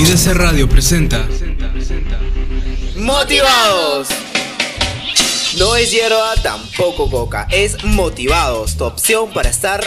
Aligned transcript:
IDC 0.00 0.32
Radio 0.32 0.66
presenta 0.66 1.28
Motivados. 2.96 4.08
No 5.58 5.76
es 5.76 5.90
hierba, 5.90 6.36
tampoco 6.42 7.10
coca. 7.10 7.46
Es 7.50 7.84
Motivados, 7.84 8.78
tu 8.78 8.84
opción 8.84 9.30
para 9.30 9.50
estar 9.50 9.84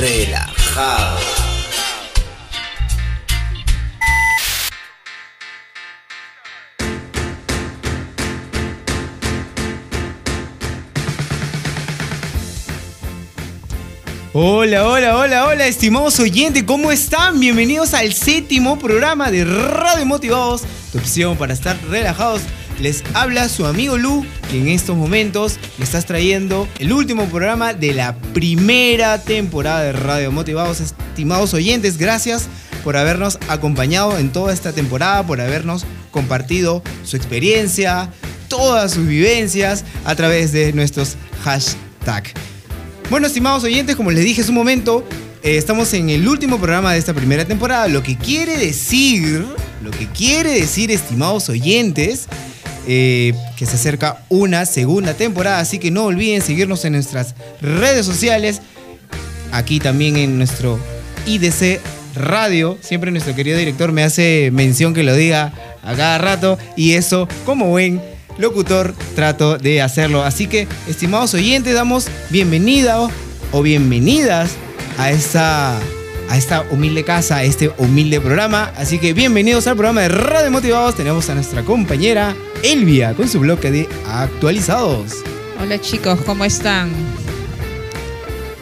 relajado. 0.00 1.41
Hola, 14.34 14.88
hola, 14.88 15.18
hola, 15.18 15.46
hola, 15.46 15.66
estimados 15.66 16.18
oyentes, 16.18 16.62
¿cómo 16.62 16.90
están? 16.90 17.38
Bienvenidos 17.38 17.92
al 17.92 18.14
séptimo 18.14 18.78
programa 18.78 19.30
de 19.30 19.44
Radio 19.44 20.06
Motivados, 20.06 20.62
tu 20.90 20.96
opción 20.96 21.36
para 21.36 21.52
estar 21.52 21.78
relajados. 21.90 22.40
Les 22.80 23.04
habla 23.12 23.50
su 23.50 23.66
amigo 23.66 23.98
Lu, 23.98 24.24
que 24.50 24.58
en 24.58 24.68
estos 24.68 24.96
momentos 24.96 25.58
me 25.76 25.84
estás 25.84 26.06
trayendo 26.06 26.66
el 26.78 26.94
último 26.94 27.26
programa 27.26 27.74
de 27.74 27.92
la 27.92 28.16
primera 28.32 29.20
temporada 29.20 29.82
de 29.82 29.92
Radio 29.92 30.32
Motivados. 30.32 30.80
Estimados 30.80 31.52
oyentes, 31.52 31.98
gracias 31.98 32.48
por 32.82 32.96
habernos 32.96 33.38
acompañado 33.48 34.16
en 34.16 34.32
toda 34.32 34.54
esta 34.54 34.72
temporada, 34.72 35.26
por 35.26 35.42
habernos 35.42 35.84
compartido 36.10 36.82
su 37.04 37.18
experiencia, 37.18 38.08
todas 38.48 38.92
sus 38.92 39.06
vivencias 39.06 39.84
a 40.06 40.14
través 40.14 40.52
de 40.52 40.72
nuestros 40.72 41.18
hashtags. 41.44 42.32
Bueno, 43.10 43.26
estimados 43.26 43.64
oyentes, 43.64 43.96
como 43.96 44.10
les 44.10 44.24
dije 44.24 44.40
hace 44.40 44.50
un 44.50 44.56
momento, 44.56 45.04
eh, 45.42 45.56
estamos 45.56 45.92
en 45.92 46.08
el 46.08 46.26
último 46.26 46.58
programa 46.58 46.92
de 46.92 46.98
esta 46.98 47.12
primera 47.12 47.44
temporada, 47.44 47.88
lo 47.88 48.02
que 48.02 48.16
quiere 48.16 48.56
decir, 48.56 49.44
lo 49.82 49.90
que 49.90 50.06
quiere 50.06 50.52
decir, 50.52 50.90
estimados 50.90 51.48
oyentes, 51.48 52.26
eh, 52.86 53.34
que 53.56 53.66
se 53.66 53.76
acerca 53.76 54.24
una 54.28 54.64
segunda 54.66 55.14
temporada, 55.14 55.58
así 55.58 55.78
que 55.78 55.90
no 55.90 56.04
olviden 56.04 56.42
seguirnos 56.42 56.84
en 56.84 56.94
nuestras 56.94 57.34
redes 57.60 58.06
sociales, 58.06 58.62
aquí 59.52 59.78
también 59.78 60.16
en 60.16 60.38
nuestro 60.38 60.78
IDC 61.26 61.80
Radio, 62.14 62.78
siempre 62.80 63.10
nuestro 63.10 63.34
querido 63.34 63.58
director 63.58 63.92
me 63.92 64.04
hace 64.04 64.50
mención 64.52 64.94
que 64.94 65.02
lo 65.02 65.14
diga 65.14 65.52
a 65.82 65.94
cada 65.94 66.18
rato, 66.18 66.58
y 66.76 66.92
eso, 66.92 67.28
como 67.44 67.66
buen 67.66 68.00
locutor, 68.38 68.94
trato 69.14 69.58
de 69.58 69.82
hacerlo. 69.82 70.22
Así 70.22 70.46
que, 70.46 70.66
estimados 70.88 71.34
oyentes, 71.34 71.74
damos 71.74 72.08
bienvenida 72.30 73.08
o 73.52 73.62
bienvenidas 73.62 74.52
a 74.98 75.10
esta, 75.10 75.78
a 76.28 76.36
esta 76.36 76.64
humilde 76.70 77.04
casa, 77.04 77.36
a 77.36 77.42
este 77.44 77.72
humilde 77.78 78.20
programa. 78.20 78.72
Así 78.76 78.98
que 78.98 79.12
bienvenidos 79.12 79.66
al 79.66 79.76
programa 79.76 80.02
de 80.02 80.08
Radio 80.08 80.50
Motivados. 80.50 80.96
Tenemos 80.96 81.28
a 81.30 81.34
nuestra 81.34 81.62
compañera 81.62 82.34
Elvia 82.62 83.14
con 83.14 83.28
su 83.28 83.40
bloque 83.40 83.70
de 83.70 83.88
actualizados. 84.06 85.22
Hola 85.60 85.80
chicos, 85.80 86.18
¿cómo 86.26 86.44
están? 86.44 86.90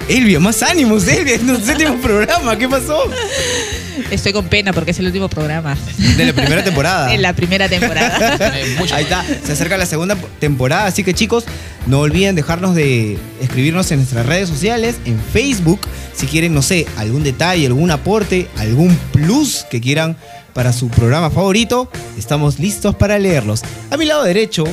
Elvia, 0.08 0.40
más 0.40 0.62
ánimos, 0.62 1.06
Elvia, 1.06 1.36
es 1.36 1.42
nuestro 1.42 1.66
séptimo 1.66 1.96
programa, 2.02 2.58
¿qué 2.58 2.68
pasó? 2.68 3.04
Estoy 4.10 4.32
con 4.32 4.48
pena 4.48 4.72
porque 4.72 4.90
es 4.90 4.98
el 4.98 5.06
último 5.06 5.28
programa. 5.28 5.76
De 6.16 6.24
la 6.24 6.32
primera 6.32 6.64
temporada. 6.64 7.14
en 7.14 7.22
la 7.22 7.32
primera 7.32 7.68
temporada. 7.68 8.36
Ahí 8.92 9.02
está, 9.04 9.24
se 9.44 9.52
acerca 9.52 9.76
la 9.76 9.86
segunda 9.86 10.16
temporada, 10.38 10.86
así 10.86 11.04
que 11.04 11.14
chicos, 11.14 11.44
no 11.86 12.00
olviden 12.00 12.34
dejarnos 12.34 12.74
de 12.74 13.18
escribirnos 13.40 13.90
en 13.90 13.98
nuestras 13.98 14.26
redes 14.26 14.48
sociales, 14.48 14.96
en 15.04 15.20
Facebook, 15.32 15.80
si 16.14 16.26
quieren, 16.26 16.54
no 16.54 16.62
sé, 16.62 16.86
algún 16.96 17.22
detalle, 17.22 17.66
algún 17.66 17.90
aporte, 17.90 18.48
algún 18.56 18.96
plus 19.12 19.64
que 19.70 19.80
quieran 19.80 20.16
para 20.52 20.72
su 20.72 20.88
programa 20.88 21.30
favorito, 21.30 21.90
estamos 22.18 22.58
listos 22.58 22.94
para 22.94 23.18
leerlos. 23.18 23.62
A 23.90 23.96
mi 23.96 24.04
lado 24.04 24.24
derecho 24.24 24.64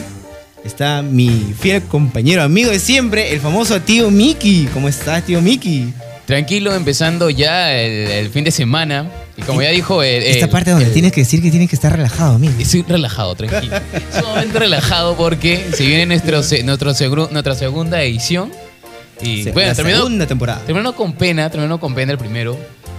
está 0.64 1.02
mi 1.02 1.54
fiel 1.60 1.84
compañero, 1.84 2.44
amigo 2.44 2.72
de 2.72 2.80
siempre, 2.80 3.34
el 3.34 3.40
famoso 3.40 3.82
tío 3.82 4.12
Miki. 4.12 4.68
¿Cómo 4.74 4.90
estás, 4.90 5.24
tío 5.24 5.42
Miki? 5.42 5.94
Tranquilo, 6.28 6.76
empezando 6.76 7.30
ya 7.30 7.74
el, 7.74 7.92
el 8.12 8.30
fin 8.30 8.44
de 8.44 8.52
semana. 8.52 9.10
Y 9.38 9.44
como 9.44 9.62
ya 9.62 9.70
dijo... 9.70 10.04
el- 10.04 10.24
Esta 10.24 10.46
el- 10.46 10.52
parte 10.52 10.72
donde 10.72 10.86
el- 10.88 10.92
tienes 10.94 11.14
que 11.14 11.22
decir 11.22 11.42
que 11.42 11.50
tienes 11.50 11.70
que 11.70 11.76
estar 11.76 11.92
relajado, 11.96 12.36
amigo. 12.36 12.54
Estoy 12.60 12.82
relajado, 12.84 13.34
tranquilo. 13.34 13.78
Sumamente 14.20 14.60
relajado 14.60 15.16
porque 15.16 15.70
se 15.74 15.86
viene 15.86 16.06
nuestro, 16.06 16.44
se- 16.44 16.64
nuestro 16.64 16.92
segru- 16.92 17.30
nuestra 17.32 17.56
segunda 17.56 18.02
edición. 18.04 18.52
Y 19.22 19.46
Se- 19.46 19.52
bueno, 19.54 19.70
la 19.70 19.76
terminó, 19.76 19.98
segunda 19.98 20.28
temporada. 20.28 20.62
terminó 20.66 20.94
con 20.96 21.14
pena, 21.14 21.50
terminó 21.50 21.80
con 21.80 21.96
pena 21.96 22.12
el 22.12 22.18
primero. 22.18 22.58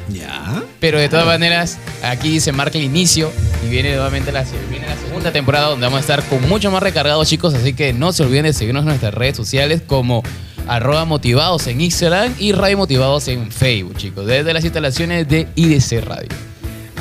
Ya. 0.08 0.62
Pero 0.80 0.98
de 0.98 1.10
todas 1.10 1.26
maneras, 1.26 1.76
aquí 2.02 2.40
se 2.40 2.50
marca 2.52 2.78
el 2.78 2.84
inicio 2.84 3.30
y 3.62 3.68
viene 3.68 3.90
nuevamente 3.90 4.32
la, 4.32 4.42
viene 4.70 4.86
la 4.86 4.96
segunda 4.96 5.32
temporada 5.32 5.68
donde 5.68 5.84
vamos 5.84 5.98
a 5.98 6.00
estar 6.00 6.22
con 6.24 6.48
mucho 6.48 6.70
más 6.70 6.82
recargados, 6.82 7.28
chicos. 7.28 7.52
Así 7.52 7.74
que 7.74 7.92
no 7.92 8.10
se 8.14 8.22
olviden 8.22 8.44
de 8.44 8.54
seguirnos 8.54 8.84
en 8.84 8.88
nuestras 8.88 9.12
redes 9.12 9.36
sociales 9.36 9.82
como 9.86 10.22
arroba 10.68 11.04
motivados 11.04 11.66
en 11.66 11.80
Instagram 11.80 12.34
y 12.38 12.52
radio 12.52 12.76
motivados 12.76 13.26
en 13.28 13.50
Facebook, 13.50 13.96
chicos. 13.96 14.26
Desde 14.26 14.52
las 14.52 14.64
instalaciones 14.64 15.28
de 15.28 15.48
IDC 15.56 16.04
Radio. 16.04 16.28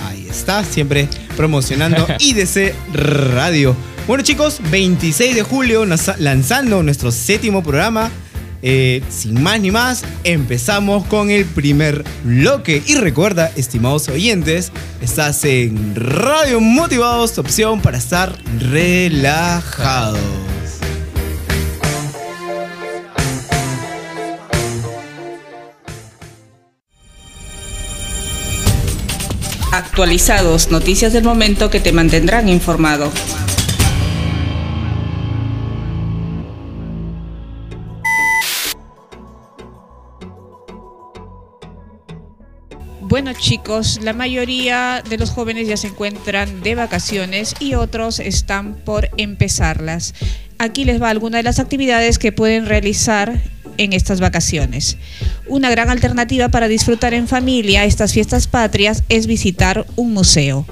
Ahí 0.07 0.27
está, 0.29 0.63
siempre 0.63 1.07
promocionando 1.35 2.07
IDC 2.19 2.73
Radio. 2.93 3.75
Bueno 4.07 4.23
chicos, 4.23 4.59
26 4.71 5.35
de 5.35 5.43
julio 5.43 5.85
lanzando 6.17 6.81
nuestro 6.81 7.11
séptimo 7.11 7.61
programa. 7.61 8.09
Eh, 8.63 9.03
sin 9.09 9.41
más 9.43 9.59
ni 9.59 9.69
más, 9.69 10.03
empezamos 10.23 11.05
con 11.05 11.29
el 11.29 11.45
primer 11.45 12.03
bloque. 12.23 12.81
Y 12.87 12.95
recuerda, 12.95 13.51
estimados 13.55 14.07
oyentes, 14.09 14.71
estás 15.01 15.43
en 15.45 15.93
Radio 15.95 16.59
Motivados, 16.59 17.33
tu 17.33 17.41
opción 17.41 17.81
para 17.81 17.97
estar 17.97 18.35
relajados. 18.59 20.19
Actualizados, 29.97 30.69
noticias 30.69 31.11
del 31.11 31.23
momento 31.23 31.71
que 31.71 31.79
te 31.79 31.91
mantendrán 31.91 32.49
informado. 32.49 33.11
bueno 43.01 43.33
chicos, 43.33 43.99
la 44.03 44.13
mayoría 44.13 45.01
de 45.09 45.17
los 45.17 45.31
jóvenes 45.31 45.67
ya 45.67 45.77
se 45.77 45.87
encuentran 45.87 46.61
de 46.61 46.75
vacaciones 46.75 47.55
y 47.59 47.73
otros 47.73 48.19
están 48.19 48.75
por 48.75 49.09
empezarlas. 49.17 50.13
Aquí 50.59 50.85
les 50.85 51.01
va 51.01 51.09
alguna 51.09 51.37
de 51.37 51.43
las 51.43 51.57
actividades 51.57 52.19
que 52.19 52.31
pueden 52.31 52.67
realizar 52.67 53.41
en 53.77 53.93
estas 53.93 54.19
vacaciones. 54.19 54.97
Una 55.49 55.69
gran 55.69 55.89
alternativa 55.89 56.49
para 56.49 56.67
disfrutar 56.67 57.13
en 57.13 57.27
familia 57.27 57.85
estas 57.85 58.13
fiestas 58.13 58.47
patrias 58.47 59.03
es 59.07 59.27
visitar 59.27 59.85
un 59.95 60.13
museo. 60.13 60.65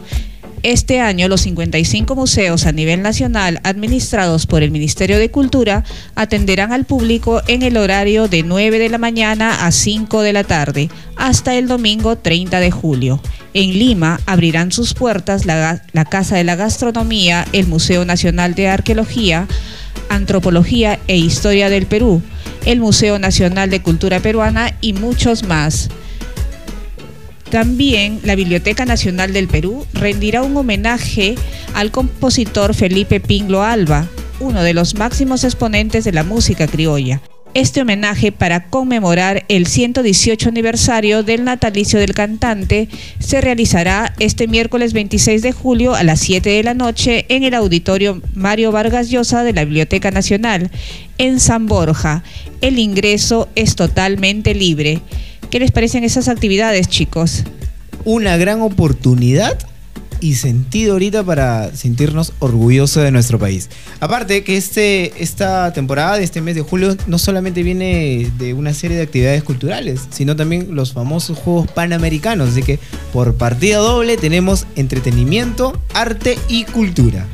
Este 0.64 1.00
año 1.00 1.28
los 1.28 1.42
55 1.42 2.16
museos 2.16 2.66
a 2.66 2.72
nivel 2.72 3.04
nacional 3.04 3.62
administrados 3.64 4.48
por 4.48 4.64
el 4.64 4.72
Ministerio 4.72 5.20
de 5.20 5.30
Cultura 5.30 5.84
atenderán 6.16 6.74
al 6.74 6.86
público 6.86 7.42
en 7.48 7.62
el 7.62 7.78
horario 7.78 8.28
de 8.28 8.42
9 8.42 8.80
de 8.80 8.90
la 8.90 8.98
mañana 8.98 9.66
a 9.66 9.72
5 9.72 10.24
de 10.24 10.34
la 10.34 10.44
tarde 10.44 10.90
hasta 11.16 11.56
el 11.56 11.68
domingo 11.68 12.18
30 12.18 12.60
de 12.60 12.72
julio. 12.72 13.22
En 13.54 13.78
Lima 13.78 14.20
abrirán 14.26 14.72
sus 14.72 14.94
puertas 14.96 15.46
la, 15.46 15.84
la 15.94 16.06
Casa 16.06 16.36
de 16.36 16.44
la 16.44 16.56
Gastronomía, 16.56 17.46
el 17.54 17.68
Museo 17.68 18.04
Nacional 18.04 18.56
de 18.56 18.68
Arqueología, 18.68 19.48
Antropología 20.10 21.00
e 21.08 21.16
Historia 21.16 21.70
del 21.70 21.86
Perú, 21.86 22.24
el 22.66 22.80
Museo 22.80 23.20
Nacional 23.20 23.70
de 23.70 23.82
Cultura 23.82 24.20
Peruana 24.20 24.76
y 24.82 24.94
muchos 24.94 25.44
más. 25.44 25.90
También 27.50 28.20
la 28.24 28.36
Biblioteca 28.36 28.86
Nacional 28.86 29.32
del 29.32 29.48
Perú 29.48 29.86
rendirá 29.94 30.42
un 30.42 30.58
homenaje 30.58 31.36
al 31.74 31.92
compositor 31.92 32.74
Felipe 32.74 33.20
Pinglo 33.20 33.64
Alba, 33.64 34.08
uno 34.40 34.64
de 34.64 34.74
los 34.74 34.96
máximos 34.96 35.44
exponentes 35.44 36.04
de 36.04 36.12
la 36.12 36.24
música 36.24 36.68
criolla. 36.68 37.22
Este 37.56 37.82
homenaje 37.82 38.34
para 38.34 38.66
conmemorar 38.66 39.46
el 39.48 39.66
118 39.66 40.50
aniversario 40.50 41.24
del 41.24 41.46
natalicio 41.46 41.98
del 42.02 42.14
cantante 42.14 42.90
se 43.20 43.40
realizará 43.40 44.14
este 44.20 44.50
miércoles 44.50 44.92
26 44.92 45.42
de 45.42 45.54
julio 45.54 45.96
a 45.96 46.04
las 46.04 46.20
7 46.20 46.50
de 46.50 46.64
la 46.64 46.74
noche 46.74 47.26
en 47.30 47.46
el 47.46 47.54
auditorio 47.54 48.22
Mario 48.34 48.74
Vargas 48.74 49.10
Llosa 49.10 49.46
de 49.46 49.54
la 49.54 49.64
Biblioteca 49.64 50.12
Nacional 50.12 50.70
en 51.18 51.40
San 51.40 51.66
Borja. 51.66 52.24
El 52.60 52.78
ingreso 52.78 53.48
es 53.56 53.78
totalmente 53.78 54.54
libre. 54.54 55.00
¿Qué 55.50 55.62
les 55.62 55.72
parecen 55.72 56.04
esas 56.04 56.28
actividades, 56.28 56.90
chicos? 56.90 57.46
Una 58.04 58.36
gran 58.36 58.60
oportunidad 58.60 59.58
y 60.20 60.36
sentido 60.36 60.94
ahorita 60.94 61.24
para 61.24 61.76
sentirnos 61.76 62.34
orgullosos 62.40 63.04
de 63.04 63.12
nuestro 63.12 63.40
país. 63.40 63.70
Aparte 64.00 64.44
que 64.44 64.58
este, 64.58 65.22
esta 65.22 65.74
temporada 65.74 66.18
de 66.18 66.24
este 66.24 66.42
mes 66.42 66.56
de 66.56 66.62
julio 66.62 66.96
no 67.08 67.18
solamente 67.18 67.64
viene 67.64 68.32
de 68.38 68.54
una 68.54 68.74
serie 68.74 68.98
de 68.98 69.04
actividades 69.04 69.44
culturales, 69.44 70.02
sino 70.10 70.36
también 70.36 70.76
los 70.76 70.94
famosos 70.94 71.38
Juegos 71.38 71.72
Panamericanos. 71.72 72.50
Así 72.50 72.64
que 72.64 72.80
por 73.14 73.36
partida 73.36 73.78
doble 73.78 74.18
tenemos 74.18 74.66
entretenimiento, 74.76 75.80
arte 75.94 76.38
y 76.48 76.66
cultura. 76.66 77.26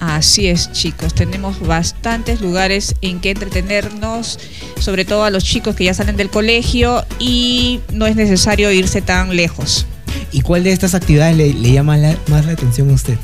Así 0.00 0.48
es, 0.48 0.72
chicos. 0.72 1.14
Tenemos 1.14 1.60
bastantes 1.60 2.40
lugares 2.40 2.94
en 3.02 3.20
que 3.20 3.30
entretenernos, 3.30 4.38
sobre 4.78 5.04
todo 5.04 5.24
a 5.24 5.30
los 5.30 5.44
chicos 5.44 5.76
que 5.76 5.84
ya 5.84 5.94
salen 5.94 6.16
del 6.16 6.30
colegio 6.30 7.04
y 7.18 7.80
no 7.92 8.06
es 8.06 8.16
necesario 8.16 8.72
irse 8.72 9.02
tan 9.02 9.36
lejos. 9.36 9.86
¿Y 10.32 10.40
cuál 10.42 10.64
de 10.64 10.72
estas 10.72 10.94
actividades 10.94 11.36
le, 11.36 11.72
llama 11.72 11.96
la- 11.96 12.16
más 12.28 12.46
la 12.46 12.52
atención 12.52 12.90
a 12.90 12.94
usted? 12.94 13.16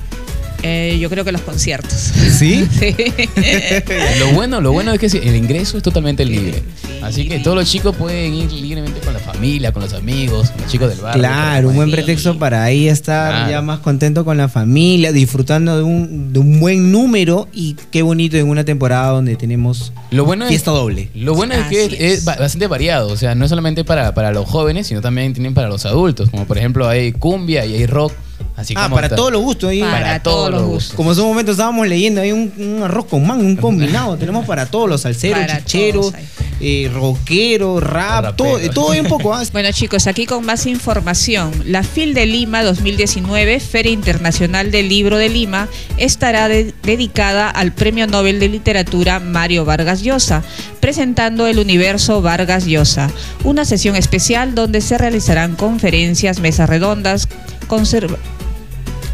Eh, 0.68 0.98
yo 0.98 1.08
creo 1.08 1.24
que 1.24 1.30
los 1.32 1.42
conciertos. 1.42 1.92
¿Sí? 2.38 2.66
Sí. 2.78 2.94
Lo 4.18 4.32
bueno, 4.32 4.60
lo 4.60 4.72
bueno 4.72 4.92
es 4.92 4.98
que 4.98 5.08
sí, 5.08 5.20
el 5.22 5.36
ingreso 5.36 5.76
es 5.76 5.82
totalmente 5.82 6.24
libre. 6.24 6.62
Así 7.02 7.28
que 7.28 7.38
todos 7.38 7.56
los 7.56 7.70
chicos 7.70 7.94
pueden 7.96 8.34
ir 8.34 8.52
libremente 8.52 9.00
con 9.00 9.12
la 9.14 9.20
familia, 9.20 9.72
con 9.72 9.82
los 9.82 9.92
amigos, 9.92 10.50
con 10.50 10.62
los 10.62 10.70
chicos 10.70 10.88
del 10.88 10.98
barrio. 11.00 11.20
Claro, 11.20 11.68
un 11.68 11.76
buen 11.76 11.90
pretexto 11.90 12.38
para 12.38 12.64
ahí 12.64 12.88
estar 12.88 13.32
Claro. 13.32 13.50
ya 13.50 13.62
más 13.62 13.78
contento 13.80 14.24
con 14.24 14.36
la 14.36 14.48
familia, 14.48 15.12
disfrutando 15.12 15.76
de 15.76 15.82
un, 15.84 16.32
de 16.32 16.38
un 16.40 16.58
buen 16.60 16.90
número 16.90 17.48
y 17.52 17.76
qué 17.90 18.02
bonito 18.02 18.36
en 18.36 18.48
una 18.48 18.64
temporada 18.64 19.10
donde 19.12 19.36
tenemos 19.36 19.92
Lo 20.10 20.24
bueno 20.24 20.44
es, 20.44 20.50
fiesta 20.50 20.70
doble. 20.72 21.10
Lo 21.14 21.34
bueno 21.34 21.54
es 21.54 21.66
que 21.68 21.84
es, 21.84 21.92
es. 21.92 22.00
es 22.18 22.24
bastante 22.24 22.66
variado, 22.66 23.08
o 23.08 23.16
sea, 23.16 23.34
no 23.34 23.44
es 23.44 23.50
solamente 23.50 23.84
para, 23.84 24.14
para 24.14 24.32
los 24.32 24.48
jóvenes, 24.48 24.86
sino 24.86 25.00
también 25.00 25.32
tienen 25.32 25.54
para 25.54 25.68
los 25.68 25.86
adultos, 25.86 26.30
como 26.30 26.46
por 26.46 26.58
ejemplo 26.58 26.88
hay 26.88 27.12
cumbia 27.12 27.64
y 27.66 27.74
hay 27.74 27.86
rock, 27.86 28.12
así 28.56 28.74
Ah, 28.76 28.84
como 28.84 28.96
para 28.96 29.08
todos 29.10 29.30
los 29.32 29.42
gustos. 29.42 29.70
Ahí. 29.70 29.80
Para 29.80 30.20
todos 30.22 30.50
los 30.50 30.62
gustos. 30.64 30.96
Como 30.96 31.10
en 31.10 31.16
su 31.16 31.24
momento 31.26 31.52
estábamos 31.52 31.86
leyendo, 31.86 32.20
hay 32.20 32.32
un, 32.32 32.52
un 32.56 32.82
arroz 32.82 33.06
con 33.06 33.26
man, 33.26 33.38
un 33.40 33.56
combinado. 33.56 34.16
Tenemos 34.16 34.46
para 34.46 34.66
todos 34.66 34.88
los 34.88 35.02
salseros, 35.02 35.38
Para 35.40 35.58
chicheros, 35.64 36.12
eh, 36.60 36.90
rockeros, 36.92 37.82
rap, 37.82 38.24
Rapero. 38.24 38.34
todo, 38.34 38.58
eh, 38.58 38.68
todo 38.70 38.88
un 39.00 39.06
poco. 39.06 39.34
ah. 39.34 39.42
Bueno 39.52 39.70
chicos, 39.72 40.06
aquí 40.06 40.26
con 40.26 40.44
más 40.44 40.66
información. 40.66 41.52
La 41.66 41.82
FIL 41.82 42.14
de 42.14 42.26
Lima 42.26 42.62
2019, 42.62 43.60
Feria 43.60 43.92
Internacional 43.92 44.70
del 44.70 44.88
Libro 44.88 45.18
de 45.18 45.28
Lima, 45.28 45.68
estará 45.98 46.48
de- 46.48 46.72
dedicada 46.82 47.48
al 47.50 47.72
Premio 47.72 48.06
Nobel 48.06 48.40
de 48.40 48.48
Literatura 48.48 49.20
Mario 49.20 49.64
Vargas 49.64 50.02
Llosa, 50.02 50.42
presentando 50.80 51.46
el 51.46 51.58
universo 51.58 52.22
Vargas 52.22 52.64
Llosa, 52.66 53.10
una 53.44 53.64
sesión 53.64 53.96
especial 53.96 54.54
donde 54.54 54.80
se 54.80 54.96
realizarán 54.98 55.56
conferencias, 55.56 56.40
mesas 56.40 56.68
redondas, 56.68 57.28
conserv- 57.68 58.16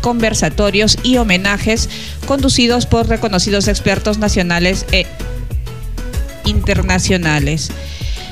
conversatorios 0.03 0.99
y 1.03 1.17
homenajes 1.17 1.89
conducidos 2.27 2.85
por 2.85 3.09
reconocidos 3.09 3.69
expertos 3.69 4.19
nacionales 4.19 4.85
e 4.93 5.07
internacionales. 6.45 7.71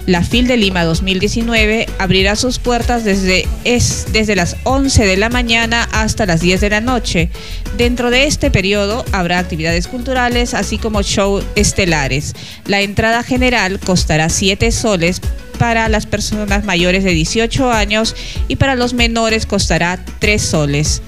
La 0.06 0.25
FIL 0.25 0.49
de 0.49 0.56
Lima 0.56 0.84
2019 0.84 1.87
abrirá 1.99 2.34
sus 2.34 2.58
puertas 2.58 3.05
desde, 3.05 3.46
es, 3.64 4.06
desde 4.12 4.34
las 4.34 4.56
11 4.64 5.06
de 5.06 5.17
la 5.17 5.28
mañana 5.28 5.88
hasta 5.93 6.26
las 6.26 6.40
10 6.40 6.61
de 6.62 6.70
la 6.70 6.81
noche. 6.81 7.31
Dentro 7.76 8.11
de 8.11 8.25
este 8.25 8.50
periodo 8.50 9.05
habrá 9.12 9.38
actividades 9.38 9.87
culturales, 9.87 10.55
así 10.55 10.78
como 10.78 11.02
show 11.02 11.43
estelares. 11.55 12.34
La 12.66 12.81
entrada 12.81 13.23
general 13.23 13.78
costará 13.78 14.31
7 14.31 14.73
soles 14.73 15.20
para 15.58 15.88
las 15.88 16.06
personas 16.06 16.64
mayores 16.64 17.05
de 17.05 17.11
18 17.11 17.70
años 17.70 18.16
y 18.49 18.56
para 18.56 18.75
los 18.75 18.94
menores 18.94 19.44
costará 19.44 20.02
3 20.19 20.43
soles. 20.43 21.02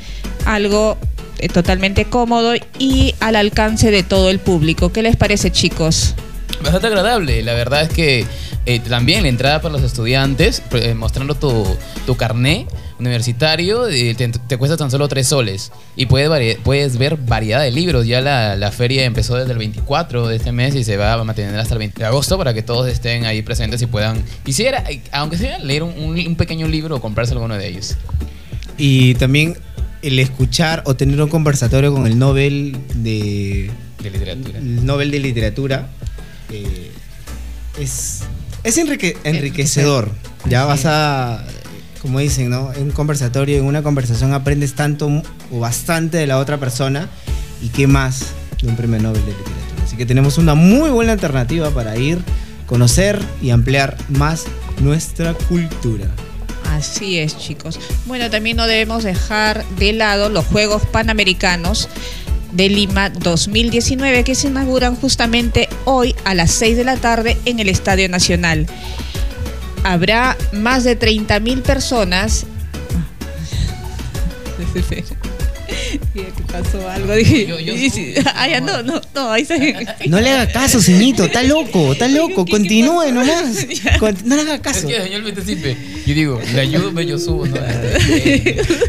Algo 0.45 0.97
eh, 1.39 1.49
totalmente 1.49 2.05
cómodo 2.07 2.55
y 2.79 3.15
al 3.21 3.37
alcance 3.37 3.91
de 3.91 4.03
todo 4.03 4.31
el 4.31 4.39
público. 4.39 4.93
¿Qué 4.93 5.03
les 5.03 5.17
parece, 5.17 5.51
chicos? 5.51 6.15
Bastante 6.63 6.87
agradable, 6.89 7.43
la 7.43 7.55
verdad 7.55 7.83
es 7.83 7.89
que 7.89 8.25
eh, 8.67 8.79
también 8.81 9.23
la 9.23 9.29
entrada 9.29 9.61
para 9.61 9.73
los 9.73 9.83
estudiantes, 9.83 10.63
eh, 10.73 10.95
mostrando 10.95 11.35
tu, 11.35 11.67
tu 12.07 12.17
carné 12.17 12.67
universitario, 13.01 13.89
eh, 13.89 14.15
te, 14.15 14.29
te 14.29 14.57
cuesta 14.57 14.77
tan 14.77 14.89
solo 14.89 15.09
3 15.09 15.27
soles 15.27 15.73
y 15.97 16.07
puedes, 16.07 16.59
puedes 16.59 16.99
ver 16.99 17.17
variedad 17.17 17.61
de 17.63 17.73
libros. 17.73 18.07
Ya 18.07 18.21
la, 18.21 18.55
la 18.55 18.71
feria 18.71 19.05
empezó 19.05 19.35
desde 19.35 19.51
el 19.53 19.59
24 19.59 20.29
de 20.29 20.37
este 20.37 20.53
mes 20.53 20.77
y 20.77 20.85
se 20.85 20.97
va 20.97 21.15
a 21.15 21.25
mantener 21.25 21.59
hasta 21.59 21.75
el 21.75 21.79
20 21.81 21.99
de 21.99 22.05
agosto 22.07 22.39
para 22.39 22.55
que 22.55 22.63
todos 22.63 22.87
estén 22.87 23.25
ahí 23.25 23.43
presentes 23.43 23.83
y 23.83 23.87
puedan, 23.87 24.23
quisiera, 24.45 24.85
aunque 25.11 25.39
sea 25.39 25.59
leer 25.59 25.83
un, 25.83 25.99
un- 25.99 26.27
un 26.29 26.37
pequeño 26.37 26.69
libro 26.69 26.95
o 26.97 27.01
comprarse 27.01 27.33
alguno 27.33 27.57
de 27.57 27.67
ellos. 27.67 27.97
Y 28.79 29.15
también 29.17 29.57
el 30.03 30.19
escuchar 30.19 30.83
o 30.87 30.95
tener 30.95 31.21
un 31.23 31.29
conversatorio 31.29 31.93
con 31.93 32.07
el 32.07 32.19
Nobel 32.19 32.77
de, 32.95 33.71
De 34.03 34.11
literatura. 34.11 34.59
el 34.59 34.85
Nobel 34.85 35.11
de 35.11 35.19
Literatura 35.21 35.89
eh, 36.51 36.91
es, 37.79 38.21
es 38.65 38.79
enrique- 38.79 39.17
enriquecedor. 39.25 40.11
Ya 40.49 40.65
vas 40.65 40.87
a, 40.87 41.45
como 42.01 42.19
dicen, 42.19 42.51
¿no? 42.51 42.73
En 42.73 42.83
un 42.85 42.91
conversatorio, 42.91 43.59
en 43.59 43.65
una 43.65 43.83
conversación 43.83 44.33
aprendes 44.33 44.75
tanto 44.75 45.09
o 45.53 45.61
bastante 45.61 46.17
de 46.19 46.27
la 46.27 46.39
otra 46.39 46.59
persona 46.59 47.09
y 47.63 47.69
qué 47.69 47.87
más 47.87 48.27
de 48.61 48.69
un 48.69 48.77
premio 48.77 49.01
Nobel 49.01 49.21
de 49.25 49.31
Literatura. 49.31 49.85
Así 49.85 49.97
que 49.97 50.05
tenemos 50.07 50.37
una 50.39 50.55
muy 50.55 50.91
buena 50.91 51.13
alternativa 51.13 51.71
para 51.71 51.97
ir, 51.97 52.19
conocer 52.67 53.21
y 53.41 53.51
ampliar 53.51 53.97
más 54.09 54.45
nuestra 54.81 55.35
cultura. 55.35 56.07
Así 56.73 57.19
es, 57.19 57.37
chicos. 57.37 57.79
Bueno, 58.07 58.31
también 58.31 58.57
no 58.57 58.67
debemos 58.67 59.05
dejar 59.05 59.65
de 59.77 59.93
lado 59.93 60.31
los 60.31 60.47
Juegos 60.47 60.83
Panamericanos 60.87 61.89
de 62.53 62.69
Lima 62.69 63.11
2019 63.11 64.25
que 64.25 64.35
se 64.35 64.49
inauguran 64.49 64.97
justamente 64.97 65.69
hoy 65.85 66.15
a 66.25 66.35
las 66.35 66.51
6 66.53 66.77
de 66.79 66.85
la 66.85 66.97
tarde 66.97 67.37
en 67.45 67.61
el 67.61 67.69
Estadio 67.69 68.09
Nacional. 68.09 68.67
Habrá 69.85 70.37
más 70.53 70.85
de 70.85 70.97
30 70.97 71.41
mil 71.41 71.61
personas. 71.61 72.47
¿Qué 76.15 76.25
pasó? 76.51 76.89
Algo 76.89 77.15
dije. 77.15 77.47
Yo- 77.47 77.59
yo 77.61 77.75
Y 77.75 77.91
sí, 77.91 78.15
Ah, 78.35 78.49
no, 78.61 78.83
no, 78.83 79.01
no, 79.15 79.31
ahí 79.31 79.45
se. 79.45 79.75
No 80.07 80.21
le 80.21 80.31
haga 80.31 80.51
caso, 80.53 80.81
ceñito, 80.81 81.25
está 81.25 81.43
loco, 81.43 81.93
está 81.93 82.09
loco, 82.09 82.45
¿Qué- 82.45 82.51
qué 82.53 82.57
continúe 82.59 83.13
nomás. 83.13 83.67
No 84.25 84.37
le 84.37 84.43
haga 84.43 84.55
Es 84.57 84.61
caso. 84.61 84.89
que 84.89 85.01
señor 85.03 85.23
Betecipe, 85.23 85.77
yo 86.07 86.15
digo, 86.15 86.41
le 86.55 86.61
ayudo, 86.61 86.93
me 86.93 87.07
yo 87.07 87.19
subo, 87.19 87.47
¿no? 87.47 87.57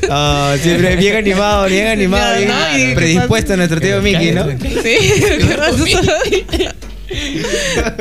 Ah, 0.10 0.56
siempre 0.62 0.96
bien 0.96 1.16
animado, 1.16 1.68
bien 1.68 1.88
animado, 1.88 2.38
bien 2.38 2.50
no, 2.50 2.78
y- 2.92 2.96
predispuesto 2.96 3.56
nuestro 3.58 3.80
tío 3.82 4.02
Mickey, 4.02 4.32
¿no? 4.32 4.46
Sí. 4.84 4.98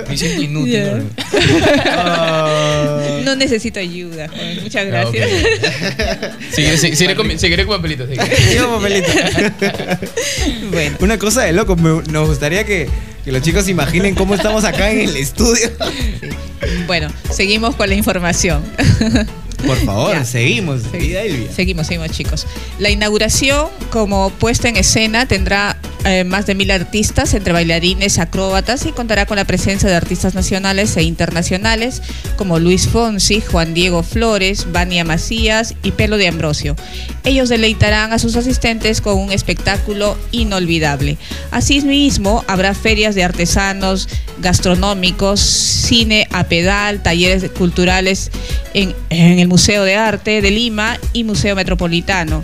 Me 0.09 0.17
siento 0.17 0.43
inútil. 0.43 0.83
¿no? 0.99 1.05
Ah. 1.87 3.21
No 3.25 3.37
necesito 3.37 3.79
ayuda, 3.81 4.29
joven. 4.29 4.63
Muchas 4.63 4.87
gracias. 4.87 5.29
Seguiré, 6.51 6.77
seguiré, 6.79 6.97
seguiré 6.97 7.15
con, 7.17 7.39
seguiré 7.39 7.67
con 7.67 7.77
papelitos. 7.77 8.09
seguiré. 8.09 8.63
Papelito. 8.67 9.09
Bueno, 10.71 10.97
Una 11.01 11.19
cosa 11.19 11.43
de 11.43 11.53
loco, 11.53 11.77
me- 11.77 12.03
nos 12.11 12.29
gustaría 12.29 12.65
que, 12.65 12.89
que 13.25 13.33
los 13.33 13.43
chicos 13.43 13.65
se 13.67 13.71
imaginen 13.71 14.15
cómo 14.15 14.35
estamos 14.35 14.65
acá 14.65 14.91
en 14.91 15.01
el 15.09 15.17
estudio. 15.17 15.71
bueno, 16.87 17.13
seguimos 17.31 17.77
con 17.77 17.89
la 17.89 17.95
información. 17.95 18.63
Por 19.67 19.77
favor, 19.85 20.25
seguimos. 20.25 20.83
Elvia. 20.93 21.53
Seguimos, 21.53 21.87
seguimos, 21.87 22.11
chicos. 22.11 22.47
La 22.79 22.91
inauguración, 22.91 23.69
como 23.91 24.31
puesta 24.31 24.69
en 24.69 24.77
escena, 24.77 25.27
tendrá 25.27 25.77
eh, 26.05 26.25
más 26.25 26.47
de 26.47 26.57
mil 26.57 26.71
artistas, 26.73 27.33
entre 27.33 27.53
bailarines, 27.53 28.19
acróbatas, 28.19 28.87
y 28.87 28.93
contará 28.93 29.25
con 29.25 29.37
la 29.37 29.45
presencia 29.45 29.89
de 29.89 29.95
artistas 29.95 30.35
nacionales 30.35 30.97
e 30.97 31.05
internacionales, 31.05 32.03
como 32.37 32.59
Luis 32.59 32.89
Fonsi, 32.89 33.41
Juan 33.41 33.73
Diego 33.73 34.03
Flores, 34.03 34.67
Vania 34.73 35.05
Macías 35.05 35.75
y 35.85 35.93
Pelo 35.93 36.17
de 36.17 36.27
Ambrosio. 36.27 36.75
Ellos 37.23 37.49
deleitarán 37.49 38.13
a 38.13 38.19
sus 38.19 38.35
asistentes 38.35 39.01
con 39.01 39.17
un 39.17 39.31
espectáculo 39.31 40.19
inolvidable. 40.33 41.19
Asimismo, 41.53 42.45
habrá 42.49 42.75
ferias 42.75 43.15
de 43.15 43.23
artesanos, 43.23 44.09
gastronómicos, 44.39 45.39
cine 45.41 46.27
a 46.33 46.45
pedal, 46.45 47.01
talleres 47.01 47.49
culturales 47.51 48.33
en, 48.75 48.93
en 49.11 49.39
el 49.39 49.47
Museo 49.53 49.85
de 49.85 49.97
Arte 49.97 50.41
de 50.41 50.51
Lima 50.51 50.99
y 51.13 51.25
Museo 51.25 51.55
Metropolitano. 51.55 52.43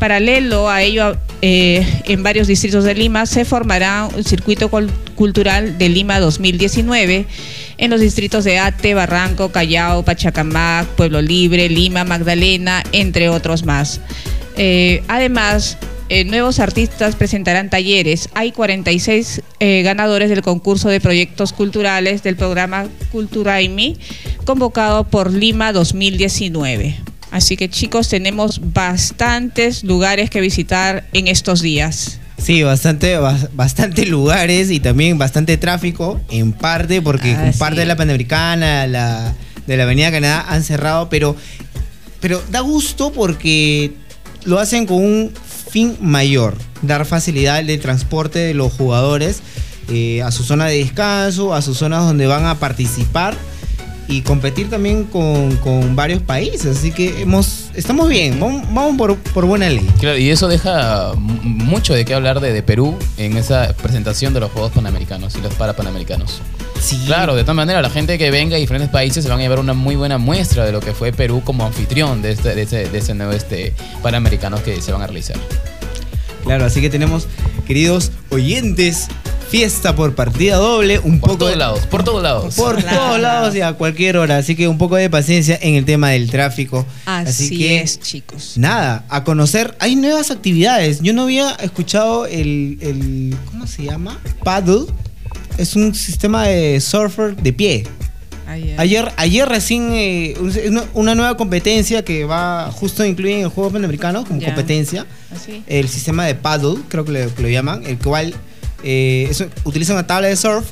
Paralelo 0.00 0.68
a 0.68 0.82
ello, 0.82 1.16
eh, 1.42 1.86
en 2.06 2.24
varios 2.24 2.48
distritos 2.48 2.82
de 2.82 2.92
Lima 2.96 3.24
se 3.26 3.44
formará 3.44 4.08
un 4.16 4.24
circuito 4.24 4.68
cul- 4.68 4.90
cultural 5.14 5.78
de 5.78 5.88
Lima 5.88 6.18
2019 6.18 7.26
en 7.78 7.90
los 7.90 8.00
distritos 8.00 8.42
de 8.42 8.58
Ate, 8.58 8.94
Barranco, 8.94 9.52
Callao, 9.52 10.04
Pachacamac, 10.04 10.88
Pueblo 10.96 11.22
Libre, 11.22 11.68
Lima, 11.68 12.02
Magdalena, 12.02 12.82
entre 12.90 13.28
otros 13.28 13.64
más. 13.64 14.00
Eh, 14.56 15.04
además, 15.06 15.78
eh, 16.10 16.24
nuevos 16.24 16.58
artistas 16.58 17.16
presentarán 17.16 17.70
talleres. 17.70 18.28
Hay 18.34 18.52
46 18.52 19.40
eh, 19.60 19.82
ganadores 19.82 20.28
del 20.28 20.42
concurso 20.42 20.88
de 20.90 21.00
proyectos 21.00 21.52
culturales 21.54 22.22
del 22.22 22.36
programa 22.36 22.86
Culturaimi, 23.12 23.96
convocado 24.44 25.04
por 25.04 25.32
Lima 25.32 25.72
2019. 25.72 26.96
Así 27.30 27.56
que 27.56 27.68
chicos, 27.70 28.08
tenemos 28.08 28.60
bastantes 28.74 29.84
lugares 29.84 30.30
que 30.30 30.40
visitar 30.40 31.06
en 31.12 31.28
estos 31.28 31.62
días. 31.62 32.18
Sí, 32.38 32.62
bastante, 32.64 33.16
bas- 33.18 33.48
bastante 33.54 34.04
lugares 34.06 34.70
y 34.70 34.80
también 34.80 35.16
bastante 35.16 35.56
tráfico, 35.58 36.20
en 36.30 36.52
parte, 36.52 37.00
porque 37.00 37.32
Así 37.32 37.58
parte 37.58 37.80
de 37.80 37.86
la. 37.86 37.94
Panamericana, 37.96 38.86
la, 38.88 39.32
de 39.66 39.76
la 39.76 39.84
Avenida 39.84 40.10
Canadá 40.10 40.44
han 40.48 40.64
cerrado, 40.64 41.08
pero, 41.08 41.36
pero 42.20 42.42
da 42.50 42.60
gusto 42.60 43.12
porque 43.12 43.92
lo 44.44 44.58
hacen 44.58 44.86
con 44.86 44.96
un 45.04 45.32
fin 45.70 45.96
mayor, 46.00 46.56
dar 46.82 47.06
facilidad 47.06 47.62
de 47.62 47.78
transporte 47.78 48.38
de 48.40 48.54
los 48.54 48.72
jugadores 48.72 49.40
eh, 49.88 50.22
a 50.22 50.30
su 50.30 50.42
zona 50.42 50.66
de 50.66 50.78
descanso, 50.78 51.54
a 51.54 51.62
sus 51.62 51.78
zonas 51.78 52.04
donde 52.04 52.26
van 52.26 52.46
a 52.46 52.58
participar 52.58 53.34
y 54.10 54.22
competir 54.22 54.68
también 54.68 55.04
con, 55.04 55.56
con 55.58 55.94
varios 55.96 56.20
países. 56.20 56.78
Así 56.78 56.90
que 56.90 57.22
hemos, 57.22 57.70
estamos 57.74 58.08
bien, 58.08 58.38
vamos, 58.40 58.62
vamos 58.74 58.96
por, 58.98 59.16
por 59.16 59.46
buena 59.46 59.70
ley. 59.70 59.88
Claro, 60.00 60.18
y 60.18 60.30
eso 60.30 60.48
deja 60.48 61.12
mucho 61.16 61.94
de 61.94 62.04
qué 62.04 62.14
hablar 62.14 62.40
de, 62.40 62.52
de 62.52 62.62
Perú 62.62 62.98
en 63.16 63.36
esa 63.36 63.72
presentación 63.74 64.34
de 64.34 64.40
los 64.40 64.50
Juegos 64.50 64.72
Panamericanos 64.72 65.36
y 65.36 65.40
los 65.40 65.54
Parapanamericanos. 65.54 66.42
Sí, 66.80 66.98
Claro, 67.06 67.34
de 67.36 67.42
todas 67.42 67.56
maneras, 67.56 67.82
la 67.82 67.90
gente 67.90 68.18
que 68.18 68.30
venga 68.30 68.54
de 68.54 68.60
diferentes 68.60 68.90
países 68.90 69.22
se 69.22 69.30
van 69.30 69.38
a 69.38 69.42
llevar 69.42 69.60
una 69.60 69.74
muy 69.74 69.96
buena 69.96 70.18
muestra 70.18 70.64
de 70.64 70.72
lo 70.72 70.80
que 70.80 70.92
fue 70.92 71.12
Perú 71.12 71.42
como 71.44 71.64
anfitrión 71.64 72.22
de, 72.22 72.32
este, 72.32 72.54
de, 72.54 72.62
ese, 72.62 72.88
de 72.88 73.14
nuevo 73.14 73.32
este, 73.32 73.74
Panamericanos 74.02 74.60
que 74.60 74.80
se 74.80 74.90
van 74.90 75.02
a 75.02 75.06
realizar. 75.06 75.36
Claro, 76.42 76.64
así 76.64 76.80
que 76.80 76.88
tenemos, 76.88 77.28
queridos 77.66 78.12
oyentes, 78.30 79.08
fiesta 79.50 79.96
por 79.96 80.14
partida 80.14 80.56
doble, 80.56 80.98
un 81.00 81.18
Por 81.20 81.30
poco 81.30 81.38
todos 81.38 81.52
de- 81.52 81.58
lados, 81.58 81.80
por 81.86 82.04
todos 82.04 82.22
lados. 82.22 82.54
Por 82.54 82.82
todos 82.82 83.20
lados 83.20 83.54
y 83.56 83.60
a 83.60 83.72
cualquier 83.72 84.16
hora, 84.16 84.36
así 84.36 84.54
que 84.54 84.68
un 84.68 84.78
poco 84.78 84.96
de 84.96 85.10
paciencia 85.10 85.58
en 85.60 85.74
el 85.74 85.84
tema 85.84 86.10
del 86.10 86.30
tráfico. 86.30 86.86
Así, 87.06 87.58
que 87.58 87.80
es, 87.80 87.98
chicos. 88.00 88.54
nada, 88.56 89.04
a 89.08 89.24
conocer, 89.24 89.74
hay 89.80 89.96
nuevas 89.96 90.30
actividades. 90.30 91.00
Yo 91.00 91.12
no 91.12 91.22
había 91.22 91.50
escuchado 91.56 92.26
el, 92.26 92.78
el 92.80 93.36
¿cómo 93.50 93.66
se 93.66 93.84
llama? 93.84 94.18
Paddle. 94.44 94.86
Es 95.58 95.74
un 95.76 95.94
sistema 95.94 96.46
de 96.46 96.80
surfer 96.80 97.36
de 97.36 97.52
pie. 97.52 97.86
Ayer, 98.78 99.12
ayer 99.16 99.48
recién 99.48 99.90
eh, 99.92 100.34
un- 100.40 100.82
una, 100.94 101.14
nueva 101.14 101.36
competencia 101.36 102.04
que 102.04 102.24
va 102.24 102.70
justo 102.72 103.04
incluye 103.04 103.34
en 103.36 103.40
el 103.42 103.48
juego 103.48 103.70
panamericano 103.70 104.24
como 104.24 104.40
competencia 104.42 105.06
Así. 105.32 105.62
el 105.68 105.88
sistema 105.88 106.24
de 106.26 106.34
paddle, 106.34 106.78
creo 106.88 107.04
que 107.04 107.12
lo, 107.12 107.32
que 107.32 107.42
lo 107.42 107.48
llaman, 107.48 107.84
el 107.86 107.96
cual 107.98 108.34
eh, 108.84 109.28
es- 109.30 109.44
utiliza 109.64 109.92
una 109.92 110.06
tabla 110.06 110.28
de 110.28 110.36
surf, 110.36 110.64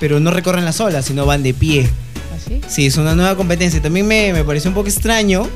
pero 0.00 0.20
no 0.20 0.30
recorren 0.30 0.64
las 0.64 0.80
olas, 0.80 1.04
sino 1.04 1.26
van 1.26 1.42
de 1.42 1.54
pie. 1.54 1.88
Así. 2.36 2.60
Sí, 2.68 2.86
es 2.86 2.96
una 2.96 3.14
nueva 3.14 3.36
competencia. 3.36 3.80
También 3.80 4.06
me, 4.06 4.32
me 4.32 4.44
pareció 4.44 4.70
un 4.70 4.74
poco 4.74 4.88
extraño, 4.88 5.48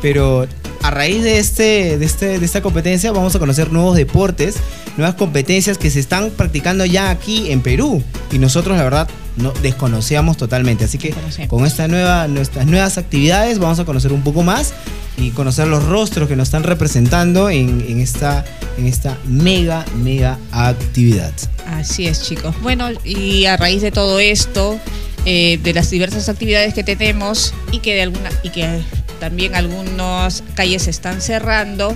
pero 0.00 0.46
a 0.82 0.90
raíz 0.90 1.22
de, 1.22 1.38
este, 1.38 1.98
de, 1.98 2.04
este, 2.06 2.38
de 2.38 2.44
esta 2.46 2.62
competencia 2.62 3.12
vamos 3.12 3.34
a 3.34 3.38
conocer 3.38 3.70
nuevos 3.72 3.96
deportes, 3.96 4.56
nuevas 4.96 5.16
competencias 5.16 5.76
que 5.76 5.90
se 5.90 6.00
están 6.00 6.30
practicando 6.30 6.84
ya 6.86 7.10
aquí 7.10 7.50
en 7.50 7.60
Perú. 7.60 8.02
Y 8.32 8.38
nosotros, 8.38 8.76
la 8.78 8.84
verdad, 8.84 9.08
no 9.36 9.52
desconocíamos 9.62 10.36
totalmente. 10.36 10.84
Así 10.84 10.98
que 10.98 11.14
con 11.48 11.66
esta 11.66 11.88
nueva, 11.88 12.28
nuestras 12.28 12.66
nuevas 12.66 12.98
actividades 12.98 13.58
vamos 13.58 13.78
a 13.78 13.84
conocer 13.84 14.12
un 14.12 14.22
poco 14.22 14.42
más 14.42 14.72
y 15.16 15.30
conocer 15.30 15.66
los 15.66 15.84
rostros 15.84 16.28
que 16.28 16.36
nos 16.36 16.48
están 16.48 16.62
representando 16.62 17.50
en, 17.50 17.84
en 17.88 18.00
esta, 18.00 18.44
en 18.78 18.86
esta 18.86 19.18
mega, 19.26 19.84
mega 19.96 20.38
actividad. 20.50 21.32
Así 21.66 22.06
es, 22.06 22.22
chicos. 22.22 22.54
Bueno, 22.62 22.88
y 23.04 23.44
a 23.44 23.56
raíz 23.56 23.82
de 23.82 23.90
todo 23.90 24.18
esto, 24.18 24.78
eh, 25.26 25.58
de 25.62 25.74
las 25.74 25.90
diversas 25.90 26.28
actividades 26.28 26.74
que 26.74 26.82
tenemos 26.82 27.52
y 27.72 27.80
que 27.80 27.94
de 27.94 28.02
alguna 28.02 28.30
y 28.42 28.50
que 28.50 28.80
también 29.20 29.54
algunas 29.54 30.42
calles 30.54 30.84
se 30.84 30.90
están 30.90 31.20
cerrando, 31.20 31.94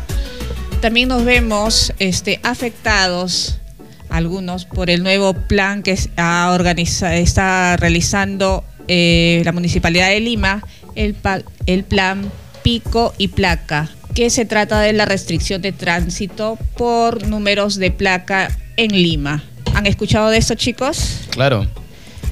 también 0.82 1.08
nos 1.08 1.24
vemos 1.24 1.94
este, 1.98 2.40
afectados 2.42 3.58
algunos 4.14 4.64
por 4.64 4.90
el 4.90 5.02
nuevo 5.02 5.34
plan 5.34 5.82
que 5.82 5.98
ha 6.16 6.56
está 7.12 7.76
realizando 7.76 8.64
eh, 8.86 9.42
la 9.44 9.52
Municipalidad 9.52 10.08
de 10.08 10.20
Lima, 10.20 10.62
el, 10.94 11.16
el 11.66 11.84
plan 11.84 12.30
Pico 12.62 13.12
y 13.18 13.28
Placa, 13.28 13.90
que 14.14 14.30
se 14.30 14.44
trata 14.44 14.80
de 14.80 14.92
la 14.92 15.04
restricción 15.04 15.62
de 15.62 15.72
tránsito 15.72 16.56
por 16.76 17.26
números 17.26 17.76
de 17.76 17.90
placa 17.90 18.56
en 18.76 18.92
Lima. 18.92 19.42
¿Han 19.74 19.86
escuchado 19.86 20.30
de 20.30 20.38
esto, 20.38 20.54
chicos? 20.54 21.22
Claro. 21.30 21.66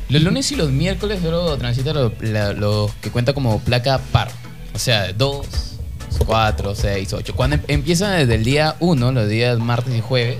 Los 0.09 0.23
lunes 0.23 0.53
y 0.53 0.57
los 0.57 0.71
miércoles 0.71 1.21
solo 1.23 1.57
transita 1.57 1.93
lo 1.93 2.91
que 3.01 3.11
cuenta 3.11 3.33
como 3.33 3.59
placa 3.61 3.99
par. 4.13 4.31
O 4.75 4.79
sea, 4.79 5.13
2, 5.13 5.47
4, 6.27 6.75
6, 6.75 7.13
8. 7.13 7.35
Cuando 7.35 7.57
em- 7.57 7.63
empiezan 7.69 8.19
desde 8.19 8.37
el 8.37 8.45
día 8.45 8.77
1, 8.81 9.13
los 9.13 9.29
días 9.29 9.59
martes 9.59 9.95
y 9.95 10.01
jueves, 10.01 10.39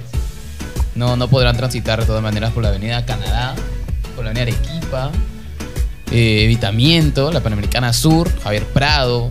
no, 0.95 1.17
no 1.17 1.29
podrán 1.29 1.57
transitar 1.57 2.01
de 2.01 2.07
todas 2.07 2.23
maneras 2.23 2.53
por 2.53 2.63
la 2.63 2.71
avenida 2.71 3.05
Canadá, 3.07 3.55
por 4.15 4.25
la 4.25 4.31
avenida 4.31 4.43
Arequipa, 4.55 5.11
eh, 6.11 6.45
Evitamiento, 6.45 7.33
la 7.33 7.41
Panamericana 7.41 7.93
Sur, 7.93 8.31
Javier 8.43 8.65
Prado, 8.67 9.31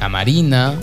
La 0.00 0.08
Marina, 0.08 0.74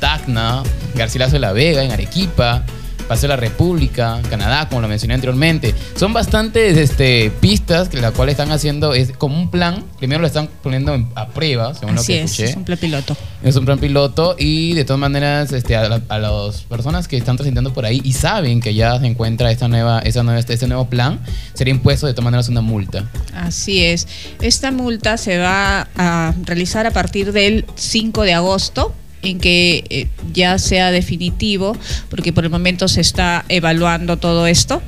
Tacna, 0.00 0.62
Garcilaso 0.94 1.32
de 1.32 1.38
la 1.40 1.52
Vega 1.52 1.82
en 1.82 1.92
Arequipa, 1.92 2.64
Paseo 3.08 3.28
de 3.28 3.36
la 3.36 3.40
República, 3.40 4.20
Canadá, 4.28 4.68
como 4.68 4.80
lo 4.80 4.88
mencioné 4.88 5.14
anteriormente. 5.14 5.74
Son 5.96 6.12
bastantes 6.12 6.76
este, 6.76 7.30
pistas 7.40 7.88
que 7.88 8.00
la 8.00 8.10
cual 8.12 8.28
están 8.28 8.50
haciendo, 8.50 8.94
es 8.94 9.12
como 9.12 9.38
un 9.38 9.50
plan. 9.50 9.84
Primero 9.98 10.20
lo 10.20 10.26
están 10.26 10.48
poniendo 10.62 10.94
en- 10.94 11.08
a 11.14 11.28
prueba, 11.28 11.74
según 11.74 11.98
Así 11.98 12.12
lo 12.12 12.18
que 12.18 12.22
es, 12.24 12.30
escuché. 12.32 12.50
es 12.50 12.56
un 12.56 12.64
plan 12.64 12.78
piloto. 12.78 13.16
Es 13.42 13.56
un 13.56 13.64
plan 13.64 13.78
piloto 13.78 14.34
y 14.38 14.74
de 14.74 14.84
todas 14.84 14.98
maneras 15.00 15.52
este, 15.52 15.76
a, 15.76 15.88
la- 15.88 16.02
a 16.08 16.18
las 16.18 16.62
personas 16.62 17.06
que 17.08 17.16
están 17.16 17.36
transitando 17.36 17.72
por 17.72 17.84
ahí 17.86 18.00
y 18.04 18.12
saben 18.12 18.60
que 18.60 18.74
ya 18.74 18.98
se 18.98 19.06
encuentra 19.06 19.50
esta 19.50 19.68
nueva, 19.68 20.00
esa 20.00 20.22
nueva, 20.22 20.40
este, 20.40 20.54
este 20.54 20.66
nuevo 20.66 20.86
plan, 20.88 21.20
sería 21.54 21.72
impuesto 21.72 22.06
de 22.06 22.12
todas 22.12 22.24
maneras 22.24 22.48
una 22.48 22.60
multa. 22.60 23.04
Así 23.34 23.84
es. 23.84 24.08
Esta 24.40 24.72
multa 24.72 25.16
se 25.16 25.38
va 25.38 25.88
a 25.96 26.34
realizar 26.44 26.86
a 26.86 26.90
partir 26.90 27.32
del 27.32 27.64
5 27.76 28.22
de 28.22 28.34
agosto 28.34 28.92
en 29.22 29.38
que 29.38 29.84
eh, 29.90 30.08
ya 30.32 30.58
sea 30.58 30.90
definitivo, 30.90 31.76
porque 32.08 32.32
por 32.32 32.44
el 32.44 32.50
momento 32.50 32.88
se 32.88 33.00
está 33.00 33.44
evaluando 33.48 34.16
todo 34.16 34.46
esto, 34.46 34.82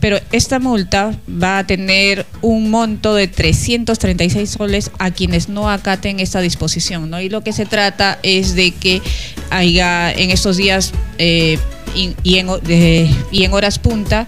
pero 0.00 0.18
esta 0.32 0.58
multa 0.58 1.14
va 1.28 1.58
a 1.58 1.66
tener 1.66 2.26
un 2.40 2.70
monto 2.70 3.14
de 3.14 3.28
336 3.28 4.50
soles 4.50 4.90
a 4.98 5.10
quienes 5.10 5.48
no 5.48 5.70
acaten 5.70 6.20
esta 6.20 6.40
disposición, 6.40 7.10
¿no? 7.10 7.20
Y 7.20 7.28
lo 7.28 7.42
que 7.42 7.52
se 7.52 7.66
trata 7.66 8.18
es 8.22 8.54
de 8.54 8.72
que 8.72 9.02
haya 9.50 10.10
en 10.12 10.30
estos 10.30 10.56
días 10.56 10.92
eh, 11.18 11.58
y, 11.94 12.38
en, 12.38 13.52
horas 13.52 13.78
punta 13.78 14.26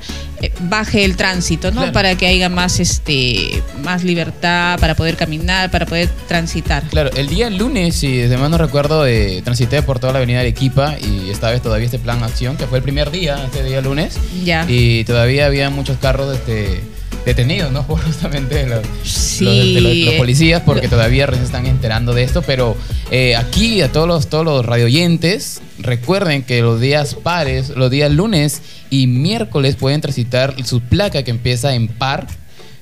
baje 0.61 1.05
el 1.05 1.17
tránsito, 1.17 1.71
¿no? 1.71 1.79
Claro. 1.81 1.93
Para 1.93 2.17
que 2.17 2.27
haya 2.27 2.49
más 2.49 2.81
este 2.81 3.63
más 3.83 4.05
libertad 4.05 4.79
para 4.79 4.95
poder 4.95 5.17
caminar, 5.17 5.71
para 5.71 5.87
poder 5.87 6.09
transitar. 6.29 6.83
Claro, 6.89 7.11
el 7.17 7.29
día 7.29 7.51
lunes, 7.51 7.95
si 7.97 8.17
desde 8.17 8.37
más 8.37 8.51
no 8.51 8.59
recuerdo, 8.59 9.07
eh, 9.07 9.43
transité 9.45 9.83
por 9.83 9.99
toda 9.99 10.13
la 10.13 10.19
avenida 10.19 10.41
Arequipa 10.41 10.97
y 11.01 11.31
esta 11.31 11.51
vez 11.51 11.63
todavía 11.63 11.87
este 11.87 11.99
plan 11.99 12.23
acción, 12.23 12.57
que 12.57 12.67
fue 12.67 12.79
el 12.79 12.85
primer 12.85 13.11
día, 13.11 13.43
este 13.45 13.63
día 13.63 13.81
lunes, 13.81 14.17
Ya. 14.43 14.65
y 14.69 15.05
todavía 15.05 15.47
había 15.47 15.71
muchos 15.71 15.99
carros 15.99 16.35
este, 16.35 16.81
detenidos, 17.25 17.73
¿no? 17.73 17.87
Por 17.87 18.01
justamente 18.03 18.67
los, 18.67 18.81
Sí. 19.05 19.45
los, 19.45 19.55
de 19.75 19.81
los- 19.81 19.97
los 20.07 20.15
policías, 20.15 20.63
porque 20.63 20.89
todavía 20.89 21.27
recién 21.27 21.45
están 21.47 21.67
enterando 21.67 22.13
de 22.15 22.23
esto, 22.23 22.43
pero 22.43 22.77
eh, 23.11 23.37
aquí 23.37 23.81
a 23.83 23.91
todos 23.93 24.07
los, 24.09 24.29
todos 24.29 24.45
los 24.45 24.65
radioyentes, 24.65 25.61
recuerden 25.79 26.43
que 26.43 26.61
los 26.63 26.81
días 26.81 27.15
pares, 27.15 27.71
los 27.71 27.91
días 27.91 28.11
lunes 28.11 28.63
y 28.91 29.07
miércoles 29.07 29.77
pueden 29.77 30.01
transitar 30.01 30.55
su 30.65 30.81
placa 30.81 31.23
que 31.23 31.31
empieza 31.31 31.75
en 31.75 31.89
par, 31.89 32.27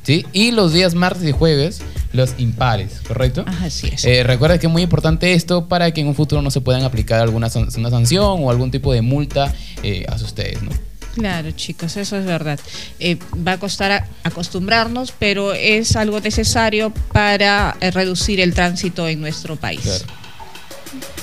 ¿sí? 0.03 0.27
Y 0.33 0.51
los 0.53 0.73
días 0.73 0.95
martes 0.95 1.27
y 1.29 1.33
jueves, 1.33 1.81
los 2.13 2.35
impares, 2.39 3.01
¿correcto? 3.09 3.45
Así 3.63 3.89
es. 3.93 4.05
Eh, 4.05 4.23
recuerda 4.25 4.59
que 4.59 4.67
es 4.67 4.73
muy 4.73 4.83
importante 4.83 5.33
esto 5.33 5.69
para 5.69 5.93
que 5.93 6.03
en 6.03 6.09
un 6.09 6.15
futuro 6.15 6.43
no 6.43 6.51
se 6.51 6.61
puedan 6.61 6.83
aplicar 6.85 7.21
alguna 7.21 7.49
san- 7.49 7.69
una 7.79 7.89
sanción 7.91 8.39
o 8.45 8.51
algún 8.51 8.71
tipo 8.71 8.93
de 8.93 9.01
multa 9.01 9.53
eh, 9.83 10.05
a 10.09 10.17
ustedes, 10.17 10.63
¿no? 10.63 10.71
Claro, 11.15 11.51
chicos, 11.51 11.97
eso 11.99 12.17
es 12.17 12.25
verdad. 12.25 12.59
Eh, 12.99 13.19
va 13.47 13.53
a 13.53 13.59
costar 13.59 13.93
a- 13.93 14.07
acostumbrarnos, 14.25 15.13
pero 15.19 15.53
es 15.53 15.95
algo 15.97 16.21
necesario 16.21 16.93
para 17.13 17.77
eh, 17.81 17.91
reducir 17.91 18.41
el 18.41 18.55
tránsito 18.55 19.07
en 19.09 19.21
nuestro 19.21 19.57
país. 19.57 19.81
Claro. 19.83 20.05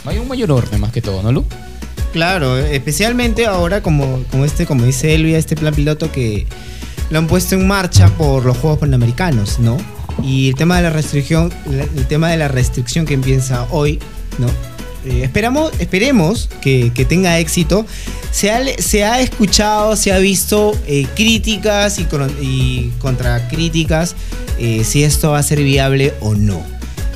Hay 0.05 0.17
un 0.19 0.27
mayor 0.27 0.51
orden 0.51 0.79
más 0.81 0.91
que 0.91 1.01
todo, 1.01 1.24
¿no, 1.24 1.31
Lu? 1.31 1.46
Claro, 2.13 2.58
especialmente 2.58 3.46
ahora 3.46 3.81
como, 3.84 4.24
como 4.31 4.46
este, 4.46 4.65
como 4.65 4.84
dice 4.86 5.13
Elvia, 5.13 5.38
este 5.38 5.55
plan 5.55 5.74
piloto 5.74 6.12
que 6.12 6.48
lo 7.10 7.19
han 7.19 7.27
puesto 7.27 7.55
en 7.55 7.67
marcha 7.67 8.08
por 8.17 8.46
los 8.46 8.58
Juegos 8.58 8.79
Panamericanos, 8.79 9.60
¿no? 9.60 9.77
Y 10.24 10.50
el 10.50 10.55
tema 10.55 10.77
de 10.77 10.84
la 10.84 10.89
restricción, 10.89 11.51
el 11.67 12.08
tema 12.08 12.29
de 12.29 12.38
la 12.38 12.48
restricción 12.48 13.05
que 13.05 13.13
empieza 13.13 13.65
hoy, 13.69 14.00
¿no? 14.38 14.48
Eh, 15.06 15.22
esperamos, 15.24 15.72
esperemos 15.79 16.50
que, 16.62 16.91
que 16.94 17.06
tenga 17.06 17.39
éxito. 17.39 17.86
Se 18.32 18.51
ha, 18.51 18.62
se 18.77 19.03
ha 19.06 19.22
escuchado, 19.22 19.96
se 19.96 20.12
ha 20.12 20.18
visto 20.20 20.77
eh, 20.88 21.08
críticas 21.15 22.00
y, 22.00 22.08
y 22.41 22.91
contracríticas 23.00 24.15
eh, 24.60 24.84
si 24.84 25.03
esto 25.03 25.32
va 25.32 25.39
a 25.39 25.44
ser 25.44 25.63
viable 25.63 26.13
o 26.20 26.36
no. 26.36 26.62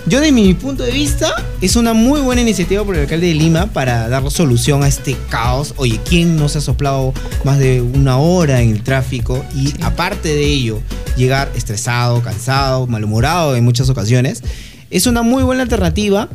yo 0.05 0.19
de 0.19 0.31
mi 0.31 0.53
punto 0.53 0.83
de 0.83 0.91
vista 0.91 1.33
es 1.61 1.75
una 1.75 1.93
muy 1.93 2.19
buena 2.21 2.41
iniciativa 2.41 2.83
por 2.83 2.95
el 2.95 3.01
alcalde 3.01 3.27
de 3.27 3.33
Lima 3.35 3.67
para 3.67 4.09
dar 4.09 4.29
solución 4.31 4.83
a 4.83 4.87
este 4.87 5.15
caos. 5.29 5.73
Oye, 5.77 5.99
¿quién 6.07 6.35
no 6.35 6.49
se 6.49 6.57
ha 6.57 6.61
soplado 6.61 7.13
más 7.43 7.59
de 7.59 7.81
una 7.81 8.17
hora 8.17 8.61
en 8.61 8.71
el 8.71 8.83
tráfico? 8.83 9.45
Y 9.55 9.73
aparte 9.81 10.29
de 10.29 10.45
ello, 10.45 10.81
llegar 11.15 11.51
estresado, 11.55 12.21
cansado, 12.21 12.87
malhumorado 12.87 13.55
en 13.55 13.63
muchas 13.63 13.89
ocasiones. 13.89 14.41
Es 14.89 15.07
una 15.07 15.21
muy 15.21 15.43
buena 15.43 15.63
alternativa 15.63 16.29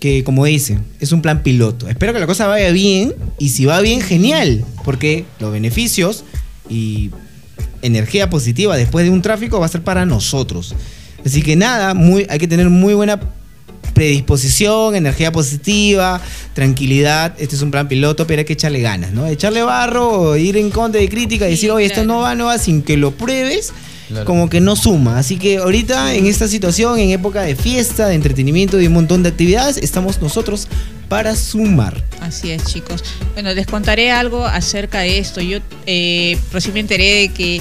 que, 0.00 0.24
como 0.24 0.44
dice, 0.44 0.78
es 1.00 1.12
un 1.12 1.22
plan 1.22 1.42
piloto. 1.42 1.88
Espero 1.88 2.12
que 2.12 2.20
la 2.20 2.26
cosa 2.26 2.46
vaya 2.46 2.70
bien 2.70 3.14
y 3.38 3.50
si 3.50 3.64
va 3.64 3.80
bien, 3.80 4.00
genial, 4.00 4.64
porque 4.84 5.24
los 5.40 5.52
beneficios 5.52 6.24
y 6.68 7.10
energía 7.82 8.30
positiva 8.30 8.76
después 8.76 9.04
de 9.04 9.10
un 9.10 9.22
tráfico 9.22 9.60
va 9.60 9.66
a 9.66 9.68
ser 9.68 9.82
para 9.82 10.06
nosotros. 10.06 10.74
Así 11.24 11.42
que 11.42 11.56
nada, 11.56 11.94
muy, 11.94 12.26
hay 12.28 12.38
que 12.38 12.48
tener 12.48 12.68
muy 12.70 12.94
buena 12.94 13.20
predisposición, 13.94 14.94
energía 14.94 15.32
positiva, 15.32 16.20
tranquilidad. 16.54 17.34
Este 17.38 17.56
es 17.56 17.62
un 17.62 17.72
plan 17.72 17.88
piloto, 17.88 18.26
pero 18.26 18.40
hay 18.40 18.44
que 18.44 18.52
echarle 18.52 18.80
ganas, 18.80 19.12
¿no? 19.12 19.26
Echarle 19.26 19.62
barro, 19.62 20.36
ir 20.36 20.56
en 20.56 20.70
contra 20.70 21.00
de 21.00 21.08
crítica, 21.08 21.46
Sí, 21.46 21.50
decir, 21.52 21.70
oye, 21.72 21.86
esto 21.86 22.04
no 22.04 22.20
va, 22.20 22.36
no 22.36 22.46
va, 22.46 22.58
sin 22.58 22.82
que 22.82 22.96
lo 22.96 23.10
pruebes. 23.10 23.72
Claro. 24.08 24.24
Como 24.24 24.48
que 24.48 24.60
no 24.60 24.74
suma. 24.74 25.18
Así 25.18 25.36
que 25.36 25.58
ahorita, 25.58 26.14
en 26.14 26.26
esta 26.26 26.48
situación, 26.48 26.98
en 26.98 27.10
época 27.10 27.42
de 27.42 27.54
fiesta, 27.54 28.08
de 28.08 28.14
entretenimiento 28.14 28.80
y 28.80 28.86
un 28.86 28.94
montón 28.94 29.22
de 29.22 29.28
actividades, 29.28 29.76
estamos 29.76 30.20
nosotros 30.22 30.66
para 31.08 31.36
sumar. 31.36 32.02
Así 32.20 32.50
es, 32.50 32.64
chicos. 32.64 33.04
Bueno, 33.34 33.52
les 33.52 33.66
contaré 33.66 34.10
algo 34.10 34.44
acerca 34.46 35.00
de 35.00 35.18
esto. 35.18 35.40
Yo 35.40 35.58
eh, 35.86 36.38
recién 36.52 36.74
me 36.74 36.80
enteré 36.80 37.20
de 37.20 37.28
que 37.30 37.60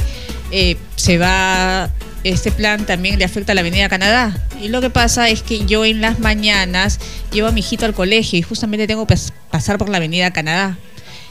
eh, 0.52 0.78
se 0.96 1.18
va, 1.18 1.90
este 2.24 2.52
plan 2.52 2.86
también 2.86 3.20
le 3.20 3.26
afecta 3.26 3.52
a 3.52 3.56
la 3.56 3.62
Avenida 3.62 3.90
Canadá. 3.90 4.46
Y 4.62 4.70
lo 4.70 4.80
que 4.82 4.90
pasa 4.90 5.30
es 5.30 5.42
que 5.44 5.66
yo 5.66 5.86
en 5.86 6.02
las 6.02 6.20
mañanas 6.20 7.00
llevo 7.32 7.48
a 7.50 7.52
mi 7.52 7.60
hijito 7.60 7.86
al 7.86 7.94
colegio 7.94 8.40
y 8.40 8.42
justamente 8.42 8.88
tengo 8.88 9.06
que 9.06 9.14
pas- 9.16 9.32
pasar 9.52 9.78
por 9.78 9.90
la 9.90 9.98
Avenida 9.98 10.32
Canadá. 10.32 10.78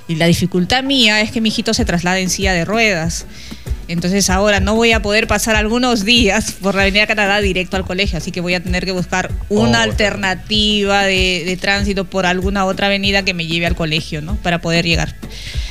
Y 0.08 0.14
la 0.16 0.26
dificultad 0.26 0.82
mía 0.84 1.20
es 1.20 1.30
que 1.32 1.40
mi 1.40 1.48
hijito 1.48 1.74
se 1.74 1.84
traslada 1.84 2.18
en 2.20 2.30
silla 2.30 2.52
de 2.52 2.64
ruedas. 2.64 3.26
Entonces 3.88 4.30
ahora 4.30 4.58
no 4.58 4.74
voy 4.74 4.90
a 4.92 5.00
poder 5.00 5.28
pasar 5.28 5.54
algunos 5.54 6.04
días 6.04 6.52
por 6.60 6.74
la 6.74 6.82
Avenida 6.82 7.06
Canadá 7.06 7.40
directo 7.40 7.76
al 7.76 7.84
colegio, 7.84 8.18
así 8.18 8.32
que 8.32 8.40
voy 8.40 8.54
a 8.54 8.60
tener 8.62 8.84
que 8.84 8.90
buscar 8.90 9.30
una 9.48 9.78
Oh, 9.80 9.82
alternativa 9.82 11.02
de, 11.04 11.44
de 11.46 11.56
tránsito 11.56 12.04
por 12.04 12.26
alguna 12.26 12.64
otra 12.64 12.86
avenida 12.88 13.22
que 13.24 13.32
me 13.32 13.46
lleve 13.46 13.64
al 13.66 13.76
colegio, 13.76 14.22
¿no? 14.22 14.34
Para 14.36 14.60
poder 14.60 14.84
llegar. 14.86 15.14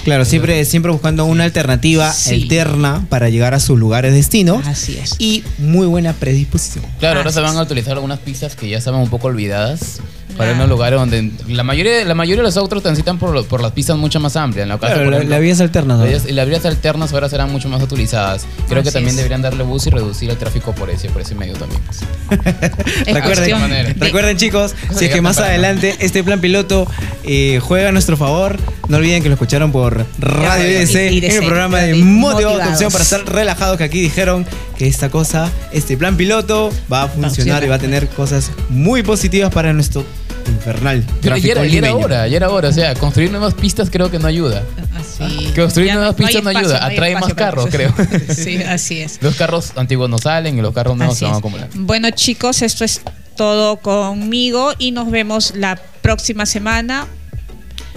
Claro, 0.06 0.24
siempre, 0.24 0.64
siempre 0.64 0.92
buscando 0.94 1.26
una 1.26 1.44
alternativa 1.44 2.12
Sí. 2.14 2.44
alterna 2.44 3.06
para 3.10 3.28
llegar 3.30 3.54
a 3.54 3.60
sus 3.60 3.78
lugares 3.78 4.12
de 4.12 4.18
destino. 4.18 4.62
Así 4.66 4.98
es. 4.98 5.16
Y 5.20 5.44
muy 5.58 5.86
buena 5.88 6.14
predisposición. 6.14 6.86
Claro, 7.00 7.20
ahora 7.20 7.32
se 7.34 7.42
van 7.42 7.58
a 7.58 7.62
utilizar 7.64 7.94
algunas 7.94 8.20
pistas 8.20 8.56
que 8.56 8.70
ya 8.70 8.78
estaban 8.78 9.02
un 9.02 9.10
poco 9.10 9.28
olvidadas 9.28 10.00
para 10.38 10.50
Claro. 10.52 10.56
unos 10.66 10.70
lugares 10.70 11.00
donde 11.00 11.32
la 11.48 11.64
mayoría, 11.64 12.04
la 12.06 12.14
mayoría 12.16 12.42
de 12.42 12.48
los 12.48 12.58
autos 12.58 12.82
transitan 12.84 13.18
por, 13.18 13.46
por 13.48 13.62
las 13.62 13.72
pistas 13.72 13.98
mucho 13.98 14.20
más 14.20 14.36
amplias. 14.36 14.64
En 14.64 14.70
la 14.70 14.76
ocasión, 14.76 15.08
Claro, 15.08 15.24
la, 15.24 15.40
vías 15.40 15.62
alternas. 15.62 16.00
las 16.00 16.26
¿no? 16.26 16.32
las 16.32 16.48
vías 16.48 16.66
alternas 16.66 17.14
ahora 17.14 17.30
serán 17.30 17.52
mucho 17.52 17.70
más 17.70 17.82
utilizadas. 17.82 18.46
Creo 18.68 18.84
que 18.84 18.92
también 18.92 19.12
es. 19.12 19.18
deberían 19.18 19.42
darle 19.42 19.64
bus 19.64 19.88
y 19.88 19.90
reducir 19.90 20.30
el 20.30 20.38
tráfico 20.38 20.74
por 20.74 20.90
ese, 20.90 21.10
por 21.10 21.22
ese 21.22 21.36
medio 21.36 21.54
también. 21.56 21.82
Es 23.06 23.14
Recuerden, 23.14 23.96
recuerden 24.00 24.38
chicos, 24.38 24.74
si 24.98 25.06
es 25.06 25.12
que 25.14 25.22
más 25.22 25.38
adelante 25.40 25.96
este 26.00 26.24
plan 26.24 26.40
piloto 26.42 26.88
eh, 27.24 27.60
juega 27.62 27.90
a 27.90 27.92
nuestro 27.92 28.18
favor, 28.18 28.58
no 28.88 28.98
olviden 28.98 29.22
que 29.24 29.30
lo 29.30 29.36
escucharon 29.36 29.72
por 29.72 30.06
Radio 30.20 30.82
y 30.82 31.18
en 31.18 31.24
el 31.32 31.46
programa 31.46 31.80
de 31.80 31.96
Motivados. 31.96 32.68
opción 32.68 32.92
para 32.92 33.04
estar 33.04 33.26
relajados, 33.26 33.78
que 33.78 33.84
aquí 33.84 34.02
dijeron 34.02 34.46
que 34.78 34.88
esta 34.88 35.10
cosa, 35.10 35.52
este 35.72 35.98
plan 35.98 36.18
piloto 36.18 36.72
va 36.92 37.04
a 37.04 37.08
funcionar 37.08 37.30
funcionar. 37.36 37.64
y 37.64 37.68
va 37.68 37.76
a 37.76 37.80
tener 37.80 38.08
cosas 38.10 38.52
muy 38.70 39.04
positivas 39.04 39.52
para 39.54 39.72
nuestro 39.74 40.04
infernal 40.48 41.04
Pero 41.22 41.38
ya 41.38 41.52
era, 41.54 41.66
ya 41.66 41.78
era 41.80 41.96
hora, 41.96 42.28
ya 42.28 42.38
era 42.38 42.50
hora. 42.50 42.70
O 42.70 42.74
sea, 42.74 42.94
construir 42.96 43.32
nuevas 43.32 43.54
pistas 43.54 43.90
creo 43.90 44.10
que 44.12 44.20
no 44.20 44.28
ayuda. 44.28 44.64
Así. 44.98 45.52
Construir 45.56 45.88
Ya 45.90 45.96
nuevas 45.96 46.16
pistas 46.16 46.44
no 46.44 46.50
espacio, 46.50 46.60
ayuda, 46.76 46.86
atrae 46.86 47.14
más 47.16 47.34
carros, 47.34 47.68
creo. 47.72 47.94
Sí, 48.36 48.58
así 48.64 49.02
es. 49.02 49.20
Los 49.22 49.36
carros 49.36 49.72
antiguos 49.76 50.10
no 50.10 50.18
salen 50.18 50.58
y 50.58 50.62
los 50.62 50.74
carros 50.74 50.98
nuevos 50.98 51.16
Así 51.16 51.20
se 51.20 51.26
van 51.26 51.34
es. 51.36 51.40
acumulando. 51.40 51.76
Bueno, 51.80 52.10
chicos, 52.12 52.62
esto 52.62 52.84
es 52.86 53.02
todo 53.36 53.78
conmigo 53.78 54.74
y 54.78 54.92
nos 54.92 55.12
vemos 55.12 55.54
la 55.56 55.76
próxima 56.02 56.46
semana. 56.46 57.06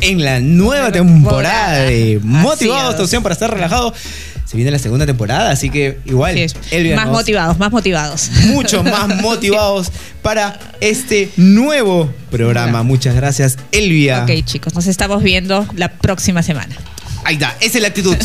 en 0.00 0.24
la 0.24 0.40
nueva 0.40 0.92
temporada 0.92 1.72
de. 1.82 2.20
Motivados, 2.22 2.96
tu 2.96 3.02
opción 3.02 3.22
para 3.22 3.32
estar 3.34 3.50
relajado. 3.52 3.92
Se 4.44 4.56
viene 4.56 4.70
la 4.70 4.78
segunda 4.78 5.04
temporada, 5.04 5.50
así 5.50 5.68
que 5.68 5.98
igual, 6.06 6.34
Así 6.42 6.94
Más 6.94 7.04
nos- 7.06 7.16
motivados, 7.18 7.58
más 7.58 7.70
motivados. 7.70 8.30
mucho 8.46 8.82
más 8.82 9.06
motivados 9.22 9.90
para 10.22 10.58
este 10.80 11.30
nuevo 11.36 12.12
programa. 12.30 12.82
Muchas 12.82 13.14
gracias, 13.14 13.56
Elvia. 13.72 14.24
Ok, 14.24 14.44
chicos, 14.44 14.74
nos 14.74 14.86
estamos 14.86 15.22
viendo 15.22 15.66
la 15.76 15.92
próxima 15.92 16.42
semana. 16.42 16.74
Ahí 17.24 17.34
está, 17.34 17.56
esa 17.60 17.78
es 17.78 17.82
la 17.82 17.88
actitud. 17.88 18.16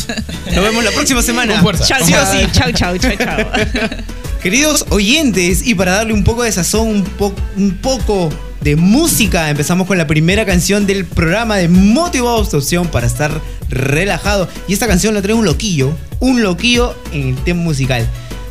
Nos 0.54 0.64
vemos 0.64 0.84
la 0.84 0.90
próxima 0.92 1.20
semana. 1.22 1.54
Con 1.54 1.62
fuerza. 1.62 1.84
Chao, 1.84 2.04
Sí 2.06 2.12
o 2.12 2.16
chao, 2.16 2.32
sí. 2.32 2.46
chao, 2.52 2.72
chao, 2.72 2.98
chao, 2.98 3.12
chao. 3.16 3.50
Queridos 4.42 4.86
oyentes, 4.90 5.66
y 5.66 5.74
para 5.74 5.92
darle 5.92 6.12
un 6.12 6.22
poco 6.22 6.42
de 6.42 6.52
sazón, 6.52 6.88
un, 6.88 7.02
po- 7.04 7.34
un 7.56 7.72
poco 7.78 8.30
de 8.60 8.76
música, 8.76 9.50
empezamos 9.50 9.86
con 9.86 9.98
la 9.98 10.06
primera 10.06 10.44
canción 10.46 10.86
del 10.86 11.04
programa 11.06 11.56
de 11.56 11.68
Motivados 11.68 12.52
opción 12.54 12.86
para 12.88 13.06
estar 13.06 13.40
relajado. 13.68 14.48
Y 14.68 14.72
esta 14.74 14.86
canción 14.86 15.14
la 15.14 15.22
trae 15.22 15.34
un 15.34 15.44
loquillo, 15.44 15.94
un 16.20 16.42
loquillo 16.42 16.94
en 17.12 17.28
el 17.30 17.36
tema 17.44 17.62
musical. 17.62 18.06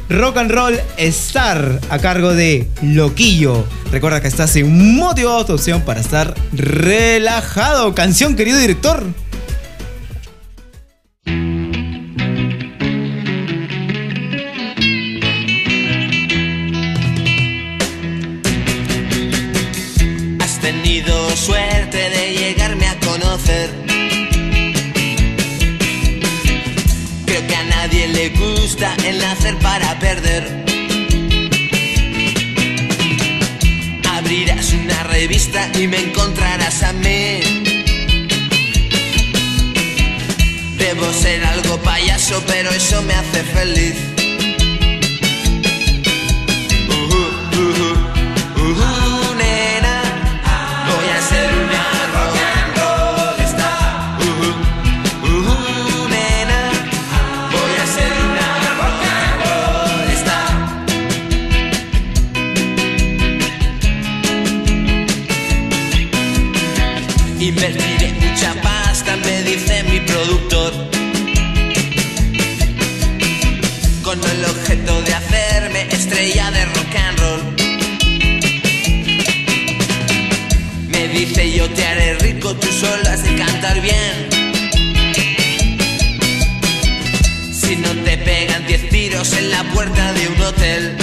Rock 0.10 0.38
and 0.38 0.52
Roll 0.52 0.80
Star 0.98 1.80
a 1.90 2.00
cargo 2.00 2.34
de 2.34 2.68
Loquillo. 2.82 3.64
Recuerda 3.92 4.22
que 4.22 4.28
estás 4.28 4.56
en 4.56 4.96
Motivados 4.96 5.48
tu 5.48 5.54
opción 5.54 5.82
para 5.82 6.02
estar 6.02 6.34
relajado. 6.54 7.94
Canción, 7.96 8.36
querido 8.36 8.60
director. 8.60 9.04
El 29.04 29.20
nacer 29.20 29.58
para 29.60 30.00
perder. 30.00 30.44
Abrirás 34.10 34.72
una 34.74 35.04
revista 35.04 35.70
y 35.78 35.88
me 35.88 35.98
encontrarás 35.98 36.84
a 36.84 36.94
mí. 36.94 37.42
Debo 40.78 41.12
ser 41.14 41.44
algo 41.46 41.78
payaso, 41.82 42.42
pero 42.48 42.70
eso 42.70 43.02
me 43.02 43.14
hace 43.14 43.44
feliz. 43.44 44.13
Rico, 82.44 82.56
tú 82.56 82.68
solo 82.68 83.10
has 83.10 83.24
de 83.24 83.36
cantar 83.36 83.82
bien. 83.82 84.30
Si 87.52 87.76
no 87.78 87.90
te 88.04 88.18
pegan 88.18 88.66
10 88.66 88.90
tiros 88.90 89.34
en 89.34 89.52
la 89.52 89.64
puerta 89.74 90.14
de 90.14 90.28
un 90.28 90.42
hotel. 90.42 91.03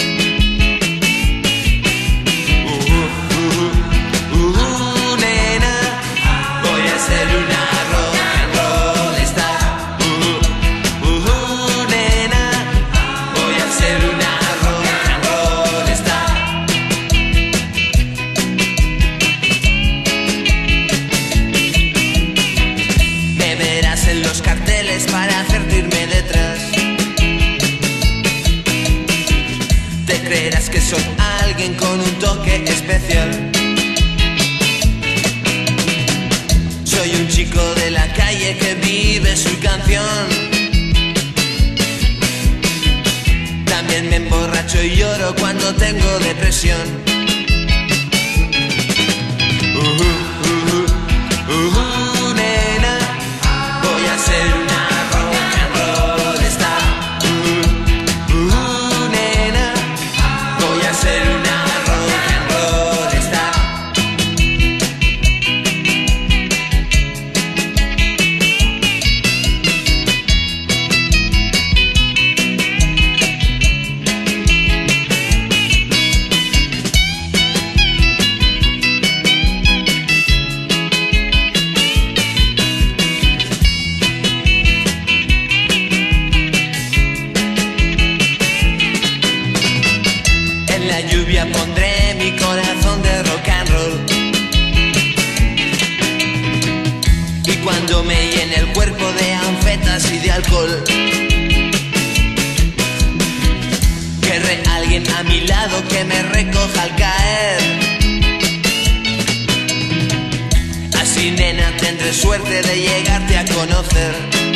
Cuando 45.34 45.74
tengo 45.74 46.18
depresión. 46.20 47.09
Lluvia 91.30 91.46
pondré 91.52 92.14
mi 92.18 92.32
corazón 92.32 93.02
de 93.02 93.22
rock 93.22 93.48
and 93.48 93.70
roll. 93.70 94.06
Y 97.46 97.56
cuando 97.64 98.02
me 98.04 98.30
llene 98.32 98.56
el 98.56 98.66
cuerpo 98.72 99.04
de 99.12 99.32
anfetas 99.32 100.10
y 100.12 100.18
de 100.18 100.30
alcohol, 100.32 100.84
querré 104.20 104.62
alguien 104.70 105.04
a 105.12 105.22
mi 105.22 105.40
lado 105.42 105.82
que 105.88 106.04
me 106.04 106.22
recoja 106.22 106.82
al 106.82 106.96
caer. 106.96 107.60
Así, 111.00 111.30
nena, 111.30 111.76
tendré 111.76 112.12
suerte 112.12 112.62
de 112.62 112.76
llegarte 112.76 113.38
a 113.38 113.44
conocer. 113.44 114.49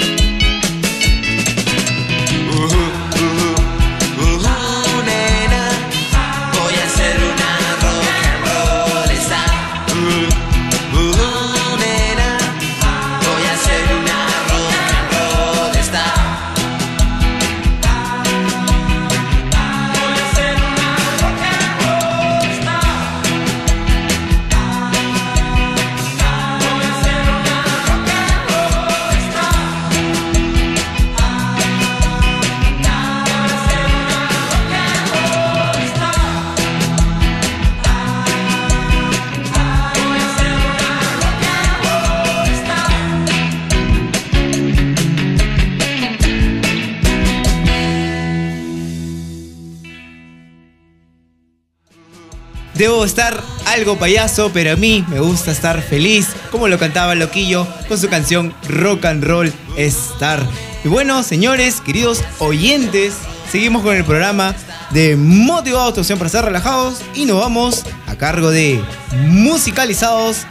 Debo 52.84 53.02
estar 53.06 53.42
algo 53.64 53.98
payaso, 53.98 54.50
pero 54.52 54.72
a 54.72 54.76
mí 54.76 55.06
me 55.08 55.18
gusta 55.18 55.50
estar 55.50 55.80
feliz, 55.80 56.28
como 56.50 56.68
lo 56.68 56.78
cantaba 56.78 57.14
Loquillo 57.14 57.66
con 57.88 57.98
su 57.98 58.10
canción 58.10 58.54
Rock 58.68 59.06
and 59.06 59.24
Roll 59.24 59.50
Star. 59.78 60.46
Y 60.84 60.88
bueno, 60.88 61.22
señores, 61.22 61.80
queridos 61.80 62.22
oyentes, 62.40 63.14
seguimos 63.50 63.82
con 63.82 63.96
el 63.96 64.04
programa 64.04 64.54
de 64.90 65.16
Motivados, 65.16 65.94
tu 65.94 66.00
opción 66.00 66.18
para 66.18 66.26
estar 66.26 66.44
relajados, 66.44 67.00
y 67.14 67.24
nos 67.24 67.40
vamos 67.40 67.84
a 68.06 68.16
cargo 68.16 68.50
de 68.50 68.84
Musicalizados, 69.28 70.42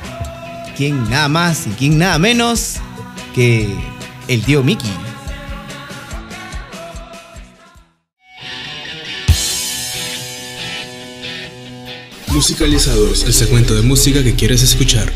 quien 0.76 1.08
nada 1.12 1.28
más 1.28 1.68
y 1.68 1.70
quien 1.70 2.00
nada 2.00 2.18
menos 2.18 2.78
que 3.36 3.76
el 4.28 4.42
tío 4.42 4.64
Mickey. 4.64 4.90
Musicalizados, 12.44 13.24
el 13.24 13.34
segmento 13.34 13.74
de 13.74 13.84
música 13.84 14.22
que 14.22 14.36
quieres 14.36 14.62
escuchar. 14.64 15.10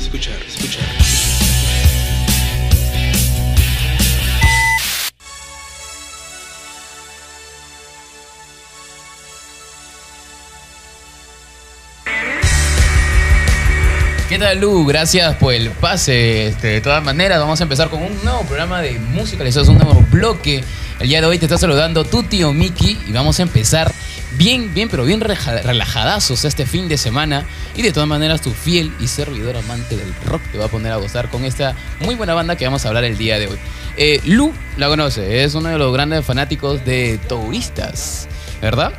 ¿Qué 14.30 14.40
tal, 14.40 14.62
Lu? 14.62 14.86
Gracias 14.86 15.36
por 15.36 15.54
el 15.54 15.72
pase. 15.72 16.48
Este, 16.48 16.68
de 16.68 16.80
todas 16.80 17.04
maneras, 17.04 17.40
vamos 17.42 17.60
a 17.60 17.64
empezar 17.64 17.90
con 17.90 18.04
un 18.04 18.24
nuevo 18.24 18.44
programa 18.44 18.82
de 18.82 19.00
musicalizados, 19.00 19.68
un 19.68 19.80
nuevo 19.80 20.02
bloque. 20.10 20.64
El 21.02 21.10
día 21.10 21.20
de 21.20 21.28
hoy 21.28 21.38
te 21.38 21.46
está 21.46 21.58
saludando 21.58 22.06
tu 22.06 22.24
tío 22.24 22.54
Mickey 22.54 22.98
y 23.06 23.12
vamos 23.12 23.38
a 23.40 23.44
empezar 23.44 23.92
bien, 24.38 24.74
bien, 24.74 24.90
pero 24.90 25.06
bien 25.06 25.22
relajadazos 25.22 26.46
este 26.46 26.66
fin 26.66 26.88
de 26.88 26.98
semana. 26.98 27.46
Y 27.76 27.82
de 27.82 27.92
todas 27.92 28.10
maneras, 28.10 28.42
tu 28.42 28.52
fiel 28.52 28.92
y 29.00 29.08
servidor 29.08 29.56
amante 29.58 29.96
del 29.96 30.14
rock 30.26 30.42
te 30.52 30.58
va 30.58 30.66
a 30.66 30.70
poner 30.70 30.92
a 30.92 30.98
gozar 30.98 31.30
con 31.30 31.46
esta 31.46 31.76
muy 32.02 32.16
buena 32.16 32.34
banda 32.34 32.56
que 32.56 32.66
vamos 32.66 32.86
a 32.86 32.90
hablar 32.90 33.04
el 33.04 33.18
día 33.18 33.40
de 33.40 33.48
hoy. 33.48 33.58
Eh, 33.98 34.22
Lu 34.26 34.54
la 34.78 34.88
conoce, 34.88 35.44
es 35.44 35.56
uno 35.56 35.70
de 35.70 35.78
los 35.78 35.92
grandes 35.94 36.24
fanáticos 36.26 36.84
de 36.86 37.20
Touristas, 37.28 38.28
¿verdad? 38.62 38.94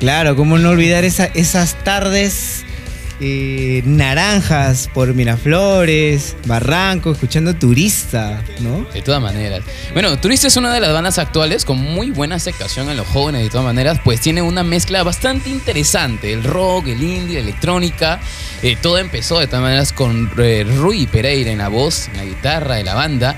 Claro, 0.00 0.36
cómo 0.36 0.58
no 0.58 0.70
olvidar 0.70 1.04
esa- 1.04 1.26
esas 1.34 1.74
tardes 1.84 2.64
eh, 3.20 3.82
naranjas 3.84 4.88
por 4.92 5.12
Miraflores, 5.14 6.36
Barranco, 6.46 7.12
escuchando 7.12 7.54
turista, 7.54 8.42
¿no? 8.60 8.84
De 8.92 9.02
todas 9.02 9.20
maneras. 9.20 9.62
Bueno, 9.92 10.18
Turista 10.18 10.46
es 10.46 10.56
una 10.56 10.72
de 10.72 10.80
las 10.80 10.92
bandas 10.92 11.18
actuales 11.18 11.64
con 11.64 11.78
muy 11.78 12.10
buena 12.10 12.36
aceptación 12.36 12.88
en 12.90 12.96
los 12.96 13.06
jóvenes, 13.08 13.42
de 13.42 13.50
todas 13.50 13.64
maneras, 13.64 14.00
pues 14.04 14.20
tiene 14.20 14.42
una 14.42 14.62
mezcla 14.62 15.02
bastante 15.02 15.50
interesante. 15.50 16.32
El 16.32 16.44
rock, 16.44 16.88
el 16.88 17.02
indie, 17.02 17.34
la 17.34 17.40
electrónica. 17.40 18.20
eh, 18.62 18.76
todo 18.80 18.98
empezó 18.98 19.38
de 19.38 19.46
todas 19.46 19.62
maneras 19.62 19.92
con 19.92 20.30
eh, 20.38 20.64
Rui 20.76 21.06
Pereira 21.06 21.50
en 21.50 21.58
la 21.58 21.68
voz, 21.68 22.08
en 22.08 22.16
la 22.18 22.24
guitarra 22.24 22.76
de 22.76 22.84
la 22.84 22.94
banda. 22.94 23.36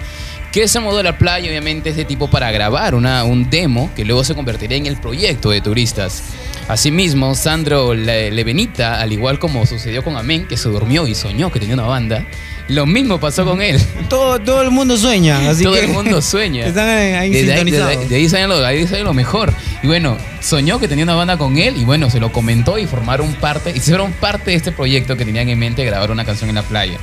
Que 0.53 0.66
se 0.66 0.81
mudó 0.81 0.99
a 0.99 1.03
la 1.05 1.16
playa, 1.16 1.49
obviamente, 1.49 1.90
ese 1.90 2.05
tipo 2.05 2.29
para 2.29 2.51
grabar 2.51 2.97
una, 2.97 3.23
un 3.23 3.49
demo 3.49 3.90
que 3.95 4.05
luego 4.05 4.25
se 4.25 4.35
convertiría 4.35 4.77
en 4.77 4.87
el 4.87 4.97
proyecto 4.97 5.51
de 5.51 5.61
turistas. 5.61 6.25
Asimismo, 6.70 7.35
Sandro 7.35 7.94
Le- 7.94 8.30
Levenita, 8.30 9.00
al 9.00 9.12
igual 9.12 9.38
como 9.40 9.66
sucedió 9.66 10.04
con 10.04 10.16
Amén, 10.16 10.46
que 10.48 10.56
se 10.56 10.68
durmió 10.68 11.06
y 11.09 11.14
soñó 11.16 11.50
que 11.50 11.59
tenía 11.59 11.74
una 11.74 11.83
banda, 11.85 12.24
lo 12.68 12.87
mismo 12.87 13.18
pasó 13.18 13.44
con 13.44 13.61
él. 13.61 13.80
Todo, 14.09 14.38
todo 14.40 14.62
el 14.62 14.70
mundo 14.70 14.96
sueña, 14.96 15.38
así 15.50 15.64
Todo 15.64 15.74
que 15.74 15.80
el 15.87 15.88
mundo 15.88 16.22
sueña. 16.22 16.66
Están 16.66 16.88
ahí 16.88 17.30
Desde 17.30 17.52
ahí, 17.54 17.59
sintonizados. 17.59 17.88
desde- 17.88 18.09
de 18.09 18.14
ahí 18.16 18.28
sale 18.28 18.46
lo, 18.46 18.64
ahí 18.64 18.87
sale 18.87 19.02
lo 19.02 19.12
mejor. 19.14 19.52
Y 19.83 19.88
bueno, 19.88 20.16
soñó 20.40 20.78
que 20.78 20.87
tenía 20.87 21.02
una 21.04 21.14
banda 21.16 21.37
con 21.37 21.59
él 21.59 21.76
y 21.76 21.85
bueno, 21.85 22.09
se 22.09 22.20
lo 22.20 22.30
comentó 22.30 22.78
y 22.78 22.87
formaron 22.87 23.33
parte, 23.35 23.72
y 23.74 23.80
fueron 23.80 24.12
parte 24.12 24.52
de 24.52 24.56
este 24.56 24.70
proyecto 24.70 25.16
que 25.16 25.24
tenían 25.24 25.48
en 25.48 25.59
mente 25.59 25.85
grabar 25.85 26.12
una 26.12 26.24
canción 26.24 26.48
en 26.50 26.54
la 26.54 26.62
playa. 26.62 26.98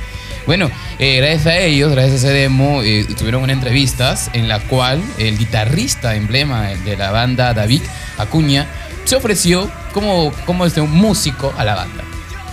Bueno, 0.46 0.70
eh, 0.98 1.16
gracias 1.18 1.46
a 1.46 1.58
ellos, 1.58 1.92
gracias 1.92 2.24
a 2.24 2.28
ese 2.28 2.32
demo, 2.38 2.82
eh, 2.82 3.04
tuvieron 3.18 3.42
una 3.42 3.52
entrevistas 3.52 4.30
en 4.32 4.48
la 4.48 4.60
cual 4.60 5.02
el 5.18 5.36
guitarrista 5.36 6.14
emblema 6.16 6.68
de 6.68 6.96
la 6.96 7.10
banda, 7.10 7.52
David 7.52 7.82
Acuña, 8.16 8.66
se 9.08 9.16
ofreció 9.16 9.70
como, 9.94 10.32
como 10.44 10.66
este, 10.66 10.80
un 10.82 10.92
músico 10.92 11.52
a 11.56 11.64
la 11.64 11.74
banda. 11.74 12.04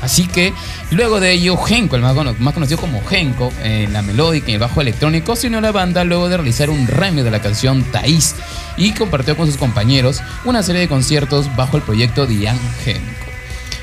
Así 0.02 0.28
que 0.28 0.54
luego 0.92 1.20
de 1.20 1.32
ello, 1.32 1.58
Genko, 1.58 1.96
el 1.96 2.02
más, 2.02 2.14
cono- 2.14 2.36
más 2.40 2.54
conocido 2.54 2.80
como 2.80 3.04
Genko, 3.06 3.52
en 3.64 3.92
la 3.92 4.02
melódica 4.02 4.52
y 4.52 4.54
el 4.54 4.60
bajo 4.60 4.80
electrónico, 4.82 5.36
se 5.36 5.48
unió 5.48 5.60
a 5.60 5.62
la 5.62 5.72
banda 5.72 6.04
luego 6.04 6.30
de 6.30 6.38
realizar 6.38 6.70
un 6.70 6.86
remix 6.88 7.24
de 7.24 7.32
la 7.32 7.42
canción 7.42 7.84
Taís 7.92 8.36
y 8.78 8.92
compartió 8.94 9.36
con 9.36 9.48
sus 9.48 9.58
compañeros 9.58 10.22
una 10.44 10.62
serie 10.64 10.82
de 10.82 10.88
conciertos 10.88 11.54
bajo 11.56 11.78
el 11.78 11.84
proyecto 11.84 12.26
Dian 12.28 12.60
Genko. 12.84 13.02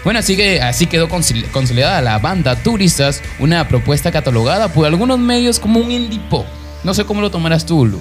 Bueno, 0.04 0.20
así 0.20 0.36
que 0.36 0.60
así 0.62 0.86
quedó 0.86 1.08
consolidada 1.08 2.00
la 2.02 2.18
banda 2.18 2.56
Turistas, 2.56 3.20
una 3.38 3.68
propuesta 3.68 4.10
catalogada 4.12 4.68
por 4.72 4.86
algunos 4.86 5.18
medios 5.18 5.58
como 5.60 5.80
un 5.80 5.90
indie 5.90 6.20
pop. 6.30 6.46
No 6.84 6.94
sé 6.94 7.04
cómo 7.04 7.20
lo 7.20 7.30
tomarás 7.30 7.66
tú, 7.66 7.84
Lu. 7.86 8.00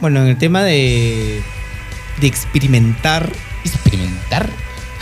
Bueno, 0.00 0.20
en 0.22 0.28
el 0.28 0.36
tema 0.38 0.62
de, 0.62 1.42
de 2.20 2.26
experimentar, 2.26 3.30
Experimentar. 3.64 4.48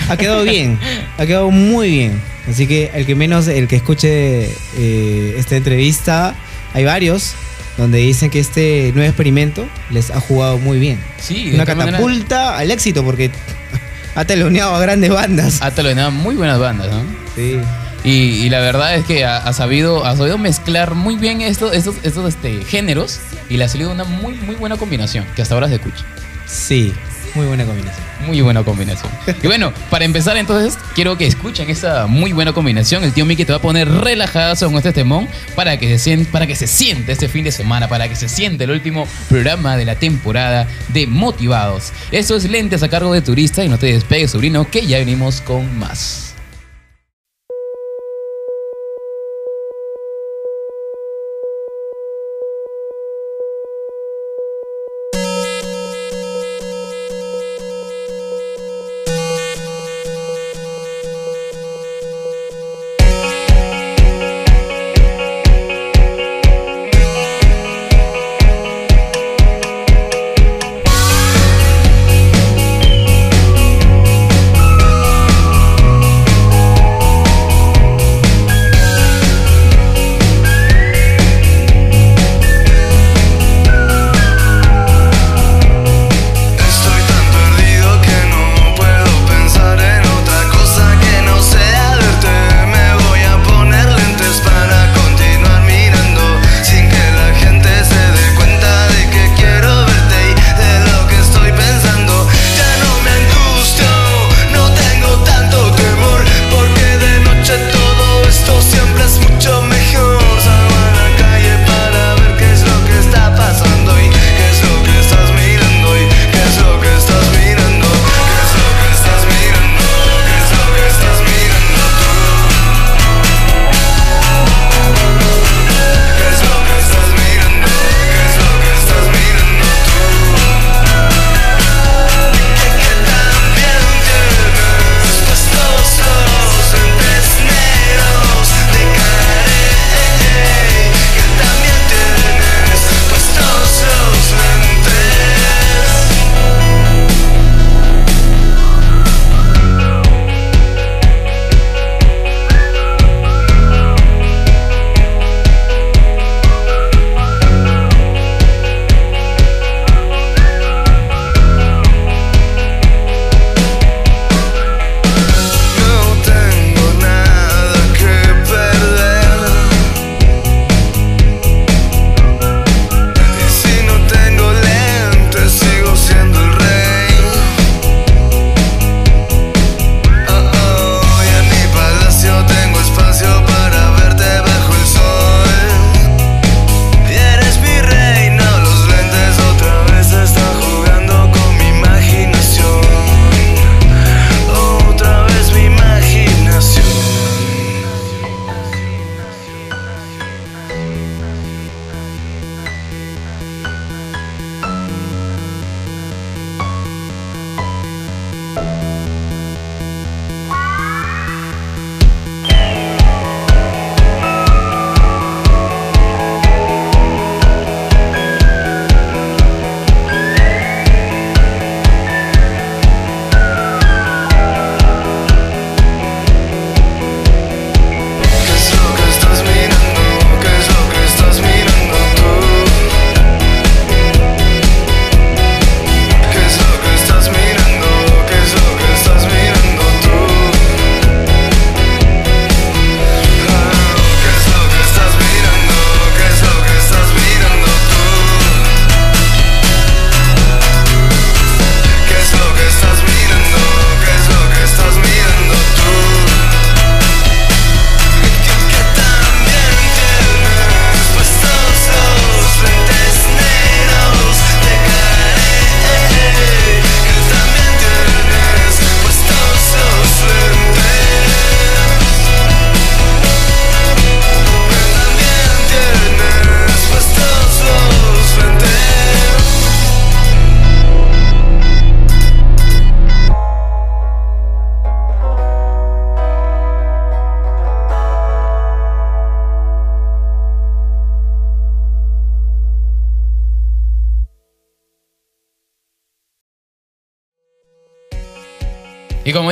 ha 0.09 0.17
quedado 0.17 0.45
bien, 0.45 0.79
ha 1.19 1.27
quedado 1.27 1.51
muy 1.51 1.91
bien. 1.91 2.21
Así 2.49 2.67
que 2.67 2.91
el 2.95 3.07
que 3.07 3.15
menos, 3.15 3.47
el 3.49 3.69
que 3.69 3.77
escuche 3.77 4.51
eh, 4.77 5.35
esta 5.37 5.57
entrevista, 5.57 6.35
hay 6.75 6.85
varios 6.85 7.35
donde 7.77 7.99
dicen 7.99 8.31
que 8.31 8.39
este 8.41 8.91
nuevo 8.95 9.09
experimento 9.09 9.67
les 9.91 10.11
ha 10.11 10.21
jugado 10.21 10.59
muy 10.59 10.79
bien. 10.79 11.01
Sí, 11.19 11.51
de 11.51 11.55
Una 11.57 11.65
catapulta 11.65 12.59
al 12.59 12.71
éxito 12.71 13.05
porque 13.05 13.31
ha 14.15 14.25
teloneado 14.25 14.75
a 14.75 14.81
grandes 14.81 15.11
bandas. 15.11 15.63
Ha 15.63 15.71
talonado 15.71 16.11
muy 16.11 16.35
buenas 16.35 16.59
bandas, 16.59 16.89
¿no? 16.91 17.03
Sí. 17.37 17.59
Y, 18.05 18.11
y 18.11 18.51
la 18.51 18.59
verdad 18.59 18.97
es 18.97 19.05
que 19.05 19.25
ha, 19.25 19.37
ha 19.39 19.53
sabido, 19.53 20.05
ha 20.05 20.17
sabido 20.17 20.37
mezclar 20.37 20.95
muy 20.97 21.15
bien 21.17 21.41
estos, 21.41 21.73
estos, 21.75 21.95
estos 22.03 22.29
este, 22.29 22.65
géneros 22.65 23.21
y 23.49 23.57
le 23.57 23.65
ha 23.65 23.69
salido 23.69 23.93
una 23.93 24.03
muy, 24.05 24.35
muy 24.35 24.57
buena 24.57 24.77
combinación 24.77 25.25
que 25.37 25.43
hasta 25.43 25.55
ahora 25.55 25.69
se 25.69 25.77
escucha. 25.77 26.05
Sí, 26.53 26.93
muy 27.35 27.47
buena 27.47 27.65
combinación. 27.65 28.05
Muy 28.27 28.41
buena 28.43 28.63
combinación. 28.63 29.11
Y 29.43 29.47
bueno, 29.47 29.73
para 29.91 30.05
empezar 30.05 30.37
entonces, 30.37 30.79
quiero 30.95 31.17
que 31.17 31.27
escuchen 31.27 31.71
esa 31.71 32.07
muy 32.07 32.33
buena 32.33 32.53
combinación. 32.53 33.03
El 33.05 33.13
tío 33.13 33.25
Mickey 33.25 33.47
te 33.47 33.53
va 33.53 33.59
a 33.59 33.63
poner 33.63 33.89
relajada 33.89 34.55
con 34.55 34.77
este 34.77 34.93
temón 34.93 35.27
para 35.55 35.79
que, 35.79 35.89
se 35.89 35.99
siente, 35.99 36.31
para 36.31 36.47
que 36.47 36.55
se 36.55 36.67
siente 36.67 37.11
este 37.11 37.29
fin 37.29 37.45
de 37.45 37.53
semana, 37.53 37.89
para 37.89 38.07
que 38.09 38.17
se 38.17 38.29
siente 38.29 38.65
el 38.65 38.71
último 38.71 39.09
programa 39.31 39.77
de 39.79 39.87
la 39.87 39.95
temporada 39.95 40.69
de 40.89 41.07
Motivados. 41.07 41.93
Eso 42.11 42.37
es 42.37 42.49
Lentes 42.49 42.83
a 42.83 42.89
cargo 42.89 43.15
de 43.15 43.23
Turista 43.23 43.65
y 43.65 43.69
no 43.69 43.79
te 43.79 43.87
despegues, 43.87 44.33
sobrino, 44.33 44.69
que 44.71 44.87
ya 44.87 44.99
venimos 44.99 45.41
con 45.41 45.79
más. 45.79 46.32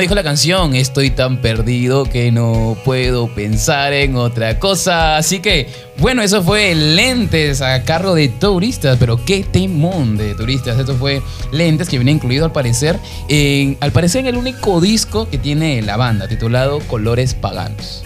Dijo 0.01 0.15
la 0.15 0.23
canción, 0.23 0.75
estoy 0.75 1.11
tan 1.11 1.41
perdido 1.41 2.05
que 2.05 2.31
no 2.31 2.75
puedo 2.83 3.27
pensar 3.27 3.93
en 3.93 4.15
otra 4.15 4.57
cosa. 4.57 5.17
Así 5.17 5.39
que, 5.39 5.67
bueno, 5.99 6.23
eso 6.23 6.41
fue 6.41 6.73
Lentes 6.73 7.61
a 7.61 7.83
cargo 7.83 8.15
de 8.15 8.27
turistas, 8.27 8.97
pero 8.99 9.23
qué 9.23 9.43
temón 9.43 10.17
de 10.17 10.33
turistas. 10.33 10.79
Esto 10.79 10.95
fue 10.95 11.21
Lentes 11.51 11.87
que 11.87 11.97
viene 11.97 12.11
incluido 12.11 12.45
al 12.45 12.51
parecer 12.51 12.99
en, 13.29 13.77
al 13.79 13.91
parecer 13.91 14.21
en 14.21 14.27
el 14.27 14.37
único 14.37 14.81
disco 14.81 15.29
que 15.29 15.37
tiene 15.37 15.81
la 15.83 15.97
banda, 15.97 16.27
titulado 16.27 16.79
Colores 16.79 17.35
Paganos. 17.35 18.03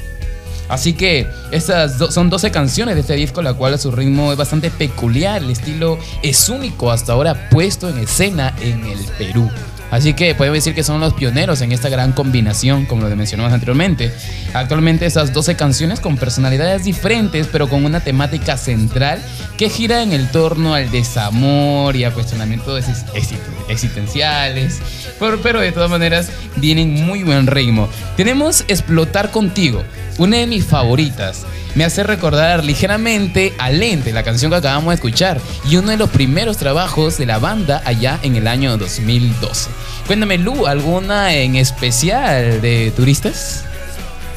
Así 0.67 0.93
que 0.93 1.27
estas 1.51 1.97
son 2.13 2.29
12 2.29 2.51
canciones 2.51 2.95
de 2.95 3.01
este 3.01 3.13
disco, 3.13 3.41
la 3.41 3.53
cual 3.53 3.79
su 3.79 3.91
ritmo 3.91 4.31
es 4.31 4.37
bastante 4.37 4.69
peculiar, 4.69 5.41
el 5.41 5.51
estilo 5.51 5.97
es 6.23 6.49
único 6.49 6.91
hasta 6.91 7.13
ahora 7.13 7.49
puesto 7.49 7.87
en 7.87 7.99
escena 7.99 8.53
en 8.59 8.83
el 8.85 8.99
Perú. 9.17 9.49
Así 9.95 10.13
que 10.13 10.35
podemos 10.35 10.57
decir 10.57 10.75
que 10.75 10.83
son 10.83 10.99
los 10.99 11.13
pioneros 11.13 11.61
en 11.61 11.71
esta 11.71 11.87
gran 11.87 12.11
combinación, 12.11 12.85
como 12.85 13.07
lo 13.07 13.15
mencionamos 13.15 13.53
anteriormente. 13.53 14.11
Actualmente 14.53 15.05
estas 15.05 15.31
12 15.33 15.55
canciones 15.55 16.01
con 16.01 16.17
personalidades 16.17 16.83
diferentes, 16.83 17.47
pero 17.49 17.69
con 17.69 17.85
una 17.85 18.01
temática 18.01 18.57
central 18.57 19.21
que 19.57 19.69
gira 19.69 20.03
en 20.03 20.11
el 20.11 20.29
torno 20.31 20.73
al 20.75 20.91
desamor 20.91 21.95
y 21.95 22.03
a 22.03 22.11
cuestionamientos 22.11 22.83
exis- 22.85 23.05
existen- 23.13 23.39
existenciales. 23.69 24.79
Pero, 25.19 25.39
pero 25.41 25.61
de 25.61 25.71
todas 25.71 25.89
maneras 25.89 26.29
vienen 26.57 27.05
muy 27.05 27.23
buen 27.23 27.47
ritmo. 27.47 27.87
Tenemos 28.17 28.65
Explotar 28.67 29.31
contigo, 29.31 29.81
una 30.17 30.37
de 30.37 30.47
mis 30.47 30.65
favoritas. 30.65 31.43
Me 31.75 31.83
hace 31.83 32.03
recordar 32.03 32.63
ligeramente 32.63 33.53
a 33.57 33.69
Lente, 33.69 34.13
la 34.13 34.23
canción 34.23 34.49
que 34.49 34.57
acabamos 34.57 34.89
de 34.91 34.95
escuchar, 34.95 35.41
y 35.69 35.75
uno 35.75 35.89
de 35.91 35.97
los 35.97 36.09
primeros 36.09 36.55
trabajos 36.57 37.17
de 37.17 37.25
la 37.25 37.37
banda 37.37 37.81
allá 37.85 38.17
en 38.23 38.37
el 38.37 38.47
año 38.47 38.77
2012. 38.77 39.69
Cuéntame, 40.07 40.37
Lu, 40.37 40.67
¿alguna 40.67 41.33
en 41.33 41.55
especial 41.55 42.61
de 42.61 42.93
turistas? 42.95 43.63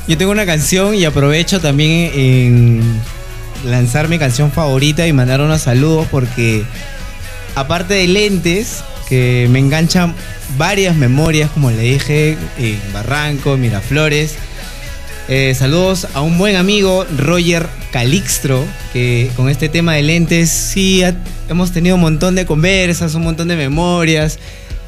Yo 0.06 0.16
tengo 0.16 0.32
una 0.32 0.46
canción 0.46 0.94
y 0.94 1.04
aprovecho 1.04 1.60
también 1.60 2.10
en 2.14 3.00
lanzar 3.66 4.08
mi 4.08 4.18
canción 4.18 4.50
favorita 4.50 5.06
y 5.06 5.12
mandar 5.12 5.42
unos 5.42 5.60
saludos 5.60 6.06
porque 6.10 6.64
aparte 7.54 7.92
de 7.92 8.08
lentes 8.08 8.82
que 9.10 9.46
me 9.50 9.58
enganchan 9.58 10.14
varias 10.56 10.96
memorias, 10.96 11.50
como 11.50 11.70
le 11.70 11.82
dije, 11.82 12.38
en 12.58 12.80
Barranco, 12.94 13.58
Miraflores. 13.58 14.36
Eh, 15.28 15.54
saludos 15.54 16.06
a 16.14 16.22
un 16.22 16.38
buen 16.38 16.56
amigo, 16.56 17.04
Roger 17.18 17.66
Calixtro, 17.92 18.64
que 18.94 19.30
con 19.36 19.50
este 19.50 19.68
tema 19.68 19.92
de 19.92 20.02
lentes 20.02 20.48
sí 20.48 21.02
hemos 21.50 21.72
tenido 21.72 21.96
un 21.96 22.00
montón 22.00 22.36
de 22.36 22.46
conversas, 22.46 23.14
un 23.14 23.24
montón 23.24 23.48
de 23.48 23.56
memorias 23.56 24.38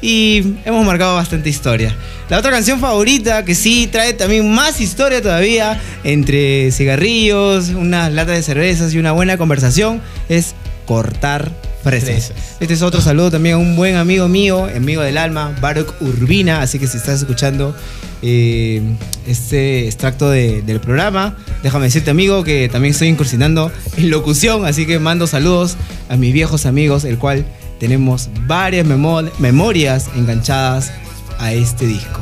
y 0.01 0.55
hemos 0.65 0.85
marcado 0.85 1.15
bastante 1.15 1.49
historia. 1.49 1.95
La 2.29 2.39
otra 2.39 2.49
canción 2.51 2.79
favorita, 2.79 3.45
que 3.45 3.55
sí 3.55 3.87
trae 3.91 4.13
también 4.13 4.49
más 4.51 4.81
historia 4.81 5.21
todavía, 5.21 5.79
entre 6.03 6.71
cigarrillos, 6.71 7.69
unas 7.69 8.11
latas 8.11 8.35
de 8.37 8.43
cervezas 8.43 8.93
y 8.93 8.97
una 8.97 9.11
buena 9.11 9.37
conversación, 9.37 10.01
es 10.29 10.55
Cortar 10.85 11.51
Fresas. 11.83 12.31
Este 12.59 12.73
es 12.73 12.81
otro 12.83 13.01
saludo 13.01 13.31
también 13.31 13.55
a 13.55 13.57
un 13.57 13.75
buen 13.75 13.95
amigo 13.95 14.27
mío, 14.27 14.65
amigo 14.75 15.01
del 15.01 15.17
alma, 15.17 15.55
Baruch 15.61 15.93
Urbina. 15.99 16.61
Así 16.61 16.77
que 16.79 16.87
si 16.87 16.97
estás 16.97 17.19
escuchando 17.21 17.75
eh, 18.21 18.81
este 19.27 19.85
extracto 19.85 20.29
de- 20.29 20.61
del 20.61 20.79
programa, 20.79 21.37
déjame 21.63 21.85
decirte, 21.85 22.11
amigo, 22.11 22.43
que 22.43 22.69
también 22.69 22.91
estoy 22.91 23.07
incursionando 23.07 23.71
en 23.97 24.09
locución. 24.11 24.65
Así 24.65 24.85
que 24.85 24.99
mando 24.99 25.25
saludos 25.27 25.75
a 26.07 26.17
mis 26.17 26.33
viejos 26.33 26.65
amigos, 26.67 27.03
el 27.03 27.17
cual 27.17 27.45
tenemos 27.81 28.29
varias 28.45 28.85
memo- 28.85 29.27
memorias 29.39 30.07
enganchadas 30.15 30.91
a 31.39 31.51
este 31.51 31.87
disco. 31.87 32.21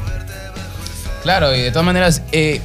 Claro, 1.22 1.54
y 1.54 1.60
de 1.60 1.70
todas 1.72 1.86
maneras, 1.86 2.22
eh, 2.32 2.62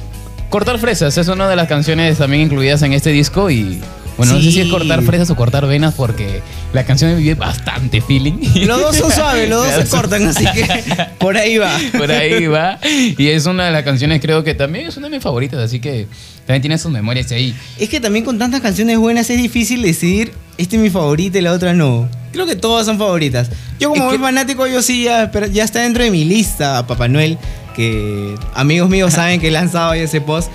Cortar 0.49 0.79
Fresas 0.79 1.17
es 1.17 1.27
una 1.27 1.49
de 1.49 1.57
las 1.57 1.67
canciones 1.67 2.17
también 2.17 2.43
incluidas 2.43 2.81
en 2.83 2.93
este 2.93 3.09
disco 3.09 3.49
y... 3.49 3.81
Bueno, 4.17 4.33
no 4.33 4.41
sé 4.41 4.51
si 4.51 4.61
es 4.61 4.67
cortar 4.69 5.01
fresas 5.03 5.29
o 5.29 5.35
cortar 5.35 5.67
venas 5.67 5.93
porque 5.93 6.41
la 6.73 6.85
canción 6.85 7.17
vive 7.17 7.35
bastante 7.35 7.99
feeling. 8.01 8.33
Los 8.65 8.79
dos 8.79 8.95
son 8.95 9.11
suaves, 9.11 9.49
los 9.49 9.65
dos 9.65 9.83
se 9.83 9.89
cortan, 9.89 10.25
así 10.27 10.45
que 10.45 10.65
por 11.19 11.35
ahí 11.37 11.57
va. 11.57 11.77
Por 11.97 12.09
ahí 12.11 12.47
va. 12.47 12.79
Y 12.83 13.27
es 13.27 13.45
una 13.45 13.65
de 13.65 13.71
las 13.71 13.83
canciones, 13.83 14.21
creo 14.21 14.43
que 14.43 14.53
también 14.53 14.87
es 14.87 14.95
una 14.97 15.07
de 15.09 15.15
mis 15.17 15.23
favoritas, 15.23 15.59
así 15.59 15.79
que 15.79 16.07
también 16.45 16.61
tiene 16.61 16.77
sus 16.77 16.91
memorias 16.91 17.31
ahí. 17.31 17.53
Es 17.77 17.89
que 17.89 17.99
también 17.99 18.23
con 18.23 18.37
tantas 18.39 18.61
canciones 18.61 18.97
buenas 18.97 19.29
es 19.29 19.37
difícil 19.37 19.81
decidir, 19.81 20.31
esta 20.57 20.75
es 20.77 20.81
mi 20.81 20.89
favorita 20.89 21.37
y 21.37 21.41
la 21.41 21.51
otra 21.51 21.73
no. 21.73 22.07
Creo 22.31 22.45
que 22.45 22.55
todas 22.55 22.85
son 22.85 22.97
favoritas. 22.97 23.49
Yo 23.79 23.89
como 23.89 24.05
Es 24.11 24.13
que- 24.13 24.19
fanático, 24.19 24.67
yo 24.67 24.81
sí 24.81 25.03
ya, 25.03 25.29
está 25.63 25.81
dentro 25.81 26.03
de 26.03 26.11
mi 26.11 26.23
lista, 26.25 26.85
Papá 26.87 27.07
Noel, 27.07 27.37
que 27.75 28.35
amigos 28.53 28.89
míos 28.89 29.13
saben 29.13 29.39
que 29.41 29.49
he 29.49 29.51
lanzado 29.51 29.93
ese 29.93 30.21
post. 30.21 30.49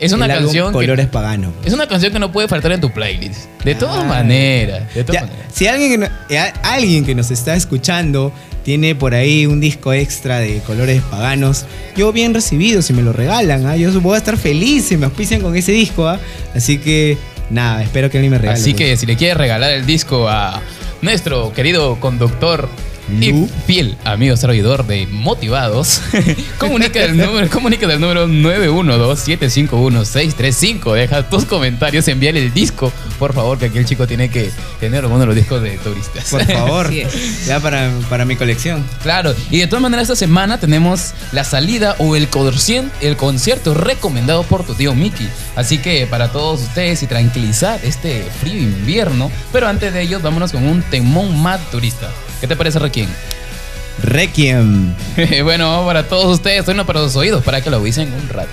Es 0.00 0.12
una 0.12 0.26
canción 0.28 0.68
que- 0.68 0.72
Colores 0.72 1.06
Pagano. 1.06 1.52
Es 1.64 1.72
una 1.72 1.86
canción 1.86 2.12
que 2.12 2.18
no 2.18 2.30
puede 2.32 2.48
faltar 2.48 2.72
en 2.72 2.80
tu 2.80 2.90
playlist. 2.90 3.46
De 3.64 3.74
todas 3.74 4.02
Ay. 4.02 4.08
maneras. 4.08 4.94
De 4.94 5.04
todas 5.04 5.22
Ya, 5.22 5.26
maneras. 5.28 5.52
si 5.54 5.66
alguien 5.66 5.90
que, 5.92 5.98
no- 5.98 6.08
eh, 6.28 6.52
alguien 6.62 7.04
que 7.04 7.14
nos 7.14 7.30
está 7.30 7.54
escuchando 7.54 8.32
tiene 8.64 8.94
por 8.94 9.14
ahí 9.14 9.46
un 9.46 9.60
disco 9.60 9.92
extra 9.92 10.38
de 10.38 10.58
colores 10.66 11.02
paganos, 11.10 11.66
yo 11.96 12.12
bien 12.12 12.32
recibido 12.34 12.80
si 12.82 12.92
me 12.92 13.02
lo 13.02 13.12
regalan, 13.12 13.66
¿ah? 13.66 13.76
yo 13.76 13.92
voy 14.00 14.14
a 14.14 14.18
estar 14.18 14.36
feliz 14.38 14.86
si 14.86 14.96
me 14.96 15.04
auspician 15.06 15.40
con 15.42 15.54
ese 15.54 15.72
disco, 15.72 16.08
¿ah? 16.08 16.18
así 16.54 16.78
que 16.78 17.18
nada, 17.50 17.82
espero 17.82 18.08
que 18.10 18.16
alguien 18.18 18.30
me 18.32 18.38
regale. 18.38 18.58
Así 18.58 18.70
pues. 18.72 18.82
que 18.90 18.96
si 18.96 19.04
le 19.06 19.16
quieres 19.16 19.36
regalar 19.36 19.70
el 19.72 19.84
disco 19.84 20.28
a 20.30 20.62
nuestro 21.02 21.52
querido 21.52 22.00
conductor 22.00 22.68
y 23.08 23.46
fiel 23.66 23.96
amigo 24.04 24.36
servidor 24.36 24.86
de 24.86 25.06
Motivados, 25.06 26.02
comunica 26.58 27.00
del 27.00 27.16
número, 27.16 27.48
comunica 27.50 27.86
del 27.86 27.98
número 28.00 28.26
912-751-635. 28.28 30.94
Deja 30.94 31.26
tus 31.28 31.44
comentarios, 31.44 32.08
envíale 32.08 32.40
el 32.40 32.54
disco, 32.54 32.90
por 33.18 33.34
favor, 33.34 33.58
que 33.58 33.66
aquí 33.66 33.76
el 33.78 33.84
chico 33.84 34.06
tiene 34.06 34.30
que 34.30 34.50
tener 34.80 35.04
uno 35.06 35.18
de 35.18 35.26
los 35.26 35.34
discos 35.34 35.60
de 35.62 35.76
turistas. 35.78 36.30
Por 36.30 36.44
favor, 36.44 36.92
ya 37.46 37.58
para, 37.60 37.90
para 38.08 38.24
mi 38.24 38.36
colección. 38.36 38.84
Claro, 39.02 39.34
y 39.50 39.58
de 39.58 39.66
todas 39.66 39.82
maneras 39.82 40.04
esta 40.04 40.16
semana 40.16 40.58
tenemos 40.58 41.12
la 41.32 41.44
salida 41.44 41.96
o 41.98 42.16
el, 42.16 42.28
concierto, 42.28 42.90
el 43.00 43.16
concierto 43.16 43.74
recomendado 43.74 44.44
por 44.44 44.64
tu 44.64 44.74
tío 44.74 44.94
Mickey. 44.94 45.28
Así 45.56 45.78
que 45.78 46.06
para 46.06 46.30
todos 46.32 46.62
ustedes 46.62 47.02
y 47.02 47.06
tranquilizar 47.06 47.80
este 47.82 48.24
frío 48.40 48.62
invierno, 48.62 49.30
pero 49.52 49.68
antes 49.68 49.92
de 49.92 50.00
ello 50.02 50.20
vámonos 50.20 50.52
con 50.52 50.66
un 50.66 50.80
temón 50.82 51.42
más 51.42 51.60
turista. 51.70 52.10
¿Qué 52.44 52.48
te 52.48 52.56
parece, 52.56 52.78
Requiem? 52.78 53.08
Requiem. 54.02 54.94
bueno, 55.44 55.82
para 55.86 56.06
todos 56.06 56.30
ustedes, 56.30 56.68
uno 56.68 56.84
para 56.84 57.00
sus 57.00 57.16
oídos, 57.16 57.42
para 57.42 57.62
que 57.62 57.70
lo 57.70 57.78
avisen 57.78 58.12
un 58.12 58.28
rato. 58.28 58.50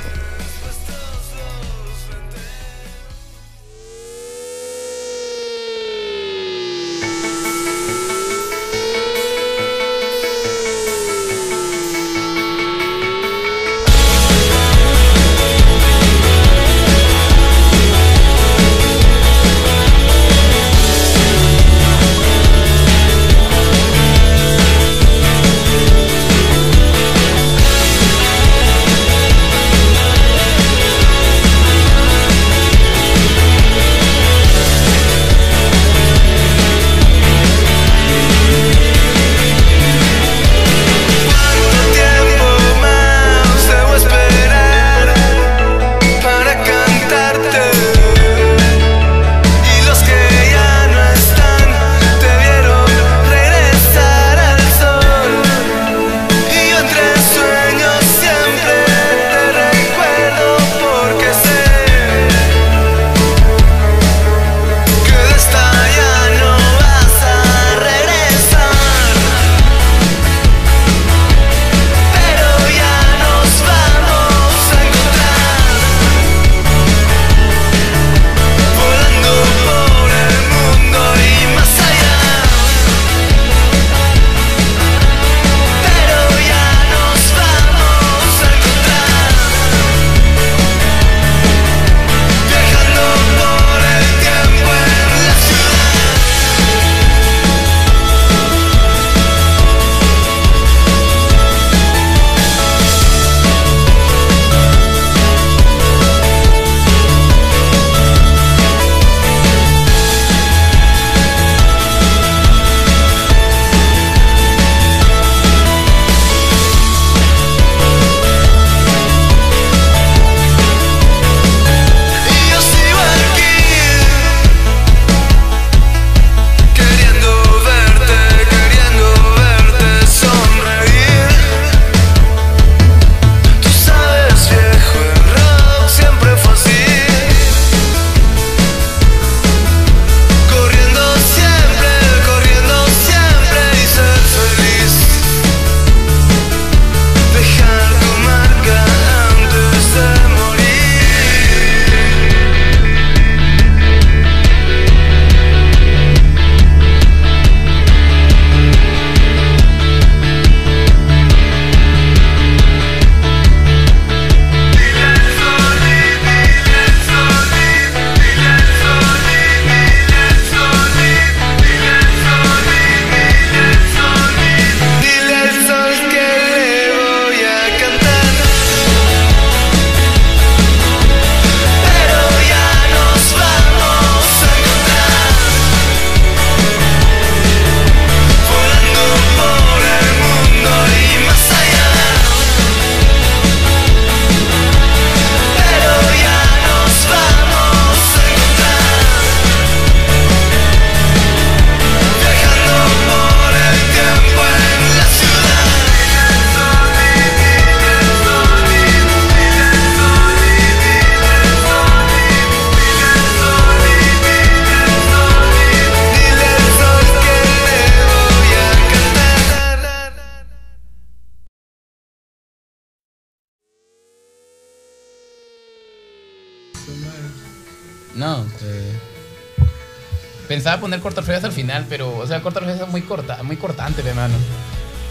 Sea, 232.32 232.42
corta 232.42 232.60
es 232.72 232.88
muy 232.88 233.02
corta, 233.02 233.44
muy 233.44 233.58
cortante, 233.58 234.02
hermano. 234.08 234.36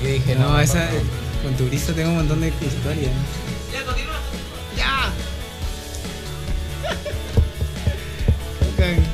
Y 0.00 0.06
dije, 0.06 0.34
no, 0.34 0.58
esa. 0.58 0.86
no. 0.86 1.20
Con 1.42 1.54
turista 1.54 1.92
tengo 1.92 2.10
un 2.10 2.16
montón 2.16 2.40
de 2.40 2.48
historias. 2.48 3.12
Ya, 3.72 3.84
continúa. 3.84 4.16
Ya. 4.76 5.10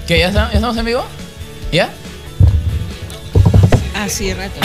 ¿Qué? 0.07 0.19
¿Ya, 0.19 0.29
estamos 0.53 0.77
en 0.77 0.85
vivo? 0.85 1.05
¿Ya? 1.73 1.91
Así 3.95 4.33
rato. 4.35 4.61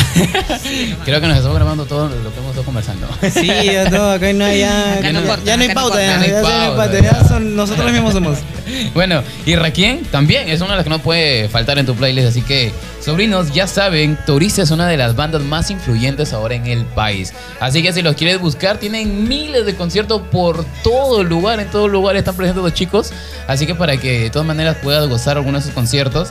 Creo 1.05 1.21
que 1.21 1.27
nos 1.27 1.37
estamos 1.37 1.55
grabando 1.55 1.85
todo 1.85 2.09
lo 2.09 2.31
que 2.31 2.37
hemos 2.37 2.49
estado 2.49 2.63
conversando. 2.65 3.07
Sí, 3.33 3.47
ya 3.47 3.89
todo, 3.89 4.11
acá 4.11 4.33
no 4.33 4.45
hay, 4.45 4.59
ya, 4.59 4.93
Acá 4.95 5.13
no 5.13 5.21
ya- 5.21 5.27
corta, 5.27 5.45
ya 5.45 5.57
no 5.57 5.63
hay 5.63 5.69
pauta, 5.73 6.01
ya, 6.01 6.17
no 6.17 6.23
hay 6.23 6.75
pauta, 6.75 6.99
ya. 6.99 7.27
son, 7.27 7.55
nosotros 7.55 7.91
mismos 7.91 8.13
somos. 8.13 8.37
Bueno, 8.93 9.23
y 9.45 9.55
Raquien 9.55 10.03
también 10.05 10.47
es 10.49 10.61
una 10.61 10.71
de 10.71 10.75
las 10.77 10.83
que 10.83 10.89
no 10.89 10.99
puede 10.99 11.49
faltar 11.49 11.77
en 11.79 11.85
tu 11.85 11.95
playlist, 11.95 12.27
así 12.29 12.41
que 12.41 12.71
sobrinos 13.01 13.53
ya 13.53 13.67
saben, 13.67 14.17
Turista 14.25 14.61
es 14.61 14.71
una 14.71 14.87
de 14.87 14.97
las 14.97 15.15
bandas 15.15 15.41
más 15.41 15.71
influyentes 15.71 16.33
ahora 16.33 16.55
en 16.55 16.67
el 16.67 16.85
país. 16.85 17.33
Así 17.59 17.81
que 17.81 17.93
si 17.93 18.01
los 18.01 18.15
quieres 18.15 18.39
buscar, 18.39 18.77
tienen 18.77 19.27
miles 19.27 19.65
de 19.65 19.75
conciertos 19.75 20.21
por 20.31 20.63
todo 20.83 21.21
el 21.21 21.27
lugar, 21.27 21.59
en 21.59 21.69
todo 21.69 21.87
lugar 21.87 22.15
están 22.15 22.35
presentes 22.35 22.63
los 22.63 22.73
chicos, 22.73 23.11
así 23.47 23.65
que 23.65 23.75
para 23.75 23.97
que 23.97 24.19
de 24.19 24.29
todas 24.29 24.47
maneras 24.47 24.77
puedas 24.81 25.07
gozar 25.09 25.37
algunos 25.37 25.63
de 25.63 25.67
sus 25.67 25.75
conciertos, 25.75 26.29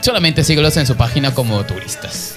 solamente 0.00 0.44
síguelos 0.44 0.76
en 0.76 0.86
su 0.86 0.96
página 0.96 1.34
como 1.34 1.64
turistas. 1.64 2.34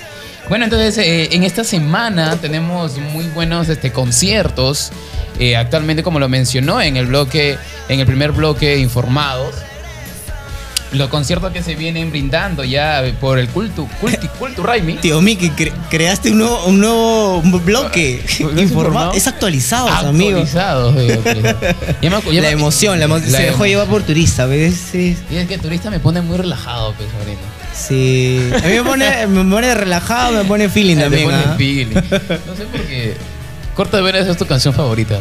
Bueno, 0.49 0.63
entonces 0.63 0.97
eh, 0.97 1.35
en 1.35 1.43
esta 1.43 1.65
semana 1.65 2.37
tenemos 2.37 2.97
muy 2.97 3.25
buenos 3.27 3.67
este, 3.67 3.91
conciertos. 3.91 4.91
eh, 5.39 5.57
actualmente, 5.57 6.03
como 6.03 6.19
lo 6.19 6.29
mencionó 6.29 6.81
en 6.81 6.95
el 6.95 7.07
bloque, 7.07 7.57
en 7.89 7.99
el 7.99 8.05
primer 8.05 8.31
bloque 8.31 8.77
informados, 8.77 9.55
los 10.93 11.09
conciertos 11.09 11.51
que 11.51 11.61
se 11.63 11.75
vienen 11.75 12.09
brindando 12.11 12.63
ya 12.63 13.03
por 13.19 13.39
el 13.39 13.47
culto, 13.49 13.87
culti, 13.99 14.27
culto 14.39 14.63
Raimi. 14.63 14.93
Tío 14.95 15.21
Miki, 15.21 15.49
cre- 15.51 15.73
creaste 15.89 16.31
un 16.31 16.39
nuevo, 16.39 16.65
un 16.65 16.79
nuevo 16.79 17.41
bloque 17.41 18.21
¿Es 18.25 18.39
informado. 18.39 19.11
Es 19.13 19.27
actualizado, 19.27 19.89
amigo. 19.89 20.39
Me 22.01 22.09
ya 22.31 22.41
La 22.41 22.47
me- 22.47 22.49
emoción, 22.51 22.99
la 22.99 23.05
emoción. 23.05 23.31
Se 23.31 23.43
dejó 23.43 23.65
llevar 23.65 23.87
por 23.87 24.03
turista, 24.03 24.45
¿ves? 24.45 24.93
Y 24.95 25.15
es 25.31 25.47
que 25.47 25.57
turista 25.57 25.89
me 25.89 25.99
pone 25.99 26.21
muy 26.21 26.37
relajado, 26.37 26.93
pues. 26.93 27.09
Sí. 27.73 28.49
A 28.55 28.67
mí 28.67 28.73
me 28.73 28.83
pone, 28.83 29.27
me 29.27 29.43
pone 29.53 29.73
relajado, 29.75 30.31
me 30.31 30.45
pone 30.45 30.69
feeling 30.69 30.97
también. 30.97 31.25
pone 31.25 31.37
¿ah? 31.37 31.55
feeling. 31.57 31.93
No 31.95 32.55
sé 32.55 32.65
por 32.71 32.81
qué. 32.81 33.15
Corta 33.75 33.97
de 33.97 34.03
veras 34.03 34.27
es 34.27 34.37
tu 34.37 34.45
canción 34.47 34.73
favorita. 34.73 35.19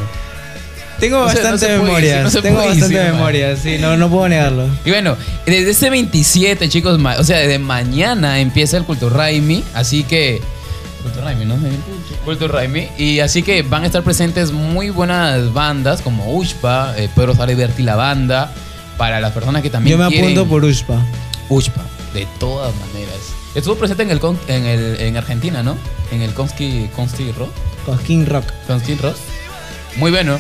Tengo 0.99 1.19
No 1.19 1.25
bastante 1.27 1.69
memoria. 1.79 2.23
no 2.23 2.31
Tengo 2.31 2.57
bastante 2.59 2.81
decir, 2.89 2.99
man. 2.99 3.13
memoria, 3.17 3.57
sí, 3.57 3.77
no, 3.79 3.97
no 3.97 4.09
puedo 4.11 4.29
negarlo. 4.29 4.67
Y 4.85 4.91
bueno, 4.91 5.17
desde 5.45 5.71
este 5.71 5.91
27, 5.91 6.69
chicos, 6.69 6.99
o 7.19 7.25
sea, 7.25 7.39
desde 7.39 7.59
mañana 7.59 8.41
empieza 8.41 8.77
el 8.79 8.85
Culto 8.85 9.11
Raimi, 9.11 9.63
así 9.75 10.05
que... 10.05 10.41
Culto 11.03 11.21
Raimi, 11.23 11.45
¿no? 11.45 11.57
Culto 12.25 12.49
Raimi. 12.49 12.89
Y 12.99 13.21
así 13.21 13.43
que 13.43 13.63
van 13.63 13.83
a 13.85 13.87
estar 13.87 14.03
presentes 14.03 14.53
muy 14.53 14.91
buenas 14.91 15.53
bandas 15.53 16.01
como 16.03 16.35
Ushpa, 16.35 16.95
eh, 16.97 17.09
Pedro 17.15 17.35
Saliberti 17.35 17.83
la 17.83 17.95
banda, 17.97 18.53
para 18.97 19.21
las 19.21 19.33
personas 19.33 19.63
que 19.63 19.71
también 19.71 19.99
Yo 19.99 20.03
me 20.05 20.09
quieren... 20.11 20.31
apunto 20.33 20.49
por 20.49 20.65
Ushpa. 20.65 21.01
Ushpa, 21.49 21.83
de 22.15 22.27
todas 22.41 22.75
maneras. 22.75 23.15
Estuvo 23.55 23.77
presente 23.77 24.03
en 24.03 24.11
el, 24.11 24.19
con- 24.21 24.39
en 24.49 24.65
el 24.67 25.01
en 25.01 25.17
Argentina, 25.17 25.63
¿no? 25.63 25.77
En 26.11 26.23
el 26.23 26.33
Konski, 26.35 26.89
Konski 26.97 27.31
Rock. 27.33 27.51
Con 27.85 27.99
King 27.99 28.25
Rock. 28.27 28.45
Konski 28.67 28.95
Rock. 28.97 29.17
Muy 29.97 30.11
bueno. 30.11 30.39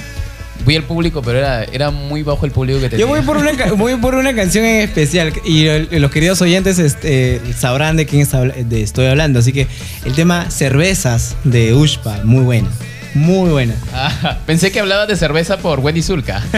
Vi 0.64 0.74
el 0.74 0.82
público, 0.84 1.22
pero 1.22 1.38
era, 1.38 1.64
era 1.64 1.90
muy 1.90 2.22
bajo 2.22 2.44
el 2.46 2.52
público 2.52 2.80
que 2.80 2.88
tenía. 2.88 3.04
Yo 3.04 3.08
voy 3.08 3.20
por 3.22 3.36
una 3.36 3.52
voy 3.74 3.94
por 3.96 4.14
una 4.14 4.34
canción 4.34 4.64
en 4.64 4.80
especial 4.82 5.32
y 5.44 5.66
el- 5.66 5.88
los 6.00 6.10
queridos 6.10 6.40
oyentes 6.42 6.78
este, 6.78 7.40
sabrán 7.56 7.96
de 7.96 8.06
quién 8.06 8.22
es 8.22 8.34
habla- 8.34 8.54
de 8.54 8.82
estoy 8.82 9.06
hablando, 9.06 9.38
así 9.40 9.52
que 9.52 9.66
el 10.04 10.12
tema 10.14 10.50
cervezas 10.50 11.36
de 11.44 11.74
Ushpa, 11.74 12.20
muy 12.24 12.42
buena, 12.42 12.68
muy 13.16 13.50
buena. 13.50 13.74
Ah, 13.94 14.38
pensé 14.46 14.70
que 14.70 14.80
hablabas 14.80 15.08
de 15.08 15.16
cerveza 15.16 15.56
por 15.58 15.80
Wendy 15.80 16.02
Zulka. 16.02 16.42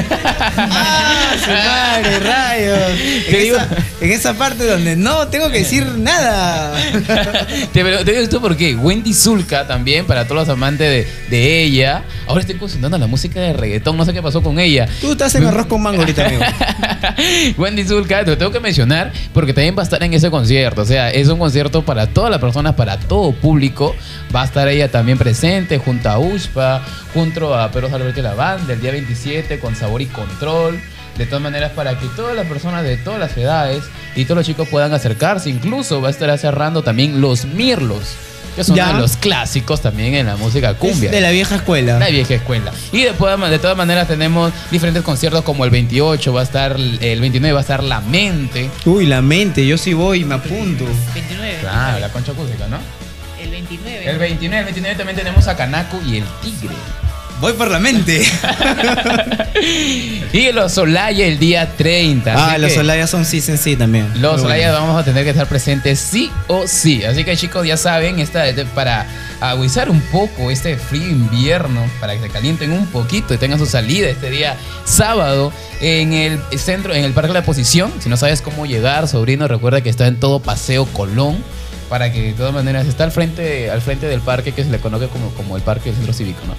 ¡Ah, 0.57 1.33
su 1.43 1.51
madre, 1.51 2.19
rayos! 2.21 2.79
Te 3.29 3.37
En 3.39 3.43
digo- 3.45 3.57
esa, 3.57 3.69
en 4.01 4.11
esa 4.13 4.35
parte 4.35 4.67
donde 4.67 4.97
no 4.97 5.29
tengo 5.29 5.51
que 5.51 5.59
decir 5.59 5.87
nada. 5.87 6.73
te, 7.73 7.83
pero 7.85 8.05
te 8.05 8.11
digo 8.13 8.23
esto 8.23 8.41
porque 8.41 8.75
Wendy 8.77 9.15
Zulka 9.15 9.67
también, 9.67 10.07
para 10.07 10.25
todos 10.25 10.47
los 10.47 10.49
amantes 10.49 10.89
de, 11.07 11.37
de 11.37 11.63
ella, 11.63 12.03
ahora 12.27 12.41
estoy 12.41 12.57
concentrando 12.57 12.99
la 12.99 13.07
música 13.07 13.41
de 13.41 13.53
reggaetón, 13.53 13.97
no 13.97 14.05
sé 14.05 14.13
qué 14.13 14.23
pasó 14.23 14.43
con 14.43 14.59
ella. 14.59 14.89
Tú 15.01 15.13
estás 15.13 15.35
en 15.37 15.45
arroz 15.47 15.67
con 15.67 15.83
mango 15.83 16.01
ahorita, 16.01 16.27
amigo. 16.27 16.43
Wendy 17.57 17.85
Zulka, 17.85 18.25
te 18.25 18.31
lo 18.33 18.39
tengo 18.39 18.53
que 18.53 18.61
mencionar 18.61 19.13
porque 19.33 19.53
también 19.53 19.77
va 19.77 19.83
a 19.83 19.85
estar 19.85 20.03
en 20.03 20.13
ese 20.15 20.31
concierto. 20.31 20.83
O 20.83 20.87
sea, 20.87 21.11
es 21.11 21.29
un 21.29 21.39
concierto 21.39 21.85
para 21.85 22.07
todas 22.09 22.31
las 22.31 22.41
personas, 22.41 22.75
para 22.75 22.99
todo 22.99 23.33
público. 23.33 23.95
Va 24.35 24.43
a 24.43 24.45
estar 24.45 24.69
ella 24.69 24.91
también 24.91 25.17
presente 25.19 25.79
junto 25.79 26.09
a 26.11 26.19
Ushpa, 26.49 26.83
junto 27.15 27.55
a 27.55 27.71
Pedro 27.71 27.91
Salvete 27.91 28.23
la 28.23 28.35
banda 28.35 28.73
el 28.73 28.81
día 28.81 28.93
27 28.93 29.59
con 29.61 29.77
Sabor 29.77 30.03
y 30.03 30.07
Control. 30.07 30.81
De 31.17 31.27
todas 31.27 31.43
maneras, 31.43 31.73
para 31.73 31.99
que 31.99 32.07
todas 32.15 32.37
las 32.37 32.47
personas 32.47 32.85
de 32.85 32.97
todas 32.97 33.19
las 33.19 33.37
edades 33.37 33.83
y 34.15 34.25
todos 34.25 34.37
los 34.39 34.47
chicos 34.47 34.69
puedan 34.69 34.93
acercarse. 34.95 35.51
Incluso 35.51 36.01
va 36.01 36.09
a 36.09 36.11
estar 36.13 36.37
cerrando 36.39 36.83
también 36.83 37.21
los 37.21 37.45
Mirlos, 37.45 38.15
que 38.55 38.63
son 38.63 38.77
Ya. 38.77 38.93
de 38.93 39.01
los 39.01 39.17
clásicos 39.17 39.81
también 39.83 40.15
en 40.15 40.27
la 40.27 40.37
música 40.37 40.71
Es 40.71 40.77
cumbia. 40.77 41.11
de 41.11 41.21
la 41.21 41.31
vieja 41.33 41.57
escuela. 41.57 41.99
La 41.99 42.09
vieja 42.09 42.35
escuela. 42.35 42.71
Y 42.93 43.03
después, 43.03 43.37
de 43.51 43.59
todas 43.59 43.77
maneras, 43.77 44.07
tenemos 44.07 44.53
diferentes 44.71 45.03
conciertos 45.03 45.43
como 45.43 45.65
el 45.65 45.71
28, 45.73 46.33
va 46.33 46.41
a 46.43 46.45
estar 46.45 46.77
el 46.77 47.21
29, 47.21 47.53
va 47.53 47.59
a 47.59 47.63
estar 47.63 47.83
La 47.83 48.01
Mente. 48.01 48.71
Uy, 48.85 49.07
la 49.07 49.21
mente, 49.21 49.67
yo 49.67 49.77
sí 49.77 49.95
voy, 49.95 50.25
me 50.25 50.37
apunto. 50.37 50.85
29. 51.15 51.59
Claro, 51.63 51.99
la 51.99 52.11
concha 52.13 52.31
acústica, 52.31 52.69
¿no? 52.69 52.79
El 53.71 53.77
29. 53.77 54.11
El 54.11 54.19
29, 54.19 54.59
el 54.59 54.65
29 54.65 54.97
también 54.97 55.17
tenemos 55.17 55.49
a 55.49 55.57
Kanaku 55.57 56.01
y 56.07 56.19
el 56.19 56.25
Tigre. 56.43 56.75
Voy 57.41 57.53
por 57.53 57.71
la 57.71 57.79
mente. 57.79 58.25
Y 60.33 60.53
los 60.53 60.73
Solaya 60.73 61.27
el 61.27 61.39
día 61.39 61.69
30. 61.77 62.53
ah, 62.53 62.59
los 62.59 62.77
Olaya 62.77 63.07
son 63.07 63.25
sí, 63.25 63.41
sí 63.41 63.77
también. 63.77 64.07
Los 64.21 64.43
Muy 64.43 64.53
buenos. 64.53 64.73
vamos 64.73 65.01
a 65.01 65.05
tener 65.05 65.25
que 65.25 65.31
estar 65.31 65.47
presentes 65.47 65.99
sí 65.99 66.31
o 66.49 66.67
sí. 66.67 67.03
Así 67.05 67.25
que 67.25 67.37
chicos, 67.37 67.67
ya 67.67 67.77
saben, 67.77 68.19
esta 68.21 68.47
es 68.47 68.57
para 68.75 69.07
aguizar 69.41 69.89
un 69.91 70.01
poco 70.01 70.51
este 70.51 70.77
frío 70.77 71.09
invierno, 71.09 71.83
para 72.01 72.15
que 72.15 72.21
se 72.23 72.29
calienten 72.29 72.73
un 72.73 72.87
poquito 72.87 73.33
y 73.35 73.39
tengan 73.39 73.59
su 73.59 73.67
salida 73.67 74.09
este 74.09 74.31
día 74.31 74.57
sábado 74.85 75.53
en 75.81 76.13
el 76.13 76.41
centro, 76.59 76.95
en 76.95 77.05
el 77.05 77.13
Parque 77.13 77.29
de 77.29 77.35
la 77.35 77.45
Posición. 77.45 77.93
Si 78.01 78.09
no 78.09 78.17
sabes 78.17 78.43
cómo 78.43 78.67
llegar, 78.67 79.09
sobrino, 79.09 79.49
recuerda 79.49 79.81
que 79.81 79.91
está 79.91 80.07
en 80.07 80.21
todo 80.21 80.41
Paseo 80.41 80.85
Colón. 80.87 81.43
Para 81.89 82.13
que 82.13 82.21
de 82.23 82.33
todas 82.33 82.53
maneras 82.53 82.87
está 82.87 83.05
al 83.05 83.13
frente, 83.13 83.71
al 83.71 83.81
frente 83.81 84.07
del 84.07 84.21
parque 84.21 84.53
que 84.53 84.63
se 84.65 84.71
le 84.71 84.79
conoce 84.79 85.09
como, 85.09 85.31
como 85.31 85.57
el 85.57 85.63
Parque 85.63 85.87
del 85.91 85.95
Centro 85.97 86.13
Cívico, 86.13 86.41
¿no? 86.47 86.55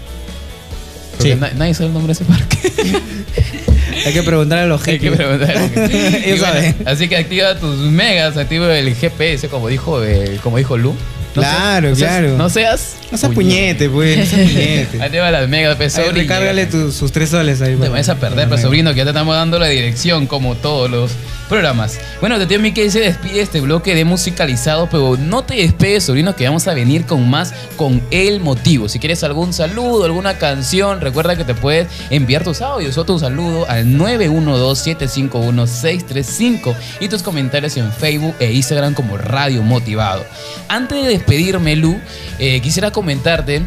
Porque 1.18 1.34
Sí. 1.34 1.40
na- 1.40 1.52
nadie 1.56 1.74
sabe 1.74 1.88
el 1.88 1.94
nombre 1.94 2.14
de 2.14 2.24
ese 2.24 2.26
parque. 2.26 2.58
Hay 4.06 4.14
que 4.14 4.24
preguntarle 4.24 4.64
a 4.64 4.68
los 4.68 4.88
Hay 4.88 4.98
que 5.00 5.10
jefes. 5.10 5.18
preguntar. 5.18 5.56
Y 5.92 6.30
Ellos 6.30 6.40
bueno, 6.40 6.54
saben. 6.56 6.76
así 6.86 7.08
que 7.10 7.18
activa 7.18 7.56
tus 7.60 7.76
megas, 7.78 8.38
activa 8.38 8.76
el 8.78 8.96
GPS, 8.96 9.50
como 9.50 9.68
dijo, 9.68 10.04
eh, 10.04 10.40
como 10.42 10.58
dijo 10.58 10.78
Lu. 10.78 10.92
No 11.36 11.42
Claro, 11.42 11.96
seas- 11.96 11.98
claro. 12.22 12.38
No 12.38 12.50
seas. 12.50 12.96
No 13.12 13.18
seas 13.18 13.34
puñete, 13.34 13.90
pues. 13.90 14.18
No 14.18 14.26
seas 14.26 14.50
puñete. 14.52 15.02
Activa 15.02 15.32
las 15.32 15.50
megas, 15.50 15.76
pues, 15.78 15.98
Ahí, 15.98 16.06
sobrino. 16.06 16.22
recárgale 16.24 16.66
tus- 16.68 16.94
sus 16.96 17.12
tres 17.12 17.30
soles 17.30 17.62
ahí. 17.62 17.76
Te 17.76 17.90
vayas 17.90 18.10
a 18.10 18.16
perder, 18.16 18.48
pues, 18.50 18.62
sobrino, 18.62 18.92
que 18.92 18.98
ya 18.98 19.04
te 19.04 19.10
estamos 19.10 19.36
dando 19.36 19.58
la 19.60 19.68
dirección 19.68 20.28
como 20.28 20.56
todos 20.56 20.90
los 20.92 21.12
programas. 21.48 21.98
Bueno, 22.20 22.38
de 22.38 22.46
tío 22.46 22.60
Mickey 22.60 22.92
se 22.92 23.00
despide 23.00 23.42
este 23.42 23.60
bloque 23.62 23.96
de 23.96 24.06
musicalizado, 24.06 24.88
pero 24.92 25.18
no 25.18 25.44
te 25.44 25.56
despedes, 25.56 26.04
sobrino, 26.04 26.36
que 26.36 26.46
vamos 26.46 26.68
a 26.68 26.76
venir 26.76 27.06
con 27.06 27.28
más 27.28 27.54
con 27.76 28.04
el 28.12 28.40
motivo. 28.40 28.88
Si 28.88 29.00
quieres 29.00 29.24
algún 29.24 29.52
saludo, 29.54 30.06
alguna 30.06 30.38
canción, 30.38 31.02
recuerda 31.02 31.36
que 31.36 31.44
te 31.46 31.56
puedes 31.56 31.88
enviar 32.12 32.44
tus 32.44 32.62
audios 32.62 32.96
o 33.00 33.04
tu 33.06 33.18
saludo 33.18 33.68
al 33.68 33.88
912-751-635 33.98 36.76
y 37.00 37.08
tus 37.08 37.24
comentarios 37.24 37.76
en 37.78 37.92
Facebook 37.92 38.36
e 38.40 38.52
Instagram 38.54 38.94
como 38.94 39.18
Radio 39.18 39.64
Motivado. 39.64 40.24
Antes 40.68 41.04
de 41.04 41.10
despedirme, 41.10 41.76
Lu, 41.76 42.00
eh, 42.38 42.60
quisiera 42.62 42.92
comentarte 43.00 43.62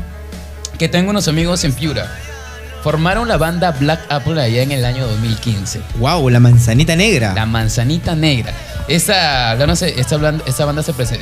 que 0.78 0.88
tengo 0.88 1.10
unos 1.10 1.26
amigos 1.28 1.64
en 1.64 1.72
Piura. 1.72 2.06
Formaron 2.82 3.28
la 3.28 3.36
banda 3.36 3.70
Black 3.70 4.00
Apple 4.10 4.40
allá 4.42 4.60
en 4.62 4.72
el 4.72 4.84
año 4.84 5.06
2015. 5.06 5.80
Wow, 6.00 6.28
la 6.30 6.40
manzanita 6.40 6.96
negra. 6.96 7.32
La 7.32 7.46
Manzanita 7.46 8.14
Negra. 8.16 8.52
Esta, 8.88 9.52
esta, 9.54 10.34
esta 10.44 10.64
banda 10.64 10.82
se, 10.82 10.92
se- 10.92 11.20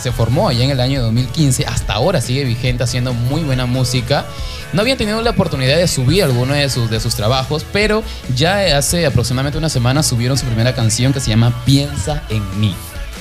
se 0.00 0.12
formó 0.12 0.48
allá 0.48 0.64
en 0.64 0.70
el 0.70 0.80
año 0.80 1.02
2015. 1.02 1.66
Hasta 1.66 1.94
ahora 1.94 2.20
sigue 2.20 2.44
vigente, 2.44 2.84
haciendo 2.84 3.12
muy 3.12 3.42
buena 3.42 3.66
música. 3.66 4.24
No 4.72 4.80
habían 4.82 4.96
tenido 4.96 5.20
la 5.22 5.30
oportunidad 5.30 5.76
de 5.76 5.88
subir 5.88 6.22
alguno 6.22 6.54
de 6.54 6.70
sus, 6.70 6.88
de 6.88 7.00
sus 7.00 7.16
trabajos, 7.16 7.66
pero 7.72 8.04
ya 8.36 8.78
hace 8.78 9.04
aproximadamente 9.04 9.58
una 9.58 9.68
semana 9.68 10.02
subieron 10.04 10.38
su 10.38 10.46
primera 10.46 10.72
canción 10.74 11.12
que 11.12 11.18
se 11.20 11.30
llama 11.30 11.52
Piensa 11.66 12.22
en 12.30 12.42
mí. 12.60 12.74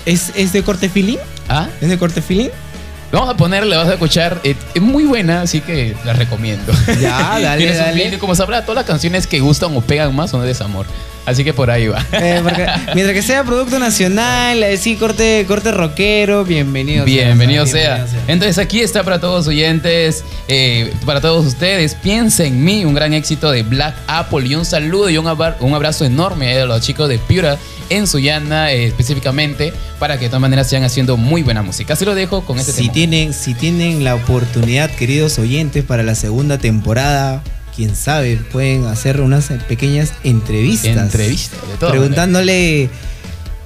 ¿Es, 0.06 0.32
¿Es 0.36 0.54
de 0.54 0.62
corte 0.64 0.88
feeling? 0.88 1.18
¿Ah? 1.50 1.68
¿Es 1.82 1.90
de 1.90 1.98
corte 1.98 2.22
feeling? 2.22 2.50
Vamos 3.12 3.30
a 3.30 3.36
ponerle, 3.36 3.76
vas 3.76 3.88
a 3.90 3.94
escuchar. 3.94 4.40
eh, 4.44 4.56
Es 4.74 4.82
muy 4.82 5.04
buena, 5.04 5.42
así 5.42 5.60
que 5.62 5.96
la 6.06 6.14
recomiendo. 6.14 6.72
Ya, 7.02 7.18
dale, 7.42 7.74
dale. 7.76 8.18
Como 8.20 8.36
sabrá, 8.36 8.62
todas 8.62 8.78
las 8.78 8.86
canciones 8.86 9.28
que 9.28 9.40
gustan 9.40 9.76
o 9.76 9.82
pegan 9.82 10.16
más 10.16 10.32
son 10.32 10.42
de 10.42 10.48
desamor. 10.48 10.86
Así 11.26 11.44
que 11.44 11.54
por 11.54 11.70
ahí 11.70 11.88
va. 11.88 12.04
Eh, 12.14 12.40
porque 12.44 12.66
mientras 12.96 13.14
que 13.14 13.22
sea 13.22 13.44
producto 13.44 13.78
nacional, 13.78 14.64
eh, 14.64 14.76
sí, 14.78 14.96
corte, 14.96 15.46
corte 15.48 15.72
rockero, 15.72 16.44
bienvenido. 16.44 17.06
Bienvenido 17.06 17.64
Bienvenido 17.64 17.68
sea. 17.68 18.06
Entonces 18.28 18.58
aquí 18.58 18.80
está 18.82 19.04
para 19.04 19.20
todos 19.20 19.48
oyentes, 19.48 20.24
eh, 20.48 20.92
para 21.06 21.22
todos 21.22 21.46
ustedes. 21.46 21.94
Piensa 21.96 22.44
en 22.44 22.64
mí, 22.64 22.86
un 22.86 22.96
gran 22.96 23.14
éxito 23.14 23.52
de 23.52 23.62
Black 23.64 23.96
Apple 24.08 24.48
y 24.48 24.56
un 24.56 24.66
saludo 24.66 25.10
y 25.10 25.18
un, 25.18 25.28
abra- 25.28 25.58
un 25.60 25.74
abrazo 25.76 26.06
enorme 26.06 26.58
a 26.60 26.66
los 26.66 26.82
chicos 26.82 27.08
de 27.08 27.20
Piura 27.20 27.58
en 27.90 28.08
Sullana 28.08 28.72
eh, 28.72 28.86
específicamente 28.86 29.74
para 30.00 30.16
que 30.18 30.24
de 30.26 30.30
todas 30.30 30.42
maneras 30.42 30.68
sigan 30.70 30.84
haciendo 30.86 31.18
muy 31.18 31.44
buena 31.44 31.62
música. 31.62 31.94
Así 31.94 32.04
lo 32.06 32.16
dejo 32.16 32.44
con 32.46 32.58
este 32.58 32.72
Si 32.72 32.84
tema. 32.84 32.94
tienen, 32.94 33.34
si 33.34 33.54
tienen 33.54 34.04
la 34.04 34.16
oportunidad, 34.16 34.90
queridos 34.90 35.38
oyentes, 35.38 35.84
para 35.84 36.02
la 36.02 36.16
segunda 36.16 36.58
temporada, 36.58 37.44
quién 37.76 37.96
sabe, 37.96 38.38
pueden 38.52 38.86
hacer 38.86 39.22
unas 39.22 39.48
pequeñas 39.68 40.14
entrevistas. 40.24 40.98
Entrevista, 40.98 41.58
de 41.68 41.78
todas 41.78 41.92
Preguntándole 41.92 42.90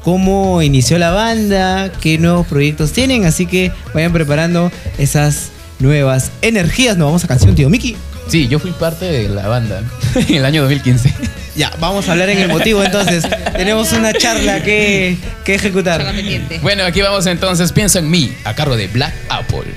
cómo 0.04 0.62
inició 0.62 0.98
la 1.00 1.12
banda, 1.12 1.92
qué 2.02 2.18
nuevos 2.18 2.46
proyectos 2.48 2.92
tienen, 2.92 3.26
así 3.26 3.46
que 3.48 3.72
vayan 3.94 4.14
preparando 4.14 4.72
esas 4.98 5.50
nuevas 5.80 6.32
energías. 6.42 6.98
Nos 6.98 7.08
vamos 7.08 7.24
a 7.24 7.28
canción, 7.28 7.56
tío 7.56 7.70
Miki. 7.70 7.96
Sí, 8.28 8.48
yo 8.48 8.60
fui 8.60 8.72
parte 8.72 9.06
de 9.06 9.30
la 9.30 9.48
banda 9.48 9.84
en 10.16 10.36
el 10.36 10.46
año 10.46 10.62
2015. 10.62 11.14
Ya, 11.56 11.72
vamos 11.80 12.10
a 12.10 12.12
hablar 12.12 12.28
en 12.28 12.40
el 12.40 12.50
motivo 12.50 12.84
entonces. 12.84 13.24
Tenemos 13.56 13.94
una 13.94 14.12
charla 14.12 14.62
que, 14.62 15.18
que 15.46 15.56
ejecutar. 15.56 16.06
Bueno, 16.62 16.84
aquí 16.84 17.02
vamos 17.02 17.26
entonces. 17.28 17.72
Piensa 17.72 18.00
en 18.00 18.12
mí, 18.12 18.36
a 18.44 18.54
cargo 18.54 18.76
de 18.76 18.90
Black 18.90 19.14
Apple. 19.30 19.74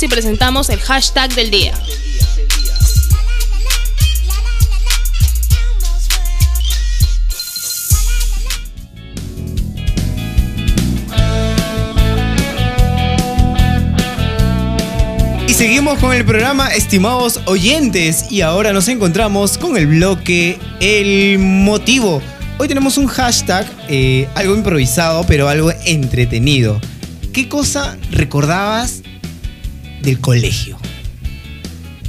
Y 0.00 0.08
presentamos 0.08 0.70
el 0.70 0.80
hashtag 0.80 1.34
del 1.34 1.50
día. 1.50 1.74
Y 15.46 15.52
seguimos 15.52 15.98
con 15.98 16.14
el 16.14 16.24
programa, 16.24 16.68
estimados 16.68 17.40
oyentes, 17.44 18.30
y 18.30 18.40
ahora 18.40 18.72
nos 18.72 18.88
encontramos 18.88 19.58
con 19.58 19.76
el 19.76 19.88
bloque 19.88 20.58
El 20.80 21.38
Motivo. 21.38 22.22
Hoy 22.56 22.66
tenemos 22.66 22.96
un 22.96 23.08
hashtag, 23.08 23.66
eh, 23.90 24.26
algo 24.34 24.54
improvisado, 24.54 25.26
pero 25.26 25.50
algo 25.50 25.70
entretenido. 25.84 26.80
¿Qué 27.34 27.48
cosa 27.48 27.98
recordabas 28.10 29.01
del 30.02 30.18
colegio? 30.20 30.78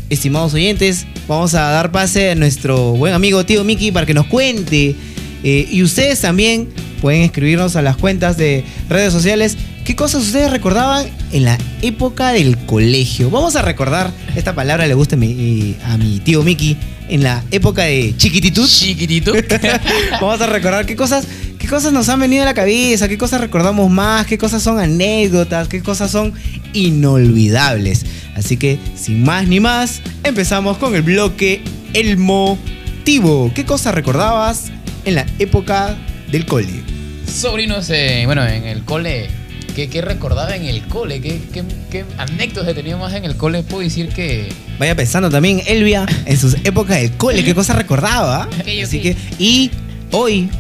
Estimados 0.10 0.54
oyentes, 0.54 1.08
vamos 1.28 1.54
a 1.56 1.62
dar 1.62 1.92
pase 1.92 2.32
a 2.32 2.36
nuestro 2.36 2.92
buen 2.92 3.14
amigo 3.14 3.46
tío 3.46 3.64
Miki 3.64 3.92
para 3.92 4.06
que 4.06 4.14
nos 4.14 4.28
cuente. 4.28 4.96
eh, 5.44 5.68
y 5.70 5.84
ustedes 5.84 6.22
también 6.22 6.70
pueden 7.02 7.22
escribirnos 7.24 7.76
a 7.76 7.82
las 7.82 7.98
cuentas 7.98 8.38
de 8.38 8.64
redes 8.90 9.12
sociales. 9.12 9.58
¿Qué 9.84 9.96
cosas 9.96 10.24
ustedes 10.24 10.50
recordaban 10.52 11.06
en 11.34 11.44
la 11.44 11.58
época 11.82 12.32
del 12.32 12.58
colegio? 12.66 13.30
Vamos 13.30 13.58
a 13.58 13.62
recordar, 13.62 14.12
esta 14.36 14.56
palabra 14.56 14.88
le 14.88 14.94
gusta 14.94 15.16
a 15.16 15.20
mi, 15.20 15.76
a 15.84 15.98
mi 15.98 16.20
tío 16.22 16.44
Miki, 16.44 16.78
en 17.10 17.24
la 17.24 17.44
época 17.52 17.84
de 17.84 18.14
chiquititud. 18.16 18.66
Chiquitito. 18.66 19.34
Vamos 20.22 20.40
a 20.40 20.48
recordar 20.48 20.86
qué 20.86 20.96
cosas, 20.96 21.26
cosas 21.74 21.92
nos 21.92 22.08
han 22.08 22.20
venido 22.20 22.44
a 22.44 22.46
la 22.46 22.54
cabeza, 22.54 23.08
qué 23.08 23.18
cosas 23.18 23.42
recordamos 23.42 23.90
más, 23.90 24.28
qué 24.28 24.38
cosas 24.38 24.62
son 24.62 24.78
anécdotas, 24.78 25.68
qué 25.68 25.82
cosas 25.82 26.12
son 26.12 26.32
inolvidables. 26.72 28.06
Así 28.36 28.58
que, 28.58 28.78
sin 28.96 29.24
más 29.24 29.48
ni 29.48 29.60
más, 29.60 30.04
empezamos 30.24 30.78
con 30.78 30.94
el 30.94 31.02
bloque 31.02 31.64
El 31.96 32.18
Motivo. 32.18 33.52
¿Qué 33.56 33.66
cosas 33.66 33.96
recordabas 33.96 34.72
en 35.06 35.16
la 35.16 35.26
época 35.40 35.98
del 36.32 36.46
cole? 36.46 36.84
Sobrinos, 37.26 37.90
eh, 37.90 38.22
bueno, 38.28 38.46
en 38.46 38.66
el 38.66 38.84
cole, 38.84 39.32
¿qué, 39.76 39.90
qué 39.90 40.04
recordaba 40.04 40.56
en 40.56 40.66
el 40.66 40.84
cole? 40.84 41.22
¿Qué, 41.22 41.42
qué, 41.52 41.64
qué 41.90 42.06
anécdotas 42.20 42.76
teníamos 42.76 43.12
en 43.14 43.26
el 43.26 43.36
cole? 43.36 43.64
Puedo 43.64 43.82
decir 43.82 44.10
que 44.10 44.50
Vaya 44.78 44.94
pensando 44.96 45.32
también 45.32 45.64
Elvia 45.66 46.06
en 46.28 46.38
sus 46.38 46.54
épocas 46.66 47.02
del 47.02 47.14
cole, 47.14 47.44
qué 47.44 47.56
cosas 47.56 47.78
recordaba. 47.78 48.48
Así 48.84 49.02
que, 49.02 49.18
y 49.40 49.72
hoy 50.12 50.52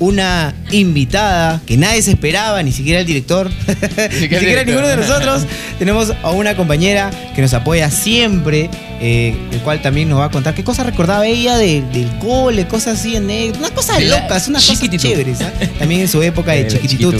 una 0.00 0.54
invitada 0.72 1.60
que 1.66 1.76
nadie 1.76 2.02
se 2.02 2.10
esperaba, 2.12 2.62
ni 2.62 2.72
siquiera 2.72 3.00
el 3.00 3.06
director, 3.06 3.50
ni 4.10 4.18
siquiera 4.18 4.64
ninguno 4.64 4.88
de 4.88 4.96
nosotros. 4.96 5.42
Tenemos 5.78 6.12
a 6.22 6.30
una 6.30 6.56
compañera 6.56 7.10
que 7.34 7.42
nos 7.42 7.52
apoya 7.54 7.90
siempre, 7.90 8.68
eh, 9.00 9.34
el 9.52 9.60
cual 9.60 9.80
también 9.82 10.08
nos 10.08 10.18
va 10.20 10.24
a 10.24 10.30
contar 10.30 10.54
qué 10.54 10.64
cosas 10.64 10.86
recordaba 10.86 11.26
ella 11.26 11.56
de- 11.58 11.82
del 11.92 12.08
cole, 12.18 12.66
cosas 12.66 12.98
así, 12.98 13.14
anécdotas, 13.14 13.58
unas 13.60 13.70
cosas 13.72 14.02
locas, 14.04 14.48
unas 14.48 14.66
cosas 14.66 14.90
chéveres. 14.96 15.38
También 15.78 16.00
en 16.00 16.08
su 16.08 16.22
época 16.22 16.52
de 16.52 16.66
chiquititud. 16.66 17.14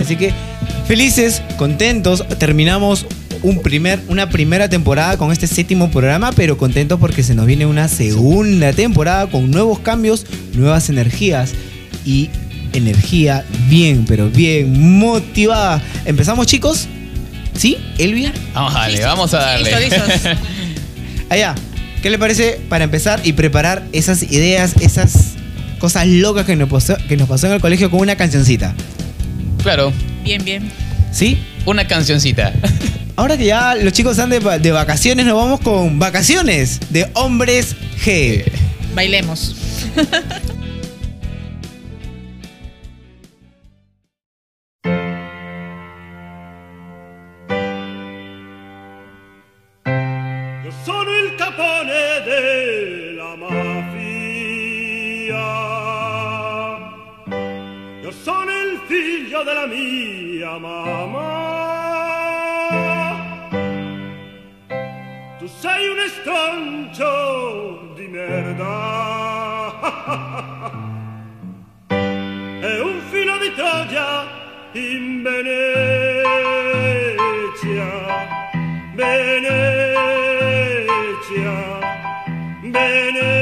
Así 0.00 0.16
que 0.16 0.32
felices, 0.86 1.40
contentos, 1.56 2.24
terminamos 2.38 3.06
un 3.42 3.60
primer, 3.60 4.00
una 4.08 4.28
primera 4.30 4.68
temporada 4.68 5.18
con 5.18 5.30
este 5.30 5.46
séptimo 5.46 5.90
programa, 5.90 6.32
pero 6.32 6.56
contentos 6.58 6.98
porque 6.98 7.22
se 7.22 7.34
nos 7.34 7.46
viene 7.46 7.66
una 7.66 7.88
segunda 7.88 8.72
temporada 8.72 9.26
con 9.28 9.50
nuevos 9.50 9.78
cambios, 9.80 10.24
nuevas 10.54 10.88
energías 10.88 11.52
y 12.04 12.30
energía 12.72 13.44
bien, 13.68 14.04
pero 14.06 14.28
bien 14.30 14.98
motivada. 14.98 15.80
¿Empezamos 16.04 16.46
chicos? 16.46 16.88
¿Sí? 17.56 17.78
¿Elvia? 17.98 18.32
Vamos 18.52 18.74
a 18.74 18.78
darle, 18.80 19.04
vamos 19.04 19.34
a 19.34 19.38
darle. 19.38 19.80
Listos, 19.80 20.08
listos. 20.08 20.32
Allá, 21.30 21.54
¿qué 22.02 22.10
le 22.10 22.18
parece 22.18 22.60
para 22.68 22.84
empezar 22.84 23.20
y 23.24 23.32
preparar 23.32 23.84
esas 23.92 24.22
ideas, 24.24 24.74
esas 24.80 25.34
cosas 25.78 26.06
locas 26.06 26.46
que 26.46 26.56
nos 26.56 26.68
pasó, 26.68 26.96
que 27.08 27.16
nos 27.16 27.28
pasó 27.28 27.46
en 27.46 27.54
el 27.54 27.60
colegio 27.60 27.90
con 27.90 28.00
una 28.00 28.16
cancioncita? 28.16 28.74
claro, 29.62 29.92
Bien, 30.24 30.44
bien. 30.44 30.70
¿Sí? 31.12 31.38
una 31.66 31.86
cancioncita. 31.86 32.52
Ahora 33.16 33.36
que 33.38 33.44
ya 33.46 33.74
los 33.76 33.92
chicos 33.92 34.12
están 34.18 34.28
de, 34.30 34.40
de 34.58 34.72
vacaciones, 34.72 35.24
nos 35.24 35.36
vamos 35.36 35.60
con 35.60 35.98
vacaciones 35.98 36.80
de 36.90 37.08
hombres 37.14 37.76
G. 38.04 38.44
Bailemos. 38.94 39.54
figlio 59.34 59.42
della 59.42 59.66
mia 59.66 60.56
mamma. 60.58 61.52
Tu 65.38 65.46
sei 65.48 65.88
un 65.88 65.98
estrancio 65.98 67.92
di 67.96 68.06
merda. 68.06 68.62
E 72.64 72.80
un 72.80 73.00
filo 73.10 73.36
di 73.36 73.52
Troia 73.54 74.26
in 74.72 75.22
Venezia. 75.22 76.34
Venezia, 78.94 79.68
Venezia, 82.62 83.34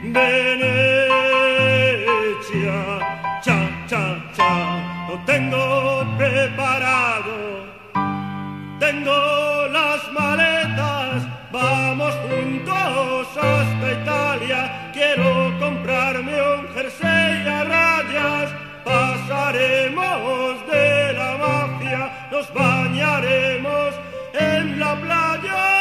Venezia, 0.00 0.99
tengo 5.50 6.16
preparado, 6.16 7.64
tengo 8.78 9.66
las 9.72 10.12
maletas, 10.12 11.26
vamos 11.50 12.14
juntos 12.28 13.26
hasta 13.36 13.92
Italia, 14.00 14.90
quiero 14.92 15.52
comprarme 15.58 16.34
un 16.40 16.68
jersey 16.68 17.48
a 17.48 17.64
rayas, 17.64 18.50
pasaremos 18.84 20.66
de 20.70 21.12
la 21.14 21.36
mafia, 21.36 22.28
nos 22.30 22.54
bañaremos 22.54 23.94
en 24.34 24.78
la 24.78 24.94
playa. 25.00 25.79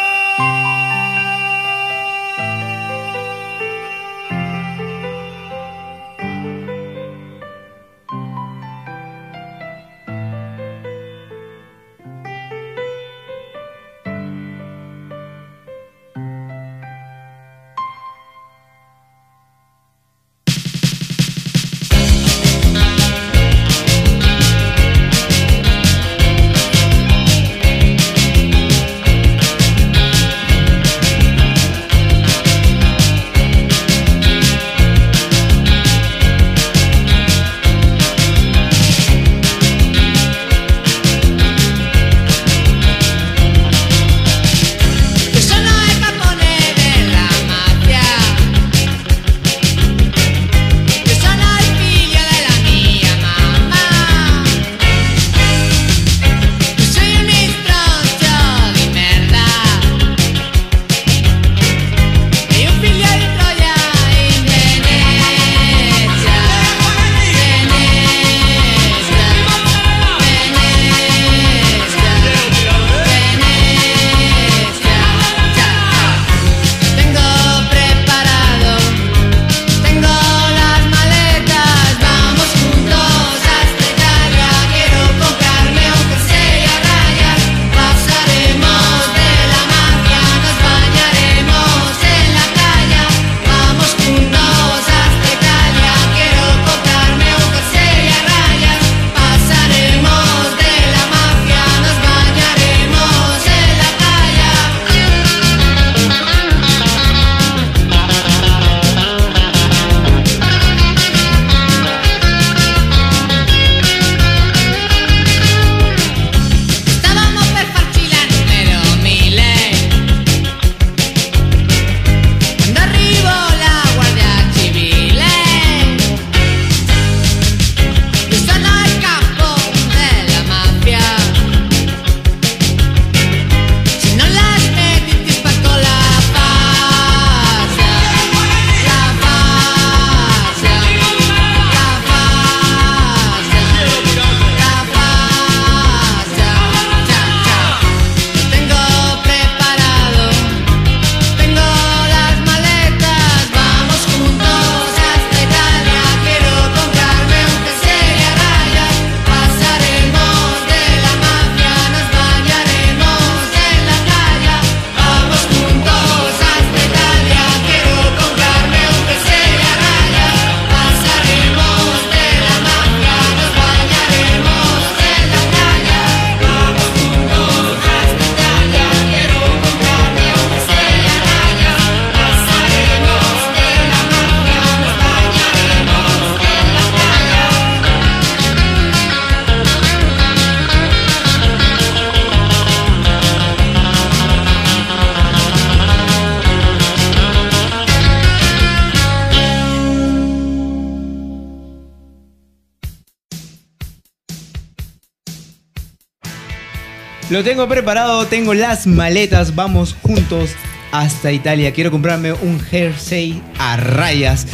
Lo 207.39 207.45
tengo 207.45 207.69
preparado, 207.69 208.27
tengo 208.27 208.53
las 208.53 208.85
maletas, 208.85 209.55
vamos 209.55 209.95
juntos 210.01 210.49
hasta 210.91 211.31
Italia. 211.31 211.71
Quiero 211.71 211.89
comprarme 211.89 212.33
un 212.33 212.59
jersey 212.59 213.41
a 213.57 213.77
rayas. 213.77 214.45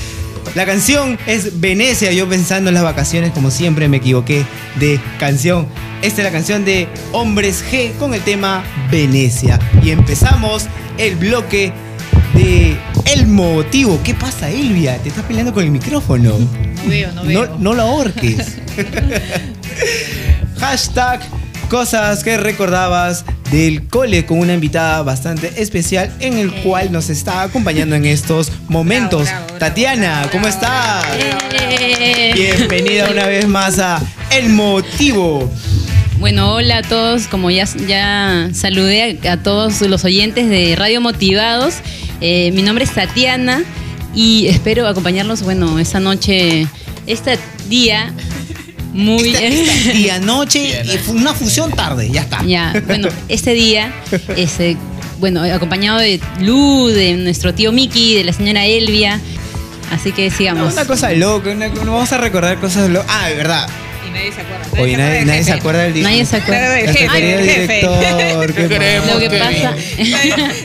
La 0.54 0.68
canción 0.68 1.18
es 1.26 1.60
Venecia, 1.60 2.12
yo 2.12 2.30
pensando 2.30 2.70
en 2.70 2.76
las 2.76 2.84
vacaciones, 2.84 3.32
como 3.32 3.50
siempre 3.50 3.90
me 3.90 3.98
equivoqué 3.98 4.46
de 4.80 5.00
canción. 5.18 5.66
Esta 6.04 6.22
es 6.22 6.26
la 6.26 6.32
canción 6.32 6.64
de 6.64 6.88
Hombres 7.12 7.66
G 7.72 7.92
con 7.98 8.14
el 8.14 8.22
tema 8.22 8.64
Venecia. 8.92 9.58
Y 9.82 9.90
empezamos 9.90 10.68
el 11.00 11.16
bloque 11.16 11.74
de 12.36 12.78
El 13.12 13.26
Motivo. 13.26 14.00
¿Qué 14.04 14.14
pasa, 14.14 14.52
Elvia? 14.52 15.00
Te 15.00 15.10
estás 15.10 15.26
peleando 15.26 15.56
con 15.56 15.64
el 15.64 15.72
micrófono. 15.72 16.38
No 16.38 16.88
veo, 16.88 17.12
no 17.14 17.24
veo. 17.24 17.48
No, 17.48 17.58
no 17.58 17.74
lo 17.74 17.82
ahorques. 17.82 18.60
Hashtag 20.60 21.22
cosas 21.76 22.24
que 22.24 22.38
recordabas 22.38 23.26
del 23.52 23.86
cole 23.90 24.26
con 24.26 24.40
una 24.40 24.54
invitada 24.54 25.04
bastante 25.04 25.62
especial 25.62 26.10
en 26.22 26.38
el 26.38 26.50
cual 26.64 26.90
nos 26.90 27.10
está 27.10 27.42
acompañando 27.42 27.98
en 27.98 28.06
estos 28.06 28.50
momentos. 28.70 29.24
Bravo, 29.24 29.36
bravo, 29.36 29.46
bravo, 29.48 29.60
Tatiana, 29.60 30.12
bravo, 30.20 30.32
¿cómo 30.32 30.48
estás? 30.48 31.06
Eh, 32.00 32.32
Bienvenida 32.34 33.10
una 33.12 33.26
vez 33.26 33.46
más 33.46 33.80
a 33.80 34.02
El 34.32 34.48
Motivo. 34.48 35.52
Bueno, 36.18 36.54
hola 36.54 36.78
a 36.78 36.82
todos. 36.82 37.28
Como 37.28 37.52
ya, 37.52 37.66
ya 37.86 38.48
saludé 38.54 39.20
a, 39.26 39.34
a 39.34 39.44
todos 39.44 39.82
los 39.82 40.06
oyentes 40.06 40.48
de 40.48 40.78
Radio 40.78 41.02
Motivados, 41.02 41.80
eh, 42.22 42.54
mi 42.54 42.62
nombre 42.62 42.86
es 42.86 42.92
Tatiana 42.92 43.66
y 44.14 44.48
espero 44.48 44.88
acompañarlos, 44.88 45.42
bueno, 45.42 45.78
esta 45.78 46.00
noche, 46.00 46.68
este 47.06 47.38
día 47.68 48.14
muy... 48.96 49.30
Esta, 49.30 49.44
esta 49.46 49.92
día, 49.92 50.20
noche, 50.20 50.82
una 51.10 51.34
fusión 51.34 51.72
tarde, 51.72 52.10
ya 52.10 52.22
está. 52.22 52.44
Ya, 52.44 52.74
bueno, 52.88 53.10
este 53.28 53.54
día, 53.54 53.94
este, 54.36 54.78
bueno, 55.20 55.44
acompañado 55.44 56.00
de 56.00 56.20
Lu, 56.40 56.88
de 56.88 57.14
nuestro 57.14 57.54
tío 57.54 57.72
Miki, 57.72 58.16
de 58.16 58.24
la 58.24 58.34
señora 58.34 58.66
Elvia. 58.66 59.20
Así 59.92 60.12
que 60.12 60.32
sigamos. 60.32 60.74
Una 60.74 60.86
cosa 60.86 61.12
loca, 61.12 61.52
una- 61.52 61.68
vamos 61.70 62.12
a 62.12 62.18
recordar 62.18 62.60
cosas 62.60 62.90
locas. 62.90 63.08
Ah, 63.10 63.28
de 63.30 63.36
verdad. 63.36 63.68
Nadie 64.16 64.32
se 64.32 64.42
acuerda. 64.42 64.82
Oye, 64.82 64.98
nadie, 64.98 65.26
nadie 65.26 65.44
se 65.44 65.52
acuerda 65.52 65.82
del 65.84 66.02
Nadie 66.04 66.26
se 66.26 66.36
acuerda. 66.38 66.70
del 66.72 66.88
jefe. 66.88 67.00
querido 67.00 67.12
Ay, 67.14 67.22
del 67.22 67.50
jefe. 67.50 67.74
director, 67.76 68.54
qué 68.56 68.68
Queremos 68.68 69.08
Lo 69.14 69.20
que 69.20 69.30
que 69.30 69.38
pasa. 69.38 69.76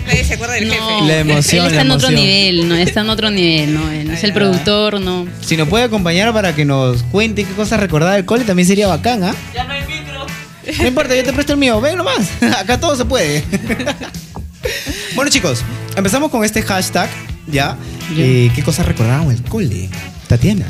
Nadie 0.06 0.24
se 0.24 0.34
acuerda 0.34 0.54
del 0.54 0.68
No, 0.68 0.74
jefe. 0.74 1.06
La 1.08 1.18
emoción, 1.18 1.66
Él 1.66 1.72
está 1.72 1.76
la 1.76 1.82
en 1.82 1.90
otro 1.90 2.10
nivel, 2.10 2.68
no, 2.68 2.74
está 2.76 3.00
en 3.00 3.10
otro 3.10 3.30
nivel, 3.30 3.74
no, 3.74 3.90
él 3.90 4.10
es 4.10 4.24
el 4.24 4.32
productor, 4.32 5.00
no. 5.00 5.26
Si 5.44 5.56
nos 5.56 5.68
puede 5.68 5.84
acompañar 5.84 6.32
para 6.32 6.54
que 6.54 6.64
nos 6.64 7.02
cuente 7.04 7.44
qué 7.44 7.52
cosas 7.54 7.80
recordaba 7.80 8.14
del 8.14 8.24
cole, 8.24 8.44
también 8.44 8.66
sería 8.68 8.86
bacán, 8.86 9.24
¿ah? 9.24 9.34
Ya 9.54 9.64
no 9.64 9.72
hay 9.72 9.80
micro. 9.84 10.26
No 10.78 10.86
importa, 10.86 11.16
yo 11.16 11.24
te 11.24 11.32
presto 11.32 11.52
el 11.52 11.58
mío, 11.58 11.80
ven 11.80 11.96
nomás. 11.96 12.28
Acá 12.58 12.78
todo 12.78 12.94
se 12.96 13.04
puede. 13.04 13.42
bueno, 15.14 15.30
chicos, 15.30 15.62
empezamos 15.96 16.30
con 16.30 16.44
este 16.44 16.62
hashtag, 16.62 17.08
¿ya? 17.50 17.76
Eh, 18.16 18.50
¿Qué 18.54 18.62
cosas 18.62 18.86
recordaban 18.86 19.28
del 19.28 19.42
cole? 19.42 19.88
Tatiana. 20.28 20.66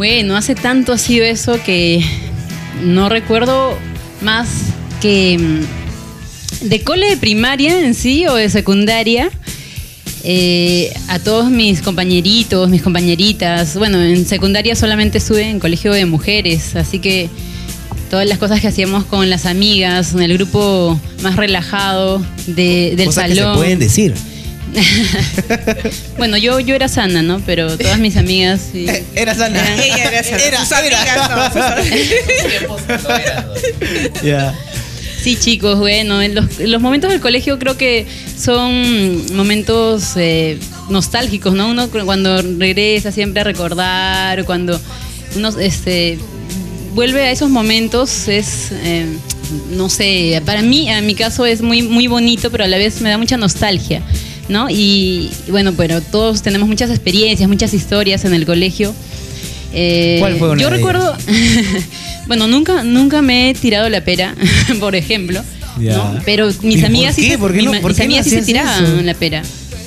Bueno, 0.00 0.34
hace 0.34 0.54
tanto 0.54 0.94
ha 0.94 0.98
sido 0.98 1.26
eso 1.26 1.62
que 1.62 2.02
no 2.82 3.10
recuerdo 3.10 3.76
más 4.22 4.48
que 5.02 5.36
mm, 5.38 6.68
de 6.70 6.80
cole 6.80 7.10
de 7.10 7.16
primaria 7.18 7.84
en 7.84 7.92
sí 7.94 8.26
o 8.26 8.34
de 8.34 8.48
secundaria. 8.48 9.28
eh, 10.24 10.90
a 11.08 11.18
todos 11.18 11.50
mis 11.50 11.82
compañeritos, 11.82 12.70
mis 12.70 12.80
compañeritas. 12.80 13.76
Bueno, 13.76 14.02
en 14.02 14.24
secundaria 14.24 14.74
solamente 14.74 15.18
estuve 15.18 15.42
en 15.50 15.60
colegio 15.60 15.92
de 15.92 16.06
mujeres, 16.06 16.76
así 16.76 16.98
que 16.98 17.28
todas 18.08 18.26
las 18.26 18.38
cosas 18.38 18.60
que 18.62 18.68
hacíamos 18.68 19.04
con 19.04 19.28
las 19.28 19.44
amigas, 19.44 20.14
en 20.14 20.22
el 20.22 20.32
grupo 20.38 20.98
más 21.22 21.36
relajado 21.36 22.24
de- 22.46 22.94
del 22.96 23.06
cosas 23.08 23.28
salón. 23.28 23.36
que 23.36 23.52
se 23.52 23.58
pueden 23.58 23.78
decir. 23.78 24.14
Bueno, 26.16 26.36
yo, 26.36 26.60
yo 26.60 26.74
era 26.74 26.88
sana, 26.88 27.22
¿no? 27.22 27.40
Pero 27.46 27.76
todas 27.78 27.98
mis 27.98 28.16
amigas 28.16 28.60
sí. 28.72 28.86
Eh, 28.88 29.04
Era 29.14 29.34
sana. 29.34 29.58
Eran- 29.62 29.80
Ella 29.80 30.04
era 30.04 30.20
esa. 30.20 30.36
Era, 30.36 30.64
sus 30.64 30.78
era. 30.78 31.00
amigas, 31.00 31.30
no, 31.30 32.78
sus 32.78 33.06
amigas. 33.06 33.44
Ya. 34.22 34.54
Sí, 35.22 35.36
chicos, 35.38 35.78
bueno, 35.78 36.22
en 36.22 36.34
los, 36.34 36.58
los 36.60 36.80
momentos 36.80 37.10
del 37.10 37.20
colegio 37.20 37.58
creo 37.58 37.76
que 37.76 38.06
son 38.38 39.34
momentos 39.36 40.12
eh, 40.16 40.58
nostálgicos, 40.88 41.52
¿no? 41.54 41.68
Uno 41.68 41.90
cu- 41.90 42.04
cuando 42.06 42.40
regresa 42.40 43.12
siempre 43.12 43.42
a 43.42 43.44
recordar, 43.44 44.44
cuando 44.46 44.80
uno 45.36 45.50
este, 45.58 46.18
vuelve 46.94 47.22
a 47.24 47.30
esos 47.32 47.50
momentos, 47.50 48.28
es, 48.28 48.68
eh, 48.82 49.04
no 49.72 49.90
sé, 49.90 50.40
para 50.46 50.62
mí, 50.62 50.88
en 50.90 51.04
mi 51.04 51.14
caso 51.14 51.44
es 51.44 51.60
muy, 51.60 51.82
muy 51.82 52.06
bonito, 52.06 52.50
pero 52.50 52.64
a 52.64 52.68
la 52.68 52.78
vez 52.78 53.02
me 53.02 53.10
da 53.10 53.18
mucha 53.18 53.36
nostalgia, 53.36 54.00
¿no? 54.50 54.68
Y, 54.68 55.30
bueno, 55.48 55.72
pero 55.76 56.00
todos 56.02 56.42
tenemos 56.42 56.68
muchas 56.68 56.90
experiencias, 56.90 57.48
muchas 57.48 57.72
historias 57.72 58.24
en 58.24 58.34
el 58.34 58.44
colegio. 58.44 58.94
Eh, 59.72 60.16
¿Cuál 60.18 60.36
fue 60.36 60.50
una 60.50 60.60
Yo 60.60 60.68
de 60.68 60.76
recuerdo, 60.76 61.16
bueno, 62.26 62.46
nunca, 62.48 62.82
nunca 62.82 63.22
me 63.22 63.50
he 63.50 63.54
tirado 63.54 63.88
la 63.88 64.02
pera, 64.04 64.34
por 64.80 64.94
ejemplo. 64.96 65.42
Pero 66.26 66.50
¿Y 66.50 66.66
mis 66.66 66.84
amigas 66.84 67.14
sí 67.14 67.28
se, 67.28 67.38
¿Por 67.38 67.52
qué 67.52 67.58
mi 67.58 67.64
no- 67.64 67.72
ma- 67.72 67.80
por 67.80 67.92
mis 67.92 67.98
no 67.98 68.04
amigas 68.04 68.24
sí 68.26 68.30
se 68.30 68.42
tiraban 68.42 68.84
eso? 68.84 69.02
la 69.02 69.14
pera. 69.14 69.42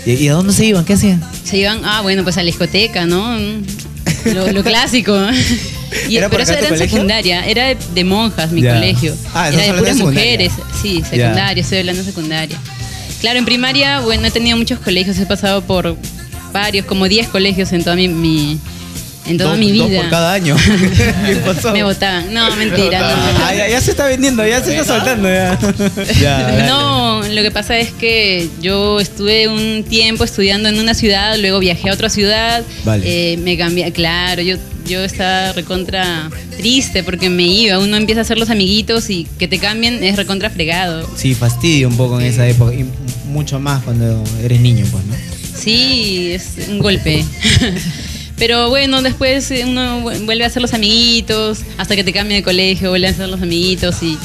¿Y, 0.05 0.28
a 0.28 0.34
dónde 0.34 0.53
se 0.53 0.66
iban? 0.66 0.84
¿Qué 0.86 0.93
hacían? 0.93 1.22
Se 1.43 1.57
iban, 1.57 1.82
ah, 1.84 2.01
bueno, 2.01 2.24
pues 2.24 2.38
a 2.38 2.41
la 2.41 2.47
discoteca, 2.47 3.05
¿no? 3.05 3.38
Lo, 4.34 4.51
lo 4.51 4.64
clásico. 4.64 5.16
Y- 6.09 6.16
¿Era 6.18 6.30
pero 6.30 6.43
eso 6.43 6.53
era 6.53 6.61
en 6.61 6.68
colegio? 6.70 6.88
secundaria, 6.97 7.45
era 7.45 7.68
de, 7.68 7.78
de 7.93 8.03
monjas 8.03 8.51
mi 8.51 8.61
colegio. 8.64 9.16
Ah, 9.34 9.49
era 9.49 9.61
de 9.61 9.74
puras 9.80 9.97
mujeres. 9.97 10.51
Sí, 10.82 11.03
secundaria, 11.07 11.61
estoy 11.61 11.80
hablando 11.80 12.01
de 12.01 12.07
secundaria. 12.09 12.57
Claro, 13.24 13.39
en 13.39 13.45
primaria, 13.45 14.01
bueno, 14.01 14.28
he 14.28 14.32
tenido 14.32 14.57
muchos 14.57 14.80
colegios, 14.80 15.17
he 15.17 15.26
pasado 15.26 15.61
por 15.61 15.95
varios, 16.51 16.86
como 16.86 17.07
10 17.07 17.30
colegios 17.30 17.71
en 17.71 17.82
toda 17.82 17.95
mi, 17.95 18.09
mi- 18.09 18.59
en 19.26 19.38
toda 19.38 19.51
Dos- 19.51 19.59
mi 19.59 19.71
dos 19.71 19.88
vida. 19.88 20.01
por 20.01 20.09
cada 20.09 20.34
año. 20.34 20.57
¿Qué 21.26 21.36
pasó? 21.38 21.71
Me 21.71 21.84
votaban. 21.84 22.34
No, 22.34 22.53
mentira, 22.57 22.99
no. 22.99 23.45
Ah, 23.45 23.53
ya, 23.55 23.69
ya 23.69 23.80
se 23.80 23.91
está 23.91 24.07
vendiendo, 24.07 24.45
ya 24.45 24.61
se 24.61 24.78
está 24.78 24.84
soltando. 24.97 25.30
Ya. 25.30 26.65
No, 26.67 27.21
lo 27.24 27.41
que 27.41 27.49
pasa 27.51 27.78
es 27.78 27.91
que 27.93 28.49
yo 28.61 28.99
estuve 28.99 29.47
un 29.47 29.86
tiempo 29.86 30.26
estudiando 30.26 30.67
en 30.67 30.78
una 30.78 30.93
ciudad, 30.93 31.38
luego 31.39 31.59
viajé 31.59 31.89
a 31.89 31.93
otra 31.93 32.09
ciudad, 32.09 32.61
Vale. 32.84 33.03
eh, 33.34 33.38
me 33.38 33.57
cambié, 33.57 33.89
claro, 33.93 34.41
yo, 34.41 34.57
yo 34.88 35.03
estaba 35.03 35.53
recontra 35.53 36.29
triste 36.57 37.03
porque 37.03 37.29
me 37.29 37.43
iba, 37.47 37.79
uno 37.79 37.97
empieza 37.97 38.21
a 38.21 38.23
hacer 38.23 38.38
los 38.38 38.49
amiguitos 38.49 39.09
y 39.09 39.25
que 39.39 39.47
te 39.47 39.59
cambien 39.59 40.03
es 40.03 40.15
recontra 40.15 40.49
fregado. 40.49 41.09
Sí, 41.15 41.34
fastidio 41.34 41.88
un 41.88 41.97
poco 41.97 42.19
en 42.19 42.25
esa 42.27 42.47
época. 42.47 42.73
Y 42.73 42.86
mucho 43.27 43.59
más 43.59 43.84
cuando 43.84 44.23
eres 44.43 44.59
niño, 44.61 44.86
pues, 44.91 45.03
¿no? 45.05 45.13
Sí, 45.57 46.31
es 46.34 46.67
un 46.69 46.79
golpe. 46.79 47.23
Pero 48.38 48.69
bueno, 48.69 49.01
después 49.01 49.51
uno 49.65 50.01
vu- 50.01 50.25
vuelve 50.25 50.43
a 50.43 50.47
hacer 50.47 50.61
los 50.61 50.73
amiguitos, 50.73 51.59
hasta 51.77 51.95
que 51.95 52.03
te 52.03 52.11
cambia 52.11 52.36
de 52.36 52.43
colegio, 52.43 52.89
vuelve 52.89 53.07
a 53.07 53.11
hacer 53.11 53.29
los 53.29 53.41
amiguitos 53.41 54.01
y 54.03 54.17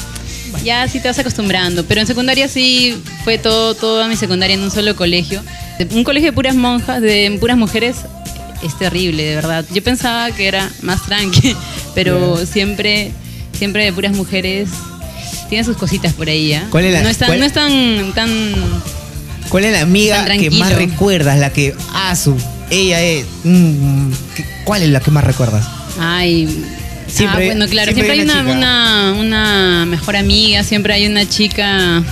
ya 0.65 0.87
sí 0.87 0.99
te 0.99 1.07
vas 1.07 1.19
acostumbrando. 1.19 1.85
Pero 1.85 2.01
en 2.01 2.07
secundaria 2.07 2.47
sí 2.47 2.95
fue 3.23 3.37
todo, 3.37 3.75
toda 3.75 4.07
mi 4.07 4.15
secundaria 4.15 4.55
en 4.55 4.63
un 4.63 4.71
solo 4.71 4.95
colegio. 4.95 5.41
Un 5.91 6.03
colegio 6.03 6.31
de 6.31 6.33
puras 6.33 6.55
monjas, 6.55 7.01
de 7.01 7.37
puras 7.39 7.57
mujeres, 7.57 7.97
es 8.63 8.77
terrible, 8.77 9.23
de 9.23 9.35
verdad. 9.35 9.65
Yo 9.73 9.83
pensaba 9.83 10.31
que 10.31 10.47
era 10.47 10.69
más 10.81 11.03
tranqui, 11.05 11.55
pero 11.95 12.45
siempre, 12.45 13.11
siempre 13.57 13.85
de 13.85 13.93
puras 13.93 14.13
mujeres. 14.15 14.69
Tiene 15.49 15.63
sus 15.63 15.77
cositas 15.77 16.13
por 16.13 16.29
ahí, 16.29 16.53
¿ah? 16.53 16.67
¿Cuál 16.69 16.85
es 16.85 16.93
la- 16.93 17.01
no 17.01 17.09
es 17.09 17.17
tan, 17.17 17.27
cuál- 17.27 17.39
no 17.39 17.45
es 17.45 17.53
tan, 17.53 18.13
tan 18.13 18.29
¿Cuál 19.49 19.65
es 19.65 19.71
la 19.71 19.81
amiga 19.81 20.25
que 20.25 20.51
más 20.51 20.73
recuerdas? 20.73 21.39
La 21.39 21.51
que, 21.51 21.73
ah, 21.93 22.15
su, 22.15 22.35
ella 22.69 23.01
es. 23.01 23.25
mm, 23.43 24.11
¿qué- 24.35 24.45
¿Cuál 24.63 24.83
es 24.83 24.89
la 24.89 24.99
que 24.99 25.09
más 25.09 25.23
recuerdas? 25.23 25.65
Ay. 25.99 26.65
Siempre- 27.07 27.45
ah, 27.45 27.45
bueno, 27.47 27.67
claro, 27.67 27.91
siempre 27.91 28.13
siempre, 28.15 28.33
hay 28.35 28.45
hay 28.45 28.57
una 28.57 29.15
una, 29.19 29.85
mejor 29.87 30.15
amiga, 30.17 30.63
siempre 30.63 30.93
hay 30.93 31.07
una 31.07 31.27
chica 31.27 32.03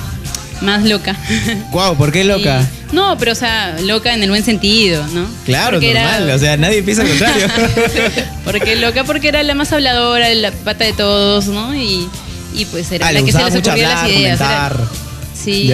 más 0.61 0.83
loca. 0.83 1.15
Guau, 1.71 1.95
¿por 1.95 2.11
qué 2.11 2.23
loca? 2.23 2.67
No, 2.91 3.17
pero 3.17 3.33
o 3.33 3.35
sea, 3.35 3.75
loca 3.81 4.13
en 4.13 4.23
el 4.23 4.29
buen 4.29 4.43
sentido, 4.43 5.05
¿no? 5.07 5.27
Claro, 5.45 5.73
Porque 5.77 5.91
era- 5.91 6.19
normal. 6.19 6.35
O 6.35 6.39
sea, 6.39 6.57
nadie 6.57 6.83
piensa 6.83 7.03
al 7.03 7.09
contrario. 7.09 7.47
porque 8.45 8.75
loca 8.77 9.03
porque 9.03 9.27
era 9.27 9.43
la 9.43 9.53
más 9.55 9.71
habladora, 9.73 10.33
la 10.33 10.51
pata 10.51 10.85
de 10.85 10.93
todos, 10.93 11.47
¿no? 11.47 11.75
Y, 11.75 12.07
y 12.53 12.65
pues 12.65 12.91
era 12.91 13.07
ah, 13.07 13.11
la 13.11 13.21
que 13.23 13.31
se 13.31 13.43
les 13.43 13.55
ocurría 13.55 13.71
hablar, 14.01 14.09
las 14.09 14.17
ideas. 14.19 14.39
era- 14.41 14.77
sí. 15.35 15.71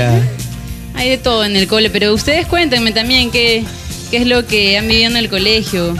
Hay 0.96 1.10
de 1.10 1.18
todo 1.18 1.44
en 1.46 1.56
el 1.56 1.68
cole, 1.68 1.90
pero 1.90 2.14
ustedes 2.14 2.46
cuéntenme 2.48 2.92
también 2.92 3.32
qué, 3.32 3.64
qué 4.12 4.18
es 4.18 4.28
lo 4.28 4.46
que 4.46 4.78
han 4.78 4.88
vivido 4.88 5.10
en 5.10 5.18
el 5.18 5.30
colegio. 5.30 5.96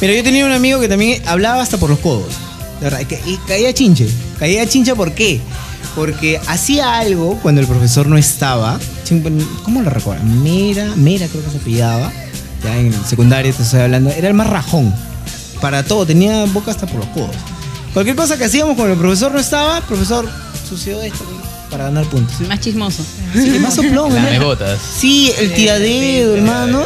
Mira, 0.00 0.14
yo 0.14 0.22
tenía 0.22 0.44
un 0.44 0.52
amigo 0.52 0.80
que 0.80 0.88
también 0.88 1.22
hablaba 1.26 1.62
hasta 1.62 1.78
por 1.78 1.88
los 1.90 1.98
codos. 2.00 2.32
De 2.80 2.90
verdad, 2.90 3.00
y 3.26 3.36
caía 3.46 3.72
chinche. 3.72 4.06
Caía 4.38 4.66
chinche, 4.68 4.94
¿por 4.94 5.12
qué? 5.14 5.40
Porque 5.94 6.40
hacía 6.48 6.98
algo 6.98 7.38
cuando 7.40 7.60
el 7.60 7.66
profesor 7.66 8.06
no 8.06 8.18
estaba. 8.18 8.78
¿Cómo 9.64 9.82
lo 9.82 9.90
recuerdo? 9.90 10.24
Mera, 10.24 10.86
Mera 10.96 11.26
creo 11.28 11.44
que 11.44 11.50
se 11.50 11.58
pillaba. 11.58 12.10
Ya 12.62 12.76
en 12.78 12.92
secundaria 13.04 13.52
te 13.52 13.62
estoy 13.62 13.80
hablando. 13.80 14.10
Era 14.10 14.28
el 14.28 14.34
más 14.34 14.46
rajón. 14.48 14.94
Para 15.60 15.82
todo, 15.82 16.06
tenía 16.06 16.44
boca 16.46 16.70
hasta 16.70 16.86
por 16.86 16.96
los 17.00 17.06
codos. 17.08 17.36
Cualquier 17.92 18.16
cosa 18.16 18.36
que 18.36 18.44
hacíamos 18.44 18.74
cuando 18.76 18.94
el 18.94 18.98
profesor 18.98 19.32
no 19.32 19.38
estaba, 19.38 19.78
el 19.78 19.84
profesor 19.84 20.28
sucedió 20.68 21.00
esto. 21.02 21.24
para 21.70 21.84
ganar 21.84 22.04
puntos. 22.06 22.40
Más 22.48 22.60
chismoso. 22.60 23.02
Sí, 23.34 23.48
el 23.48 23.60
más 23.60 23.74
soplón. 23.74 24.14
La 24.14 24.22
¿no? 24.22 24.30
me 24.30 24.38
botas. 24.38 24.78
Sí, 24.98 25.32
el 25.38 25.52
tiradedo, 25.54 26.36
hermano. 26.36 26.80
No, 26.80 26.84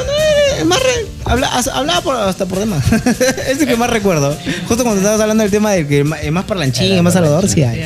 el 0.58 0.64
más 0.66 0.78
re- 0.80 1.06
habla- 1.24 1.48
as- 1.56 1.68
hablaba 1.68 2.00
por- 2.02 2.16
hasta 2.16 2.46
por 2.46 2.58
demás. 2.58 2.84
es 2.92 3.60
el 3.60 3.66
que 3.66 3.76
más 3.76 3.90
recuerdo. 3.90 4.36
Justo 4.66 4.82
cuando 4.82 5.00
estabas 5.00 5.20
hablando 5.20 5.42
del 5.42 5.50
tema 5.50 5.72
del 5.72 5.86
que 5.86 6.00
el 6.00 6.12
el 6.22 6.32
más 6.32 6.44
parlanchín, 6.44 6.92
el 6.92 7.02
más 7.02 7.16
hablador, 7.16 7.48
sí 7.48 7.62
hay. 7.62 7.84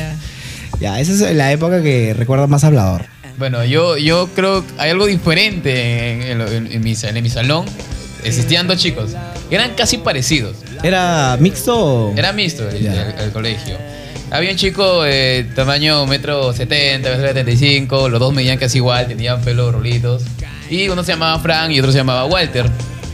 Ya, 0.79 0.99
esa 0.99 1.11
es 1.29 1.35
la 1.35 1.51
época 1.51 1.81
que 1.81 2.13
recuerdo 2.13 2.47
más 2.47 2.63
hablador. 2.63 3.05
Bueno, 3.37 3.63
yo, 3.65 3.97
yo 3.97 4.29
creo 4.35 4.65
que 4.65 4.73
hay 4.77 4.91
algo 4.91 5.05
diferente 5.05 6.31
en, 6.31 6.41
en 6.71 6.83
mi, 6.83 6.95
sa- 6.95 7.09
en 7.09 7.21
mi 7.23 7.29
salón. 7.29 7.65
Existían 8.23 8.67
dos 8.67 8.77
chicos. 8.77 9.11
Eran 9.49 9.71
casi 9.75 9.97
parecidos. 9.97 10.55
¿Era 10.83 11.35
mixto? 11.39 12.13
Era 12.15 12.31
mixto 12.31 12.67
el, 12.69 12.85
el- 12.85 13.15
el 13.19 13.31
colegio. 13.31 13.77
Había 14.31 14.51
un 14.51 14.57
chico 14.57 15.03
de 15.03 15.45
tamaño 15.55 16.05
metro 16.07 16.53
70, 16.53 17.07
metro 17.09 17.27
75, 17.27 18.09
los 18.09 18.19
dos 18.19 18.33
medían 18.33 18.57
casi 18.57 18.77
igual, 18.79 19.07
tenían 19.07 19.41
pelo 19.41 19.71
rolitos. 19.71 20.23
Y 20.69 20.87
uno 20.87 21.03
se 21.03 21.11
llamaba 21.11 21.37
Frank 21.39 21.71
y 21.71 21.79
otro 21.79 21.91
se 21.91 21.99
llamaba 21.99 22.25
Walter. 22.25 22.65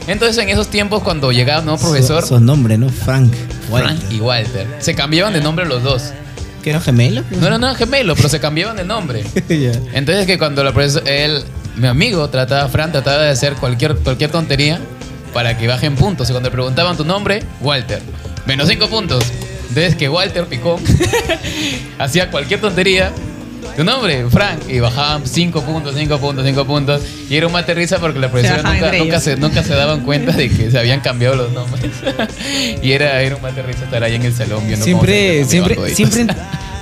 Entonces 0.08 0.38
en 0.42 0.50
esos 0.50 0.70
tiempos 0.70 1.04
cuando 1.04 1.32
llegaba 1.32 1.60
un 1.60 1.66
nuevo 1.66 1.82
profesor, 1.82 2.26
Son 2.26 2.46
nombres, 2.46 2.80
¿no? 2.80 2.90
Frank. 2.90 3.34
Frank 3.70 4.00
y 4.12 4.20
Walter, 4.20 4.66
se 4.80 4.96
cambiaban 4.96 5.34
de 5.34 5.42
nombre 5.42 5.66
los 5.66 5.84
dos. 5.84 6.12
¿Que 6.70 6.74
eran 6.74 6.84
gemelos? 6.84 7.26
No 7.32 7.48
eran 7.48 7.62
nada 7.62 7.74
gemelos, 7.74 8.16
pero 8.16 8.30
se 8.30 8.40
cambiaban 8.40 8.76
de 8.78 8.86
nombre. 8.86 9.24
Entonces 9.50 10.28
que 10.28 10.38
cuando 10.38 10.64
la 10.64 10.72
profesor- 10.72 11.02
él, 11.08 11.44
mi 11.78 11.88
amigo, 11.88 12.30
trataba, 12.30 12.70
Fran 12.70 12.92
trataba 12.92 13.24
de 13.24 13.32
hacer 13.32 13.54
cualquier, 13.56 13.96
cualquier 13.96 14.30
tontería 14.30 14.80
para 15.34 15.58
que 15.58 15.66
bajen 15.68 15.96
puntos. 15.96 16.30
Y 16.30 16.32
cuando 16.32 16.50
le 16.50 16.54
preguntaban 16.54 16.96
tu 16.96 17.04
nombre, 17.06 17.42
Walter. 17.62 18.00
Menos 18.46 18.68
cinco 18.70 18.88
puntos. 18.88 19.24
Entonces 19.70 19.96
que 19.96 20.10
Walter 20.10 20.46
picó, 20.46 20.80
hacía 21.98 22.30
cualquier 22.30 22.62
tontería. 22.62 23.12
Tu 23.80 23.86
nombre, 23.86 24.30
Frank, 24.30 24.64
y 24.68 24.82
bajaban 24.82 25.26
5 25.26 25.62
puntos, 25.62 25.96
5 25.96 26.18
puntos, 26.18 26.46
5 26.46 26.66
puntos. 26.66 27.02
Y 27.30 27.38
era 27.38 27.48
un 27.48 27.54
mate 27.54 27.74
risa 27.74 27.98
porque 27.98 28.20
la 28.20 28.30
profesora 28.30 28.62
nunca, 28.62 28.92
nunca, 28.92 29.22
se, 29.22 29.38
nunca 29.38 29.64
se 29.64 29.74
daban 29.74 30.02
cuenta 30.02 30.34
de 30.34 30.50
que 30.50 30.70
se 30.70 30.78
habían 30.78 31.00
cambiado 31.00 31.38
los 31.38 31.54
nombres. 31.54 31.90
y 32.84 32.92
era, 32.92 33.22
era 33.22 33.38
un 33.38 33.42
mate 33.42 33.62
risa 33.64 33.86
estar 33.86 34.04
ahí 34.04 34.16
en 34.16 34.24
el 34.24 34.34
salón 34.34 34.68
viendo 34.68 34.84
cómo 34.84 35.06
Siempre, 35.06 35.46
se 35.46 35.50
siempre, 35.50 35.96
siempre, 35.96 36.36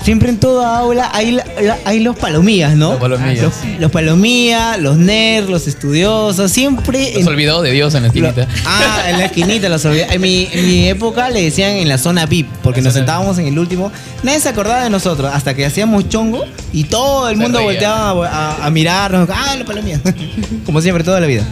siempre 0.04 0.30
en 0.30 0.38
toda 0.40 0.78
aula 0.80 1.10
hay, 1.14 1.32
la- 1.32 1.46
la- 1.62 1.78
hay 1.86 2.00
los 2.00 2.16
palomías, 2.16 2.76
¿no? 2.76 2.92
Los 2.92 3.00
palomillas. 3.00 3.44
Los, 3.44 3.80
los 3.80 3.92
palomías, 3.92 4.80
los 4.80 4.98
nerds, 4.98 5.50
los 5.50 5.68
estudiosos, 5.68 6.52
siempre... 6.52 7.12
Los 7.16 7.28
olvidados 7.28 7.64
de 7.64 7.72
Dios 7.72 7.94
en 7.96 8.04
la 8.04 8.08
esquinita. 8.08 8.48
Ah, 8.66 9.04
en 9.10 9.18
la 9.18 9.26
esquinita 9.26 9.68
los 9.70 9.84
olvidé. 9.86 10.08
En 10.14 10.22
mi, 10.22 10.48
en 10.52 10.66
mi 10.68 10.88
época 10.88 11.30
le 11.30 11.42
decían 11.44 11.72
en 11.72 11.90
la 11.90 11.98
zona 11.98 12.26
VIP, 12.26 12.48
porque 12.64 12.82
nos 12.82 12.94
sentábamos 12.94 13.38
en 13.40 13.48
el 13.48 13.60
último. 13.60 13.92
Nadie 14.24 14.40
se 14.40 14.50
acordaba 14.50 14.84
de 14.84 14.90
nosotros 14.90 15.30
hasta 15.34 15.54
que 15.54 15.66
hacíamos 15.66 16.08
chongo 16.10 16.44
y 16.74 16.86
todo 16.86 17.30
el 17.30 17.36
Se 17.38 17.42
mundo 17.44 17.60
reía. 17.60 17.72
volteaba 17.72 18.28
a, 18.28 18.52
a- 18.62 18.66
a 18.66 18.70
mirarnos. 18.70 19.30
Ah, 19.32 19.56
la 19.58 19.66
palomía. 19.66 20.00
Como 20.66 20.82
siempre, 20.82 21.04
toda 21.04 21.20
la 21.20 21.28
vida. 21.28 21.44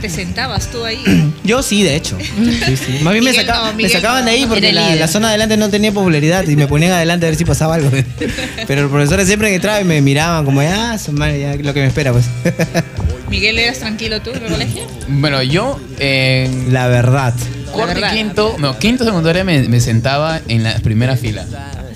¿Te 0.00 0.08
sentabas 0.10 0.68
tú 0.70 0.84
ahí? 0.84 1.02
Yo 1.44 1.62
sí, 1.62 1.82
de 1.82 1.96
hecho. 1.96 2.18
Sí, 2.66 2.76
sí. 2.76 2.98
Más 3.02 3.12
bien 3.12 3.24
me, 3.24 3.30
Miguel 3.30 3.46
saca- 3.46 3.58
no, 3.58 3.66
me 3.66 3.74
Miguel 3.74 3.92
sacaban 3.92 4.24
de 4.24 4.30
ahí 4.32 4.46
porque 4.46 4.72
la, 4.72 5.08
zona 5.08 5.28
de 5.28 5.34
adelante 5.34 5.56
no 5.56 5.68
tenía 5.70 5.92
popularidad 5.92 6.46
y 6.48 6.56
me 6.56 6.66
ponían 6.66 6.92
adelante 6.92 7.26
a 7.26 7.30
ver 7.30 7.38
si 7.38 7.44
pasaba 7.44 7.76
algo. 7.76 7.90
Pero 8.66 8.82
los 8.82 8.90
profesores 8.90 9.26
siempre 9.26 9.48
que 9.50 9.56
entraba 9.56 9.80
y 9.80 9.84
me 9.84 10.00
miraban 10.00 10.44
como, 10.44 10.60
ah, 10.60 10.96
ya 10.96 11.56
lo 11.56 11.74
que 11.74 11.80
me 11.80 11.86
espera, 11.86 12.12
pues. 12.12 12.26
Miguel, 13.30 13.58
¿eras 13.58 13.78
tranquilo 13.78 14.20
tú 14.22 14.30
en 14.30 14.44
el 14.44 14.52
colegio? 14.52 14.82
Bueno, 15.08 15.42
yo 15.42 15.80
en 15.98 16.72
La 16.72 16.86
verdad. 16.88 17.34
cuarto 17.72 17.94
verdad. 17.94 18.12
y 18.12 18.16
quinto, 18.16 18.56
no, 18.58 18.78
quinto 18.78 19.04
secundaria 19.04 19.44
me, 19.44 19.62
me 19.68 19.80
sentaba 19.80 20.40
en 20.48 20.62
la 20.62 20.78
primera 20.78 21.16
fila. 21.16 21.44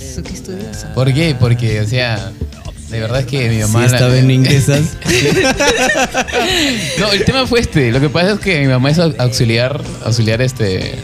Eso, 0.00 0.22
qué 0.22 0.32
estudioso. 0.34 0.88
¿Por 0.94 1.12
qué? 1.14 1.36
Porque, 1.38 1.80
o 1.80 1.86
sea, 1.86 2.32
de 2.90 3.00
verdad 3.00 3.20
es 3.20 3.26
que 3.26 3.48
mi 3.48 3.58
mamá... 3.58 3.80
la- 3.80 3.86
estaba 3.86 4.16
en 4.16 4.30
inglesas. 4.30 4.96
no, 6.98 7.12
el 7.12 7.24
tema 7.24 7.46
fue 7.46 7.60
este. 7.60 7.90
Lo 7.92 8.00
que 8.00 8.08
pasa 8.08 8.32
es 8.32 8.40
que 8.40 8.60
mi 8.60 8.66
mamá 8.66 8.90
es 8.90 8.98
au- 8.98 9.14
auxiliar, 9.18 9.80
auxiliar 10.04 10.40
este... 10.42 10.96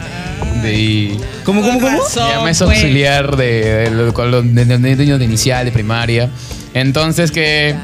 De, 0.61 1.17
¿Cómo, 1.43 1.61
cómo, 1.61 1.79
cómo? 1.79 1.97
mi 1.99 2.35
mamá 2.35 2.51
es 2.51 2.57
pues. 2.59 2.61
auxiliar 2.61 3.35
de, 3.37 3.45
de, 3.63 3.91
lo- 3.91 4.13
con 4.13 4.31
los 4.31 4.43
de, 4.53 4.65
de- 4.65 4.77
de 4.77 4.95
niños 4.95 5.19
de 5.19 5.25
inicial, 5.25 5.65
de 5.65 5.71
primaria. 5.71 6.29
Entonces 6.73 7.31
que... 7.31 7.75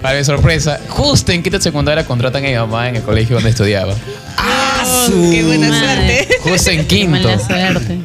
Para 0.00 0.18
mi 0.18 0.24
sorpresa, 0.24 0.80
justo 0.88 1.30
en 1.30 1.44
quinto 1.44 1.60
secundaria 1.60 2.04
contratan 2.04 2.44
a 2.44 2.48
mi 2.48 2.54
mamá 2.56 2.88
en 2.88 2.96
el 2.96 3.02
colegio 3.02 3.36
donde 3.36 3.50
estudiaba. 3.50 3.94
¡Ah, 4.36 4.71
Qué 5.30 5.42
buena 5.44 5.68
Madre. 5.68 6.24
suerte. 6.26 6.36
Justo 6.40 6.70
en 6.70 6.78
Qué 6.80 6.86
quinto. 6.86 7.28
mala 7.28 7.38
suerte. 7.38 7.98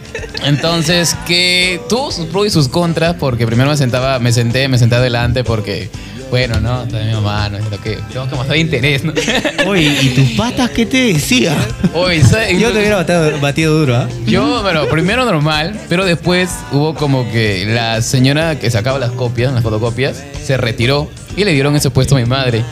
Entonces, 0.46 1.16
que 1.26 1.82
tuvo 1.90 2.12
sus 2.12 2.26
pros 2.28 2.48
y 2.48 2.50
sus 2.50 2.68
contras, 2.70 3.16
porque 3.20 3.46
primero 3.46 3.70
me 3.70 3.78
sentaba, 3.78 4.20
me 4.20 4.32
senté, 4.32 4.68
me 4.68 4.78
senté 4.78 4.96
adelante 4.96 5.44
porque, 5.44 5.90
bueno, 6.30 6.60
no, 6.62 6.84
está 6.84 7.00
mi 7.00 7.12
mamá, 7.12 7.50
no 7.50 7.58
es 7.58 7.66
lo 7.70 7.82
que 7.82 7.98
tengo 8.14 8.30
que 8.30 8.36
mostrar 8.36 8.58
interés, 8.58 9.04
¿no? 9.04 9.14
Oye, 9.68 9.98
¿y 10.02 10.10
tus 10.10 10.30
patas 10.38 10.70
qué 10.70 10.86
te 10.86 11.14
decía? 11.14 11.56
Oye, 11.94 12.24
¿sabes? 12.24 12.58
Yo 12.60 12.72
te 12.72 12.78
hubiera 12.80 12.98
batido, 12.98 13.40
batido 13.42 13.74
duro, 13.80 13.96
¿ah? 13.98 14.08
Yo, 14.26 14.62
bueno, 14.62 14.86
primero 14.88 15.26
normal, 15.26 15.78
pero 15.90 16.06
después 16.06 16.50
hubo 16.72 16.94
como 16.94 17.30
que 17.32 17.66
la 17.66 18.02
señora 18.02 18.60
que 18.60 18.70
sacaba 18.72 19.00
las 19.00 19.12
copias, 19.12 19.52
las 19.54 19.64
fotocopias, 19.64 20.24
se 20.46 20.56
retiró 20.58 21.10
y 21.36 21.44
le 21.44 21.52
dieron 21.54 21.76
ese 21.76 21.90
puesto 21.90 22.16
a 22.16 22.20
mi 22.20 22.26
madre. 22.26 22.64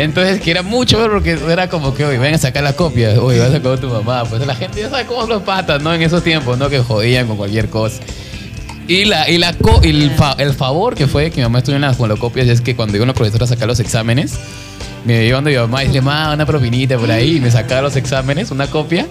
Entonces, 0.00 0.40
que 0.40 0.50
era 0.52 0.62
mucho 0.62 0.96
porque 1.10 1.32
era 1.50 1.68
como 1.68 1.92
que, 1.92 2.04
oye, 2.04 2.18
ven 2.18 2.34
a 2.34 2.38
sacar 2.38 2.62
las 2.62 2.74
copias, 2.74 3.18
oye, 3.18 3.40
vas 3.40 3.48
a 3.48 3.52
sacar 3.52 3.78
tu 3.78 3.88
mamá. 3.88 4.22
Pues 4.24 4.46
la 4.46 4.54
gente 4.54 4.80
ya 4.80 4.88
sabe 4.90 5.06
cómo 5.06 5.26
los 5.26 5.42
patas, 5.42 5.82
¿no? 5.82 5.92
En 5.92 6.00
esos 6.02 6.22
tiempos, 6.22 6.56
¿no? 6.56 6.68
Que 6.70 6.78
jodían 6.78 7.26
con 7.26 7.36
cualquier 7.36 7.68
cosa. 7.68 7.98
Y, 8.86 9.04
la, 9.06 9.28
y, 9.28 9.38
la 9.38 9.52
co- 9.54 9.80
el, 9.82 10.10
fa- 10.12 10.36
el 10.38 10.54
favor 10.54 10.94
que 10.94 11.06
fue 11.08 11.30
que 11.30 11.38
mi 11.38 11.42
mamá 11.42 11.58
estuvo 11.58 11.74
en 11.74 11.82
las 11.82 11.96
fotocopias 11.96 12.46
es 12.46 12.60
que 12.60 12.76
cuando 12.76 12.96
iba 12.96 13.02
una 13.04 13.12
profesora 13.12 13.44
a 13.44 13.48
sacar 13.48 13.66
los 13.66 13.80
exámenes, 13.80 14.38
me 15.04 15.26
iban 15.26 15.42
de 15.44 15.50
mi 15.50 15.56
mamá 15.58 15.82
y 15.84 15.88
le 15.88 16.00
ma, 16.00 16.32
una 16.32 16.46
propinita 16.46 16.96
por 16.96 17.10
ahí, 17.10 17.36
y 17.36 17.40
me 17.40 17.50
sacaba 17.50 17.82
los 17.82 17.96
exámenes, 17.96 18.50
una 18.52 18.66
copia, 18.68 19.06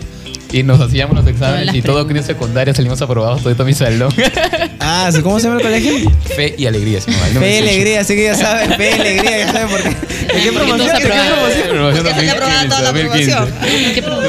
y 0.52 0.64
nos 0.64 0.80
hacíamos 0.80 1.16
los 1.16 1.28
exámenes 1.28 1.76
y 1.76 1.82
todo 1.82 2.08
en 2.10 2.24
secundaria 2.24 2.74
salimos 2.74 3.02
aprobados 3.02 3.42
todo 3.44 3.66
mi 3.66 3.74
salón. 3.74 4.14
Ah, 4.90 5.10
¿cómo 5.22 5.38
se 5.38 5.48
llama 5.48 5.60
el 5.60 5.64
colegio? 5.64 6.12
Fe 6.34 6.56
y 6.58 6.66
alegría, 6.66 7.02
si 7.02 7.12
no 7.12 7.18
mal 7.18 7.34
no 7.34 7.42
me 7.42 7.48
Fe 7.48 7.56
y 7.56 7.58
alegría, 7.58 8.00
así 8.00 8.16
que 8.16 8.24
ya 8.24 8.36
saben, 8.36 8.72
fe 8.78 8.92
y 8.92 8.94
alegría, 8.94 9.38
ya 9.40 9.52
saben 9.52 9.68
por 9.68 9.84
qué. 9.84 9.90
¿En 10.38 10.44
qué 10.44 10.52
promoción? 10.54 10.90
¿En 10.90 10.98
qué 10.98 11.08
promoción? 11.08 11.70
Promoción 11.70 12.04
Porque 12.06 12.20
está 12.20 12.32
aprobada 12.32 12.70
toda 12.70 12.82
la 12.82 12.92
2015, 12.94 13.32
promoción. 13.36 13.94
¿Qué 13.94 14.02
pregunta? 14.02 14.28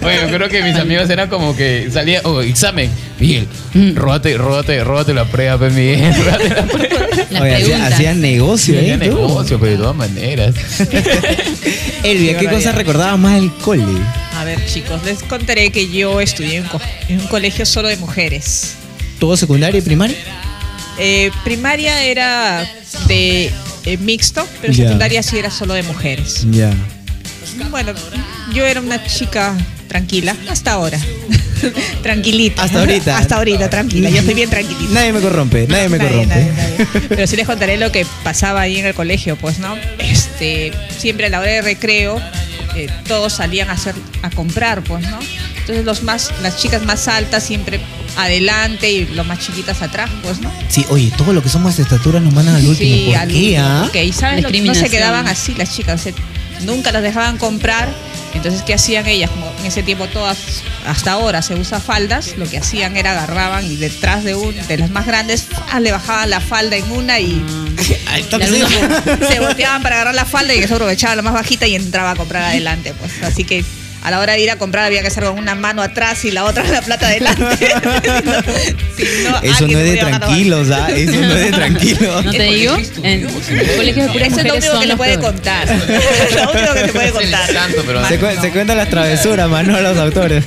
No. 0.00 0.06
Oye, 0.06 0.36
creo 0.36 0.48
que 0.48 0.62
mis 0.62 0.76
amigos 0.76 1.10
eran 1.10 1.28
como 1.28 1.54
que 1.54 1.90
salía, 1.92 2.22
oh, 2.24 2.40
examen, 2.40 2.90
Miguel, 3.20 3.46
róbate, 3.94 4.38
róbate, 4.38 4.82
róbate 4.84 5.12
la 5.12 5.26
prueba, 5.26 5.58
pues 5.58 5.74
Miguel, 5.74 6.14
róbate 6.14 6.48
la 6.48 6.62
prueba. 6.64 7.06
Las 7.30 7.42
Oye, 7.42 7.54
hacían, 7.54 7.82
hacían 7.82 8.20
negocio, 8.22 8.74
¿eh? 8.78 8.96
tú. 8.98 9.04
negocio, 9.04 9.60
pero 9.60 9.72
de 9.72 9.78
todas 9.78 9.96
maneras. 9.96 10.54
Elvia, 12.02 12.38
¿qué 12.38 12.46
cosa 12.46 12.72
recordabas 12.72 13.18
más 13.18 13.34
del 13.34 13.52
cole? 13.56 13.84
A 14.42 14.44
ver, 14.44 14.58
chicos, 14.66 15.00
les 15.04 15.22
contaré 15.22 15.70
que 15.70 15.88
yo 15.88 16.20
estudié 16.20 16.56
en, 16.56 16.64
co- 16.64 16.80
en 17.08 17.20
un 17.20 17.26
colegio 17.28 17.64
solo 17.64 17.86
de 17.86 17.96
mujeres. 17.96 18.74
¿Todo 19.20 19.36
secundaria 19.36 19.78
y 19.78 19.82
primaria? 19.82 20.16
Eh, 20.98 21.30
primaria 21.44 22.02
era 22.02 22.68
de 23.06 23.52
eh, 23.84 23.96
mixto, 23.98 24.44
pero 24.60 24.74
secundaria 24.74 25.22
sí 25.22 25.38
era 25.38 25.48
solo 25.48 25.74
de 25.74 25.84
mujeres. 25.84 26.44
Ya. 26.50 26.72
Bueno, 27.70 27.92
yo 28.52 28.66
era 28.66 28.80
una 28.80 29.04
chica 29.06 29.56
tranquila 29.86 30.34
hasta 30.50 30.72
ahora. 30.72 30.98
tranquilita. 32.02 32.64
Hasta 32.64 32.80
ahorita. 32.80 33.18
Hasta 33.22 33.36
ahorita, 33.36 33.70
tranquila. 33.70 34.10
Yo 34.10 34.18
estoy 34.18 34.34
bien 34.34 34.50
tranquilita. 34.50 34.92
Nadie 34.92 35.12
me 35.12 35.20
corrompe, 35.20 35.68
nadie 35.68 35.88
me 35.88 35.98
Nadie, 35.98 36.10
corrompe. 36.10 36.34
nadie, 36.34 36.52
nadie. 36.52 36.86
Pero 37.10 37.26
sí 37.28 37.36
les 37.36 37.46
contaré 37.46 37.76
lo 37.76 37.92
que 37.92 38.04
pasaba 38.24 38.62
ahí 38.62 38.78
en 38.78 38.86
el 38.86 38.94
colegio, 38.94 39.36
pues, 39.36 39.60
¿no? 39.60 39.76
Este, 40.00 40.72
siempre 40.98 41.26
a 41.26 41.28
la 41.28 41.38
hora 41.38 41.52
de 41.52 41.62
recreo, 41.62 42.20
eh, 42.76 42.88
todos 43.06 43.34
salían 43.34 43.70
a 43.70 43.72
hacer, 43.72 43.94
a 44.22 44.30
comprar, 44.30 44.82
pues, 44.82 45.08
¿no? 45.08 45.18
Entonces 45.58 45.84
los 45.84 46.02
más, 46.02 46.32
las 46.42 46.56
chicas 46.58 46.84
más 46.84 47.08
altas 47.08 47.42
siempre 47.42 47.80
adelante 48.16 48.90
y 48.90 49.06
los 49.06 49.26
más 49.26 49.38
chiquitas 49.38 49.82
atrás, 49.82 50.10
pues, 50.22 50.40
¿no? 50.40 50.50
Sí, 50.68 50.84
oye, 50.90 51.12
todo 51.16 51.32
lo 51.32 51.42
que 51.42 51.48
somos 51.48 51.76
de 51.76 51.82
estatura 51.82 52.20
nos 52.20 52.32
mandan 52.32 52.56
al 52.56 52.66
último. 52.66 52.94
Sí, 52.94 53.04
¿Por 53.06 53.16
al 53.16 53.28
qué, 53.28 53.34
último, 53.34 53.62
ah? 53.64 53.80
porque, 53.84 54.04
y 54.04 54.12
sabes, 54.12 54.42
lo 54.42 54.50
que 54.50 54.60
no 54.60 54.74
se 54.74 54.90
quedaban 54.90 55.28
así 55.28 55.54
las 55.54 55.74
chicas, 55.74 56.00
o 56.00 56.02
sea, 56.02 56.12
nunca 56.60 56.92
las 56.92 57.02
dejaban 57.02 57.38
comprar. 57.38 57.88
Entonces, 58.34 58.62
¿qué 58.62 58.72
hacían 58.72 59.06
ellas? 59.06 59.28
Como 59.30 59.52
en 59.60 59.66
ese 59.66 59.82
tiempo 59.82 60.06
todas, 60.06 60.38
hasta 60.86 61.12
ahora 61.12 61.42
se 61.42 61.54
usa 61.54 61.80
faldas, 61.80 62.38
lo 62.38 62.48
que 62.48 62.56
hacían 62.56 62.96
era 62.96 63.10
agarraban 63.12 63.70
y 63.70 63.76
detrás 63.76 64.24
de 64.24 64.34
un, 64.34 64.54
de 64.68 64.78
las 64.78 64.88
más 64.90 65.06
grandes, 65.06 65.48
le 65.80 65.92
bajaban 65.92 66.30
la 66.30 66.40
falda 66.40 66.76
en 66.76 66.90
una 66.92 67.20
y 67.20 67.44
toque 68.30 68.48
La 68.48 69.18
se- 69.18 69.34
se 69.34 69.40
volteaban 69.40 69.82
para 69.82 69.96
agarrar 69.96 70.14
la 70.14 70.24
falda 70.24 70.54
y 70.54 70.60
eso 70.60 70.74
aprovechaba 70.76 71.14
la 71.14 71.20
más 71.22 71.34
bajita 71.34 71.66
y 71.66 71.74
entraba 71.74 72.12
a 72.12 72.16
comprar 72.16 72.42
adelante. 72.44 72.94
Pues. 72.94 73.22
Así 73.22 73.44
que 73.44 73.64
a 74.02 74.10
la 74.10 74.18
hora 74.20 74.32
de 74.32 74.40
ir 74.40 74.50
a 74.50 74.56
comprar 74.56 74.84
había 74.84 75.00
que 75.00 75.06
hacer 75.08 75.24
con 75.24 75.38
una 75.38 75.54
mano 75.54 75.80
atrás 75.82 76.24
y 76.24 76.30
la 76.32 76.44
otra 76.44 76.64
la 76.68 76.82
plata 76.82 77.06
adelante. 77.06 77.68
Si 78.96 79.04
no, 79.24 79.38
Eso 79.42 79.66
no 79.66 79.78
es 79.78 79.90
de 79.92 79.96
tranquilos, 79.96 80.70
¿ah? 80.70 80.88
Eso 80.94 81.12
no 81.20 81.34
es 81.34 81.44
de 81.46 81.50
tranquilos. 81.52 82.24
¿No 82.24 82.30
te 82.30 82.42
digo? 82.42 82.76
En 83.02 83.26
colegios 83.76 84.06
de 84.06 84.12
puras 84.12 84.28
Eso 84.28 84.40
es 84.40 84.46
lo 84.46 84.54
único 84.54 84.80
que 84.80 84.86
le 84.86 84.96
puede 84.96 85.18
contar. 85.18 85.66
lo 86.34 86.52
único 86.52 86.74
que 86.74 86.82
te 86.82 86.92
puede 86.92 87.10
contar. 87.10 87.48
Se, 88.08 88.18
cu- 88.18 88.40
se 88.40 88.50
cuentan 88.50 88.76
las 88.76 88.90
travesuras, 88.90 89.48
mano, 89.48 89.80
los 89.80 89.96
autores. 89.96 90.44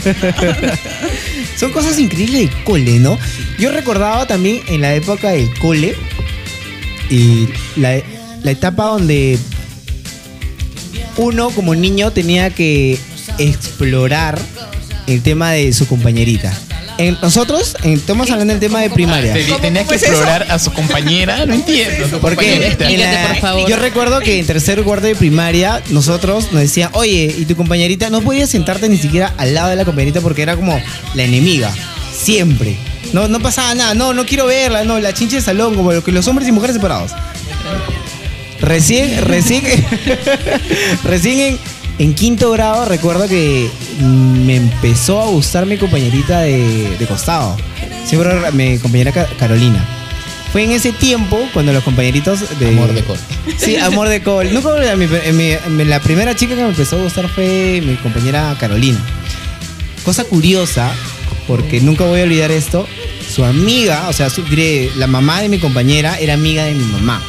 Son 1.60 1.72
cosas 1.72 1.98
increíbles 2.00 2.50
del 2.52 2.64
cole, 2.64 3.00
¿no? 3.00 3.18
Yo 3.58 3.72
recordaba 3.72 4.26
también 4.28 4.62
en 4.68 4.82
la 4.82 4.94
época 4.94 5.32
del 5.32 5.50
cole 5.60 5.96
y 7.10 7.48
la, 7.78 7.98
la 8.44 8.52
etapa 8.52 8.86
donde 8.86 9.40
uno 11.18 11.50
como 11.52 11.74
niño 11.76 12.12
tenía 12.12 12.50
que 12.50 12.98
explorar 13.38 14.40
el 15.08 15.22
tema 15.22 15.52
de 15.52 15.72
su 15.74 15.88
compañerita. 15.88 16.52
En- 16.98 17.18
nosotros 17.22 17.76
en- 17.84 17.94
estamos 17.94 18.32
hablando 18.32 18.54
del 18.54 18.60
tema 18.62 18.80
de 18.82 18.90
primaria. 18.90 19.34
Te- 19.34 19.44
Tenías 19.62 19.86
que 19.88 19.96
explorar 19.96 20.48
a 20.50 20.58
su 20.60 20.72
compañera, 20.72 21.46
no 21.46 21.54
entiendo. 21.54 22.08
su 22.10 22.20
Porque 22.20 22.76
yo 23.68 23.76
recuerdo 23.76 24.20
que 24.22 24.40
en 24.40 24.46
tercer 24.46 24.82
cuarto 24.84 25.06
de 25.08 25.16
primaria 25.16 25.82
nosotros 25.90 26.52
nos 26.54 26.62
decían, 26.62 26.90
oye, 26.94 27.36
y 27.38 27.46
tu 27.46 27.56
compañerita, 27.58 28.10
no 28.10 28.22
podías 28.22 28.50
sentarte 28.50 28.88
ni 28.88 28.98
siquiera 28.98 29.34
al 29.38 29.54
lado 29.54 29.70
de 29.70 29.76
la 29.76 29.84
compañerita 29.86 30.22
porque 30.22 30.42
era 30.42 30.56
como 30.56 30.80
la 31.16 31.24
enemiga, 31.24 31.74
siempre. 32.18 32.78
No, 33.12 33.28
no 33.28 33.40
pasaba 33.42 33.76
nada, 33.76 33.94
no, 33.94 34.14
no 34.14 34.26
quiero 34.26 34.46
verla, 34.46 34.84
no, 34.86 34.98
la 35.00 35.14
chinche 35.14 35.36
de 35.38 35.42
salón, 35.42 35.76
como 35.76 35.92
lo 35.92 36.02
que 36.04 36.12
los 36.14 36.26
hombres 36.28 36.48
y 36.48 36.52
mujeres 36.54 36.76
separados. 36.78 37.12
Recién, 38.62 39.22
recién, 39.26 39.64
recién 41.04 41.40
en, 41.40 41.60
en 42.00 42.14
quinto 42.14 42.52
grado 42.52 42.86
recuerdo 42.86 43.28
que 43.28 43.70
me 44.02 44.56
empezó 44.58 45.22
a 45.22 45.28
gustar 45.28 45.66
mi 45.66 45.78
compañerita 45.78 46.42
de, 46.42 46.96
de 46.98 47.06
costado. 47.08 47.56
Siempre 48.06 48.52
mi 48.52 48.78
compañera 48.80 49.12
Ca- 49.12 49.28
Carolina. 49.40 49.84
Fue 50.52 50.64
en 50.64 50.72
ese 50.72 50.94
tiempo 50.94 51.38
cuando 51.54 51.74
los 51.74 51.84
compañeritos 51.84 52.58
de... 52.60 52.70
Amor 52.70 52.94
de 52.94 53.04
col. 53.04 53.18
Sí, 53.58 53.76
amor 53.78 54.08
de 54.08 54.22
col. 54.24 54.54
Nunca 54.54 54.70
olvidé, 54.70 54.96
mi- 54.96 55.08
mi- 55.34 55.56
mi- 55.70 55.86
la 55.86 56.00
primera 56.00 56.34
chica 56.36 56.56
que 56.56 56.62
me 56.62 56.70
empezó 56.70 56.98
a 56.98 57.04
gustar 57.04 57.28
fue 57.28 57.82
mi 57.86 57.96
compañera 57.96 58.56
Carolina. 58.60 59.00
Cosa 60.06 60.24
curiosa, 60.24 60.94
porque 61.48 61.82
nunca 61.82 62.06
voy 62.06 62.22
a 62.22 62.24
olvidar 62.24 62.52
esto, 62.52 62.88
su 63.34 63.44
amiga, 63.44 64.08
o 64.08 64.14
sea, 64.14 64.30
su- 64.30 64.44
diré, 64.46 64.92
la 64.96 65.08
mamá 65.08 65.42
de 65.42 65.50
mi 65.50 65.60
compañera 65.60 66.18
era 66.20 66.36
amiga 66.36 66.64
de 66.64 66.74
mi 66.74 66.86
mamá. 66.86 67.22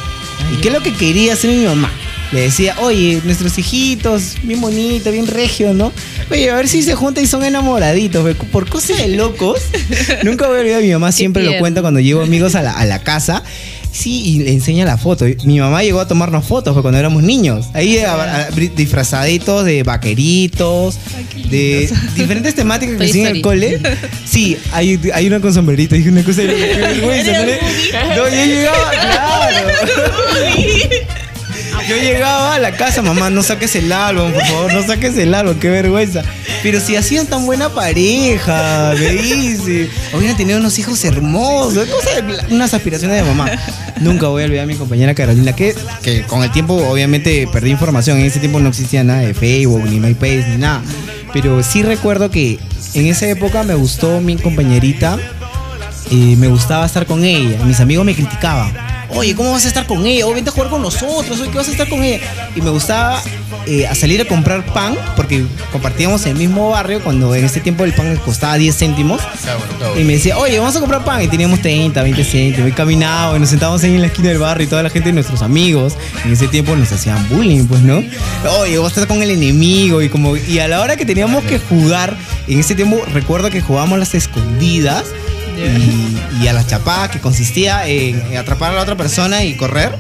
¿Y 0.52 0.60
qué 0.60 0.68
es 0.68 0.74
lo 0.74 0.82
que 0.82 0.92
quería 0.92 1.32
hacer 1.32 1.50
mi 1.50 1.64
mamá? 1.64 1.90
Le 2.32 2.40
decía, 2.40 2.74
oye, 2.80 3.20
nuestros 3.24 3.56
hijitos, 3.56 4.34
bien 4.42 4.60
bonitos, 4.60 5.12
bien 5.12 5.26
regios, 5.28 5.74
¿no? 5.76 5.92
Oye, 6.30 6.50
a 6.50 6.56
ver 6.56 6.66
si 6.68 6.82
se 6.82 6.94
juntan 6.94 7.22
y 7.22 7.26
son 7.28 7.44
enamoraditos, 7.44 8.34
por 8.52 8.68
cosas 8.68 8.98
de 8.98 9.08
locos. 9.16 9.60
Nunca 10.24 10.48
voy 10.48 10.56
a 10.56 10.60
olvidar, 10.60 10.82
mi 10.82 10.90
mamá 10.92 11.12
siempre 11.12 11.44
lo 11.44 11.50
cuenta 11.60 11.82
cuando 11.82 12.00
llevo 12.00 12.22
amigos 12.22 12.54
a 12.56 12.62
la, 12.62 12.72
a 12.72 12.84
la 12.84 12.98
casa. 13.02 13.44
Sí, 13.92 14.22
y 14.26 14.38
le 14.40 14.52
enseña 14.52 14.84
la 14.84 14.98
foto. 14.98 15.24
Mi 15.44 15.58
mamá 15.58 15.82
llegó 15.82 16.00
a 16.00 16.06
tomarnos 16.08 16.44
fotos 16.44 16.74
fue 16.74 16.82
cuando 16.82 16.98
éramos 16.98 17.22
niños. 17.22 17.66
Ahí 17.72 17.98
a- 18.00 18.42
a- 18.42 18.50
disfrazaditos 18.50 19.64
de 19.64 19.84
vaqueritos, 19.84 20.98
de 21.48 21.88
diferentes 22.14 22.54
temáticas 22.54 22.96
que 22.98 23.04
hacían 23.04 23.28
en 23.28 23.36
el 23.36 23.42
cole. 23.42 23.80
Sí, 24.28 24.58
hay, 24.72 25.00
hay 25.14 25.26
una 25.28 25.40
con 25.40 25.54
sombrerito. 25.54 25.94
Dije 25.94 26.10
una 26.10 26.22
cosa 26.24 26.42
de 26.42 26.48
vergüenza. 26.76 27.32
No, 28.16 28.28
yo 28.28 28.44
llegaba, 28.44 28.90
claro. 28.90 29.66
Yo 31.88 31.96
llegaba 31.96 32.54
a 32.54 32.58
la 32.58 32.72
casa, 32.72 33.00
mamá, 33.00 33.30
no 33.30 33.44
saques 33.44 33.76
el 33.76 33.92
álbum, 33.92 34.32
por 34.32 34.44
favor, 34.44 34.74
no 34.74 34.82
saques 34.82 35.16
el 35.18 35.32
álbum, 35.32 35.56
qué 35.58 35.70
vergüenza. 35.70 36.22
Pero 36.62 36.80
si 36.80 36.96
hacían 36.96 37.28
tan 37.28 37.46
buena 37.46 37.68
pareja, 37.68 38.92
me 38.98 39.10
dice. 39.10 39.88
Hubieran 40.12 40.36
tenido 40.36 40.58
unos 40.58 40.78
hijos 40.80 41.04
hermosos, 41.04 41.86
cosas 41.88 42.24
unas 42.50 42.74
aspiraciones 42.74 43.18
de 43.18 43.22
mamá. 43.22 43.50
Nunca 44.00 44.26
voy 44.26 44.42
a 44.42 44.46
olvidar 44.46 44.64
a 44.64 44.66
mi 44.66 44.74
compañera 44.74 45.14
Carolina, 45.14 45.54
que, 45.54 45.74
que 46.02 46.22
con 46.22 46.42
el 46.42 46.50
tiempo 46.50 46.74
obviamente 46.74 47.48
perdí 47.52 47.70
información. 47.70 48.18
En 48.18 48.26
ese 48.26 48.40
tiempo 48.40 48.58
no 48.58 48.68
existía 48.70 49.04
nada 49.04 49.20
de 49.20 49.32
Facebook, 49.32 49.84
ni 49.84 50.00
MySpace, 50.00 50.44
ni 50.48 50.56
nada. 50.56 50.82
Pero 51.32 51.62
sí 51.62 51.82
recuerdo 51.82 52.30
que 52.30 52.58
en 52.94 53.06
esa 53.06 53.28
época 53.28 53.62
me 53.62 53.74
gustó 53.74 54.20
mi 54.20 54.36
compañerita 54.36 55.18
y 56.10 56.34
me 56.36 56.48
gustaba 56.48 56.84
estar 56.84 57.06
con 57.06 57.24
ella. 57.24 57.64
Mis 57.64 57.78
amigos 57.78 58.04
me 58.04 58.14
criticaban. 58.14 58.85
Oye, 59.10 59.34
¿cómo 59.34 59.52
vas 59.52 59.64
a 59.64 59.68
estar 59.68 59.86
con 59.86 60.04
ella? 60.06 60.26
O 60.26 60.34
vente 60.34 60.50
a 60.50 60.52
jugar 60.52 60.70
con 60.70 60.82
nosotros, 60.82 61.40
oye, 61.40 61.50
¿qué 61.50 61.56
vas 61.56 61.68
a 61.68 61.70
estar 61.70 61.88
con 61.88 62.02
ella? 62.02 62.20
Y 62.54 62.60
me 62.60 62.70
gustaba 62.70 63.22
eh, 63.66 63.86
a 63.86 63.94
salir 63.94 64.20
a 64.20 64.24
comprar 64.24 64.64
pan, 64.66 64.96
porque 65.16 65.44
compartíamos 65.72 66.24
el 66.26 66.36
mismo 66.36 66.70
barrio 66.70 67.02
cuando 67.02 67.34
en 67.34 67.44
ese 67.44 67.60
tiempo 67.60 67.84
el 67.84 67.92
pan 67.92 68.16
costaba 68.24 68.56
10 68.56 68.76
céntimos. 68.76 69.20
Y 69.98 70.04
me 70.04 70.14
decía, 70.14 70.38
oye, 70.38 70.58
vamos 70.58 70.76
a 70.76 70.80
comprar 70.80 71.04
pan. 71.04 71.22
Y 71.22 71.28
teníamos 71.28 71.60
30, 71.62 72.02
20 72.02 72.24
céntimos. 72.24 72.68
Y 72.70 72.72
caminábamos 72.72 73.36
y 73.36 73.40
nos 73.40 73.48
sentábamos 73.48 73.82
ahí 73.82 73.94
en 73.94 74.00
la 74.00 74.08
esquina 74.08 74.28
del 74.28 74.38
barrio 74.38 74.66
y 74.66 74.68
toda 74.68 74.82
la 74.82 74.90
gente, 74.90 75.12
nuestros 75.12 75.42
amigos, 75.42 75.94
en 76.24 76.32
ese 76.32 76.48
tiempo 76.48 76.74
nos 76.76 76.92
hacían 76.92 77.28
bullying, 77.28 77.66
pues, 77.66 77.82
¿no? 77.82 78.02
Oye, 78.60 78.78
vos 78.78 78.92
estás 78.92 79.06
con 79.06 79.22
el 79.22 79.30
enemigo. 79.30 80.02
Y 80.02 80.08
como 80.08 80.36
y 80.36 80.58
a 80.58 80.68
la 80.68 80.80
hora 80.80 80.96
que 80.96 81.04
teníamos 81.04 81.44
que 81.44 81.58
jugar, 81.58 82.16
en 82.48 82.60
ese 82.60 82.74
tiempo 82.74 83.02
recuerdo 83.12 83.50
que 83.50 83.60
jugábamos 83.60 83.98
las 83.98 84.14
escondidas. 84.14 85.04
Y, 85.56 86.46
a 86.46 86.52
las 86.52 86.66
chapadas 86.66 87.10
que 87.10 87.20
consistía 87.20 87.88
en, 87.88 88.36
atrapar 88.36 88.72
a 88.72 88.74
la 88.74 88.82
otra 88.82 88.96
persona 88.96 89.44
y 89.44 89.56
correr. 89.56 89.96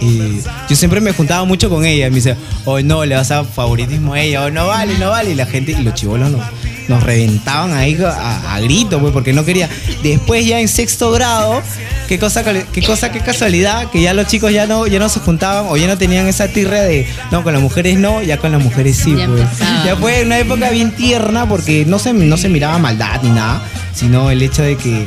Y 0.00 0.40
yo 0.68 0.76
siempre 0.76 1.00
me 1.00 1.12
juntaba 1.12 1.44
mucho 1.44 1.68
con 1.68 1.84
ella. 1.84 2.08
Me 2.08 2.16
dice, 2.16 2.36
oh 2.64 2.80
no, 2.80 3.04
le 3.04 3.14
vas 3.14 3.30
a 3.30 3.44
favoritismo 3.44 4.14
a 4.14 4.20
ella, 4.20 4.44
o 4.44 4.50
no 4.50 4.66
vale, 4.66 4.98
no 4.98 5.10
vale. 5.10 5.32
Y 5.32 5.34
la 5.34 5.46
gente, 5.46 5.72
y 5.72 5.82
los 5.82 5.94
chivolos 5.94 6.30
nos, 6.30 6.42
nos 6.88 7.02
reventaban 7.02 7.72
ahí 7.72 7.96
a, 8.02 8.54
a 8.54 8.60
gritos, 8.60 9.00
pues, 9.00 9.12
porque 9.12 9.32
no 9.32 9.44
quería. 9.44 9.68
Después 10.02 10.46
ya 10.46 10.60
en 10.60 10.68
sexto 10.68 11.10
grado, 11.10 11.62
qué 12.08 12.18
cosa, 12.18 12.44
qué 12.44 12.82
cosa, 12.82 13.10
qué 13.10 13.20
casualidad, 13.20 13.90
que 13.90 14.02
ya 14.02 14.14
los 14.14 14.26
chicos 14.26 14.52
ya 14.52 14.66
no, 14.66 14.86
ya 14.86 14.98
no 14.98 15.08
se 15.08 15.20
juntaban 15.20 15.66
o 15.68 15.76
ya 15.76 15.86
no 15.86 15.98
tenían 15.98 16.26
esa 16.26 16.48
tirre 16.48 16.80
de, 16.82 17.06
no, 17.30 17.42
con 17.42 17.52
las 17.52 17.62
mujeres 17.62 17.98
no, 17.98 18.22
ya 18.22 18.38
con 18.38 18.52
las 18.52 18.62
mujeres 18.62 18.96
sí, 18.96 19.14
Ya 19.16 19.26
pues. 19.26 19.40
empezaba. 19.40 19.84
Ya 19.84 19.96
fue 19.96 20.22
una 20.24 20.38
época 20.38 20.70
bien 20.70 20.92
tierna 20.92 21.48
porque 21.48 21.84
no 21.86 21.98
se, 21.98 22.12
no 22.12 22.36
se 22.36 22.48
miraba 22.48 22.78
maldad 22.78 23.20
ni 23.22 23.30
nada, 23.30 23.62
sino 23.94 24.30
el 24.30 24.42
hecho 24.42 24.62
de 24.62 24.76
que 24.76 25.06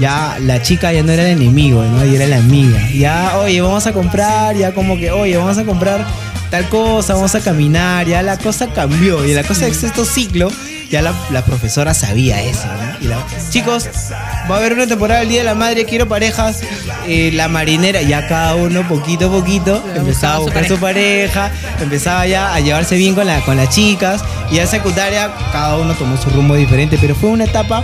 ya 0.00 0.38
la 0.40 0.60
chica 0.62 0.92
ya 0.92 1.02
no 1.02 1.12
era 1.12 1.22
el 1.22 1.36
enemigo, 1.40 1.84
¿no? 1.84 2.04
Y 2.04 2.16
era 2.16 2.26
la 2.26 2.38
amiga. 2.38 2.88
Ya, 2.90 3.38
oye, 3.38 3.60
vamos 3.60 3.86
a 3.86 3.92
comprar, 3.92 4.56
ya 4.56 4.72
como 4.72 4.96
que, 4.96 5.10
oye, 5.10 5.36
vamos 5.36 5.58
a 5.58 5.64
comprar 5.64 6.04
tal 6.50 6.68
cosa, 6.68 7.14
vamos 7.14 7.34
a 7.34 7.40
caminar, 7.40 8.06
ya 8.06 8.22
la 8.22 8.36
cosa 8.38 8.66
cambió. 8.68 9.24
Y 9.24 9.32
la 9.32 9.44
cosa 9.44 9.66
de 9.66 9.74
sexto 9.74 10.04
ciclo, 10.04 10.50
ya 10.92 11.00
la, 11.02 11.14
la 11.30 11.42
profesora 11.44 11.94
sabía 11.94 12.42
eso, 12.42 12.66
¿no? 12.66 13.00
Y 13.00 13.08
la- 13.08 13.26
chicos, 13.50 13.88
va 14.48 14.56
a 14.56 14.58
haber 14.58 14.74
una 14.74 14.86
temporada 14.86 15.20
del 15.20 15.30
Día 15.30 15.38
de 15.38 15.44
la 15.46 15.54
Madre, 15.54 15.86
quiero 15.86 16.06
parejas, 16.06 16.60
eh, 17.08 17.30
la 17.32 17.48
marinera, 17.48 18.02
ya 18.02 18.28
cada 18.28 18.54
uno 18.56 18.86
poquito 18.86 19.28
a 19.28 19.30
poquito 19.30 19.82
empezaba 19.96 20.34
a 20.34 20.38
buscar 20.40 20.68
su 20.68 20.76
pareja, 20.76 21.50
empezaba 21.80 22.26
ya 22.26 22.54
a 22.54 22.60
llevarse 22.60 22.96
bien 22.96 23.14
con, 23.14 23.26
la, 23.26 23.40
con 23.40 23.56
las 23.56 23.70
chicas, 23.70 24.22
y 24.50 24.56
ya 24.56 24.62
en 24.62 24.68
secundaria 24.68 25.30
cada 25.50 25.78
uno 25.78 25.94
tomó 25.94 26.16
su 26.18 26.28
rumbo 26.28 26.54
diferente, 26.56 26.98
pero 27.00 27.14
fue 27.14 27.30
una 27.30 27.44
etapa 27.44 27.82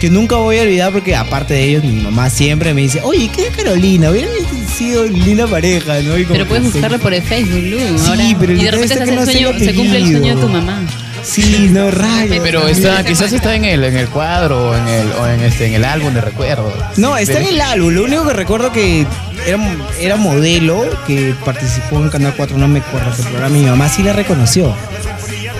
que 0.00 0.10
nunca 0.10 0.34
voy 0.36 0.58
a 0.58 0.62
olvidar 0.62 0.92
porque 0.92 1.14
aparte 1.14 1.54
de 1.54 1.62
ellos, 1.64 1.84
mi 1.84 2.00
mamá 2.00 2.30
siempre 2.30 2.74
me 2.74 2.80
dice, 2.80 3.00
oye, 3.04 3.30
¿qué 3.32 3.46
es 3.46 3.56
Carolina? 3.56 4.10
Hubieran 4.10 4.30
sido 4.76 5.04
linda 5.04 5.46
pareja, 5.46 6.00
¿no? 6.00 6.16
Y 6.18 6.24
como 6.24 6.32
Pero 6.32 6.48
puedes 6.48 6.64
buscarlo 6.72 6.98
por 6.98 7.12
el 7.14 7.22
Facebook, 7.22 7.62
Lu. 7.62 7.78
Sí, 7.98 8.06
ahora. 8.08 8.24
pero 8.40 8.52
y 8.54 8.64
de 8.64 8.70
repente 8.70 8.94
se, 8.96 9.04
que 9.04 9.12
no 9.12 9.24
sueño, 9.24 9.48
se 9.58 9.74
cumple 9.74 9.98
el 9.98 10.06
sueño 10.06 10.34
de 10.34 10.40
tu 10.40 10.48
mamá. 10.48 10.82
Sí, 11.22 11.68
no, 11.70 11.90
rayo. 11.90 12.40
Pero 12.42 12.66
está, 12.68 13.04
quizás 13.04 13.32
está 13.32 13.54
en 13.54 13.64
el, 13.64 13.84
en 13.84 13.96
el 13.96 14.08
cuadro 14.08 14.70
o 14.70 14.76
en 14.76 14.88
el, 14.88 15.12
o 15.12 15.26
en 15.26 15.40
este, 15.42 15.66
en 15.66 15.74
el 15.74 15.84
álbum 15.84 16.12
de 16.14 16.20
recuerdos. 16.20 16.72
No, 16.96 17.16
está 17.16 17.38
en 17.40 17.46
el 17.48 17.60
álbum. 17.60 17.90
Lo 17.92 18.04
único 18.04 18.26
que 18.26 18.32
recuerdo 18.32 18.72
que 18.72 19.06
era, 19.46 19.58
era 19.98 20.16
modelo 20.16 20.84
que 21.06 21.34
participó 21.44 21.96
en 21.96 22.08
Canal 22.08 22.34
4, 22.36 22.56
no 22.58 22.68
me 22.68 22.80
acuerdo 22.80 23.10
qué 23.16 23.22
programa. 23.22 23.48
Mi 23.50 23.62
mamá 23.64 23.88
sí 23.88 24.02
la 24.02 24.12
reconoció. 24.12 24.74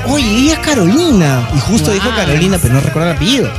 Oye, 0.07 0.25
ella 0.27 0.53
es 0.55 0.59
Carolina. 0.61 1.49
Y 1.55 1.61
justo 1.61 1.93
dijo. 1.93 2.09
Carolina, 2.17 2.59
pero 2.61 2.75
no 2.75 2.81
recuerdo 2.81 3.11
el 3.11 3.17
apellido. 3.17 3.51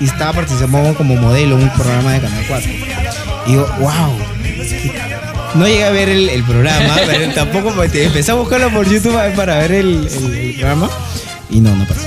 Y 0.00 0.06
estaba 0.06 0.32
participando 0.32 0.94
como 0.94 1.14
modelo 1.16 1.56
en 1.56 1.64
un 1.64 1.70
programa 1.70 2.12
de 2.14 2.20
Canal 2.20 2.44
4. 2.48 2.70
Y 3.46 3.50
digo, 3.50 3.66
wow. 3.80 4.18
No 5.54 5.66
llegué 5.66 5.84
a 5.84 5.90
ver 5.90 6.08
el, 6.08 6.28
el 6.28 6.44
programa, 6.44 6.96
pero 7.06 7.32
tampoco 7.34 7.74
empecé 7.82 8.30
a 8.30 8.34
buscarlo 8.34 8.70
por 8.70 8.88
YouTube 8.88 9.18
para 9.34 9.58
ver 9.58 9.72
el, 9.72 10.06
el- 10.10 10.34
el 10.34 10.54
programa. 10.54 10.88
Y 11.50 11.60
no, 11.60 11.74
no 11.76 11.86
pasó. 11.86 12.06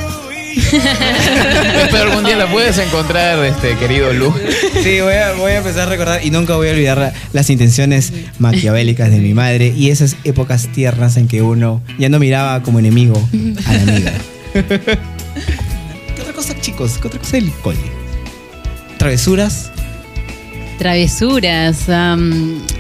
Pero 1.92 2.04
algún 2.12 2.24
día 2.26 2.36
la 2.38 2.48
puedes 2.52 2.78
encontrar, 2.78 3.44
este 3.44 3.76
querido 3.78 4.14
Lu. 4.14 4.34
Sí, 4.84 5.02
voy 5.02 5.14
a, 5.16 5.34
voy 5.34 5.52
a 5.54 5.58
empezar 5.58 5.88
a 5.88 5.92
recordar 5.92 6.24
y 6.24 6.30
nunca 6.32 6.56
voy 6.56 6.68
a 6.68 6.72
olvidar 6.72 6.98
la- 6.98 7.14
las 7.34 7.50
intenciones 7.50 8.14
maquiavélicas 8.40 9.10
de 9.10 9.18
mi 9.18 9.34
madre 9.34 9.74
y 9.76 9.90
esas 9.90 10.16
épocas 10.24 10.68
tiernas 10.68 11.18
en 11.18 11.28
que 11.28 11.42
uno 11.42 11.82
ya 11.98 12.10
no 12.10 12.20
miraba 12.20 12.62
como 12.62 12.80
enemigo 12.80 13.16
a 13.66 13.74
la 13.74 13.82
amiga. 13.82 14.14
¿Qué 14.54 16.22
otra 16.22 16.34
cosa, 16.34 16.54
chicos? 16.62 16.98
¿Qué 17.02 17.08
otra 17.08 17.20
cosa 17.20 17.38
del 17.38 17.52
cole? 17.64 17.78
¿Travesuras? 18.98 19.72
Travesuras. 20.78 21.88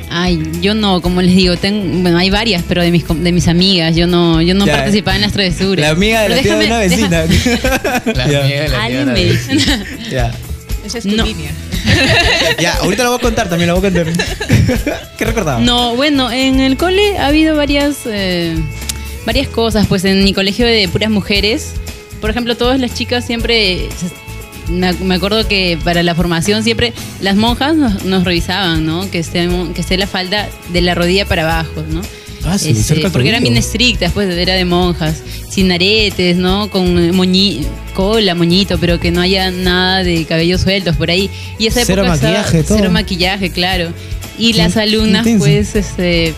ay, 0.10 0.42
yo 0.62 0.74
no, 0.74 1.02
como 1.02 1.22
les 1.22 1.36
digo, 1.36 1.56
ten- 1.58 2.02
bueno, 2.04 2.18
hay 2.18 2.30
varias, 2.30 2.64
pero 2.68 2.82
de 2.82 2.92
mis, 2.92 3.04
com- 3.04 3.22
de 3.24 3.32
mis 3.32 3.48
amigas. 3.48 3.96
Yo 3.96 4.08
no, 4.08 4.42
yo 4.42 4.54
no 4.54 4.66
Ya. 4.66 4.74
participaba 4.78 5.16
en 5.16 5.22
las 5.24 5.32
travesuras. 5.34 5.86
La 5.86 5.92
amiga 5.92 6.22
de 6.24 6.30
la 6.30 6.38
tía 6.42 6.56
de 6.58 6.66
una 6.66 6.78
vecina. 6.80 7.24
La 8.06 8.28
Ya. 8.28 8.40
amiga 8.42 8.62
de 8.64 8.68
la 8.70 8.84
Alguien 8.84 9.04
tía 9.06 9.14
me 9.14 9.20
de- 9.24 9.32
dice. 9.32 9.58
Ya. 10.12 10.32
Esa 10.86 10.98
es 10.98 11.04
tu 11.06 11.12
No. 11.16 11.26
línea. 11.26 11.52
Ya, 12.60 12.76
ahorita 12.78 13.04
lo 13.04 13.10
voy 13.12 13.20
a 13.20 13.22
contar, 13.22 13.50
también 13.50 13.70
lo 13.70 13.80
voy 13.80 13.88
a 13.88 13.92
contar. 13.94 14.14
¿Qué 15.18 15.26
recordaba? 15.26 15.60
No, 15.60 15.96
bueno, 15.96 16.32
en 16.32 16.60
el 16.60 16.78
cole 16.78 17.18
ha 17.18 17.28
habido 17.28 17.56
varias, 17.56 17.98
eh, 18.06 18.56
varias 19.26 19.48
cosas. 19.50 19.88
Pues 19.88 20.04
en 20.06 20.24
mi 20.24 20.34
colegio 20.34 20.66
de 20.66 20.88
puras 20.88 21.10
mujeres, 21.10 21.72
por 22.22 22.30
ejemplo, 22.30 22.56
todas 22.56 22.80
las 22.80 22.94
chicas 22.94 23.26
siempre 23.26 23.88
se- 23.98 24.12
me, 24.70 24.88
ac- 24.90 25.00
me 25.00 25.16
acuerdo 25.16 25.48
que 25.48 25.78
para 25.84 26.04
la 26.04 26.16
formación 26.16 26.64
siempre 26.64 26.94
las 27.22 27.36
monjas 27.36 27.76
nos, 27.76 28.04
nos 28.06 28.24
revisaban, 28.24 28.86
¿no? 28.86 29.10
Que 29.12 29.20
esté, 29.20 29.48
que 29.74 29.82
esté 29.82 29.98
la 29.98 30.08
falda 30.08 30.50
de 30.72 30.82
la 30.82 30.96
rodilla 30.96 31.26
para 31.26 31.44
abajo, 31.44 31.84
¿no? 31.90 32.02
Ah, 32.46 32.58
sí, 32.58 32.72
Este, 32.72 33.10
porque 33.10 33.30
eran 33.30 33.42
bien 33.44 33.56
estrictas, 33.56 34.12
pues 34.12 34.30
era 34.36 34.54
de 34.54 34.66
monjas, 34.66 35.22
sin 35.50 35.72
aretes, 35.72 36.36
¿no? 36.36 36.70
Con 36.70 37.16
moñi, 37.16 37.62
cola, 37.94 38.36
moñito, 38.36 38.78
pero 38.80 39.00
que 39.00 39.12
no 39.12 39.22
haya 39.22 39.50
nada 39.50 40.04
de 40.04 40.26
cabellos 40.26 40.60
sueltos 40.62 40.98
por 40.98 41.10
ahí. 41.10 41.30
Y 41.58 41.68
esa 41.68 41.86
Cero 41.86 42.04
época 42.04 42.16
estaba- 42.16 42.44
todo. 42.66 42.78
Cero 42.78 42.92
maquillaje, 42.92 43.50
claro. 43.52 43.94
Y 44.38 44.54
las 44.54 44.76
alumnas, 44.76 45.26
intenso. 45.26 45.46
pues, 45.46 45.76
este, 45.76 46.34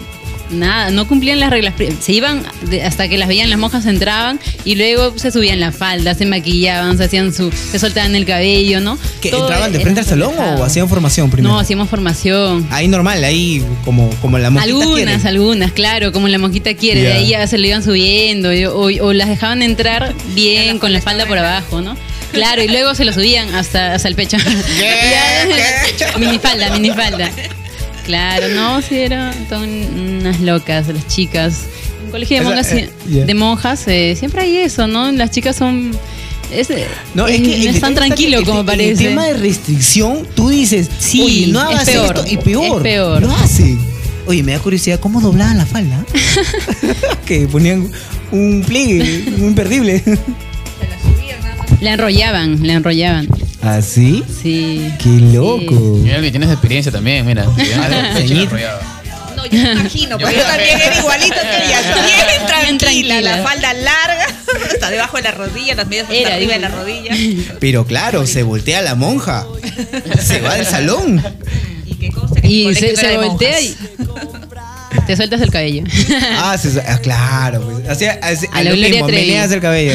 nada, 0.49 0.91
no 0.91 1.07
cumplían 1.07 1.39
las 1.39 1.49
reglas. 1.49 1.73
Se 1.99 2.11
iban 2.13 2.43
hasta 2.83 3.07
que 3.07 3.17
las 3.17 3.27
veían 3.27 3.49
las 3.49 3.59
monjas 3.59 3.85
entraban 3.85 4.39
y 4.63 4.75
luego 4.75 5.17
se 5.17 5.31
subían 5.31 5.59
la 5.59 5.71
falda, 5.71 6.13
se 6.15 6.25
maquillaban, 6.25 6.97
se 6.97 7.05
hacían 7.05 7.33
su, 7.33 7.51
se 7.51 7.79
soltaban 7.79 8.15
el 8.15 8.25
cabello, 8.25 8.81
¿no? 8.81 8.97
¿Que 9.21 9.29
¿Entraban 9.29 9.71
de 9.71 9.77
era 9.77 9.83
frente 9.83 9.99
al 10.01 10.05
salón 10.05 10.31
relajado. 10.33 10.61
o 10.61 10.65
hacían 10.65 10.89
formación 10.89 11.29
primero? 11.29 11.53
No, 11.53 11.59
hacíamos 11.59 11.89
formación. 11.89 12.67
Ahí 12.71 12.87
normal, 12.87 13.23
ahí 13.23 13.63
como, 13.83 14.09
como 14.21 14.37
la 14.37 14.49
monjita 14.49 14.73
Algunas, 14.73 14.95
quiere. 15.21 15.29
algunas, 15.29 15.71
claro, 15.71 16.11
como 16.11 16.27
la 16.27 16.37
monjita 16.37 16.73
quiere, 16.75 17.01
de 17.01 17.13
ahí 17.13 17.27
ya 17.29 17.45
se 17.47 17.57
lo 17.57 17.65
iban 17.67 17.83
subiendo 17.83 18.49
o, 18.73 18.85
o 19.05 19.13
las 19.13 19.27
dejaban 19.29 19.61
entrar 19.61 20.13
bien 20.33 20.79
con 20.79 20.93
la 20.93 21.01
falda 21.01 21.25
por 21.25 21.37
abajo, 21.37 21.81
¿no? 21.81 21.95
Claro, 22.31 22.61
y 22.61 22.67
luego 22.67 22.95
se 22.95 23.05
lo 23.05 23.13
subían 23.13 23.53
hasta, 23.55 23.93
hasta 23.93 24.07
el 24.07 24.15
pecho. 24.15 24.37
Ya, 24.79 26.17
minifalda, 26.19 26.69
minifalda. 26.71 27.31
Claro, 28.05 28.49
no, 28.49 28.81
sí, 28.81 28.97
eran 28.99 29.33
son 29.49 29.69
unas 30.25 30.41
locas 30.41 30.87
las 30.87 31.07
chicas. 31.07 31.61
En 32.05 32.11
colegio 32.11 32.37
de 32.37 32.43
Esa, 32.43 32.49
monjas, 32.55 32.71
eh, 32.73 32.89
de 33.25 33.33
monjas 33.33 33.87
eh, 33.87 34.15
siempre 34.17 34.41
hay 34.41 34.57
eso, 34.57 34.87
¿no? 34.87 35.11
Las 35.11 35.31
chicas 35.31 35.55
son... 35.55 35.91
Es, 36.51 36.69
No, 37.15 37.27
es 37.27 37.41
es- 37.41 37.47
que 37.47 37.65
no 37.65 37.71
es 37.71 37.79
tan 37.81 37.95
tranquilo 37.95 38.39
que 38.39 38.45
como 38.45 38.59
el- 38.61 38.65
parece. 38.65 38.91
El 38.91 39.09
tema 39.09 39.25
de 39.25 39.33
restricción, 39.33 40.27
tú 40.35 40.49
dices, 40.49 40.89
Sí, 40.99 41.21
oye, 41.21 41.47
no 41.47 41.59
es 41.61 41.75
hagas 41.75 41.85
peor, 41.89 42.15
esto 42.17 42.25
y 42.31 42.37
peor. 42.37 42.77
es 42.77 42.83
peor. 42.83 43.21
Lo 43.23 43.31
hacen. 43.35 43.79
Oye, 44.27 44.43
me 44.43 44.51
da 44.53 44.59
curiosidad, 44.59 44.99
¿cómo 44.99 45.21
doblaban 45.21 45.57
la 45.57 45.65
falda? 45.65 46.05
que 47.25 47.47
ponían 47.47 47.89
un 48.31 48.63
pliegue, 48.65 49.25
un 49.37 49.43
imperdible. 49.45 50.03
La 51.81 51.93
enrollaban, 51.93 52.65
la 52.65 52.73
enrollaban. 52.73 53.27
¿Ah, 53.61 53.81
sí? 53.81 54.23
Sí. 54.41 54.89
Qué 54.97 55.09
loco. 55.09 55.99
Mira 56.01 56.21
que 56.21 56.31
tienes 56.31 56.49
experiencia 56.49 56.91
también, 56.91 57.25
mira. 57.25 57.45
No, 59.51 59.57
yo 59.57 59.63
me 59.63 59.71
imagino, 59.81 60.17
porque 60.17 60.35
yo 60.35 60.41
también 60.43 60.79
era 60.81 60.97
igualito 60.99 61.35
que 61.35 61.65
ella, 61.67 61.81
bien 62.25 62.47
tranquila, 62.47 62.77
tranquila. 62.77 63.21
la 63.21 63.37
falda 63.43 63.73
larga, 63.73 64.25
hasta 64.73 64.89
debajo 64.89 65.17
de 65.17 65.23
la 65.23 65.31
rodilla, 65.31 65.75
las 65.75 65.87
medias 65.87 66.07
hasta 66.09 66.33
arriba 66.35 66.53
de 66.53 66.59
la 66.59 66.67
rodilla. 66.69 67.15
Pero 67.59 67.85
claro, 67.85 68.25
se 68.27 68.43
voltea 68.43 68.81
la 68.81 68.95
monja. 68.95 69.45
Se 70.21 70.41
va 70.41 70.55
del 70.55 70.65
salón. 70.65 71.23
Y 72.43 72.63
colegio 72.65 72.87
se, 72.89 72.93
no 72.93 72.99
se 73.01 73.07
de 73.07 73.17
voltea 73.17 73.61
y 73.61 73.75
te 75.07 75.15
sueltas 75.15 75.41
el 75.41 75.51
cabello. 75.51 75.83
Ah, 76.37 76.57
se- 76.57 76.81
ah, 76.81 76.99
claro. 77.01 77.61
Pues. 77.61 77.89
Hacía, 77.89 78.19
hacía- 78.21 78.49
A 78.53 78.63
lo 78.63 78.75
mismo, 78.75 79.07
meneas 79.07 79.51
el 79.51 79.61
cabello. 79.61 79.93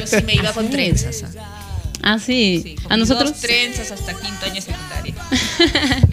Yo 0.00 0.06
sí 0.06 0.16
me 0.24 0.34
iba 0.34 0.52
con 0.52 0.70
trenzas. 0.70 1.24
ah. 1.24 1.54
Ah, 2.02 2.18
sí. 2.24 2.76
A 2.88 2.96
nosotros. 2.96 3.32
Dos 3.32 3.40
trenzas 3.40 3.90
hasta 3.90 4.14
quinto 4.14 4.46
año 4.46 4.62
secundaria. 4.62 5.14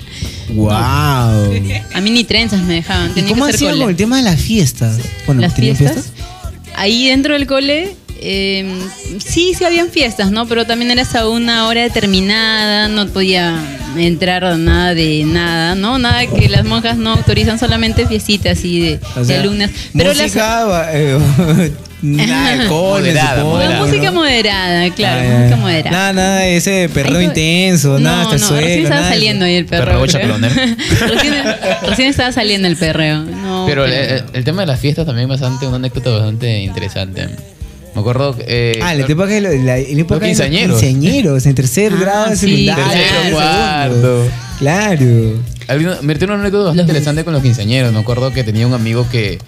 wow. 0.49 0.71
A 0.71 2.01
mí 2.01 2.09
ni 2.09 2.23
trenzas 2.23 2.61
me 2.63 2.75
dejaban. 2.75 3.11
¿Y 3.11 3.13
Tenía 3.15 3.29
cómo 3.29 3.45
que 3.45 3.53
hacer 3.53 3.77
con 3.77 3.89
el 3.89 3.95
tema 3.95 4.17
de 4.17 4.23
las 4.23 4.39
fiestas? 4.39 4.99
Bueno, 5.25 5.41
las 5.41 5.53
¿tenían 5.55 5.75
fiestas. 5.75 6.11
Ahí 6.75 7.07
dentro 7.07 7.33
del 7.33 7.47
cole, 7.47 7.95
eh, 8.19 8.65
sí, 9.25 9.53
sí 9.57 9.63
habían 9.63 9.89
fiestas, 9.89 10.31
¿no? 10.31 10.47
Pero 10.47 10.65
también 10.65 10.91
era 10.91 11.01
hasta 11.01 11.27
una 11.27 11.67
hora 11.67 11.81
determinada, 11.81 12.87
no 12.87 13.07
podía 13.07 13.61
entrar 13.97 14.57
nada 14.57 14.93
de 14.93 15.23
nada, 15.25 15.75
¿no? 15.75 15.97
Nada 15.99 16.25
que 16.27 16.49
las 16.49 16.65
monjas 16.65 16.97
no 16.97 17.13
autorizan, 17.13 17.59
solamente 17.59 18.07
fiestitas 18.07 18.57
así 18.57 18.79
de, 18.79 18.99
O 19.15 19.19
de 19.19 19.25
sea, 19.25 19.41
alumnas. 19.41 19.71
Pero 19.93 20.13
las, 20.13 20.23
música, 20.23 20.89
eh, 20.91 21.71
nada, 22.05 22.51
alcohol, 22.61 22.99
Moderada, 23.01 23.43
moderada. 23.43 23.79
¿no? 23.79 23.85
música 23.87 24.11
moderada, 24.11 24.93
claro, 24.95 25.21
Ah, 25.29 25.37
música 25.39 25.55
moderada. 25.57 25.91
Nada, 25.91 26.13
nada 26.13 26.39
de 26.39 26.57
ese 26.57 26.87
to- 26.89 27.21
intenso, 27.21 27.99
nada 27.99 28.21
hasta 28.23 28.35
el 28.35 28.41
no, 28.41 28.47
suelo. 28.47 28.61
recién 28.67 28.83
estaba 28.83 28.95
nada 29.01 29.09
de 29.09 29.15
saliendo 29.15 29.45
ahí 29.45 29.55
el 29.55 29.65
chapelonero. 30.07 30.55
recién, 31.07 31.33
recién 31.87 32.09
estaba 32.09 32.31
saliendo 32.31 32.67
el 32.67 32.75
perreo. 32.77 33.23
No, 33.23 33.65
Pero 33.67 33.85
el, 33.85 33.91
el- 33.93 34.23
el 34.33 34.43
tema 34.43 34.61
de 34.61 34.67
las 34.67 34.79
fiestas 34.79 35.05
también 35.05 35.27
bastante, 35.27 35.65
una 35.67 35.77
anécdota 35.77 36.09
bastante 36.11 36.59
interesante. 36.61 37.27
Me 37.93 38.01
acuerdo 38.01 38.35
que. 38.35 38.43
eh, 38.47 38.79
Ah, 38.83 38.93
la 38.93 39.05
época 39.05 39.25
de 39.27 39.41
lo- 39.41 39.49
la, 39.51 39.57
la 39.57 39.77
época 39.77 40.15
de 40.19 40.27
los 40.27 40.37
quinceañeros. 40.39 40.79
quinceañeros, 40.81 41.45
en 41.45 41.55
tercer 41.55 41.93
Ah, 41.95 41.99
grado 42.01 42.29
de 42.29 42.35
sí. 42.35 42.49
secundaria. 42.49 42.85
Tercero, 42.85 43.13
segundo. 43.21 43.35
cuarto. 43.37 44.27
Claro. 44.59 45.43
Había- 45.67 45.97
Me 46.01 46.15
tengo 46.15 46.33
una 46.33 46.41
anécdota 46.43 46.65
bastante 46.67 46.91
interesante 46.91 47.23
con 47.23 47.33
los 47.33 47.41
quinceañeros. 47.41 47.93
Me 47.93 47.99
acuerdo 47.99 48.31
que 48.33 48.43
tenía 48.43 48.67
un 48.67 48.73
amigo 48.73 49.07
que, 49.09 49.39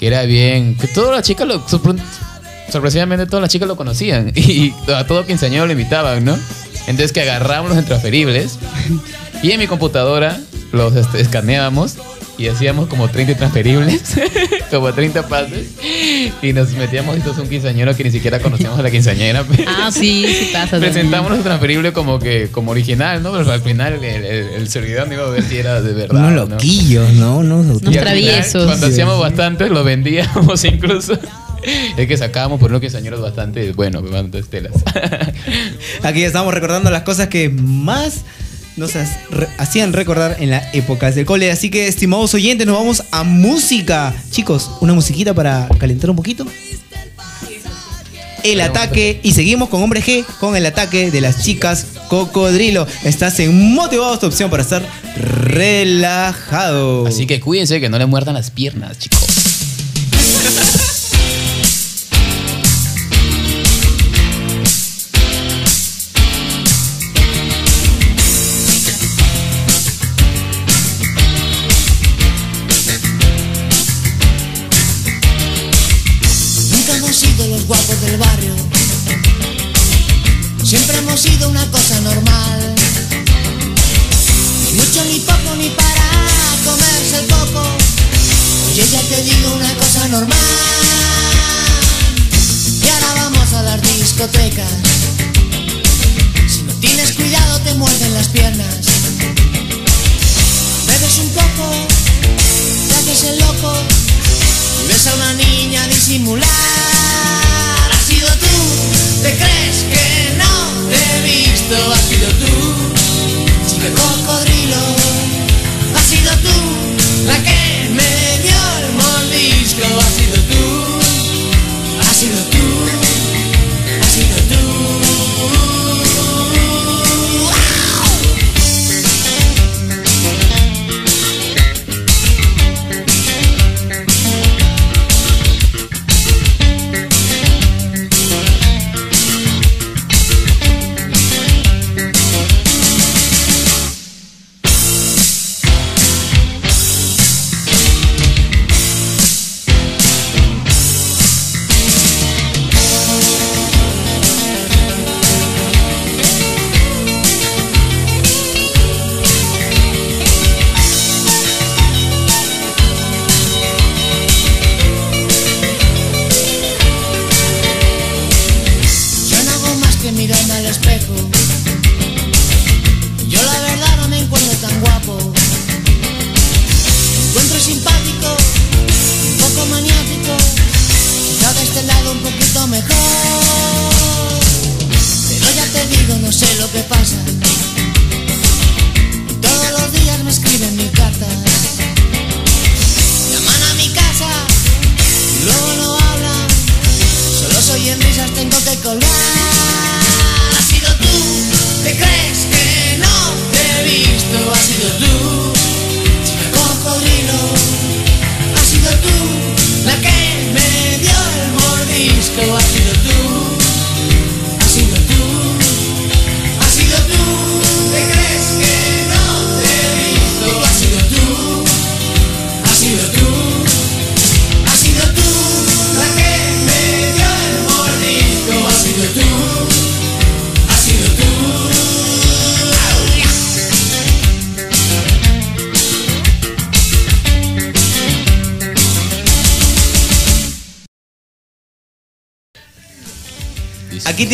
que 0.00 0.06
era 0.06 0.22
bien. 0.22 0.76
que 0.76 0.86
todas 0.88 1.10
las 1.16 1.22
chicas 1.22 1.46
lo. 1.46 1.64
sorpre- 1.66 1.98
sorpresivamente 2.70 3.26
todas 3.26 3.42
las 3.42 3.50
chicas 3.50 3.68
lo 3.68 3.76
conocían. 3.76 4.32
Y 4.36 4.72
a 4.92 5.06
todo 5.06 5.24
quinceañero 5.26 5.66
lo 5.66 5.72
invitaban, 5.72 6.24
¿no? 6.24 6.38
Entonces 6.86 7.12
que 7.12 7.22
agarrábamos 7.22 7.74
los 7.76 7.84
transferibles. 7.84 8.58
Y 9.42 9.52
en 9.52 9.60
mi 9.60 9.66
computadora 9.66 10.38
los 10.72 10.94
este, 10.96 11.20
escaneábamos. 11.20 11.96
Y 12.36 12.48
hacíamos 12.48 12.88
como 12.88 13.08
30 13.08 13.36
transferibles, 13.36 14.02
como 14.70 14.92
30 14.92 15.28
pases, 15.28 15.68
y 16.42 16.52
nos 16.52 16.72
metíamos 16.72 17.14
entonces 17.14 17.40
un 17.40 17.48
quinceañero 17.48 17.94
que 17.96 18.02
ni 18.02 18.10
siquiera 18.10 18.40
conocíamos 18.40 18.76
a 18.78 18.82
la 18.82 18.90
quinceañera. 18.90 19.44
Ah, 19.68 19.90
sí, 19.92 20.26
sí 20.26 20.50
pasa. 20.52 20.80
Presentamos 20.80 21.28
nuestro 21.30 21.48
transferible 21.48 21.92
como 21.92 22.18
que 22.18 22.48
como 22.50 22.72
original, 22.72 23.22
¿no? 23.22 23.30
Pero 23.32 23.52
al 23.52 23.60
final 23.60 23.92
el, 24.02 24.04
el- 24.24 24.48
el 24.48 24.68
servidor 24.68 25.06
no 25.06 25.14
iba 25.14 25.26
a 25.26 25.30
ver 25.30 25.44
si 25.44 25.58
era 25.58 25.80
de 25.80 25.92
verdad. 25.92 26.26
Unos 26.28 26.42
o 26.42 26.46
¿no? 26.46 26.54
loquillos, 26.56 27.12
¿no? 27.12 27.38
Unos 27.38 27.66
loquillos. 27.66 27.90
final, 27.92 28.04
traviesos. 28.04 28.66
Cuando 28.66 28.86
Sí. 28.88 28.92
hacíamos 28.94 29.20
bastantes, 29.20 29.70
lo 29.70 29.84
vendíamos 29.84 30.64
incluso. 30.64 31.16
Es 31.96 32.06
que 32.08 32.16
sacábamos 32.16 32.58
por 32.58 32.70
unos 32.70 32.80
quinceañeros 32.80 33.20
bastante, 33.20 33.70
bueno, 33.72 34.02
bastantes 34.02 34.48
telas. 34.48 34.72
Aquí 36.02 36.22
estamos 36.24 36.52
recordando 36.52 36.90
las 36.90 37.02
cosas 37.02 37.28
que 37.28 37.48
más 37.48 38.24
nos 38.76 38.94
re- 38.94 39.48
hacían 39.58 39.92
recordar 39.92 40.36
en 40.40 40.50
las 40.50 40.74
épocas 40.74 41.14
del 41.14 41.24
cole. 41.26 41.50
Así 41.50 41.70
que, 41.70 41.86
estimados 41.88 42.34
oyentes, 42.34 42.66
nos 42.66 42.76
vamos 42.76 43.04
a 43.10 43.22
música. 43.24 44.14
Chicos, 44.30 44.70
una 44.80 44.92
musiquita 44.94 45.32
para 45.34 45.68
calentar 45.78 46.10
un 46.10 46.16
poquito. 46.16 46.46
El 48.42 48.60
ataque 48.60 49.20
y 49.22 49.32
seguimos 49.32 49.70
con 49.70 49.82
Hombre 49.82 50.02
G 50.02 50.22
con 50.38 50.54
el 50.54 50.66
ataque 50.66 51.10
de 51.10 51.20
las 51.22 51.42
chicas 51.42 51.86
cocodrilo. 52.08 52.86
Estás 53.02 53.40
en 53.40 53.72
motivados 53.72 54.20
tu 54.20 54.26
opción 54.26 54.50
para 54.50 54.62
estar 54.62 54.82
relajado. 55.16 57.06
Así 57.06 57.26
que 57.26 57.40
cuídense 57.40 57.80
que 57.80 57.88
no 57.88 57.98
le 57.98 58.04
muerdan 58.04 58.34
las 58.34 58.50
piernas, 58.50 58.98
chicos. 58.98 59.20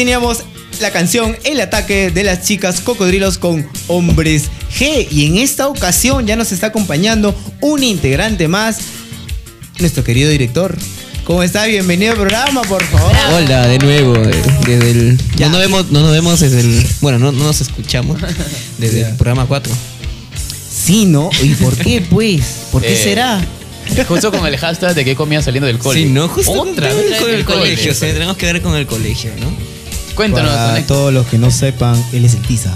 teníamos 0.01 0.39
la 0.81 0.90
canción 0.93 1.36
El 1.44 1.60
ataque 1.60 2.10
de 2.10 2.24
las 2.24 2.43
chicas 2.43 2.81
cocodrilos 2.81 3.36
con 3.36 3.68
hombres 3.86 4.44
G. 4.78 5.06
Y 5.10 5.27
en 5.27 5.36
esta 5.36 5.68
ocasión 5.68 6.27
ya 6.27 6.36
nos 6.36 6.52
está 6.52 6.68
acompañando 6.68 7.35
un 7.60 7.82
integrante 7.82 8.48
más, 8.48 8.78
nuestro 9.78 10.02
querido 10.02 10.31
director. 10.31 10.74
¿Cómo 11.24 11.43
está? 11.43 11.66
Bienvenido 11.66 12.12
al 12.12 12.16
programa, 12.18 12.62
por 12.62 12.82
favor. 12.85 13.12
Hola, 13.35 13.66
de 13.66 13.78
nuevo, 13.78 14.16
eh, 14.16 14.43
desde 14.66 14.90
el... 14.90 15.20
No 15.39 15.51
nos 15.51 15.60
vemos, 15.60 15.90
no 15.90 16.01
nos 16.01 16.12
vemos 16.12 16.40
desde 16.40 16.60
el... 16.60 16.86
Bueno, 17.02 17.18
no, 17.18 17.31
no 17.31 17.44
nos 17.44 17.60
escuchamos 17.60 18.18
desde 18.78 19.02
el 19.02 19.16
programa 19.16 19.44
4. 19.44 19.70
Sí, 20.82 21.05
¿no? 21.05 21.28
¿Y 21.43 21.51
por 21.56 21.77
qué, 21.77 22.01
pues? 22.01 22.40
¿Por 22.72 22.81
qué 22.81 22.94
Eh, 22.94 23.05
será? 23.05 23.44
Justo 24.09 24.32
con 24.32 24.47
el 24.47 24.56
hashtag 24.56 24.94
de 24.94 25.05
qué 25.05 25.14
comía 25.14 25.43
saliendo 25.43 25.66
del 25.66 25.77
cole. 25.77 26.01
Sí, 26.01 26.06
no, 26.06 26.27
justo 26.27 26.52
Otra 26.52 26.89
con, 26.89 26.97
vez 26.97 27.20
con 27.20 27.31
el 27.31 27.44
cole. 27.44 27.59
colegio, 27.59 27.93
o 27.93 27.94
sea, 27.94 28.10
tenemos 28.14 28.39
que 28.39 28.47
ver 28.47 28.62
con 28.62 28.74
el 28.77 28.86
colegio, 28.86 29.31
¿no? 29.39 29.69
Cuéntanos, 30.20 30.52
Para 30.55 30.86
todos 30.86 31.14
los 31.14 31.26
que 31.28 31.38
no 31.38 31.51
sepan, 31.51 31.97
él 32.12 32.26
es 32.26 32.34
el 32.34 32.42
Tiza. 32.42 32.74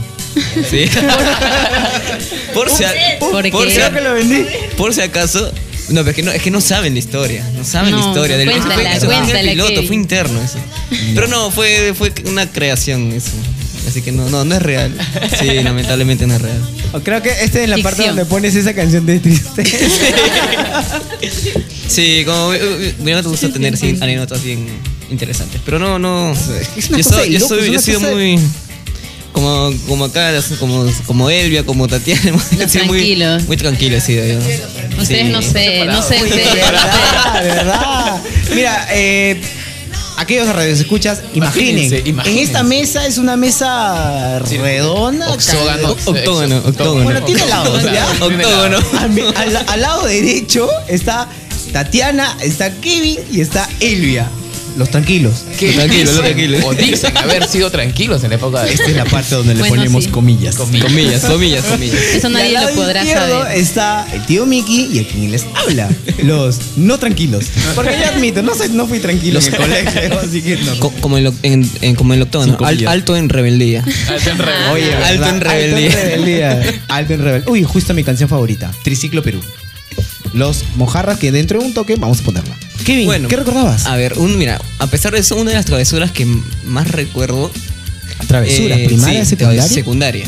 Sí. 0.70 0.86
por 2.54 2.70
si, 2.70 2.84
a- 2.84 3.18
¿Por 3.20 3.70
si 3.70 3.80
a- 3.82 3.92
por 4.78 5.00
acaso. 5.02 5.52
No, 5.90 6.00
pero 6.00 6.10
es 6.10 6.16
que 6.16 6.22
no, 6.22 6.30
es 6.32 6.42
que 6.42 6.50
no 6.50 6.62
saben 6.62 6.94
la 6.94 7.00
historia. 7.00 7.46
No 7.54 7.62
saben 7.62 7.94
la 7.94 8.00
historia. 8.00 8.38
Del, 8.38 8.50
cuéntala, 8.50 8.74
fue- 8.74 8.96
eso 8.96 9.06
fue 9.06 9.40
el 9.42 9.50
piloto, 9.50 9.68
Kevin. 9.74 9.86
fue 9.86 9.96
interno 9.96 10.40
eso. 10.40 10.56
Pero 11.14 11.28
no, 11.28 11.50
fue, 11.50 11.92
fue 11.94 12.14
una 12.24 12.50
creación 12.50 13.12
eso. 13.12 13.32
Así 13.86 14.00
que 14.00 14.10
no, 14.10 14.30
no, 14.30 14.46
no 14.46 14.54
es 14.54 14.62
real. 14.62 14.96
Sí, 15.38 15.46
lamentablemente 15.62 16.26
no 16.26 16.36
es 16.36 16.40
real. 16.40 16.62
Creo 17.02 17.20
que 17.20 17.28
esta 17.28 17.60
es 17.60 17.68
la 17.68 17.76
parte 17.76 18.06
donde 18.06 18.24
pones 18.24 18.54
esa 18.54 18.72
canción 18.72 19.04
de 19.04 19.20
tristeza. 19.20 19.62
Sí, 21.86 22.22
como 22.24 22.54
eh, 22.54 22.94
mira, 23.00 23.22
te 23.22 23.28
gusta 23.28 23.52
tener 23.52 23.76
sí, 23.76 23.96
anécdotas 24.00 24.42
bien 24.42 24.66
interesantes. 25.10 25.60
Pero 25.64 25.78
no, 25.78 25.98
no. 25.98 26.32
Es 26.32 26.88
una 26.88 26.98
Yo, 26.98 27.04
cosa 27.04 27.16
soy, 27.16 27.30
de 27.32 27.38
yo, 27.38 27.48
soy- 27.48 27.74
he 27.74 27.78
sido 27.78 28.00
de- 28.00 28.14
muy. 28.14 28.38
Como, 29.32 29.72
como 29.88 30.04
acá, 30.04 30.30
como, 30.60 30.86
como 31.06 31.28
Elvia, 31.28 31.64
como 31.66 31.88
Tatiana. 31.88 32.22
he 32.60 32.68
sido 32.68 32.84
muy, 32.84 33.16
muy 33.48 33.56
tranquilo, 33.56 33.96
he 33.96 34.00
sido 34.00 34.24
yo. 34.24 34.38
Ustedes 34.38 35.26
Sí. 35.26 35.32
no 35.32 35.42
sé, 35.42 35.84
no 35.86 36.02
sé, 36.02 36.14
De 36.16 36.22
ustedes. 36.22 36.54
verdad, 36.54 37.42
de 37.42 37.48
verdad. 37.48 38.22
Mira, 38.54 38.86
eh, 38.92 39.40
aquellos 40.18 40.46
radios 40.54 40.78
escuchas, 40.78 41.20
imaginen, 41.34 41.78
Imagínense, 42.06 42.30
en 42.30 42.38
esta 42.38 42.62
mesa 42.62 43.06
es 43.08 43.18
una 43.18 43.36
mesa 43.36 44.38
redonda. 44.38 45.32
Oxógano. 45.32 45.96
Octógono, 46.04 46.58
octógono. 46.58 47.02
Bueno, 47.02 47.22
tiene 47.24 47.44
lados, 47.46 47.82
¿ya? 47.82 48.06
Octógono. 48.20 48.78
Al, 49.00 49.10
mi- 49.10 49.22
al- 49.34 49.64
al 49.66 49.80
lado 49.80 50.06
derecho 50.06 50.68
está 50.86 51.28
Tatiana, 51.72 52.36
está 52.40 52.70
Kevin 52.80 53.18
y 53.32 53.40
está 53.40 53.68
Elvia. 53.80 54.28
Los 54.76 54.90
tranquilos. 54.90 55.44
¿Qué 55.58 55.72
Tranquilo, 55.72 56.10
dicen? 56.10 56.24
tranquilo. 56.24 56.58
O 56.66 56.74
dicen 56.74 57.16
haber 57.16 57.46
sido 57.46 57.70
tranquilos 57.70 58.24
en 58.24 58.30
la 58.30 58.36
época 58.36 58.64
de 58.64 58.72
Esta 58.72 58.86
es 58.86 58.96
la 58.96 59.04
parte 59.04 59.34
donde 59.36 59.54
le 59.54 59.60
Bueno, 59.60 59.76
ponemos 59.76 60.04
sí. 60.04 60.10
comillas. 60.10 60.56
Comillas, 60.56 61.22
comillas, 61.24 61.64
comillas. 61.64 61.94
Eso 62.14 62.28
Y 62.28 62.32
nadie 62.32 62.46
al 62.48 62.54
lado 62.54 62.68
lo 62.70 62.74
podrá 62.76 63.02
izquierdo 63.04 63.42
saber. 63.42 63.58
está 63.58 64.06
el 64.12 64.26
tío 64.26 64.46
Mickey 64.46 64.88
y 64.92 64.98
a 64.98 65.06
quien 65.06 65.30
les 65.30 65.44
habla. 65.54 65.88
Los 66.24 66.58
no 66.76 66.98
tranquilos. 66.98 67.44
Porque 67.76 67.92
yo 68.00 68.06
admito, 68.08 68.42
no, 68.42 68.54
sé, 68.54 68.68
no 68.70 68.86
fui 68.88 68.98
tranquilo 68.98 69.38
en 69.38 69.46
el 69.46 69.56
colegio, 69.56 70.20
así 70.24 70.42
que 70.42 70.56
no. 70.56 70.78
Co- 70.80 70.92
como, 71.00 71.18
el, 71.18 71.26
oc- 71.28 71.38
en, 71.42 71.70
en- 71.80 71.94
como 71.94 72.14
el 72.14 72.22
al- 72.22 72.28
comillas. 72.56 72.90
alto 72.90 73.16
en 73.16 73.28
rebeldía. 73.28 73.84
En. 73.84 74.40
Oye, 74.72 74.92
Alto 74.94 75.20
¿verdad? 75.20 75.28
en 75.36 75.40
rebeldía. 75.40 75.86
Alto 75.86 75.98
en 75.98 76.08
rebeldía. 76.10 76.80
Alto 76.88 77.12
en 77.14 77.20
rebeldía. 77.22 77.50
Uy, 77.52 77.62
justo 77.62 77.94
mi 77.94 78.02
canción 78.02 78.28
favorita. 78.28 78.72
Triciclo 78.82 79.22
Perú. 79.22 79.40
Los 80.34 80.64
mojarras 80.76 81.18
que 81.18 81.32
dentro 81.32 81.60
de 81.60 81.66
un 81.66 81.74
toque 81.74 81.96
vamos 81.96 82.20
a 82.20 82.24
ponerla. 82.24 82.56
Kevin, 82.84 83.06
Bueno, 83.06 83.28
¿qué 83.28 83.36
recordabas? 83.36 83.86
A 83.86 83.96
ver, 83.96 84.18
un, 84.18 84.36
mira, 84.36 84.60
a 84.78 84.86
pesar 84.88 85.12
de 85.12 85.20
eso, 85.20 85.36
una 85.36 85.50
de 85.50 85.56
las 85.56 85.64
travesuras 85.64 86.10
que 86.10 86.26
más 86.66 86.90
recuerdo. 86.90 87.50
Travesura, 88.26 88.76
eh, 88.76 88.86
primaria, 88.86 89.24
sí, 89.24 89.30
secundaria. 89.30 89.62
Secundaria. 89.62 90.26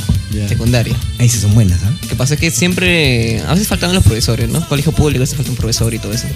Secundaria. 0.48 0.96
Ahí 1.18 1.28
sí 1.28 1.38
son 1.38 1.54
buenas, 1.54 1.80
¿ah? 1.84 1.90
Lo 2.02 2.08
que 2.08 2.14
pasa 2.16 2.34
es 2.34 2.40
que 2.40 2.50
siempre. 2.50 3.40
A 3.46 3.52
veces 3.52 3.68
faltaban 3.68 3.94
los 3.94 4.04
profesores, 4.04 4.48
¿no? 4.48 4.66
Colegio 4.68 4.92
público, 4.92 5.18
a 5.18 5.20
veces 5.20 5.36
falta 5.36 5.50
un 5.50 5.56
profesor 5.56 5.92
y 5.94 5.98
todo 5.98 6.12
eso. 6.12 6.26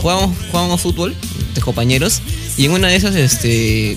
Jugábamos, 0.00 0.36
jugábamos 0.50 0.80
fútbol 0.80 1.14
de 1.54 1.60
compañeros 1.60 2.20
y 2.56 2.66
en 2.66 2.72
una 2.72 2.88
de 2.88 2.96
esas, 2.96 3.14
este. 3.16 3.96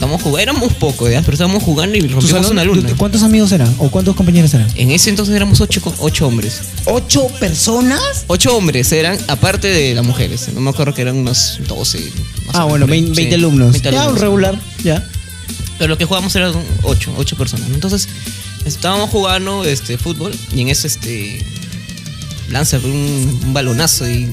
Estábamos 0.00 0.22
jugando, 0.22 0.38
éramos 0.42 0.72
pocos, 0.72 1.10
¿ya? 1.10 1.20
Pero 1.20 1.34
estábamos 1.34 1.62
jugando 1.62 1.94
y 1.94 2.00
¿Tu 2.00 2.08
rompimos 2.08 2.30
salón? 2.30 2.52
una 2.52 2.62
alumna. 2.62 2.88
¿Cuántos 2.96 3.22
amigos 3.22 3.52
eran? 3.52 3.68
¿O 3.76 3.90
cuántos 3.90 4.16
compañeros 4.16 4.54
eran? 4.54 4.66
En 4.74 4.90
ese 4.92 5.10
entonces 5.10 5.34
éramos 5.34 5.60
ocho, 5.60 5.82
ocho 5.98 6.26
hombres. 6.26 6.62
¿Ocho 6.86 7.26
personas? 7.38 8.24
Ocho 8.26 8.56
hombres 8.56 8.90
eran, 8.92 9.18
aparte 9.28 9.68
de 9.68 9.94
las 9.94 10.02
mujeres. 10.02 10.48
No 10.54 10.62
me 10.62 10.70
acuerdo 10.70 10.94
que 10.94 11.02
eran 11.02 11.16
unos 11.16 11.60
12. 11.68 11.98
más 12.46 12.56
o 12.56 12.60
Ah, 12.60 12.64
bueno, 12.64 12.86
por 12.86 12.94
ahí. 12.94 13.02
20, 13.02 13.14
Sí, 13.14 13.20
20 13.28 13.34
alumnos. 13.34 13.72
20 13.72 13.92
Ya, 13.92 14.08
un 14.08 14.16
regular. 14.16 14.58
Ya. 14.82 15.06
Pero 15.78 15.88
lo 15.90 15.98
que 15.98 16.06
jugábamos 16.06 16.34
eran 16.34 16.54
ocho, 16.82 17.12
ocho 17.18 17.36
personas. 17.36 17.68
Entonces, 17.68 18.08
estábamos 18.64 19.10
jugando 19.10 19.66
este, 19.66 19.98
fútbol 19.98 20.32
y 20.56 20.62
en 20.62 20.68
eso 20.68 20.86
este, 20.86 21.44
lanza 22.48 22.78
un, 22.78 23.40
un 23.44 23.52
balonazo 23.52 24.08
y, 24.08 24.30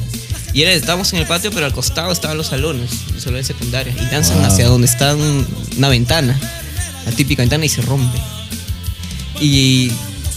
y 0.53 0.61
era, 0.63 0.71
estábamos 0.73 1.11
en 1.13 1.19
el 1.19 1.25
patio, 1.27 1.51
pero 1.51 1.65
al 1.65 1.73
costado 1.73 2.11
estaban 2.11 2.37
los 2.37 2.47
salones, 2.47 2.89
los 3.13 3.23
salones 3.23 3.47
secundarios, 3.47 3.95
y 3.95 4.11
lanzan 4.11 4.37
Wow. 4.37 4.45
hacia 4.47 4.65
donde 4.67 4.87
está 4.87 5.15
un- 5.15 5.45
una 5.77 5.89
ventana, 5.89 6.39
la 7.05 7.11
típica 7.11 7.41
ventana, 7.43 7.65
y 7.65 7.69
se 7.69 7.81
rompe. 7.81 8.17
Y, 9.39 9.91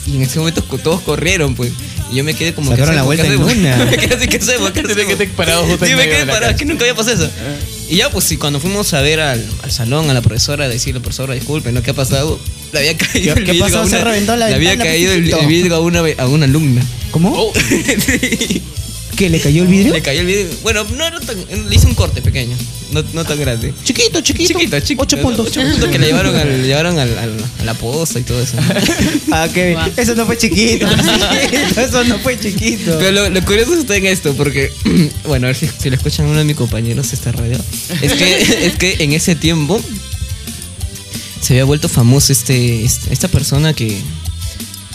y 0.07 0.17
en 0.17 0.23
ese 0.23 0.39
momento 0.39 0.63
todos 0.63 1.01
corrieron, 1.03 1.55
pues. 1.55 1.73
Y 2.13 2.17
yo 2.17 2.25
me 2.25 2.35
quedé 2.35 2.53
como 2.53 2.73
Sacaron 2.73 2.91
¿qué 2.91 2.97
la 2.97 3.03
vuelta 3.05 3.25
¿Qué 3.25 3.35
en 3.35 3.41
una. 3.43 3.77
me 3.85 3.97
quedé 3.97 4.17
así, 4.17 4.27
¿qué 4.27 4.37
hacemos? 4.39 4.73
¿Qué 4.73 4.81
Tienes 4.83 4.97
hacemos? 4.97 5.17
que 5.17 5.23
estar 5.25 5.37
parado 5.37 5.65
justo 5.65 5.87
Sí, 5.87 5.95
me 5.95 6.05
quedé 6.09 6.27
parado, 6.27 6.57
que 6.57 6.65
nunca 6.65 6.83
había 6.83 6.95
pasado 6.97 7.25
eso. 7.25 7.31
Y 7.89 7.97
ya, 7.97 8.11
pues 8.11 8.25
sí, 8.25 8.37
cuando 8.37 8.59
fuimos 8.61 8.93
a 8.95 9.01
ver 9.01 9.21
al, 9.21 9.45
al 9.63 9.71
salón, 9.71 10.11
a 10.11 10.15
la 10.15 10.21
profesora, 10.21 10.65
a 10.65 10.69
decirle, 10.69 11.01
profesora, 11.01 11.35
disculpe, 11.35 11.71
¿no? 11.73 11.83
¿Qué 11.83 11.93
ha 11.93 11.95
pasado? 11.95 12.39
Le 12.73 12.79
había 12.81 12.97
caído 12.97 13.35
¿Qué- 13.35 13.41
el 13.41 13.47
qué 13.47 13.53
vidrio 13.53 13.65
pasó? 13.67 13.79
a 13.79 13.83
una, 13.83 13.91
Se 13.99 14.05
reventó 14.05 14.37
la 14.37 14.49
le 14.49 14.55
había 14.57 14.77
caído 14.77 15.13
el, 15.13 15.33
el 15.33 15.47
vidrio 15.47 15.77
a 15.77 15.81
una, 15.81 16.03
a 16.19 16.27
una 16.27 16.45
alumna. 16.47 16.83
¿Cómo? 17.13 17.31
Oh, 17.37 17.53
¿Qué? 19.21 19.29
¿Le 19.29 19.39
cayó 19.39 19.63
el 19.65 19.69
vidrio? 19.69 19.93
Le 19.93 20.01
cayó 20.01 20.21
el 20.21 20.27
vidrio. 20.27 20.49
Bueno, 20.63 20.83
no 20.97 21.05
era 21.05 21.21
tan. 21.21 21.37
Le 21.69 21.77
hice 21.77 21.87
un 21.87 21.95
corte 21.95 22.23
pequeño, 22.23 22.57
no, 22.93 23.05
no 23.13 23.23
tan 23.27 23.39
grande. 23.39 23.75
Chiquito, 23.85 24.23
chiquito. 24.23 24.49
Chiquito, 24.55 24.81
chiquito. 24.81 25.03
Ocho 25.03 25.19
puntos. 25.21 25.47
Ocho 25.49 25.61
puntos 25.61 25.91
que 25.91 25.99
le 25.99 26.07
llevaron, 26.07 26.35
al, 26.35 26.49
le 26.63 26.67
llevaron 26.67 26.99
al, 26.99 27.19
al- 27.19 27.45
a 27.61 27.65
la 27.65 27.75
posta 27.75 28.19
y 28.19 28.23
todo 28.23 28.43
eso. 28.43 28.57
Ah, 29.31 29.47
Kevin. 29.53 29.77
Eso 29.99 30.15
no 30.15 30.25
fue 30.25 30.39
chiquito. 30.39 30.87
Eso 31.77 32.03
no 32.05 32.19
fue 32.21 32.41
chiquito. 32.41 32.97
Pero 32.99 33.11
lo, 33.13 33.29
lo 33.29 33.45
curioso 33.45 33.75
está 33.75 33.95
en 33.97 34.07
esto, 34.07 34.33
porque, 34.35 34.73
bueno, 35.27 35.47
a 35.47 35.49
ver 35.49 35.57
si, 35.57 35.69
si 35.79 35.91
lo 35.91 35.97
escuchan 35.97 36.25
uno 36.27 36.39
de 36.39 36.45
mis 36.45 36.57
compañeros 36.57 37.13
esta 37.13 37.31
radio. 37.31 37.59
Es 38.01 38.15
que, 38.15 38.43
es 38.69 38.77
que 38.77 38.97
en 39.01 39.13
ese 39.13 39.35
tiempo 39.37 39.81
se 41.43 41.53
había 41.53 41.65
vuelto 41.65 41.91
famoso 41.91 42.33
este, 42.33 42.85
este- 42.87 43.13
esta 43.13 43.29
persona 43.29 43.73
que 43.75 43.99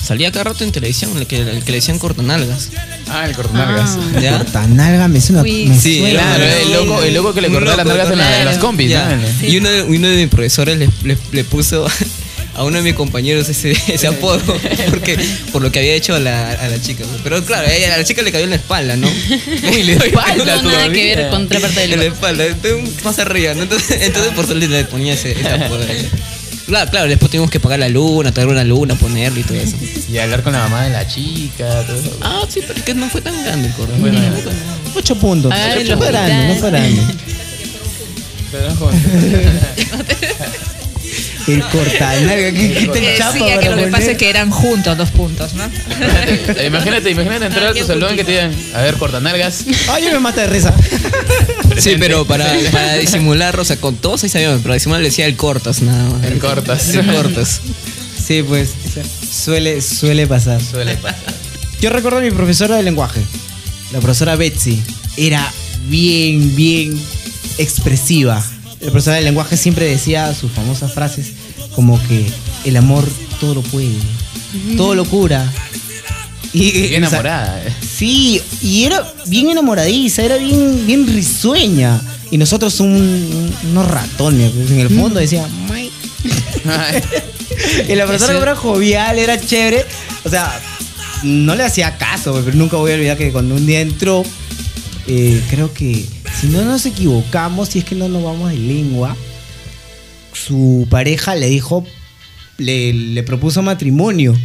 salía 0.03 0.31
cada 0.31 0.45
rato 0.45 0.63
en 0.63 0.71
televisión, 0.71 1.15
el 1.17 1.27
que, 1.27 1.37
el 1.41 1.63
que 1.63 1.71
le 1.71 1.77
decían 1.77 1.99
cortanalgas. 1.99 2.69
Ah, 3.07 3.25
el 3.27 3.35
cortanalgas. 3.35 3.97
¿Ya? 4.21 4.37
Cortanalga 4.39 5.07
me 5.07 5.21
suena. 5.21 5.41
Uy, 5.43 5.67
me 5.67 5.79
sí, 5.79 5.99
suena. 5.99 6.21
Claro, 6.21 6.43
el 6.45 6.73
loco, 6.73 7.03
el 7.03 7.13
loco 7.13 7.33
que 7.33 7.41
le 7.41 7.49
cortaba 7.49 7.77
las 7.77 7.85
nalgas 7.85 8.11
en, 8.11 8.17
la- 8.17 8.39
en 8.39 8.45
las 8.45 8.53
claro. 8.55 8.67
combis, 8.67 8.89
Ya. 8.89 9.15
¿no? 9.15 9.47
Y 9.47 9.57
uno 9.57 9.69
de, 9.69 9.83
uno 9.83 10.07
de 10.07 10.15
mis 10.17 10.27
profesores 10.27 10.77
le, 10.77 10.89
le- 11.03 11.17
le 11.31 11.43
puso 11.43 11.85
a 12.55 12.63
uno 12.63 12.77
de 12.77 12.83
mis 12.83 12.93
compañeros 12.93 13.49
ese, 13.49 13.71
ese 13.89 14.07
apodo 14.07 14.39
porque 14.89 15.17
por 15.51 15.61
lo 15.61 15.71
que 15.71 15.79
había 15.79 15.93
hecho 15.93 16.15
a 16.15 16.19
la, 16.19 16.51
a 16.51 16.67
la 16.69 16.81
chica. 16.81 17.03
Pero 17.23 17.43
claro, 17.45 17.67
a 17.67 17.71
ella- 17.73 17.93
a 17.93 17.97
la 17.97 18.03
chica 18.05 18.21
le 18.21 18.31
cayó 18.31 18.45
en 18.45 18.49
la 18.51 18.55
espalda, 18.55 18.95
¿no? 18.95 19.07
Uy, 19.71 19.83
le 19.83 19.95
dio 19.97 20.03
espalda 20.05 20.61
No 20.61 20.71
nada 20.71 20.89
que 20.89 21.15
ver 21.15 21.29
con 21.29 21.43
otra 21.45 21.59
parte 21.59 21.81
del 21.81 21.93
En 21.93 21.99
la 21.99 22.05
espalda, 22.05 22.45
entonces, 22.45 23.03
más 23.03 23.19
arriba, 23.19 23.53
¿no? 23.53 23.63
Entonces, 23.63 23.97
entonces 24.01 24.33
por 24.33 24.45
eso 24.45 24.55
le, 24.55 24.67
le 24.67 24.85
ponía 24.85 25.13
ese, 25.13 25.31
ese 25.33 25.47
apodo. 25.49 25.85
Claro, 26.65 26.89
claro, 26.89 27.07
después 27.07 27.29
tuvimos 27.29 27.51
que 27.51 27.59
pagar 27.59 27.79
la 27.79 27.89
luna, 27.89 28.31
traer 28.31 28.49
una 28.49 28.63
luna, 28.63 28.95
ponerle 28.95 29.41
y 29.41 29.43
todo 29.43 29.57
eso. 29.57 29.77
Y 30.11 30.17
hablar 30.17 30.43
con 30.43 30.53
la 30.53 30.59
mamá 30.59 30.83
de 30.83 30.91
la 30.91 31.07
chica, 31.07 31.83
todo 31.85 31.97
eso. 31.97 32.17
Ah, 32.21 32.41
sí, 32.47 32.61
pero 32.65 32.79
es 32.79 32.85
que 32.85 32.93
no 32.93 33.09
fue 33.09 33.21
tan 33.21 33.43
grande 33.43 33.67
el 33.67 33.73
cordón. 33.73 33.99
Bueno, 33.99 34.19
Ocho 34.95 35.15
puntos. 35.15 35.51
No 35.51 35.97
fue 35.97 36.07
grande, 36.07 36.47
no 36.47 36.55
fue 36.59 36.69
grande. 36.69 37.01
no 38.69 38.75
joven. 38.75 39.59
El 41.47 41.61
cortanalga, 41.63 42.51
¿qué, 42.51 42.73
qué 42.73 42.87
te 42.87 42.99
Decía 42.99 43.17
chapa 43.17 43.33
que 43.33 43.55
para 43.55 43.69
lo 43.69 43.77
que 43.77 43.83
pasa 43.83 43.97
poner? 43.97 44.09
es 44.11 44.17
que 44.17 44.29
eran 44.29 44.49
juntos 44.49 44.97
dos 44.97 45.11
puntos, 45.11 45.53
¿no? 45.53 45.63
Imagínate, 45.65 46.65
imagínate, 46.65 47.11
imagínate 47.11 47.45
entrar 47.45 47.67
a 47.67 47.73
tu 47.73 47.85
salón 47.85 48.13
y 48.13 48.17
que 48.17 48.23
te 48.23 48.31
digan, 48.31 48.51
a 48.73 48.81
ver, 48.81 48.95
cortanalgas. 48.95 49.65
Ay, 49.89 50.05
yo 50.05 50.11
me 50.11 50.19
mata 50.19 50.41
de 50.41 50.47
risa. 50.47 50.73
Sí, 51.77 51.95
pero 51.99 52.25
para, 52.25 52.51
para 52.71 52.95
disimular, 52.95 53.59
o 53.59 53.65
sea, 53.65 53.77
con 53.77 53.95
todos 53.95 54.23
ahí 54.23 54.29
sabíamos, 54.29 54.61
pero 54.61 54.73
disimular 54.73 55.01
le 55.01 55.09
decía 55.09 55.25
el 55.25 55.35
cortas 55.35 55.81
nada 55.81 56.09
más. 56.09 56.23
El 56.23 56.39
cortas. 56.39 56.89
El 56.89 57.05
cortas. 57.05 57.61
Sí, 58.25 58.41
pues 58.41 58.71
suele, 59.29 59.81
suele 59.81 60.25
pasar. 60.25 60.61
Suele 60.61 60.95
pasar. 60.97 61.19
Yo 61.81 61.89
recuerdo 61.89 62.19
a 62.19 62.21
mi 62.21 62.31
profesora 62.31 62.77
de 62.77 62.83
lenguaje, 62.83 63.21
la 63.93 63.99
profesora 63.99 64.35
Betsy. 64.35 64.81
Era 65.17 65.51
bien, 65.87 66.55
bien 66.55 66.99
expresiva. 67.57 68.43
La 68.85 68.91
profesora 68.91 69.17
de 69.17 69.23
lenguaje 69.23 69.57
siempre 69.57 69.85
decía 69.85 70.33
sus 70.33 70.51
famosas 70.51 70.93
frases 70.93 71.27
como 71.75 71.99
que 72.07 72.25
el 72.65 72.77
amor 72.77 73.07
todo 73.39 73.55
lo 73.55 73.61
puede, 73.61 73.89
todo 74.77 74.95
lo 74.95 75.05
cura. 75.05 75.51
Y, 76.53 76.71
Bien 76.71 77.03
o 77.03 77.09
sea, 77.09 77.19
enamorada. 77.19 77.63
eh. 77.67 77.73
Sí, 77.97 78.41
y 78.61 78.85
era 78.85 79.05
bien 79.27 79.49
enamoradiza, 79.49 80.23
era 80.23 80.37
bien, 80.37 80.85
bien 80.85 81.05
risueña. 81.07 81.99
Y 82.31 82.37
nosotros 82.37 82.79
un- 82.79 83.51
unos 83.71 83.87
ratones, 83.87 84.51
pues, 84.55 84.71
en 84.71 84.79
el 84.79 84.89
fondo 84.89 85.19
decía. 85.19 85.45
Ay, 85.69 85.91
Y 87.89 87.95
la 87.95 88.05
profesora 88.05 88.33
Ese- 88.33 88.41
era 88.41 88.55
jovial, 88.55 89.19
era 89.19 89.39
chévere. 89.39 89.85
O 90.23 90.29
sea, 90.29 90.59
no 91.23 91.55
le 91.55 91.63
hacía 91.63 91.97
caso, 91.97 92.31
güey, 92.31 92.43
pero 92.45 92.57
nunca 92.57 92.77
voy 92.77 92.91
a 92.91 92.95
olvidar 92.95 93.17
que 93.17 93.31
cuando 93.31 93.55
un 93.55 93.65
día 93.65 93.81
entró, 93.81 94.23
eh, 95.07 95.41
creo 95.49 95.73
que 95.73 96.05
si 96.39 96.47
no 96.47 96.63
nos 96.63 96.85
equivocamos, 96.85 97.69
si 97.69 97.79
es 97.79 97.85
que 97.85 97.95
no 97.95 98.07
nos 98.09 98.23
vamos 98.23 98.49
de 98.51 98.57
lengua, 98.57 99.15
su 100.33 100.85
pareja 100.89 101.35
le 101.35 101.47
dijo, 101.47 101.85
le, 102.57 102.93
le 102.93 103.23
propuso 103.23 103.61
matrimonio. 103.61 104.35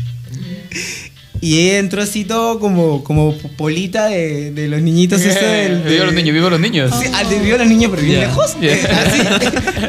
Y 1.43 1.59
ella 1.61 1.79
entró 1.79 2.03
así 2.03 2.25
todo 2.25 2.61
como, 2.61 3.03
como 3.03 3.35
polita 3.57 4.09
de, 4.09 4.51
de 4.51 4.69
los 4.69 4.83
niñitos. 4.83 5.23
esto 5.23 5.47
del- 5.47 5.83
Viva 5.85 6.05
los 6.05 6.13
niños, 6.15 6.35
viva 6.35 6.51
los 6.51 6.61
niños. 6.61 6.93
Sí, 7.01 7.07
al 7.15 7.31
de 7.31 7.39
vio 7.39 7.55
a 7.55 7.59
los 7.59 7.67
niños, 7.67 7.91
pero 7.91 8.03
bien 8.07 8.21
lejos. 8.21 8.57
Eh, 8.61 8.87
así, 8.91 9.23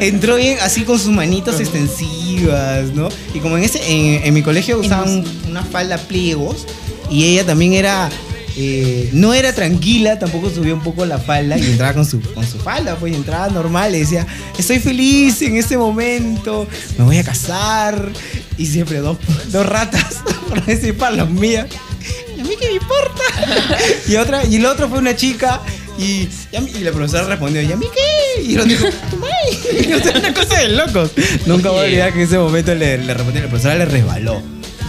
entró 0.00 0.36
bien, 0.36 0.56
así 0.62 0.82
con 0.84 0.98
sus 0.98 1.10
manitos 1.10 1.60
extensivas, 1.60 2.94
¿no? 2.94 3.10
Y 3.34 3.40
como 3.40 3.58
en 3.58 3.64
ese, 3.64 3.80
en, 3.86 4.24
en 4.26 4.32
mi 4.34 4.40
colegio 4.42 4.78
usaban 4.78 5.24
una 5.48 5.62
falda 5.62 5.98
pliegos 5.98 6.66
y 7.10 7.24
ella 7.24 7.44
también 7.44 7.74
era. 7.74 8.08
Eh, 8.56 9.08
no 9.12 9.32
era 9.32 9.54
tranquila, 9.54 10.18
tampoco 10.18 10.50
subía 10.50 10.74
un 10.74 10.82
poco 10.82 11.06
la 11.06 11.18
falda 11.18 11.56
y 11.58 11.64
entraba 11.64 11.94
con 11.94 12.04
su, 12.04 12.20
con 12.20 12.46
su 12.46 12.58
falda, 12.58 12.96
pues 12.96 13.12
y 13.12 13.16
entraba 13.16 13.48
normal 13.48 13.94
y 13.94 14.00
decía, 14.00 14.26
estoy 14.58 14.78
feliz 14.78 15.40
en 15.42 15.56
este 15.56 15.76
momento, 15.76 16.66
me 16.98 17.04
voy 17.04 17.18
a 17.18 17.24
casar. 17.24 18.10
Y 18.58 18.66
siempre 18.66 18.98
dos, 18.98 19.16
dos 19.48 19.66
ratas, 19.66 20.22
por 20.48 20.64
decir 20.64 20.96
para 20.96 21.24
mías. 21.24 21.66
¿Y 22.36 22.40
a 22.40 22.44
mí 22.44 22.54
qué 22.60 22.68
me 22.68 22.74
importa? 22.74 23.22
y 24.08 24.16
otra, 24.16 24.44
y 24.44 24.56
el 24.56 24.66
otro 24.66 24.88
fue 24.88 24.98
una 24.98 25.16
chica 25.16 25.60
y, 25.98 26.28
y, 26.52 26.78
y 26.78 26.78
la 26.80 26.92
profesora 26.92 27.24
respondió, 27.24 27.62
¿y 27.62 27.72
a 27.72 27.76
mí 27.76 27.86
qué? 27.92 28.42
Y 28.42 28.56
otro 28.56 28.68
dijo, 28.68 28.86
sea, 30.02 30.12
una 30.18 30.34
cosa 30.34 30.58
de 30.58 30.68
locos. 30.70 31.10
Nunca 31.46 31.70
voy 31.70 31.80
a 31.80 31.84
olvidar 31.84 32.12
que 32.12 32.20
en 32.20 32.26
ese 32.26 32.38
momento 32.38 32.74
le, 32.74 32.98
le 32.98 33.14
respondió, 33.14 33.42
la 33.42 33.48
profesora 33.48 33.74
le 33.76 33.84
resbaló. 33.86 34.42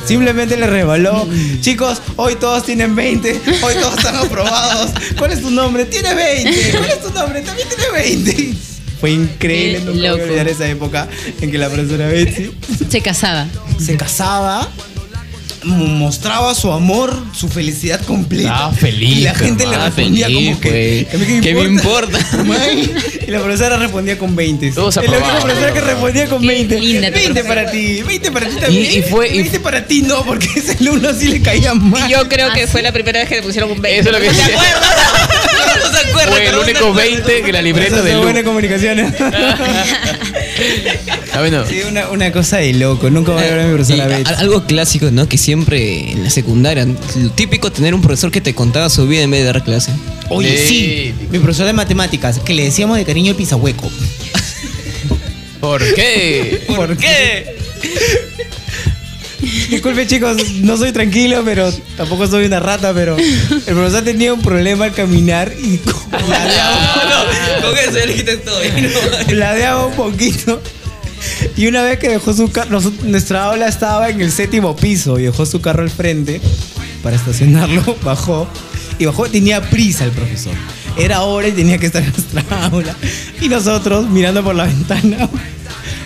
Simplemente 0.06 0.58
le 0.58 0.68
resbaló. 0.68 1.28
Chicos, 1.62 2.02
hoy 2.18 2.36
todos 2.36 2.64
tienen 2.66 2.96
20. 2.96 3.42
Hoy 3.64 3.74
todos 3.80 3.98
están 3.98 4.16
aprobados. 4.18 4.92
¿Cuál 5.18 5.32
es 5.32 5.42
tu 5.42 5.50
nombre? 5.50 5.86
Tiene 5.86 6.14
20. 6.14 6.72
¿Cuál 6.78 6.90
es 6.90 7.02
tu 7.02 7.10
nombre? 7.12 7.42
También 7.42 7.68
tiene 7.70 7.92
20. 7.92 8.54
Fue 9.00 9.12
increíble. 9.12 9.80
Loco. 9.96 10.24
olvidar 10.24 10.48
esa 10.48 10.68
época 10.68 11.08
en 11.42 11.52
que 11.52 11.58
la 11.58 11.70
profesora 11.70 12.08
Betsy 12.08 12.52
Se 12.90 13.02
casaba. 13.02 13.48
se 13.78 13.98
casaba, 13.98 14.68
mostraba 15.66 16.54
su 16.56 16.72
amor, 16.72 17.24
su 17.34 17.50
felicidad 17.50 18.02
completa. 18.02 18.50
Estaba 18.54 18.74
feliz, 18.74 19.18
Y 19.18 19.22
la 19.22 19.36
gente 19.36 19.66
le 19.66 19.78
respondía 19.78 20.26
feliz, 20.28 20.50
como 20.50 20.60
que. 20.62 20.70
güey. 20.70 21.08
"¿A 21.14 21.18
mí 21.36 21.42
¿Qué 21.42 21.54
me 21.54 21.62
importa? 21.64 22.20
May?" 22.46 22.92
Y 23.28 23.32
la 23.32 23.40
profesora 23.40 23.78
respondía 23.78 24.18
con 24.18 24.36
20. 24.36 24.72
Todos 24.72 24.98
Y 24.98 25.00
la 25.00 25.06
aprobados. 25.08 25.44
profesora 25.44 25.74
que 25.74 25.82
respondía 25.82 26.26
con 26.28 26.46
20. 26.46 26.80
linda 26.80 27.08
tu 27.12 27.14
20 27.20 27.44
para 27.46 27.72
ti, 27.72 28.02
20 28.04 28.32
para 28.32 28.48
ti 28.50 28.56
también. 28.58 28.92
Y- 28.92 28.98
y 28.98 29.02
fue- 29.04 29.30
y- 29.30 29.38
20 29.40 29.60
para 29.62 29.86
ti 29.86 30.02
no, 30.02 30.24
porque 30.26 30.48
ese 30.56 30.74
alumno 30.80 31.14
sí 31.14 31.28
le 31.30 31.42
caía 31.42 31.74
mal. 31.74 32.10
Y 32.10 32.14
yo 32.14 32.28
creo 32.28 32.52
que 32.54 32.68
fue 32.68 32.82
la 32.82 32.92
primera 32.92 33.20
vez 33.20 33.30
que 33.30 33.36
le 33.36 33.44
pusieron 33.44 33.72
un 33.72 33.82
20. 33.82 34.00
Eso 34.00 34.10
es 34.10 34.16
lo 34.16 34.22
que 34.22 34.36
¿Te 34.38 34.44
acuerdas? 34.54 35.30
Se 35.94 36.10
acuerda, 36.10 36.32
Fue 36.32 36.48
el 36.48 36.56
único 36.58 36.86
una- 36.92 37.02
20 37.02 37.42
que 37.44 37.52
la 37.54 37.62
libreta 37.62 38.02
de 38.02 38.10
son 38.12 38.18
Lu. 38.20 38.24
buenas 38.26 38.44
comunicaciones. 38.44 39.14
Ah, 41.36 41.40
bueno. 41.40 41.66
sí, 41.68 41.82
una, 41.90 42.10
una 42.12 42.32
cosa 42.32 42.58
de 42.58 42.74
loco. 42.74 43.10
Nunca 43.10 43.32
voy 43.32 43.42
a 43.44 43.48
ver 43.50 43.60
a 43.62 43.64
mi 43.66 43.74
profesora 43.74 44.04
a- 44.06 44.08
Betsy. 44.08 44.34
algo 44.38 44.66
clásico, 44.66 45.10
¿no? 45.12 45.28
Que 45.28 45.40
siempre 45.40 46.12
en 46.12 46.24
la 46.24 46.30
secundaria, 46.30 46.86
lo 46.86 47.30
típico 47.32 47.72
tener 47.72 47.96
un 47.96 48.02
profesor 48.02 48.30
que 48.32 48.40
te 48.40 48.54
contaba 48.54 48.88
su 48.90 49.08
vida 49.08 49.24
en 49.24 49.32
vez 49.32 49.40
de 49.42 49.48
dar 49.48 49.64
clase. 49.64 49.92
Oye, 50.30 50.64
sí, 50.68 51.14
mi 51.32 51.40
profesor 51.40 51.66
de 51.66 51.74
matemáticas, 51.74 52.38
que 52.40 52.54
le 52.54 52.64
decíamos 52.66 52.98
de 52.98 53.06
cariño 53.06 53.32
el 53.32 53.36
pisahueco. 53.36 53.90
¿Por 55.60 55.82
qué? 55.96 56.64
¿Por 56.68 56.96
qué? 56.98 57.56
Disculpe 59.70 60.08
chicos, 60.08 60.38
no 60.62 60.78
soy 60.78 60.92
tranquilo, 60.92 61.42
pero 61.44 61.72
tampoco 61.98 62.28
soy 62.28 62.46
una 62.46 62.60
rata, 62.60 62.94
pero 62.94 63.18
el 63.18 63.62
profesor 63.76 64.04
tenía 64.04 64.34
un 64.34 64.42
problema 64.42 64.86
al 64.86 64.94
caminar 64.94 65.54
y 65.58 65.80
ladeaba, 66.30 67.62
Con 67.62 67.78
eso 67.78 67.98
ya 67.98 68.06
le 68.06 68.16
quitas 68.16 68.42
todo. 68.44 68.60
¿no? 68.64 69.34
ladeaba 69.34 69.86
un 69.88 69.96
poquito. 69.96 70.62
Y 71.56 71.68
una 71.68 71.84
vez 71.84 72.00
que 72.00 72.10
dejó 72.10 72.34
su 72.34 72.52
carro, 72.52 72.80
nuestra 73.04 73.46
aula 73.46 73.68
estaba 73.68 74.10
en 74.10 74.22
el 74.22 74.32
séptimo 74.32 74.76
piso 74.76 75.20
y 75.20 75.24
dejó 75.24 75.46
su 75.46 75.62
carro 75.62 75.84
al 75.84 75.90
frente 75.90 76.42
para 77.02 77.16
estacionarlo, 77.16 77.98
bajó 78.04 78.48
y 78.98 79.06
bajó, 79.06 79.26
tenía 79.26 79.62
prisa 79.70 80.06
el 80.06 80.12
profesor. 80.12 80.54
Era 80.98 81.24
hora 81.24 81.48
y 81.48 81.52
tenía 81.52 81.78
que 81.78 81.88
estar 81.88 82.04
en 82.04 82.12
nuestra 82.12 82.66
aula. 82.66 82.96
Y 83.42 83.50
nosotros, 83.50 84.10
mirando 84.10 84.44
por 84.44 84.56
la 84.56 84.66
ventana, 84.66 85.30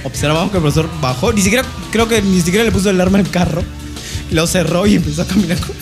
observamos 0.07 0.51
que 0.51 0.57
el 0.57 0.63
profesor 0.63 0.89
bajó, 1.01 1.31
ni 1.33 1.41
siquiera, 1.41 1.63
creo 1.91 2.07
que 2.07 2.21
ni 2.21 2.41
siquiera 2.41 2.63
le 2.63 2.71
puso 2.71 2.89
el 2.89 2.99
arma 2.99 3.19
al 3.19 3.29
carro, 3.29 3.63
lo 4.31 4.47
cerró 4.47 4.87
y 4.87 4.95
empezó 4.95 5.21
a 5.21 5.27
caminar 5.27 5.57
con, 5.59 5.75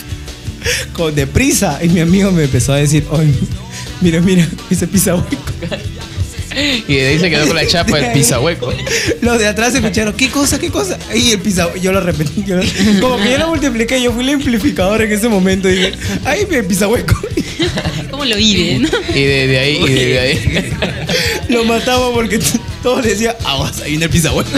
con 0.94 1.16
deprisa. 1.16 1.80
Y 1.84 1.90
mi 1.90 2.00
amigo 2.02 2.32
me 2.32 2.44
empezó 2.44 2.74
a 2.74 2.78
decir, 2.78 3.06
oye, 3.10 3.34
mira, 4.02 4.20
mira, 4.22 4.48
ese 4.70 4.88
pisa 4.88 5.16
hueco. 5.16 5.38
Y 6.88 6.94
de 6.96 7.08
ahí 7.08 7.20
se 7.20 7.30
quedó 7.30 7.48
con 7.48 7.56
la 7.58 7.68
chapa 7.68 7.98
del 7.98 8.14
pisahueco. 8.14 8.72
Los 9.22 9.40
de 9.40 9.48
atrás 9.48 9.76
escucharon, 9.76 10.14
¿qué 10.14 10.30
cosa, 10.30 10.58
qué 10.58 10.70
cosa? 10.70 10.98
Y 11.14 11.32
el 11.32 11.40
pisa, 11.40 11.68
yo 11.82 11.92
lo 11.92 12.00
repetí. 12.00 12.46
yo 12.48 12.56
lo- 12.56 12.64
como 13.02 13.18
que 13.22 13.30
yo 13.32 13.38
lo 13.40 13.50
multipliqué, 13.50 14.02
yo 14.02 14.14
fui 14.14 14.24
el 14.24 14.36
amplificador 14.36 15.02
en 15.02 15.12
ese 15.12 15.28
momento. 15.28 15.70
Y 15.70 15.74
dije, 15.76 15.94
¡ay, 16.24 16.48
mi 16.50 16.62
pisa 16.62 16.88
hueco! 16.88 17.14
¿Cómo 18.10 18.24
lo 18.24 18.38
vive, 18.38 18.80
no? 18.80 18.88
Y 19.14 19.22
de, 19.24 19.48
de 19.48 19.60
ahí, 19.60 19.84
y 19.86 19.90
de, 19.92 20.06
de 20.06 20.20
ahí. 20.20 20.70
Lo 21.50 21.66
matamos 21.66 22.12
porque 22.14 22.40
todos 22.86 23.04
le 23.04 23.10
decían, 23.10 23.36
aguas, 23.44 23.82
ahí 23.82 23.90
viene 23.90 24.06
el 24.06 24.12
pisa 24.12 24.32
hueco. 24.32 24.52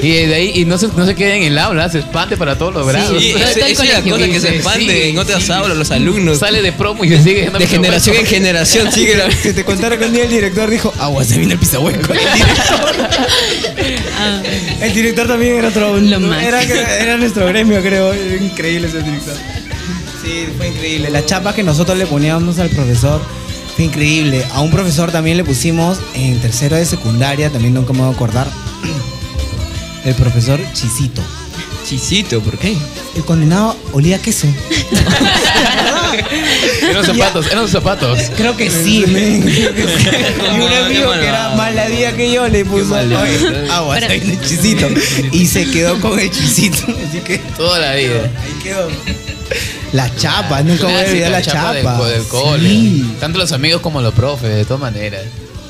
Y 0.00 0.08
de 0.08 0.34
ahí, 0.36 0.52
y 0.54 0.64
no 0.66 0.78
se, 0.78 0.86
no 0.86 1.04
se 1.04 1.16
queden 1.16 1.42
en 1.42 1.52
el 1.52 1.58
aula, 1.58 1.90
se 1.90 1.98
expande 1.98 2.36
para 2.36 2.56
todos 2.56 2.72
los 2.72 2.86
grados. 2.86 3.20
Sí, 3.20 3.32
Todo 3.32 3.42
esa 3.42 3.50
es 3.66 3.88
la 3.88 4.02
cosa 4.08 4.26
que 4.28 4.40
se 4.40 4.54
expande 4.54 5.02
sí. 5.02 5.08
en 5.08 5.18
otras 5.18 5.50
aulas, 5.50 5.76
los 5.76 5.90
alumnos. 5.90 6.38
Sale 6.38 6.62
de 6.62 6.70
promo 6.70 7.04
y 7.04 7.08
se 7.08 7.24
sigue 7.24 7.50
de 7.50 7.66
generación 7.66 8.14
en 8.14 8.26
generación 8.26 8.92
sigue 8.92 9.16
la... 9.16 9.28
Que 9.28 9.52
te 9.52 9.64
contara 9.64 9.98
que 9.98 10.04
un 10.04 10.12
día 10.12 10.22
el 10.22 10.30
director 10.30 10.70
dijo, 10.70 10.94
aguas, 11.00 11.26
se 11.26 11.38
viene 11.38 11.54
el 11.54 11.58
pisa 11.58 11.80
hueco. 11.80 12.12
El 12.12 12.18
director, 12.20 13.10
Ah, 14.16 14.42
el 14.82 14.94
director 14.94 15.26
también 15.26 15.56
era 15.56 15.68
otro. 15.70 15.96
Era, 15.96 16.62
era 16.62 17.16
nuestro 17.16 17.46
gremio, 17.46 17.82
creo. 17.82 18.12
Era 18.12 18.44
increíble 18.44 18.86
ese 18.86 19.02
director. 19.02 19.34
Sí, 20.22 20.46
fue 20.56 20.68
increíble. 20.68 21.10
La 21.10 21.26
chapa 21.26 21.52
que 21.52 21.64
nosotros 21.64 21.98
le 21.98 22.06
poníamos 22.06 22.60
al 22.60 22.68
profesor 22.68 23.20
fue 23.80 23.86
increíble. 23.86 24.44
A 24.52 24.60
un 24.60 24.70
profesor 24.70 25.10
también 25.10 25.38
le 25.38 25.44
pusimos 25.44 25.98
en 26.12 26.38
tercero 26.40 26.76
de 26.76 26.84
secundaria, 26.84 27.48
también 27.48 27.72
nunca 27.72 27.94
me 27.94 28.00
voy 28.00 28.10
a 28.10 28.12
acordar. 28.12 28.46
El 30.04 30.14
profesor 30.16 30.60
Chisito. 30.74 31.22
Chisito, 31.86 32.42
¿por 32.42 32.58
qué? 32.58 32.76
El 33.16 33.24
condenado 33.24 33.74
olía 33.94 34.16
a 34.16 34.18
queso. 34.18 34.46
Eran 36.90 37.04
zapatos, 37.04 37.46
eran 37.50 37.68
zapatos. 37.68 38.18
Creo 38.36 38.56
que 38.56 38.70
sí, 38.70 39.04
men. 39.08 39.42
Creo 39.42 39.74
que 39.74 39.82
sí. 39.82 40.08
Y 40.56 40.60
un 40.60 40.72
amigo 40.72 41.12
que 41.12 41.26
era 41.26 41.50
más 41.56 41.74
ladilla 41.74 42.12
que 42.16 42.32
yo 42.32 42.48
le 42.48 42.64
puso 42.64 42.86
malvado. 42.86 43.22
"Oye, 43.24 43.70
agua, 43.70 43.94
Para- 43.94 44.08
hay 44.12 44.20
un 44.20 44.30
hechicito. 44.30 44.88
Y 45.32 45.46
se 45.46 45.70
quedó 45.70 46.00
con 46.00 46.18
el 46.18 46.26
hechicito. 46.26 46.82
Así 47.08 47.20
que 47.20 47.38
Toda 47.56 47.78
la 47.78 47.94
vida. 47.94 48.22
ahí 48.42 48.62
quedó. 48.62 48.88
La 49.92 50.14
chapa, 50.14 50.62
nunca 50.62 50.84
voy 50.84 50.92
a 50.92 50.98
Clásica 50.98 51.10
olvidar 51.12 51.30
la 51.32 51.42
chapa 51.42 51.72
del, 51.74 51.84
chapa. 51.84 51.98
co- 51.98 52.06
del 52.06 52.22
cole. 52.24 52.68
Sí. 52.68 53.14
Tanto 53.18 53.38
los 53.38 53.50
amigos 53.52 53.80
como 53.80 54.00
los 54.00 54.14
profes, 54.14 54.54
de 54.54 54.64
todas 54.64 54.80
maneras. 54.80 55.22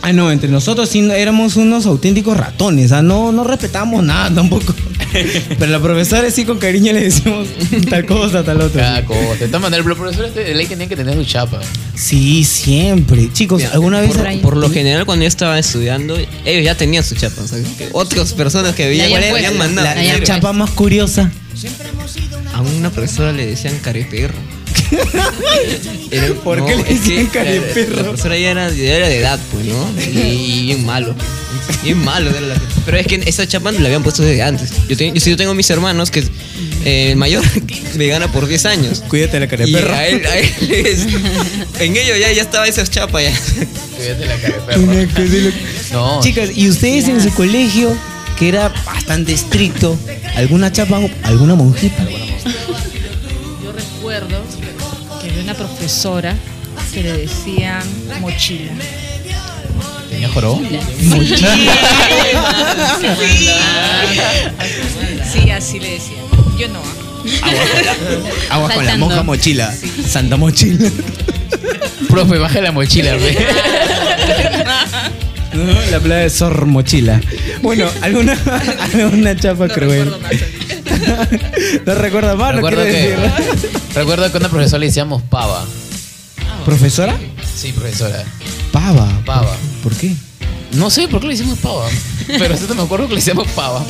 Ah, 0.02 0.12
no, 0.12 0.31
entre 0.31 0.48
nosotros 0.48 0.89
sí 0.89 1.06
éramos 1.10 1.56
unos 1.56 1.85
auténticos 1.86 2.36
ratones, 2.36 2.90
ah, 2.93 3.02
no, 3.02 3.32
no 3.32 3.44
respetamos 3.44 4.02
nada 4.02 4.35
tampoco. 4.35 4.74
Pero 5.59 5.72
los 5.72 5.82
profesores 5.82 6.35
sí 6.35 6.44
con 6.44 6.59
cariño 6.59 6.93
le 6.93 7.02
decimos 7.02 7.48
tal 7.89 8.06
cosa, 8.06 8.44
tal 8.44 8.60
otra. 8.60 8.82
Cada 8.82 9.05
cosa. 9.05 9.35
De 9.40 9.47
todas 9.48 9.62
maneras, 9.62 9.85
los 9.85 9.98
profesores 9.98 10.35
de 10.35 10.55
ley 10.55 10.66
tenían 10.66 10.89
que 10.89 10.97
tener 10.97 11.16
su 11.16 11.24
chapa. 11.24 11.60
Sí, 11.94 12.44
siempre. 12.44 13.31
Chicos, 13.32 13.59
Mira, 13.59 13.72
¿alguna 13.74 14.01
vez? 14.01 14.12
por, 14.16 14.40
por 14.40 14.56
lo 14.56 14.70
general 14.70 15.05
cuando 15.06 15.24
yo 15.24 15.28
estaba 15.28 15.59
estudiando, 15.59 16.16
ellos 16.44 16.64
ya 16.64 16.74
tenían 16.77 17.05
su 17.05 17.14
chapa. 17.16 17.43
o 17.43 17.48
sea, 17.48 17.59
que 17.77 17.89
otras 17.93 18.32
personas 18.32 18.74
que 18.74 18.89
veían. 18.89 19.10
La, 19.10 19.82
La 19.82 19.94
la 19.94 20.22
chapa 20.22 20.52
más 20.52 20.70
curiosa. 20.70 21.31
A 22.55 22.62
una 22.62 22.90
profesora 22.90 23.32
le 23.32 23.47
decían 23.47 23.78
careperro. 23.82 24.35
Era- 26.10 26.34
¿Por 26.42 26.64
qué 26.66 26.76
le 26.76 26.82
la-? 26.82 28.28
La 28.28 28.38
ya 28.38 28.50
era, 28.50 28.70
ya 28.70 28.96
era 28.96 29.08
de 29.08 29.18
edad, 29.18 29.38
pues, 29.52 29.64
¿no? 29.66 29.88
Y 30.02 30.62
bien 30.66 30.84
malo. 30.84 31.14
Bien 31.84 31.98
malo. 31.98 32.30
era 32.30 32.40
la- 32.40 32.60
Pero 32.84 32.96
es 32.98 33.06
que 33.06 33.22
esa 33.26 33.46
chapa 33.46 33.72
la 33.72 33.86
habían 33.86 34.02
puesto 34.02 34.22
desde 34.22 34.42
antes. 34.42 34.70
Yo, 34.88 34.96
te- 34.96 35.12
yo, 35.12 35.36
tengo 35.36 35.54
mis 35.54 35.68
hermanos 35.70 36.10
que 36.10 36.20
eh, 36.84 37.10
el 37.12 37.16
mayor 37.16 37.44
me 37.96 38.06
gana 38.08 38.30
por 38.32 38.46
10 38.46 38.66
años. 38.66 39.02
Cuídate 39.08 39.38
la 39.40 39.46
cara 39.48 39.64
de 39.66 39.72
perro. 39.72 39.94
a 39.94 40.06
él, 40.06 40.26
a 40.26 40.38
él 40.38 40.48
es- 40.86 41.06
en 41.80 41.96
ellos 41.96 42.18
ya, 42.18 42.32
ya 42.32 42.42
estaba 42.42 42.66
esa 42.66 42.84
chapa 42.86 43.22
ya. 43.22 43.32
Fíjate 43.32 44.26
la 44.26 44.36
cara 44.36 44.54
de 44.56 45.06
perro. 45.06 45.52
No. 45.92 46.20
Chicas, 46.22 46.50
¿y 46.54 46.68
ustedes 46.68 47.08
en 47.08 47.20
su 47.22 47.30
colegio, 47.34 47.96
que 48.38 48.48
era 48.48 48.68
bastante 48.84 49.32
estricto, 49.32 49.96
alguna 50.36 50.72
chapa, 50.72 51.00
alguna 51.24 51.54
monjita? 51.54 52.06
Profesora 55.81 56.35
que 56.93 57.02
le 57.02 57.12
decían 57.16 57.82
mochila. 58.20 58.70
¿Tenía 60.11 60.28
jorobo? 60.28 60.61
Sí, 65.32 65.51
así 65.51 65.81
le 65.81 65.93
decían. 65.93 66.20
Yo 66.59 66.69
no. 66.69 66.81
ah. 67.43 67.51
Agua 68.51 68.69
con 68.69 68.85
la 68.85 68.90
Saltando. 68.90 69.07
monja 69.07 69.23
mochila. 69.23 69.74
Santa 70.07 70.36
mochila. 70.36 70.90
Profe, 72.11 72.36
baja 72.36 72.61
la 72.61 72.73
mochila, 72.73 73.16
ve. 73.16 73.39
No, 75.55 75.73
la 75.90 75.98
playa 76.01 76.23
de 76.24 76.31
Sor 76.31 76.66
Mochila. 76.66 77.20
Bueno, 77.62 77.89
alguna, 78.02 78.36
alguna 78.94 79.35
chapa 79.35 79.69
cruel. 79.69 80.12
No 81.86 81.94
recuerda 81.94 82.35
más, 82.36 82.55
no 82.55 82.56
Recuerdo 82.60 82.82
quiero 82.85 82.93
que, 82.93 83.27
decir. 83.47 83.70
recuerdo 83.94 84.31
que 84.31 84.36
a 84.36 84.40
una 84.40 84.48
profesora 84.48 84.78
le 84.81 84.86
decíamos 84.86 85.22
pava. 85.22 85.64
¿Profesora? 86.64 87.16
Sí, 87.56 87.72
profesora. 87.72 88.24
Pava. 88.72 89.09
Pava. 89.24 89.56
¿Por 89.82 89.94
qué? 89.94 90.12
No 90.72 90.89
sé 90.90 91.09
por 91.09 91.20
qué 91.20 91.27
le 91.28 91.32
decimos 91.35 91.59
pava. 91.59 91.89
Pero 92.27 92.56
sí 92.56 92.64
me 92.77 92.82
acuerdo 92.82 93.06
que 93.09 93.14
le 93.14 93.20
decíamos 93.20 93.48
pava. 93.48 93.85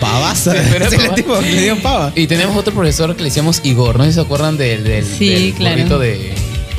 Pavaza. 0.00 0.52
Sí, 0.60 0.68
pero 0.72 0.86
el 0.86 1.14
tipo 1.14 1.38
que 1.38 1.52
le 1.52 1.62
dio 1.62 1.80
pava. 1.82 2.12
Y 2.16 2.26
tenemos 2.26 2.56
otro 2.56 2.72
profesor 2.74 3.14
que 3.14 3.22
le 3.22 3.28
decíamos 3.28 3.60
Igor. 3.64 3.96
No 3.96 4.04
sé 4.04 4.10
si 4.10 4.14
se 4.16 4.20
acuerdan 4.20 4.56
del, 4.56 4.82
del, 4.84 5.04
Sí, 5.06 5.28
del 5.28 5.54
claro. 5.54 5.76
gorrito 5.76 5.98
de, 5.98 6.34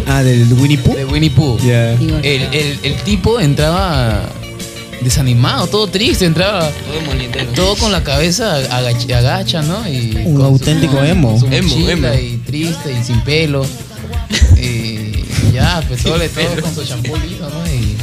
Ah, 0.07 0.23
del 0.23 0.51
Winnie 0.53 0.79
Pooh. 0.79 0.95
de 0.95 1.05
Winnie 1.05 1.29
Pooh. 1.29 1.57
Ya. 1.59 1.93
Igor. 1.93 2.25
El, 2.25 2.41
el, 2.53 2.79
el 2.83 2.95
tipo 3.03 3.39
entraba 3.39 4.23
desanimado, 5.01 5.67
todo 5.67 5.87
triste, 5.87 6.25
entraba 6.25 6.61
Todo 6.69 7.01
molindero. 7.05 7.51
todo 7.53 7.75
con 7.75 7.91
la 7.91 8.03
cabeza 8.03 8.57
agach- 8.69 9.11
agacha, 9.13 9.61
¿no? 9.61 9.87
Y 9.87 10.15
Un 10.25 10.35
con 10.35 10.45
auténtico 10.45 10.93
su, 10.97 11.03
emo. 11.03 11.39
Su 11.39 11.47
Emo, 11.47 11.89
emo. 11.89 12.13
y 12.13 12.37
triste 12.45 12.97
y 12.99 13.03
sin 13.03 13.21
pelo. 13.21 13.65
Y 14.57 15.23
ya, 15.53 15.83
pues 15.87 16.03
todo, 16.03 16.17
con 16.61 16.75
su 16.75 16.83
champú 16.85 17.15
liso, 17.17 17.49
¿no? 17.49 17.67
Y 17.67 17.97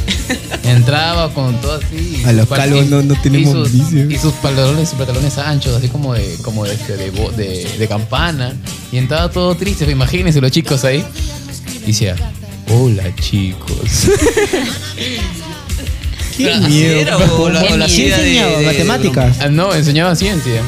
entraba 0.69 1.33
con 1.33 1.59
todo 1.61 1.75
así. 1.75 2.21
y 2.23 2.27
A 2.27 2.33
los 2.33 2.47
calvos 2.47 2.85
no- 2.87 3.01
no 3.01 3.15
tenemos 3.21 3.49
y 3.49 3.53
sus, 3.53 3.71
vicio. 3.91 4.11
y 4.11 4.17
sus 4.17 4.33
pantalones, 4.33 4.89
sus 4.89 4.97
pantalones 4.97 5.37
anchos, 5.37 5.75
así 5.75 5.87
como 5.87 6.13
de, 6.13 6.35
como 6.43 6.65
de, 6.65 6.75
de, 6.77 7.11
bo- 7.11 7.31
de, 7.31 7.65
de 7.79 7.87
campana. 7.87 8.53
Y 8.91 8.97
entraba 8.97 9.31
todo 9.31 9.55
triste, 9.55 9.85
pues, 9.85 9.95
imagínense 9.95 10.41
los 10.41 10.51
chicos 10.51 10.83
ahí. 10.83 11.03
Y 11.83 11.87
decía, 11.87 12.15
hola 12.69 13.03
chicos. 13.15 13.79
Qué 16.45 16.51
¿Así 16.53 16.67
miedo. 16.71 16.99
era 17.01 17.17
o 17.17 17.49
la- 17.49 17.61
¿Qué 17.61 17.73
o 17.73 17.77
la 17.77 17.87
¿Sí 17.89 18.03
hacía 18.11 18.17
de- 18.17 18.23
enseñaba? 18.37 18.57
de- 18.59 18.65
matemáticas. 18.65 19.37
Ah, 19.41 19.49
no, 19.49 19.73
enseñaba 19.75 20.15
ciencia. 20.15 20.61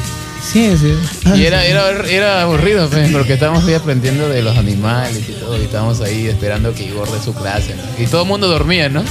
Sí, 0.52 0.70
sí. 0.78 0.92
Ah, 1.24 1.36
Y 1.36 1.44
era, 1.46 1.64
era, 1.64 1.90
era 2.08 2.42
aburrido, 2.42 2.88
pues, 2.90 3.10
porque 3.10 3.34
estábamos 3.34 3.64
ahí 3.64 3.74
aprendiendo 3.74 4.28
de 4.28 4.42
los 4.42 4.56
animales 4.58 5.22
y 5.28 5.32
todo, 5.32 5.56
y 5.58 5.62
estábamos 5.64 6.00
ahí 6.00 6.26
esperando 6.26 6.74
que 6.74 6.84
Igor 6.84 7.10
dé 7.10 7.22
su 7.24 7.32
clase, 7.32 7.74
¿no? 7.76 7.82
Y 8.04 8.06
todo 8.06 8.22
el 8.22 8.28
mundo 8.28 8.48
dormía, 8.48 8.88
¿no? 8.88 9.02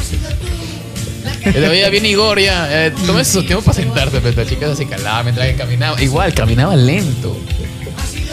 Y 1.46 1.52
le 1.58 1.70
veía 1.70 1.90
bien 1.90 2.06
Igor 2.06 2.40
ya, 2.40 2.68
eh, 2.88 2.92
toma 3.08 3.24
su 3.24 3.44
tiempo 3.44 3.64
para 3.64 3.76
sentarse, 3.76 4.20
pero 4.22 4.36
la 4.44 4.48
chica 4.48 4.76
se 4.76 4.86
calaba 4.86 5.24
mientras 5.24 5.48
que 5.48 5.56
caminaba. 5.56 6.02
Igual, 6.02 6.34
caminaba 6.34 6.76
lento. 6.76 7.36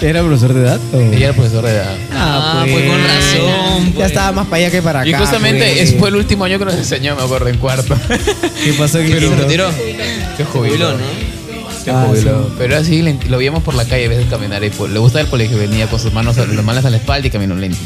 ¿Era 0.01 0.23
profesor 0.23 0.55
de 0.55 0.61
edad? 0.63 0.81
o? 0.93 1.01
Ella 1.01 1.25
era 1.27 1.33
profesor 1.33 1.65
de 1.65 1.73
edad. 1.73 1.97
Ah, 2.15 2.65
pues 2.71 2.85
con 2.89 2.99
razón. 3.05 3.87
Ya 3.87 3.95
pues. 3.95 4.07
estaba 4.07 4.33
más 4.33 4.47
para 4.47 4.57
allá 4.59 4.71
que 4.71 4.83
para 4.83 5.01
acá. 5.01 5.09
Y 5.09 5.15
justamente 5.15 5.59
pues. 5.67 5.81
ese 5.91 5.99
fue 5.99 6.09
el 6.11 6.17
último 6.17 6.45
año 6.45 6.59
que 6.59 6.65
nos 6.67 6.75
enseñó, 6.75 7.17
me 7.17 7.23
acuerdo, 7.23 7.49
en 7.49 7.59
cuarto. 7.59 7.97
¿Qué 8.65 8.73
pasó? 8.75 8.99
¿Qué 8.99 9.09
Pero 9.11 9.35
retiró. 9.35 9.71
Se 10.37 10.45
jubiló, 10.45 10.71
Jubiló, 10.77 10.93
¿no? 10.93 10.99
Se 11.85 11.91
Ah, 11.91 12.05
jubiló. 12.09 12.45
sí. 12.49 12.55
Pero 12.59 12.77
así 12.77 13.03
lo 13.29 13.39
veíamos 13.39 13.63
por 13.63 13.75
la 13.75 13.85
calle 13.85 14.07
a 14.07 14.09
veces 14.09 14.27
caminar 14.31 14.63
y 14.63 14.71
pues, 14.71 14.93
le 14.93 14.99
gustaba 14.99 15.23
el 15.23 15.29
colegio, 15.29 15.59
venía 15.59 15.87
con 15.89 15.99
sus 15.99 16.13
manos, 16.13 16.37
las 16.37 16.65
manos 16.65 16.85
a 16.85 16.91
la 16.91 16.99
espalda 16.99 17.27
y 17.27 17.31
caminó 17.31 17.55
lento. 17.57 17.79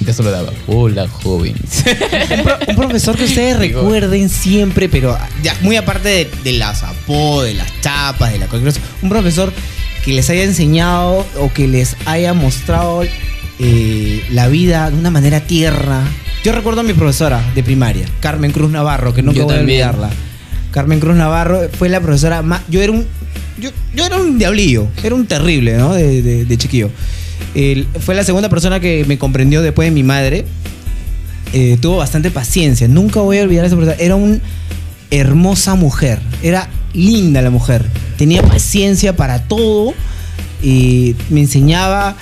Y 0.00 0.04
te 0.04 0.12
solo 0.12 0.30
daba, 0.30 0.50
hola 0.66 1.06
jóvenes. 1.08 1.84
un, 2.36 2.42
pro- 2.42 2.58
un 2.68 2.76
profesor 2.76 3.16
que 3.16 3.24
ustedes 3.24 3.56
recuerden 3.58 4.28
siempre, 4.28 4.88
pero 4.88 5.16
ya 5.42 5.56
muy 5.62 5.76
aparte 5.76 6.08
de, 6.08 6.30
de 6.44 6.52
las 6.52 6.82
apodos, 6.82 7.44
de 7.46 7.54
las 7.54 7.68
chapas, 7.80 8.32
de 8.32 8.38
la 8.40 8.46
cualquier 8.46 8.74
cosa, 8.74 8.84
un 9.00 9.08
profesor 9.08 9.52
que 10.06 10.12
les 10.12 10.30
haya 10.30 10.44
enseñado 10.44 11.26
o 11.38 11.52
que 11.52 11.68
les 11.68 11.96
haya 12.06 12.32
mostrado 12.32 13.02
eh, 13.58 14.22
la 14.30 14.48
vida 14.48 14.88
de 14.90 14.96
una 14.98 15.10
manera 15.10 15.40
tierna. 15.40 16.02
Yo 16.44 16.52
recuerdo 16.52 16.80
a 16.80 16.84
mi 16.84 16.92
profesora 16.94 17.42
de 17.54 17.62
primaria, 17.62 18.06
Carmen 18.20 18.52
Cruz 18.52 18.70
Navarro, 18.70 19.12
que 19.12 19.22
nunca 19.22 19.38
Yo 19.40 19.44
voy 19.44 19.56
a 19.56 19.60
olvidarla. 19.60 20.10
Carmen 20.70 21.00
Cruz 21.00 21.16
Navarro 21.16 21.68
fue 21.76 21.88
la 21.88 22.00
profesora 22.00 22.40
más. 22.42 22.62
Yo 22.70 22.80
era 22.80 22.92
un. 22.92 23.04
Yo, 23.60 23.70
yo 23.94 24.04
era 24.06 24.16
un 24.16 24.38
diablillo, 24.38 24.86
era 25.02 25.14
un 25.14 25.26
terrible, 25.26 25.76
¿no? 25.76 25.92
De, 25.94 26.22
de- 26.22 26.44
de 26.44 26.56
chiquillo. 26.56 26.90
Fue 28.00 28.14
la 28.14 28.22
segunda 28.22 28.48
persona 28.48 28.78
que 28.80 29.04
me 29.08 29.18
comprendió 29.18 29.60
después 29.62 29.86
de 29.86 29.90
mi 29.90 30.02
madre 30.02 30.44
eh, 31.52 31.78
tuvo 31.80 31.96
bastante 31.96 32.30
paciencia. 32.30 32.86
Nunca 32.86 33.20
voy 33.20 33.38
a 33.38 33.42
olvidar 33.42 33.64
a 33.64 33.66
esa 33.68 33.76
persona. 33.76 33.96
Era 33.98 34.14
una 34.14 34.38
hermosa 35.10 35.74
mujer. 35.74 36.20
Era 36.42 36.68
linda 36.96 37.42
la 37.42 37.50
mujer. 37.50 37.84
Tenía 38.16 38.42
paciencia 38.42 39.14
para 39.14 39.42
todo. 39.44 39.94
Y 40.62 41.14
me 41.28 41.40
enseñaba 41.40 42.16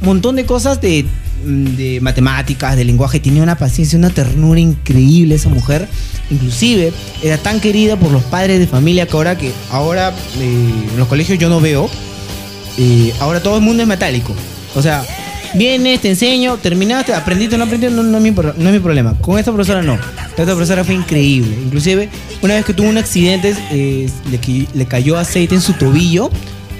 un 0.00 0.08
montón 0.08 0.36
de 0.36 0.44
cosas 0.44 0.80
de, 0.80 1.06
mm, 1.46 1.64
de 1.76 2.00
matemáticas, 2.00 2.76
de 2.76 2.84
lenguaje. 2.84 3.20
Tenía 3.20 3.42
una 3.42 3.56
paciencia, 3.56 3.98
una 3.98 4.10
ternura 4.10 4.60
increíble 4.60 5.36
esa 5.36 5.48
mujer. 5.48 5.88
Inclusive 6.30 6.92
era 7.22 7.38
tan 7.38 7.60
querida 7.60 7.96
por 7.96 8.10
los 8.10 8.22
padres 8.24 8.58
de 8.58 8.66
familia 8.66 9.06
que 9.06 9.12
ahora 9.16 9.38
que 9.38 9.52
ahora 9.70 10.12
eh, 10.38 10.72
en 10.92 10.98
los 10.98 11.08
colegios 11.08 11.38
yo 11.38 11.48
no 11.48 11.60
veo. 11.60 11.88
eh, 12.76 13.12
ahora 13.20 13.42
todo 13.42 13.56
el 13.56 13.62
mundo 13.62 13.82
es 13.82 13.88
metálico. 13.88 14.34
O 14.74 14.82
sea, 14.82 15.04
vienes, 15.54 16.00
te 16.00 16.10
enseño, 16.10 16.56
terminaste, 16.56 17.14
aprendiste 17.14 17.54
o 17.54 17.58
no 17.58 17.64
aprendiste, 17.64 17.94
no, 17.94 18.16
es 18.16 18.22
mi, 18.22 18.30
no 18.30 18.82
problema. 18.82 19.14
Con 19.20 19.38
esta 19.38 19.52
profesora 19.52 19.82
no. 19.82 19.98
Esta 20.28 20.44
profesora 20.44 20.84
fue 20.84 20.94
increíble. 20.94 21.56
Inclusive, 21.64 22.08
una 22.42 22.54
vez 22.54 22.64
que 22.64 22.74
tuvo 22.74 22.88
un 22.88 22.98
accidente, 22.98 23.54
eh, 23.70 24.08
le, 24.74 24.86
cayó 24.86 25.18
aceite 25.18 25.54
en 25.54 25.60
su 25.60 25.72
tobillo. 25.74 26.30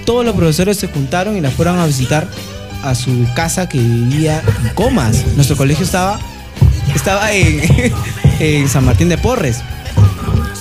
Todos 0.05 0.25
los 0.25 0.35
profesores 0.35 0.77
se 0.77 0.87
juntaron 0.87 1.37
y 1.37 1.41
la 1.41 1.51
fueron 1.51 1.79
a 1.79 1.85
visitar 1.85 2.27
a 2.83 2.95
su 2.95 3.27
casa 3.35 3.67
que 3.67 3.77
vivía 3.77 4.41
en 4.63 4.69
Comas. 4.73 5.25
Nuestro 5.35 5.57
colegio 5.57 5.85
estaba, 5.85 6.19
estaba 6.95 7.31
en, 7.33 8.69
San 8.69 8.85
Martín 8.85 9.09
de 9.09 9.17
Porres. 9.17 9.57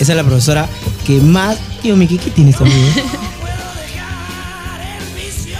Esa 0.00 0.12
es 0.12 0.16
la 0.16 0.24
profesora 0.24 0.68
que 1.06 1.20
más... 1.20 1.56
Tío 1.82 1.96
Miki, 1.96 2.18
¿qué 2.18 2.30
tienes 2.30 2.60
amigo? 2.60 2.88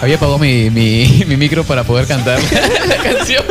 Había 0.01 0.17
apagado 0.17 0.39
mi, 0.39 0.71
mi, 0.71 1.25
mi 1.27 1.37
micro 1.37 1.65
para 1.65 1.85
poder 1.85 2.07
cantar 2.07 2.39
la 2.89 2.97
canción. 2.97 3.45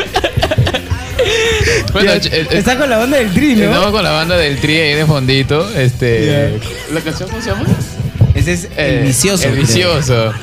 Bueno, 1.93 2.13
eh, 2.13 2.21
eh, 2.31 2.47
Está 2.51 2.77
con 2.77 2.89
la 2.89 2.97
banda 2.97 3.17
del 3.17 3.33
tri, 3.33 3.55
¿no? 3.55 3.65
Estamos 3.65 3.91
con 3.91 4.03
la 4.03 4.11
banda 4.11 4.37
del 4.37 4.59
tri 4.59 4.77
ahí 4.77 4.93
de 4.93 5.05
fondito. 5.05 5.69
Este, 5.75 6.59
¿La 6.93 7.01
canción 7.01 7.29
cómo 7.29 7.41
se 7.41 7.49
llama? 7.49 7.65
Ese 8.33 8.53
es 8.53 8.65
Eh, 8.77 8.99
el 9.01 9.07
vicioso. 9.07 9.43
El 9.45 9.51
creo. 9.53 9.61
vicioso. 9.65 10.33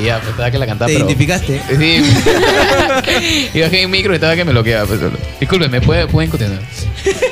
Y 0.00 0.04
ya, 0.04 0.18
pues 0.18 0.30
estaba 0.30 0.50
que 0.50 0.58
la 0.58 0.66
cantaba. 0.66 0.86
¿Te 0.88 0.94
pero- 0.94 1.06
identificaste? 1.06 1.60
Sí. 1.76 2.04
y 3.54 3.60
bajé 3.60 3.82
en 3.82 3.90
micro 3.90 4.12
y 4.12 4.16
estaba 4.16 4.36
que 4.36 4.44
me 4.44 4.52
bloqueaba. 4.52 4.86
Pues, 4.86 5.00
Disculpen, 5.40 5.70
¿me 5.70 5.80
puede- 5.80 6.06
pueden 6.06 6.30
continuar? 6.30 6.60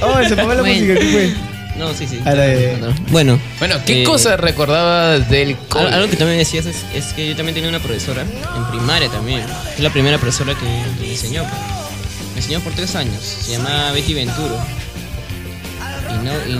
Oh, 0.02 0.18
se 0.26 0.34
ponga 0.36 0.54
la 0.54 0.62
Bueno. 0.62 0.74
música, 0.74 0.94
¿qué 0.94 1.06
fue? 1.12 1.55
No, 1.78 1.92
sí, 1.94 2.06
sí. 2.06 2.20
Bueno. 3.10 3.38
Bueno, 3.58 3.74
¿qué 3.84 4.02
eh, 4.02 4.04
cosa 4.04 4.36
recordabas 4.36 5.28
del 5.28 5.56
cole? 5.68 5.90
Algo 5.90 6.08
que 6.08 6.16
también 6.16 6.38
decías 6.38 6.64
es, 6.66 6.76
es 6.94 7.12
que 7.12 7.28
yo 7.28 7.36
también 7.36 7.54
tenía 7.54 7.68
una 7.68 7.80
profesora 7.80 8.22
en 8.22 8.64
primaria 8.70 9.08
también. 9.10 9.42
Es 9.74 9.80
la 9.80 9.90
primera 9.90 10.18
profesora 10.18 10.54
que, 10.54 10.60
que 11.00 11.06
me 11.06 11.12
enseñó. 11.12 11.42
pues. 11.42 11.54
Me 12.34 12.40
enseñó 12.40 12.60
por 12.60 12.72
tres 12.72 12.94
años. 12.96 13.22
Se 13.22 13.52
llamaba 13.52 13.92
Betty 13.92 14.14
Venturo. 14.14 14.58
Y, 16.10 16.24
no, 16.24 16.32
y, 16.46 16.52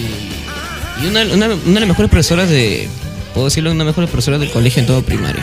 y- 0.00 1.04
y 1.04 1.06
una, 1.08 1.22
una- 1.22 1.46
una 1.54 1.74
de 1.74 1.80
las 1.80 1.88
mejores 1.88 2.10
profesoras 2.10 2.48
de. 2.48 2.88
Puedo 3.34 3.46
decirlo, 3.46 3.70
una 3.70 3.78
de 3.80 3.84
las 3.86 3.92
mejores 3.92 4.10
profesoras 4.10 4.40
del 4.40 4.50
colegio 4.50 4.80
en 4.80 4.86
todo 4.86 5.02
primario. 5.02 5.42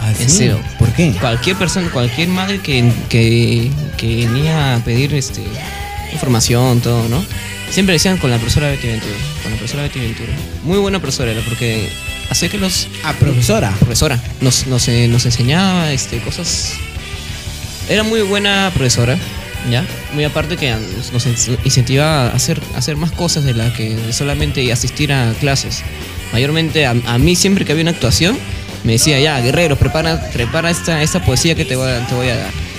¿Ah, 0.00 0.10
En 0.18 0.28
sí? 0.30 0.36
serio. 0.38 0.60
¿Por 0.78 0.92
qué? 0.92 1.12
Cualquier 1.20 1.56
persona, 1.56 1.88
cualquier 1.90 2.28
madre 2.28 2.58
que, 2.60 2.90
que, 3.08 3.70
que 3.96 4.26
venía 4.26 4.76
a 4.76 4.78
pedir 4.80 5.14
este, 5.14 5.42
información, 6.12 6.80
todo, 6.80 7.08
¿no? 7.08 7.24
Siempre 7.70 7.92
decían 7.92 8.18
con 8.18 8.30
la 8.30 8.38
profesora 8.38 8.68
Betty 8.68 8.88
Ventura. 8.88 9.14
Con 9.42 9.52
la 9.52 9.58
profesora 9.58 9.82
Betty 9.84 10.00
Ventura. 10.00 10.32
Muy 10.64 10.78
buena 10.78 10.98
profesora 10.98 11.30
era 11.30 11.40
porque 11.42 11.88
hacía 12.28 12.48
que 12.48 12.58
los. 12.58 12.88
Ah, 13.04 13.14
profesora. 13.18 13.70
Profesora. 13.78 14.20
Nos, 14.40 14.66
nos, 14.66 14.88
eh, 14.88 15.06
nos 15.08 15.24
enseñaba 15.24 15.92
este, 15.92 16.18
cosas. 16.18 16.74
Era 17.88 18.02
muy 18.02 18.22
buena 18.22 18.70
profesora, 18.74 19.16
¿ya? 19.70 19.84
Muy 20.14 20.24
aparte 20.24 20.56
que 20.56 20.70
nos, 20.70 21.12
nos 21.12 21.26
incentivaba 21.64 22.26
a 22.26 22.34
hacer, 22.34 22.60
a 22.74 22.78
hacer 22.78 22.96
más 22.96 23.12
cosas 23.12 23.44
de 23.44 23.54
las 23.54 23.72
que 23.72 23.96
solamente 24.12 24.72
asistir 24.72 25.12
a 25.12 25.32
clases. 25.40 25.82
Mayormente 26.32 26.86
a, 26.86 26.90
a 26.90 27.18
mí 27.18 27.34
siempre 27.34 27.64
que 27.64 27.72
había 27.72 27.82
una 27.82 27.90
actuación, 27.90 28.38
me 28.84 28.92
decía, 28.92 29.20
ya, 29.20 29.40
guerrero, 29.40 29.76
prepara, 29.76 30.20
prepara 30.32 30.70
esta, 30.70 31.02
esta 31.02 31.24
poesía 31.24 31.54
que 31.54 31.64
te 31.64 31.76
voy, 31.76 31.90
a, 31.90 32.06
te 32.06 32.14
voy 32.14 32.28
a 32.28 32.36
dar. 32.36 32.69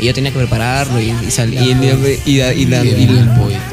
Y 0.00 0.06
yo 0.06 0.14
tenía 0.14 0.30
que 0.32 0.38
prepararlo 0.38 1.00
y, 1.00 1.12
y, 1.26 1.30
sal- 1.30 1.52
y, 1.52 1.58
y- 1.58 1.72
y- 2.26 2.40
y- 2.40 2.40
y- 2.40 2.64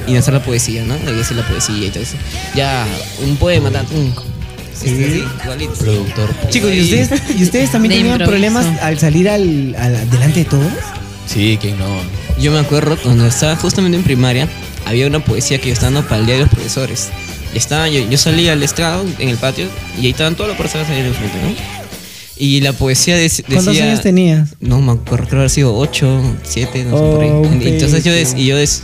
y- 0.08 0.12
y 0.12 0.16
hacer 0.18 0.34
la 0.34 0.44
poesía, 0.44 0.84
¿no? 0.84 0.95
Y 0.95 1.20
hacer 1.22 1.38
la 1.38 1.48
poesía 1.48 1.86
y 1.88 1.90
todo 1.90 2.04
eso. 2.04 2.18
Ya, 2.56 2.86
un 3.26 3.36
poema, 3.38 3.72
tan, 3.72 3.86
Sí. 3.88 4.90
sí, 4.90 5.24
igualito. 5.44 5.74
Productor. 5.74 6.30
Chicos, 6.49 6.72
¿y 6.74 6.82
ustedes, 6.82 7.10
¿y 7.38 7.44
ustedes 7.44 7.72
también 7.72 7.94
tenían 7.94 8.08
improviso. 8.22 8.30
problemas 8.30 8.66
al 8.82 8.99
salir 8.99 9.28
al, 9.30 9.76
al- 9.80 10.10
delante 10.12 10.40
de 10.40 10.45
todos? 10.45 10.72
Sí, 11.26 11.58
¿quién 11.60 11.78
no? 11.80 11.86
Yo 12.40 12.52
me 12.52 12.60
acuerdo 12.60 12.95
cuando 13.02 13.26
estaba 13.26 13.56
justamente 13.56 13.98
en 13.98 14.04
primaria, 14.04 14.48
había 14.86 15.08
una 15.08 15.20
poesía 15.20 15.60
que 15.60 15.68
yo 15.68 15.74
estaba 15.74 15.91
dando 15.94 16.08
para 16.08 16.20
el 16.22 16.26
día 16.28 16.36
de 16.36 16.41
los 16.41 16.49
profesores. 16.49 17.10
Y 17.54 17.58
estaba, 17.58 17.88
yo, 17.90 18.08
yo 18.10 18.18
salía 18.18 18.54
al 18.54 18.62
estrado 18.62 19.04
en 19.20 19.30
el 19.30 19.38
patio 19.38 19.66
y 19.99 20.06
ahí 20.06 20.12
estaban 20.12 20.36
todas 20.36 20.49
las 20.49 20.58
personas 20.58 20.88
ahí 20.90 20.99
enfrente, 20.99 21.38
¿no? 21.41 21.77
Y 22.39 22.61
la 22.61 22.73
poesía 22.73 23.15
de- 23.15 23.23
decía... 23.23 23.45
¿Cuántos 23.47 23.77
años 23.80 24.01
tenías? 24.01 24.49
No 24.59 24.80
me 24.81 24.91
acuerdo, 24.91 25.26
creo 25.27 25.39
haber 25.39 25.49
sido 25.49 25.76
8, 25.76 26.22
7, 26.43 26.84
no 26.85 26.97
sé 26.97 27.03
por 27.15 27.22
ahí. 27.23 27.30
Oh, 27.31 27.45
Entonces 27.45 28.03
yo, 28.03 28.11
des- 28.11 28.35
y 28.38 28.45
yo 28.45 28.55
des- 28.57 28.84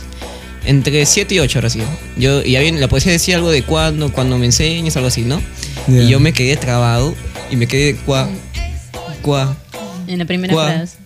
entre 0.66 1.04
7 1.06 1.34
y 1.34 1.38
8 1.40 1.58
ahora 1.58 1.70
sí. 1.70 1.80
Yo, 2.16 2.42
y 2.42 2.56
había, 2.56 2.72
la 2.72 2.88
poesía 2.88 3.12
decía 3.12 3.36
algo 3.36 3.50
de 3.50 3.62
cuando, 3.62 4.10
cuando 4.12 4.38
me 4.38 4.46
enseñes, 4.46 4.96
algo 4.96 5.08
así, 5.08 5.22
¿no? 5.22 5.40
Ya. 5.86 6.02
Y 6.02 6.08
yo 6.08 6.18
me 6.20 6.32
quedé 6.32 6.56
trabado 6.56 7.14
y 7.50 7.56
me 7.56 7.66
quedé 7.68 7.94
cua, 7.96 8.28
cua, 9.22 9.56
En 10.08 10.18
la 10.18 10.24
primera 10.24 10.52
Guau. 10.52 10.66
frase. 10.66 10.96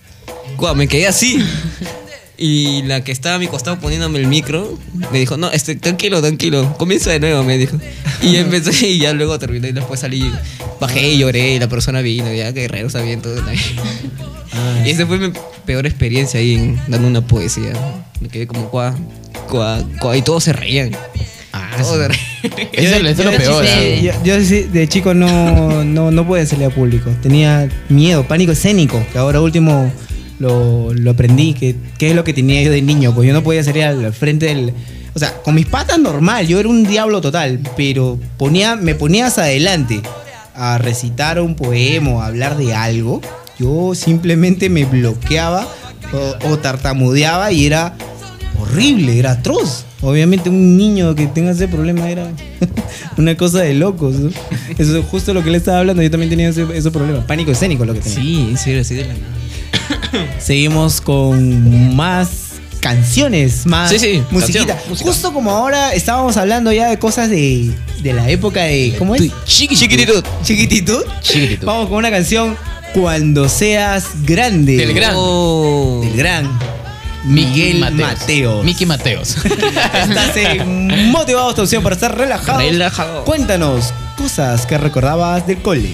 Me 0.76 0.88
quedé 0.88 1.06
así. 1.06 1.38
Y 2.40 2.82
la 2.82 3.02
que 3.02 3.10
estaba 3.10 3.34
a 3.34 3.38
mi 3.40 3.48
costado 3.48 3.80
poniéndome 3.80 4.20
el 4.20 4.28
micro 4.28 4.78
me 5.10 5.18
dijo, 5.18 5.36
no, 5.36 5.50
este, 5.50 5.74
tranquilo, 5.74 6.20
tranquilo, 6.20 6.76
comienza 6.78 7.10
de 7.10 7.18
nuevo, 7.18 7.42
me 7.42 7.58
dijo. 7.58 7.76
Y 8.22 8.36
empecé 8.36 8.88
y 8.88 9.00
ya 9.00 9.12
luego 9.12 9.40
terminé 9.40 9.70
y 9.70 9.72
después 9.72 9.98
salí, 9.98 10.30
bajé 10.80 11.14
y 11.14 11.18
lloré 11.18 11.54
y 11.54 11.58
la 11.58 11.68
persona 11.68 12.00
vino, 12.00 12.32
ya 12.32 12.52
guerrero 12.52 12.88
bien 13.02 13.20
todo. 13.20 13.42
Y 14.84 14.90
esa 14.90 15.04
fue 15.06 15.18
mi 15.18 15.32
peor 15.66 15.84
experiencia 15.86 16.38
ahí 16.38 16.54
en, 16.54 16.80
dando 16.86 17.08
una 17.08 17.26
poesía. 17.26 17.72
Me 18.20 18.28
quedé 18.28 18.46
como 18.46 18.70
cuá, 18.70 18.94
cuá, 19.48 19.82
cuá, 20.00 20.16
y 20.16 20.22
todos 20.22 20.44
se 20.44 20.52
reían. 20.52 20.92
todos 21.76 21.96
se 21.96 22.08
reían. 22.08 22.28
Eso, 22.72 22.96
eso 22.96 23.22
es 23.22 23.24
lo 23.24 23.36
peor. 23.36 23.64
¿ah? 23.66 23.94
Yo, 24.00 24.12
yo 24.24 24.40
sí, 24.44 24.62
de 24.62 24.88
chico 24.88 25.12
no, 25.12 25.82
no, 25.84 26.12
no 26.12 26.26
podía 26.26 26.46
salir 26.46 26.66
a 26.66 26.70
público. 26.70 27.10
Tenía 27.20 27.68
miedo, 27.88 28.28
pánico 28.28 28.52
escénico, 28.52 29.04
que 29.12 29.18
ahora 29.18 29.40
último 29.40 29.92
lo, 30.38 30.92
lo 30.94 31.10
aprendí, 31.10 31.54
que, 31.54 31.76
que 31.98 32.10
es 32.10 32.16
lo 32.16 32.24
que 32.24 32.32
tenía 32.32 32.62
yo 32.62 32.70
de 32.70 32.82
niño. 32.82 33.14
Pues 33.14 33.26
yo 33.26 33.32
no 33.32 33.42
podía 33.42 33.62
salir 33.62 33.84
al 33.84 34.12
frente 34.12 34.46
del... 34.46 34.72
O 35.14 35.18
sea, 35.18 35.34
con 35.42 35.54
mis 35.54 35.66
patas 35.66 35.98
normal, 35.98 36.46
yo 36.46 36.60
era 36.60 36.68
un 36.68 36.84
diablo 36.84 37.20
total, 37.20 37.60
pero 37.76 38.18
ponía, 38.36 38.76
me 38.76 38.94
ponías 38.94 39.38
adelante 39.38 40.00
a 40.54 40.78
recitar 40.78 41.40
un 41.40 41.54
poema 41.54 42.22
a 42.22 42.26
hablar 42.26 42.56
de 42.56 42.74
algo, 42.74 43.20
yo 43.58 43.94
simplemente 43.94 44.68
me 44.68 44.84
bloqueaba 44.84 45.66
o, 46.12 46.50
o 46.50 46.58
tartamudeaba 46.58 47.50
y 47.52 47.66
era 47.66 47.96
horrible, 48.60 49.18
era 49.18 49.32
atroz. 49.32 49.84
Obviamente 50.00 50.48
un 50.48 50.76
niño 50.76 51.14
que 51.14 51.26
tenga 51.26 51.50
ese 51.50 51.66
problema 51.66 52.08
era 52.08 52.30
una 53.16 53.36
cosa 53.36 53.60
de 53.60 53.74
locos. 53.74 54.14
¿no? 54.14 54.30
Eso 54.78 54.96
es 54.96 55.04
justo 55.06 55.34
lo 55.34 55.42
que 55.42 55.50
le 55.50 55.58
estaba 55.58 55.80
hablando. 55.80 56.02
Yo 56.02 56.10
también 56.10 56.30
tenía 56.30 56.48
ese, 56.48 56.66
ese 56.74 56.90
problema. 56.90 57.26
Pánico 57.26 57.50
escénico 57.50 57.84
lo 57.84 57.94
que 57.94 58.00
tenía. 58.00 58.20
Sí, 58.20 58.54
sí, 58.56 58.84
sí, 58.84 58.94
de 58.94 59.06
la 59.06 59.14
nada. 59.14 59.26
Seguimos 60.38 61.00
con 61.00 61.94
más 61.96 62.28
canciones, 62.80 63.66
más 63.66 63.90
Sí, 63.90 63.98
sí, 63.98 64.22
musiquita. 64.30 64.66
canción, 64.74 64.88
música. 64.90 65.10
Justo 65.10 65.32
como 65.32 65.50
ahora 65.50 65.92
estábamos 65.94 66.36
hablando 66.36 66.72
ya 66.72 66.88
de 66.88 66.98
cosas 66.98 67.28
de, 67.28 67.72
de 68.02 68.12
la 68.12 68.28
época 68.30 68.62
de. 68.64 68.94
¿Cómo 68.98 69.14
es? 69.14 69.22
Chiquititud. 69.44 70.22
Chiquititud. 70.42 71.02
Chiquititud. 71.20 71.66
Vamos 71.66 71.88
con 71.88 71.98
una 71.98 72.10
canción 72.10 72.56
Cuando 72.94 73.48
seas 73.48 74.04
grande. 74.24 74.76
Del 74.76 74.94
gran. 74.94 75.12
Oh. 75.16 76.00
Del 76.04 76.16
gran. 76.16 76.58
Miguel 77.24 77.80
Mateos. 77.80 78.00
Mateos. 78.20 78.64
Miki 78.64 78.86
Mateos. 78.86 79.36
Estás 79.44 80.36
en 80.36 81.10
motivados 81.10 81.54
tu 81.56 81.62
opción 81.62 81.82
para 81.82 81.94
estar 81.96 82.16
relajado. 82.16 82.60
Relajado. 82.60 83.24
Cuéntanos 83.24 83.92
cosas 84.16 84.64
que 84.66 84.78
recordabas 84.78 85.46
del 85.46 85.58
cole. 85.58 85.90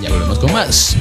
ya 0.00 0.08
volvemos 0.10 0.38
con 0.38 0.52
más. 0.52 0.96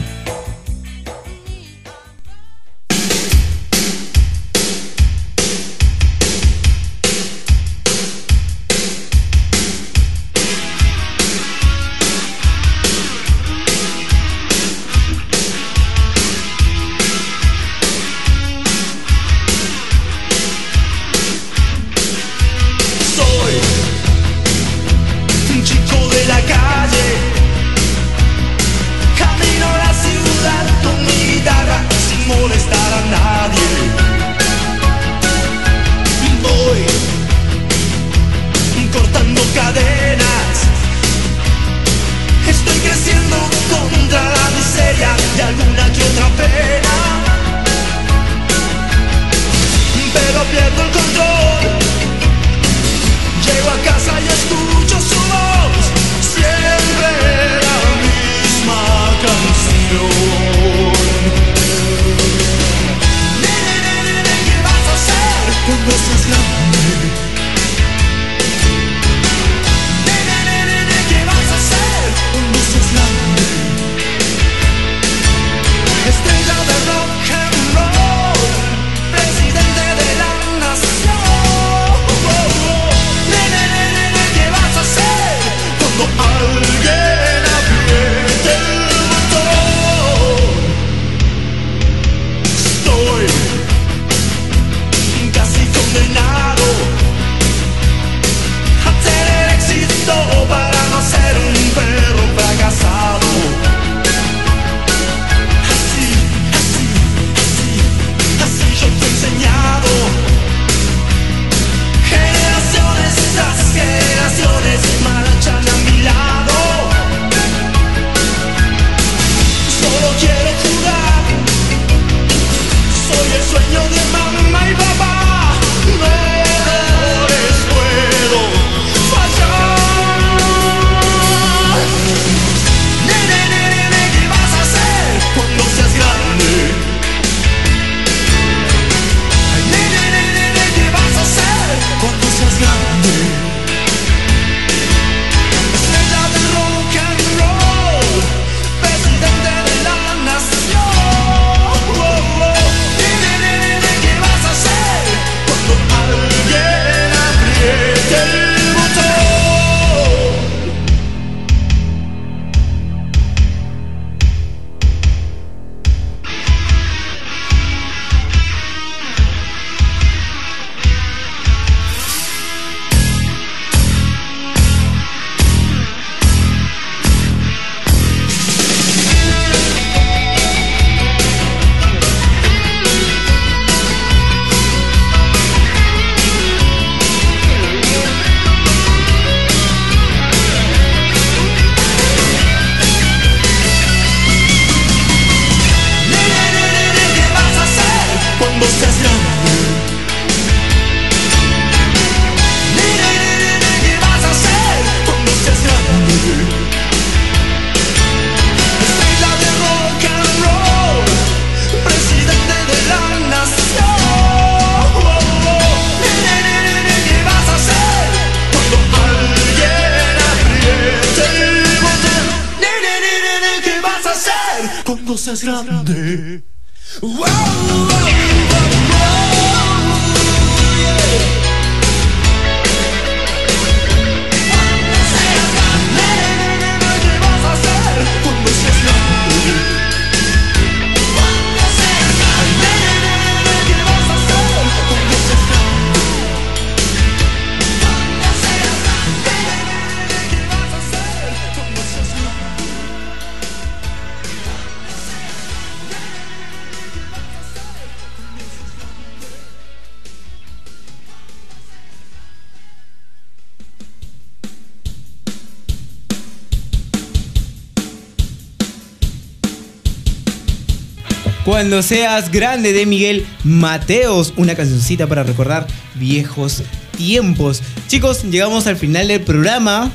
Cuando 271.59 271.83
seas 271.83 272.31
grande 272.31 272.71
de 272.71 272.85
Miguel 272.85 273.25
Mateos, 273.43 274.33
una 274.37 274.55
cancioncita 274.55 275.07
para 275.07 275.23
recordar 275.23 275.67
viejos 275.95 276.63
tiempos. 276.95 277.61
Chicos, 277.89 278.23
llegamos 278.23 278.65
al 278.65 278.77
final 278.77 279.09
del 279.09 279.19
programa. 279.19 279.91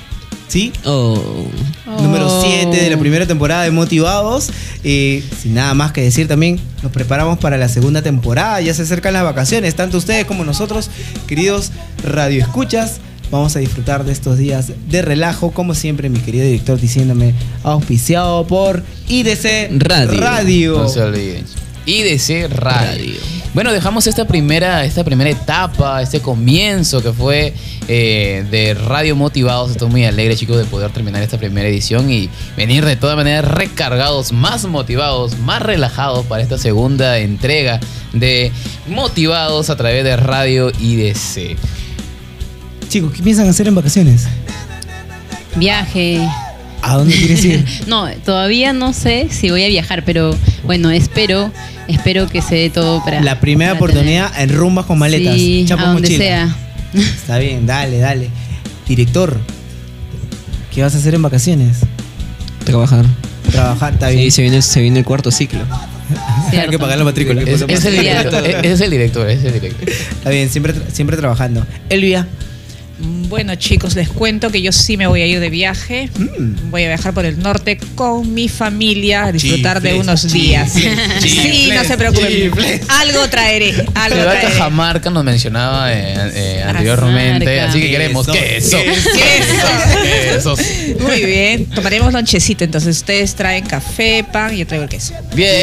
¿Sí? 0.47 0.75
Oh. 0.85 1.49
Número 2.03 2.43
7 2.43 2.69
de 2.69 2.91
la 2.91 2.99
primera 2.99 3.27
temporada 3.27 3.63
de 3.63 3.71
Motivados. 3.71 4.51
Eh, 4.85 5.25
sin 5.41 5.55
nada 5.55 5.73
más 5.73 5.93
que 5.93 6.03
decir 6.03 6.29
también, 6.29 6.61
nos 6.83 6.93
preparamos 6.93 7.39
para 7.39 7.57
la 7.57 7.71
segunda 7.71 8.03
temporada. 8.03 8.61
Ya 8.61 8.75
se 8.75 8.83
acercan 8.83 9.15
las 9.15 9.25
vacaciones, 9.25 9.75
tanto 9.75 9.97
ustedes 9.97 10.27
como 10.27 10.45
nosotros, 10.45 10.91
queridos 11.27 11.73
radioescuchas. 12.03 13.01
Vamos 13.35 13.57
a 13.57 13.59
disfrutar 13.59 14.05
de 14.05 14.13
estos 14.13 14.39
días 14.39 14.71
de 14.89 15.03
relajo, 15.03 15.51
como 15.51 15.75
siempre, 15.75 16.09
mi 16.09 16.21
querido 16.21 16.45
director 16.45 16.81
diciéndome, 16.81 17.35
auspiciado 17.65 18.47
por 18.47 18.85
IDC 19.09 19.73
Radio. 19.73 20.21
Radio. 20.21 20.79
No 20.79 20.89
se 20.89 21.03
olviden. 21.03 21.45
IDC 21.85 22.49
Radio. 22.49 23.17
Bueno, 23.53 23.73
dejamos 23.73 24.07
esta 24.07 24.25
primera, 24.29 24.85
esta 24.85 25.03
primera 25.03 25.31
etapa, 25.31 26.01
este 26.01 26.21
comienzo 26.21 27.03
que 27.03 27.13
fue 27.13 27.53
eh, 27.89 28.47
de 28.53 28.75
Radio 28.75 29.17
Motivados. 29.17 29.73
Estoy 29.73 29.91
muy 29.91 30.05
alegre, 30.05 30.37
chicos, 30.37 30.57
de 30.57 30.65
poder 30.67 30.93
terminar 30.93 31.21
esta 31.21 31.37
primera 31.37 31.69
edición 31.69 32.13
y 32.13 32.31
venir 32.57 32.85
de 32.85 32.95
todas 32.95 33.17
maneras 33.17 33.45
recargados, 33.47 34.31
más 34.31 34.65
motivados, 34.67 35.41
más 35.41 35.61
relajados 35.61 36.25
para 36.27 36.41
esta 36.41 36.57
segunda 36.57 37.19
entrega 37.19 37.81
de 38.13 38.53
Motivados 38.87 39.71
a 39.71 39.77
través 39.77 40.05
de 40.05 40.17
Radio 40.17 40.71
IDC. 40.79 41.57
Chicos, 42.95 43.13
¿qué 43.13 43.25
piensan 43.25 43.49
hacer 43.49 43.67
en 43.67 43.75
vacaciones? 43.75 44.29
Viaje. 45.57 46.21
¿A 46.81 46.95
dónde 46.97 47.13
quieres 47.13 47.45
ir? 47.45 47.65
No, 47.89 48.09
todavía 48.25 48.73
no 48.73 48.93
sé 48.93 49.27
si 49.33 49.51
voy 49.51 49.65
a 49.65 49.67
viajar, 49.67 50.05
pero 50.05 50.37
bueno, 50.63 50.93
espero, 50.93 51.51
espero 51.89 52.29
que 52.29 52.41
se 52.41 52.55
dé 52.55 52.71
todo 52.71 53.05
para. 53.05 53.21
La 53.21 53.41
primera 53.41 53.73
para 53.73 53.85
oportunidad 53.85 54.41
en 54.41 54.51
rumbas 54.51 54.87
con 54.87 55.01
maletas. 55.01 55.35
Sí, 55.35 55.65
chapa 55.67 55.83
a 55.83 55.87
donde 55.87 56.03
mochila. 56.03 56.25
sea. 56.25 56.57
Está 56.95 57.39
bien, 57.39 57.67
dale, 57.67 57.99
dale. 57.99 58.29
Director, 58.87 59.41
¿qué 60.73 60.83
vas 60.83 60.95
a 60.95 60.99
hacer 60.99 61.17
en 61.17 61.23
vacaciones? 61.23 61.79
Trabajar. 62.65 63.05
Trabajar, 63.51 63.95
está 63.95 64.11
Sí, 64.11 64.17
bien. 64.19 64.31
se 64.31 64.43
viene, 64.43 64.63
se 64.63 64.81
viene 64.81 65.01
el 65.01 65.05
cuarto 65.05 65.33
ciclo. 65.33 65.63
Hay 66.53 66.69
que 66.69 66.79
pagar 66.79 66.97
la 66.97 67.03
matrícula. 67.03 67.43
Es, 67.43 67.61
es 67.61 67.85
el 67.87 67.99
director, 67.99 68.47
es, 68.47 68.65
es 68.65 68.81
el 68.83 68.91
director, 68.93 69.29
es 69.29 69.43
el 69.45 69.53
director. 69.55 69.89
Está 69.91 70.31
bien, 70.31 70.49
siempre, 70.49 70.75
siempre 70.93 71.17
trabajando. 71.17 71.67
Elvia, 71.91 72.29
Bueno, 72.99 73.57
chicos, 73.57 73.97
les 73.97 74.09
cuento 74.09 74.51
que 74.51 74.63
yo 74.63 74.71
sí 74.71 74.97
me 74.97 75.07
voy 75.09 75.21
a 75.21 75.27
ir 75.27 75.41
de 75.41 75.51
viaje. 75.51 76.09
Mm. 76.17 76.71
Voy 76.71 76.85
a 76.85 76.89
viajar 76.89 77.13
por 77.13 77.25
el 77.25 77.41
norte 77.43 77.79
con 77.97 78.33
mi 78.33 78.49
familia, 78.49 79.25
a 79.25 79.33
disfrutar 79.33 79.81
de 79.81 79.91
Chifles, 79.91 80.05
unos 80.07 80.33
días. 80.33 80.73
chifles, 80.75 81.23
Sí, 81.33 81.71
no 81.75 81.83
se 81.85 81.97
preocupen. 81.99 82.29
chifles. 82.29 82.81
Algo 82.89 83.29
traeré, 83.29 83.71
algo 83.95 84.17
Se 84.21 84.25
va 84.25 84.31
a 84.33 84.35
traeré. 84.41 84.49
Cajamarca, 84.53 85.11
nos 85.11 85.25
mencionaba 85.25 85.93
eh, 85.93 86.15
eh, 86.35 86.63
anteriormente, 86.65 87.45
Cajamarca. 87.45 87.71
así 87.71 87.81
que 87.81 87.91
queremos 87.91 88.27
queso. 88.29 88.79
Queso. 88.85 89.03
Quesos. 90.31 90.61
Muy 91.01 91.25
bien, 91.25 91.67
tomaremos 91.67 92.13
lonchecito. 92.13 92.63
Entonces 92.65 92.97
ustedes 92.99 93.35
traen 93.35 93.67
café, 93.67 94.25
pan 94.31 94.55
y 94.55 94.59
yo 94.59 94.67
traigo 94.67 94.85
el 94.85 94.91
queso. 94.91 95.15
Bien. 95.35 95.55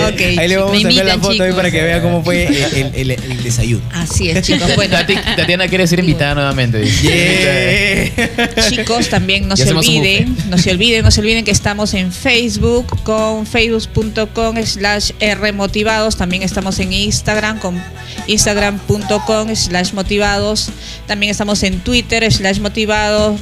Ok, 0.10 0.20
ahí 0.38 0.48
le 0.48 0.56
vamos 0.56 0.72
me 0.72 0.78
a 0.78 0.80
enviar 0.82 1.06
la 1.06 1.18
foto 1.18 1.42
ahí 1.42 1.52
para 1.52 1.70
que 1.70 1.80
vea 1.82 2.00
cómo 2.02 2.24
fue 2.24 2.46
el, 2.46 2.54
el- 2.94 3.10
el- 3.10 3.10
el 3.10 3.42
desayuno. 3.42 3.82
Así 3.92 4.30
es, 4.30 4.42
chicos. 4.42 4.74
Bueno, 4.74 4.96
Tatiana 5.36 5.68
quiere 5.70 5.86
ser 5.86 6.00
invitada 6.00 6.34
nuevamente. 6.34 6.84
Chicos, 8.68 9.08
también 9.08 9.48
no 9.48 9.56
se 9.56 9.72
olviden, 9.72 10.36
no 10.50 10.58
se 10.58 10.72
olviden, 10.72 11.02
no 11.02 11.10
se 11.10 11.20
olviden 11.20 11.44
que 11.44 11.50
estamos 11.52 11.94
en 11.94 12.12
Facebook 12.12 13.02
con 13.04 13.46
facebook.com 13.46 14.56
slash 14.62 15.12
rmotivados, 15.20 16.16
también 16.16 16.42
estamos 16.42 16.78
en 16.80 16.92
Instagram 16.92 17.58
con 17.58 17.82
instagram.com 18.26 19.54
slash 19.54 19.92
motivados, 19.94 20.68
también 21.06 21.30
estamos 21.30 21.62
en 21.62 21.80
Twitter 21.80 22.30
slash 22.30 22.58
motivados, 22.60 23.40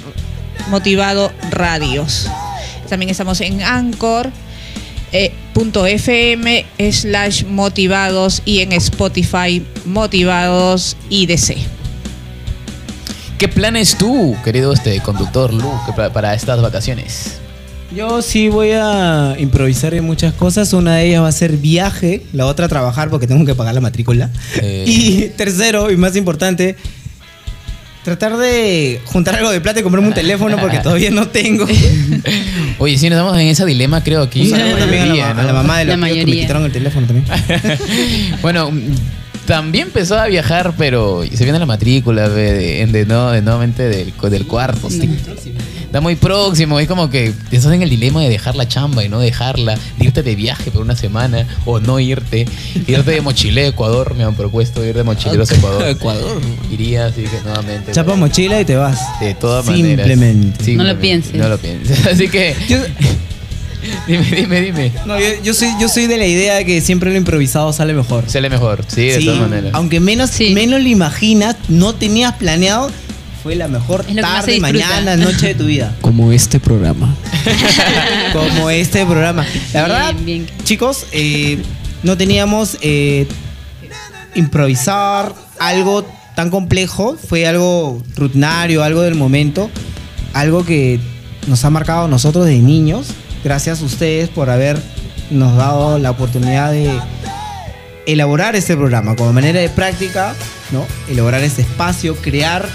motivado 0.68 1.32
radios. 1.50 2.28
También 2.88 3.10
estamos 3.10 3.40
en 3.40 3.62
Anchor. 3.62 4.30
eh, 5.12 5.32
punto 5.55 5.86
.fm 5.86 6.66
slash 6.92 7.44
motivados 7.44 8.42
y 8.44 8.60
en 8.60 8.72
Spotify 8.72 9.64
motivados 9.86 10.96
IDC. 11.09 11.77
¿Qué 13.39 13.47
planes 13.47 13.97
tú, 13.97 14.36
querido 14.44 14.73
este 14.73 14.98
conductor 14.98 15.55
Lu, 15.55 15.70
para 16.12 16.35
estas 16.35 16.60
vacaciones? 16.60 17.39
Yo 17.94 18.20
sí 18.20 18.48
voy 18.48 18.73
a 18.73 19.36
improvisar 19.39 19.94
en 19.94 20.02
muchas 20.02 20.35
cosas. 20.35 20.73
Una 20.73 20.97
de 20.97 21.06
ellas 21.06 21.23
va 21.23 21.28
a 21.28 21.32
ser 21.32 21.56
viaje, 21.56 22.24
la 22.32 22.47
otra 22.47 22.66
trabajar 22.66 23.10
porque 23.10 23.28
tengo 23.28 23.47
que 23.47 23.55
pagar 23.55 23.74
la 23.74 23.81
matrícula. 23.81 24.28
Eh. 24.60 24.85
Y 24.89 25.28
tercero 25.36 25.93
y 25.93 25.97
más 25.97 26.16
importante, 26.16 26.74
tratar 28.02 28.36
de 28.39 29.01
juntar 29.05 29.36
algo 29.36 29.52
de 29.52 29.60
plata 29.60 29.78
y 29.78 29.82
comprarme 29.85 30.09
un 30.09 30.15
teléfono 30.15 30.56
porque 30.59 30.78
todavía 30.78 31.12
no 31.12 31.28
tengo. 31.28 31.65
Oye, 32.78 32.98
sí, 32.98 33.09
nos 33.09 33.19
estamos 33.19 33.39
en 33.39 33.47
ese 33.47 33.65
dilema, 33.65 34.02
creo, 34.02 34.23
aquí. 34.23 34.43
Un 34.43 34.59
saludo 34.59 34.78
también 34.78 35.02
a 35.02 35.15
la, 35.15 35.31
a 35.31 35.43
la 35.44 35.52
mamá 35.52 35.78
de 35.78 35.85
La 35.85 35.97
los 35.97 36.06
tíos 36.06 36.24
que 36.24 36.27
me 36.27 36.40
quitaron 36.40 36.65
el 36.65 36.73
teléfono 36.73 37.06
también. 37.06 37.24
Bueno, 38.43 38.73
también 39.48 39.86
empezó 39.86 40.18
a 40.18 40.26
viajar, 40.26 40.74
pero 40.76 41.22
se 41.24 41.42
viene 41.42 41.58
la 41.58 41.64
matrícula 41.64 42.28
ve, 42.28 42.52
de, 42.52 42.86
de, 42.86 43.06
no, 43.06 43.30
de 43.30 43.40
nuevamente 43.40 43.88
del, 43.88 44.12
del 44.30 44.46
cuarto. 44.46 44.90
sí. 44.90 45.10
Está 45.88 46.02
muy 46.02 46.16
próximo, 46.16 46.78
es 46.78 46.86
como 46.86 47.08
que 47.08 47.32
estás 47.50 47.72
en 47.72 47.80
el 47.80 47.88
dilema 47.88 48.20
de 48.20 48.28
dejar 48.28 48.54
la 48.56 48.68
chamba 48.68 49.06
y 49.06 49.08
no 49.08 49.20
dejarla, 49.20 49.78
de 49.96 50.04
irte 50.04 50.22
de 50.22 50.36
viaje 50.36 50.70
por 50.70 50.82
una 50.82 50.94
semana 50.94 51.46
o 51.64 51.80
no 51.80 51.98
irte, 51.98 52.46
irte 52.86 53.10
de 53.10 53.22
mochilero 53.22 53.68
a 53.68 53.70
Ecuador, 53.70 54.14
me 54.14 54.22
han 54.22 54.34
propuesto 54.34 54.84
ir 54.84 54.94
de 54.94 55.02
mochileros 55.02 55.50
a 55.50 55.54
Ecuador. 55.54 55.84
Ecuador. 55.88 56.42
Iría, 56.70 57.06
así 57.06 57.22
que 57.22 57.40
nuevamente. 57.42 57.92
Chapa 57.92 58.16
mochila 58.16 58.60
y 58.60 58.66
te 58.66 58.76
vas. 58.76 59.00
De 59.18 59.32
todas 59.32 59.64
maneras. 59.64 60.06
Simplemente. 60.06 60.62
Simplemente. 60.62 60.76
No 60.76 60.84
lo 60.84 61.00
pienses. 61.00 61.34
No 61.34 61.48
lo 61.48 61.58
pienses. 61.58 62.06
Así 62.12 62.28
que. 62.28 62.54
dime, 64.06 64.24
dime, 64.24 64.60
dime. 64.60 64.92
No, 65.06 65.18
yo, 65.18 65.26
yo 65.42 65.55
soy, 65.55 65.68
yo 65.80 65.88
soy 65.88 66.06
de 66.06 66.16
la 66.16 66.26
idea 66.26 66.56
de 66.56 66.64
que 66.64 66.80
siempre 66.80 67.10
lo 67.10 67.16
improvisado 67.16 67.72
sale 67.72 67.94
mejor. 67.94 68.24
Sale 68.28 68.50
mejor, 68.50 68.84
sí, 68.88 69.06
de 69.06 69.18
Sí, 69.20 69.26
todas 69.26 69.40
maneras. 69.40 69.72
Aunque 69.74 70.00
menos, 70.00 70.30
menos 70.40 70.82
lo 70.82 70.88
imaginas, 70.88 71.56
no 71.68 71.94
tenías 71.94 72.34
planeado, 72.34 72.90
fue 73.42 73.55
la 73.55 73.68
mejor 73.68 74.05
tarde, 74.05 74.59
mañana, 74.60 75.16
noche 75.16 75.48
de 75.48 75.55
tu 75.55 75.66
vida. 75.66 75.94
Como 76.00 76.32
este 76.32 76.59
programa. 76.60 77.14
Como 78.32 78.68
este 78.70 79.06
programa. 79.06 79.46
La 79.72 79.82
verdad, 79.82 80.14
Bien, 80.14 80.44
bien. 80.44 80.46
chicos, 80.64 81.06
eh, 81.12 81.59
no 82.02 82.16
teníamos 82.16 82.78
eh, 82.80 83.26
improvisar 84.34 85.34
algo 85.59 86.05
tan 86.34 86.50
complejo. 86.50 87.16
Fue 87.16 87.46
algo 87.46 88.02
rutinario, 88.16 88.82
algo 88.82 89.02
del 89.02 89.14
momento. 89.14 89.70
Algo 90.34 90.64
que 90.64 91.00
nos 91.46 91.64
ha 91.64 91.70
marcado 91.70 92.05
a 92.05 92.09
nosotros 92.09 92.44
de 92.46 92.59
niños. 92.59 93.06
Gracias 93.44 93.81
a 93.81 93.85
ustedes 93.85 94.28
por 94.28 94.51
habernos 94.51 95.56
dado 95.56 95.98
la 95.98 96.10
oportunidad 96.10 96.73
de 96.73 96.90
elaborar 98.06 98.56
este 98.56 98.77
programa 98.77 99.16
como 99.16 99.32
manera 99.32 99.60
de 99.60 99.69
práctica, 99.69 100.35
¿no? 100.70 100.85
Elaborar 101.09 101.43
este 101.43 101.62
espacio, 101.62 102.16
crear 102.16 102.69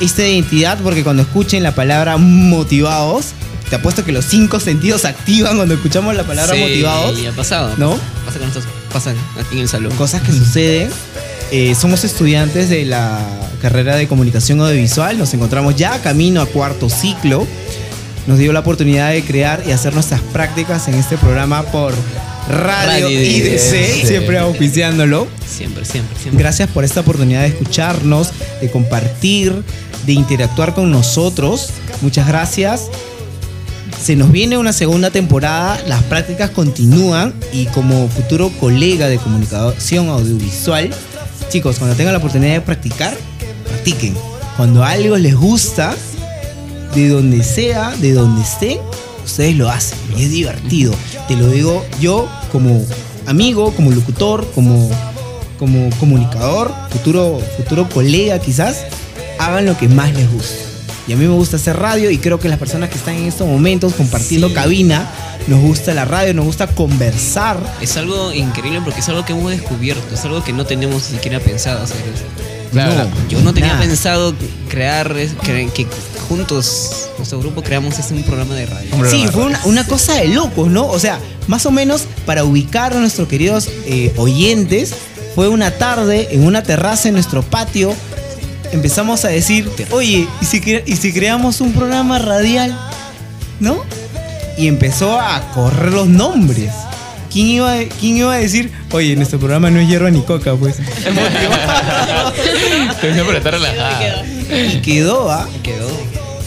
esta 0.00 0.26
identidad, 0.26 0.78
porque 0.82 1.02
cuando 1.02 1.22
escuchen 1.22 1.62
la 1.62 1.74
palabra 1.74 2.16
motivados, 2.16 3.32
te 3.68 3.76
apuesto 3.76 4.04
que 4.04 4.12
los 4.12 4.24
cinco 4.24 4.60
sentidos 4.60 5.02
se 5.02 5.08
activan 5.08 5.56
cuando 5.56 5.74
escuchamos 5.74 6.14
la 6.14 6.24
palabra 6.24 6.54
Sí, 6.54 6.60
motivados. 6.60 7.22
ya 7.22 7.30
ha 7.30 7.32
pasado. 7.32 7.74
¿No? 7.76 7.98
Pasa 8.26 8.38
con 8.38 8.48
nosotros. 8.48 8.72
Pasa 8.92 9.10
aquí 9.38 9.56
en 9.56 9.60
el 9.60 9.68
salón. 9.68 9.92
Cosas 9.96 10.22
que 10.22 10.32
suceden. 10.32 10.90
Eh, 11.52 11.74
somos 11.74 12.04
estudiantes 12.04 12.68
de 12.68 12.84
la 12.84 13.18
carrera 13.62 13.96
de 13.96 14.08
comunicación 14.08 14.60
audiovisual. 14.60 15.18
Nos 15.18 15.32
encontramos 15.34 15.76
ya 15.76 16.00
camino 16.02 16.40
a 16.40 16.46
cuarto 16.46 16.88
ciclo. 16.88 17.46
Nos 18.30 18.38
dio 18.38 18.52
la 18.52 18.60
oportunidad 18.60 19.10
de 19.10 19.24
crear 19.24 19.60
y 19.66 19.72
hacer 19.72 19.92
nuestras 19.92 20.20
prácticas 20.20 20.86
en 20.86 20.94
este 20.94 21.18
programa 21.18 21.64
por 21.64 21.92
Radio, 22.48 23.06
Radio 23.06 23.10
IDC, 23.10 23.72
IDC. 23.72 24.06
siempre 24.06 24.38
auspiciándolo. 24.38 25.26
Siempre, 25.44 25.84
siempre, 25.84 26.16
siempre. 26.16 26.40
Gracias 26.40 26.68
por 26.70 26.84
esta 26.84 27.00
oportunidad 27.00 27.40
de 27.40 27.48
escucharnos, 27.48 28.30
de 28.60 28.70
compartir, 28.70 29.64
de 30.06 30.12
interactuar 30.12 30.74
con 30.74 30.92
nosotros. 30.92 31.70
Muchas 32.02 32.28
gracias. 32.28 32.86
Se 34.00 34.14
nos 34.14 34.30
viene 34.30 34.56
una 34.56 34.72
segunda 34.72 35.10
temporada, 35.10 35.82
las 35.88 36.04
prácticas 36.04 36.50
continúan 36.50 37.34
y 37.52 37.66
como 37.66 38.08
futuro 38.08 38.52
colega 38.60 39.08
de 39.08 39.18
comunicación 39.18 40.08
audiovisual, 40.08 40.88
chicos, 41.48 41.80
cuando 41.80 41.96
tengan 41.96 42.12
la 42.12 42.18
oportunidad 42.18 42.52
de 42.52 42.60
practicar, 42.60 43.16
practiquen. 43.66 44.14
Cuando 44.56 44.84
algo 44.84 45.16
les 45.16 45.34
gusta, 45.34 45.96
de 46.94 47.08
donde 47.08 47.42
sea, 47.44 47.90
de 48.00 48.12
donde 48.12 48.42
estén, 48.42 48.78
ustedes 49.24 49.56
lo 49.56 49.68
hacen. 49.70 49.98
Y 50.16 50.24
es 50.24 50.30
divertido. 50.30 50.94
Te 51.28 51.36
lo 51.36 51.48
digo 51.48 51.84
yo 52.00 52.28
como 52.52 52.84
amigo, 53.26 53.72
como 53.74 53.90
locutor, 53.90 54.46
como, 54.54 54.90
como 55.58 55.90
comunicador, 55.98 56.72
futuro, 56.90 57.40
futuro 57.56 57.88
colega 57.88 58.38
quizás, 58.38 58.84
hagan 59.38 59.66
lo 59.66 59.76
que 59.76 59.88
más 59.88 60.12
les 60.14 60.30
gusta. 60.32 60.56
Y 61.06 61.12
a 61.12 61.16
mí 61.16 61.26
me 61.26 61.34
gusta 61.34 61.56
hacer 61.56 61.76
radio 61.76 62.10
y 62.10 62.18
creo 62.18 62.38
que 62.38 62.48
las 62.48 62.58
personas 62.58 62.88
que 62.90 62.96
están 62.98 63.14
en 63.16 63.24
estos 63.26 63.46
momentos 63.46 63.94
compartiendo 63.94 64.48
Sí. 64.48 64.54
cabina, 64.54 65.10
nos 65.48 65.60
gusta 65.60 65.92
la 65.94 66.04
radio, 66.04 66.34
nos 66.34 66.44
gusta 66.44 66.68
conversar. 66.68 67.58
Es 67.80 67.96
algo 67.96 68.32
increíble 68.32 68.80
porque 68.84 69.00
es 69.00 69.08
algo 69.08 69.24
que 69.24 69.32
hemos 69.32 69.50
descubierto, 69.50 70.14
es 70.14 70.24
algo 70.24 70.44
que 70.44 70.52
no 70.52 70.66
teníamos 70.66 71.10
ni 71.10 71.16
siquiera 71.16 71.40
pensado 71.40 71.82
hacer. 71.82 71.96
Claro. 72.70 72.94
No, 72.94 73.28
yo 73.28 73.40
no 73.40 73.52
tenía 73.52 73.72
Nada. 73.72 73.80
pensado 73.80 74.34
crear, 74.68 75.12
que 75.42 75.86
juntos, 76.30 77.08
nuestro 77.18 77.40
grupo, 77.40 77.60
creamos 77.60 77.98
este 77.98 78.14
un 78.14 78.22
programa 78.22 78.54
de 78.54 78.64
radio. 78.66 78.88
Sí, 79.10 79.26
fue 79.32 79.42
una, 79.46 79.60
una 79.64 79.84
cosa 79.84 80.14
de 80.14 80.28
locos, 80.28 80.68
¿no? 80.70 80.86
O 80.86 80.98
sea, 81.00 81.18
más 81.48 81.66
o 81.66 81.72
menos 81.72 82.04
para 82.24 82.44
ubicar 82.44 82.92
a 82.94 83.00
nuestros 83.00 83.26
queridos 83.26 83.68
eh, 83.84 84.12
oyentes, 84.16 84.94
fue 85.34 85.48
una 85.48 85.72
tarde 85.72 86.28
en 86.30 86.44
una 86.46 86.62
terraza 86.62 87.08
en 87.08 87.14
nuestro 87.14 87.42
patio. 87.42 87.92
Empezamos 88.70 89.24
a 89.24 89.28
decir, 89.28 89.68
oye, 89.90 90.28
¿y 90.40 90.44
si, 90.44 90.60
cre- 90.60 90.84
y 90.86 90.94
si 90.96 91.12
creamos 91.12 91.60
un 91.60 91.72
programa 91.72 92.20
radial? 92.20 92.78
¿No? 93.58 93.82
Y 94.56 94.68
empezó 94.68 95.18
a 95.20 95.50
correr 95.52 95.92
los 95.92 96.06
nombres. 96.08 96.70
¿Quién 97.32 97.46
iba, 97.48 97.72
a- 97.72 97.84
¿Quién 97.98 98.18
iba 98.18 98.32
a 98.32 98.36
decir, 98.38 98.70
oye, 98.92 99.16
nuestro 99.16 99.40
programa 99.40 99.68
no 99.70 99.80
es 99.80 99.88
hierba 99.88 100.10
ni 100.10 100.20
coca, 100.22 100.54
pues? 100.54 100.76
Siempre 103.00 103.38
está 103.38 103.50
relajada. 103.50 104.24
Y 104.50 104.80
quedó, 104.80 105.30
¿ah? 105.30 105.48
Quedó. 105.62 105.88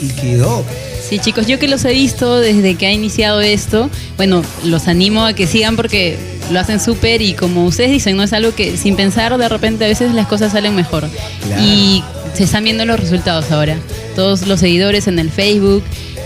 Y 0.01 0.07
quedó. 0.09 0.63
Sí, 1.07 1.19
chicos, 1.19 1.47
yo 1.47 1.59
que 1.59 1.67
los 1.67 1.83
he 1.85 1.93
visto 1.93 2.39
desde 2.39 2.75
que 2.75 2.87
ha 2.87 2.91
iniciado 2.91 3.41
esto, 3.41 3.89
bueno, 4.17 4.41
los 4.63 4.87
animo 4.87 5.25
a 5.25 5.33
que 5.33 5.47
sigan 5.47 5.75
porque 5.75 6.17
lo 6.51 6.59
hacen 6.59 6.79
súper 6.79 7.21
y 7.21 7.33
como 7.33 7.65
ustedes 7.65 7.91
dicen, 7.91 8.17
no 8.17 8.23
es 8.23 8.33
algo 8.33 8.55
que 8.55 8.77
sin 8.77 8.95
pensar 8.95 9.37
de 9.37 9.49
repente 9.49 9.85
a 9.85 9.87
veces 9.87 10.13
las 10.13 10.27
cosas 10.27 10.53
salen 10.53 10.75
mejor. 10.75 11.07
Claro. 11.45 11.61
Y 11.61 12.03
se 12.33 12.45
están 12.45 12.63
viendo 12.63 12.85
los 12.85 12.99
resultados 12.99 13.51
ahora. 13.51 13.77
Todos 14.15 14.47
los 14.47 14.59
seguidores 14.59 15.07
en 15.07 15.19
el 15.19 15.29
Facebook, 15.29 15.83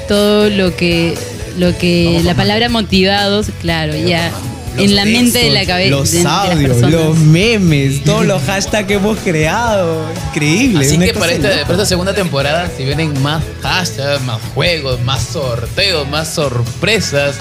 todo 0.08 0.50
lo 0.50 0.76
que 0.76 1.16
lo 1.58 1.76
que 1.78 2.22
la 2.24 2.36
palabra 2.36 2.70
motivados, 2.70 3.48
claro, 3.62 3.96
ya 3.96 4.32
en 4.78 4.96
la 4.96 5.06
mente 5.06 5.40
de 5.40 5.50
la 5.52 5.66
cabeza 5.66 5.90
Los 5.90 6.12
de, 6.12 6.24
audios, 6.26 6.82
los 6.82 7.18
memes, 7.18 8.04
todos 8.04 8.26
los 8.26 8.42
hashtags 8.44 8.88
que 8.88 8.96
hemos 8.96 9.18
creado. 9.20 10.06
Increíble. 10.30 10.86
Así 10.86 10.98
que 10.98 11.14
para 11.14 11.32
esta, 11.32 11.50
loca. 11.50 11.62
para 11.62 11.74
esta 11.74 11.86
segunda 11.86 12.14
temporada, 12.14 12.72
si 12.76 12.84
vienen 12.86 13.22
más 13.22 13.44
hashtags, 13.62 14.22
más 14.24 14.42
juegos, 14.54 15.02
más 15.02 15.24
sorteos, 15.24 16.08
más 16.08 16.34
sorpresas, 16.34 17.38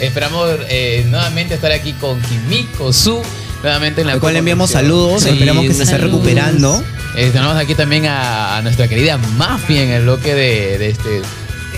esperamos 0.00 0.50
eh, 0.68 1.04
nuevamente 1.08 1.54
estar 1.54 1.72
aquí 1.72 1.92
con 1.94 2.20
Kimiko 2.20 2.92
Su. 2.92 3.22
Nuevamente 3.62 4.02
en 4.02 4.08
la 4.08 4.12
Al 4.14 4.20
cual 4.20 4.34
le 4.34 4.40
enviamos 4.40 4.72
saludos, 4.72 5.24
esperemos 5.24 5.64
que 5.64 5.72
se 5.72 5.84
esté 5.84 5.96
recuperando. 5.96 6.84
Eh, 7.16 7.30
tenemos 7.32 7.56
aquí 7.56 7.74
también 7.74 8.06
a, 8.06 8.58
a 8.58 8.62
nuestra 8.62 8.88
querida 8.88 9.16
Mafia 9.16 9.82
en 9.82 9.90
el 9.90 10.02
bloque 10.02 10.34
de, 10.34 10.78
de 10.78 10.88
este. 10.90 11.22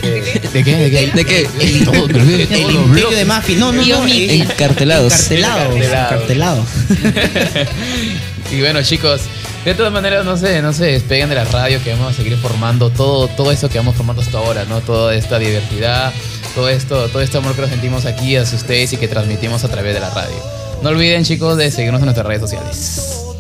De, 0.03 0.21
¿de 0.53 0.65
qué? 0.65 0.77
¿De 0.77 0.91
qué? 0.91 1.11
¿De 1.15 1.25
qué? 1.25 1.49
El, 1.61 1.85
todo, 1.85 1.97
imperio 1.97 3.11
de 3.11 3.25
Mafi. 3.25 3.57
No, 3.57 3.73
no, 3.73 3.85
no. 3.85 4.07
eh, 4.07 4.37
Encartelados. 4.37 5.31
Encartelados. 5.31 5.77
Encartelados. 5.77 6.67
Y 8.53 8.61
bueno, 8.61 8.81
chicos, 8.83 9.23
de 9.65 9.75
todas 9.75 9.93
maneras, 9.93 10.25
no 10.25 10.37
sé, 10.37 10.63
no 10.63 10.73
se 10.73 10.85
despeguen 10.85 11.29
de 11.29 11.35
la 11.35 11.45
radio 11.45 11.83
que 11.83 11.91
vamos 11.91 12.13
a 12.13 12.17
seguir 12.17 12.37
formando 12.37 12.91
todo, 12.91 13.27
todo 13.27 13.51
esto 13.51 13.69
que 13.69 13.79
vamos 13.79 13.97
formando 13.97 14.23
hasta 14.23 14.39
ahora, 14.39 14.65
¿no? 14.67 14.81
Toda 14.83 15.15
esta 15.17 15.39
diversidad, 15.41 16.13
todo 16.55 16.69
esto, 16.69 17.09
todo 17.09 17.23
este 17.23 17.39
amor 17.39 17.55
que 17.57 17.63
lo 17.63 17.69
sentimos 17.69 18.07
aquí 18.07 18.37
hacia 18.37 18.57
ustedes 18.57 18.93
y 18.93 18.97
que 18.99 19.09
transmitimos 19.09 19.65
a 19.65 19.69
través 19.69 19.95
de 19.95 20.01
la 20.01 20.11
radio. 20.11 20.37
No 20.83 20.91
olviden, 20.91 21.25
chicos, 21.25 21.57
de 21.57 21.71
seguirnos 21.73 22.01
en 22.01 22.05
nuestras 22.07 22.27
redes 22.27 22.43
sociales. 22.43 23.36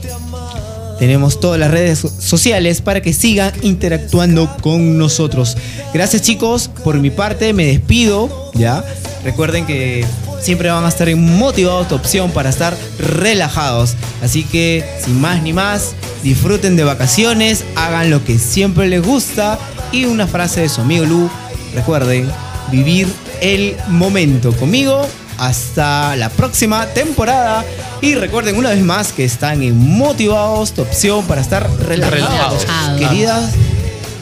Tenemos 0.98 1.40
todas 1.40 1.58
las 1.60 1.70
redes 1.70 1.98
so- 1.98 2.08
sociales 2.18 2.80
para 2.80 3.02
que 3.02 3.12
sigan 3.12 3.52
interactuando 3.62 4.56
con 4.62 4.96
nosotros. 4.98 5.56
Gracias 5.92 6.22
chicos, 6.22 6.70
por 6.84 6.98
mi 6.98 7.10
parte 7.10 7.52
me 7.52 7.66
despido, 7.66 8.50
¿ya? 8.54 8.84
Recuerden 9.24 9.66
que 9.66 10.04
siempre 10.40 10.70
van 10.70 10.84
a 10.84 10.88
estar 10.88 11.14
motivados 11.16 11.88
tu 11.88 11.94
opción 11.96 12.30
para 12.30 12.50
estar 12.50 12.76
relajados. 12.98 13.94
Así 14.22 14.44
que, 14.44 14.84
sin 15.04 15.20
más 15.20 15.42
ni 15.42 15.52
más, 15.52 15.94
disfruten 16.22 16.76
de 16.76 16.84
vacaciones, 16.84 17.64
hagan 17.74 18.10
lo 18.10 18.24
que 18.24 18.38
siempre 18.38 18.88
les 18.88 19.02
gusta 19.02 19.58
y 19.92 20.04
una 20.04 20.26
frase 20.26 20.60
de 20.62 20.68
su 20.68 20.80
amigo 20.80 21.04
Lu, 21.04 21.28
recuerden, 21.74 22.28
vivir 22.70 23.08
el 23.40 23.76
momento 23.88 24.52
conmigo. 24.52 25.06
Hasta 25.38 26.16
la 26.16 26.30
próxima 26.30 26.86
temporada. 26.86 27.64
Y 28.00 28.14
recuerden 28.14 28.56
una 28.56 28.70
vez 28.70 28.82
más 28.82 29.12
que 29.12 29.24
están 29.24 29.62
en 29.62 29.76
Motivados, 29.76 30.72
tu 30.72 30.82
opción 30.82 31.24
para 31.26 31.40
estar 31.40 31.68
relajados. 31.80 32.62
Relajados. 32.62 32.98
Queridas, 32.98 33.52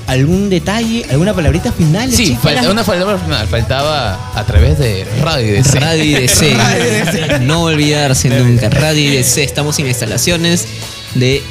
¿algún 0.06 0.50
detalle, 0.50 1.06
alguna 1.10 1.34
palabrita 1.34 1.72
final? 1.72 2.10
Sí, 2.12 2.36
falta, 2.40 2.70
una 2.70 2.84
faltaba, 2.84 3.18
faltaba 3.46 4.30
a 4.34 4.44
través 4.44 4.78
de 4.78 5.06
Radio 5.22 5.56
IDC. 5.56 5.74
Radio 5.74 6.04
IDC. 6.04 7.40
no 7.42 7.62
olvidarse 7.64 8.28
nunca. 8.30 8.68
Radio 8.70 9.12
IDC. 9.12 9.38
Estamos 9.38 9.78
en 9.78 9.86
instalaciones 9.86 10.66
de 11.14 11.42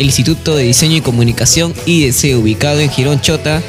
el 0.00 0.06
Instituto 0.06 0.56
de 0.56 0.64
Diseño 0.64 0.96
y 0.96 1.00
Comunicación 1.02 1.74
IDC, 1.84 2.34
ubicado 2.38 2.80
en 2.80 2.90
Girón 2.90 3.20
Chota, 3.20 3.60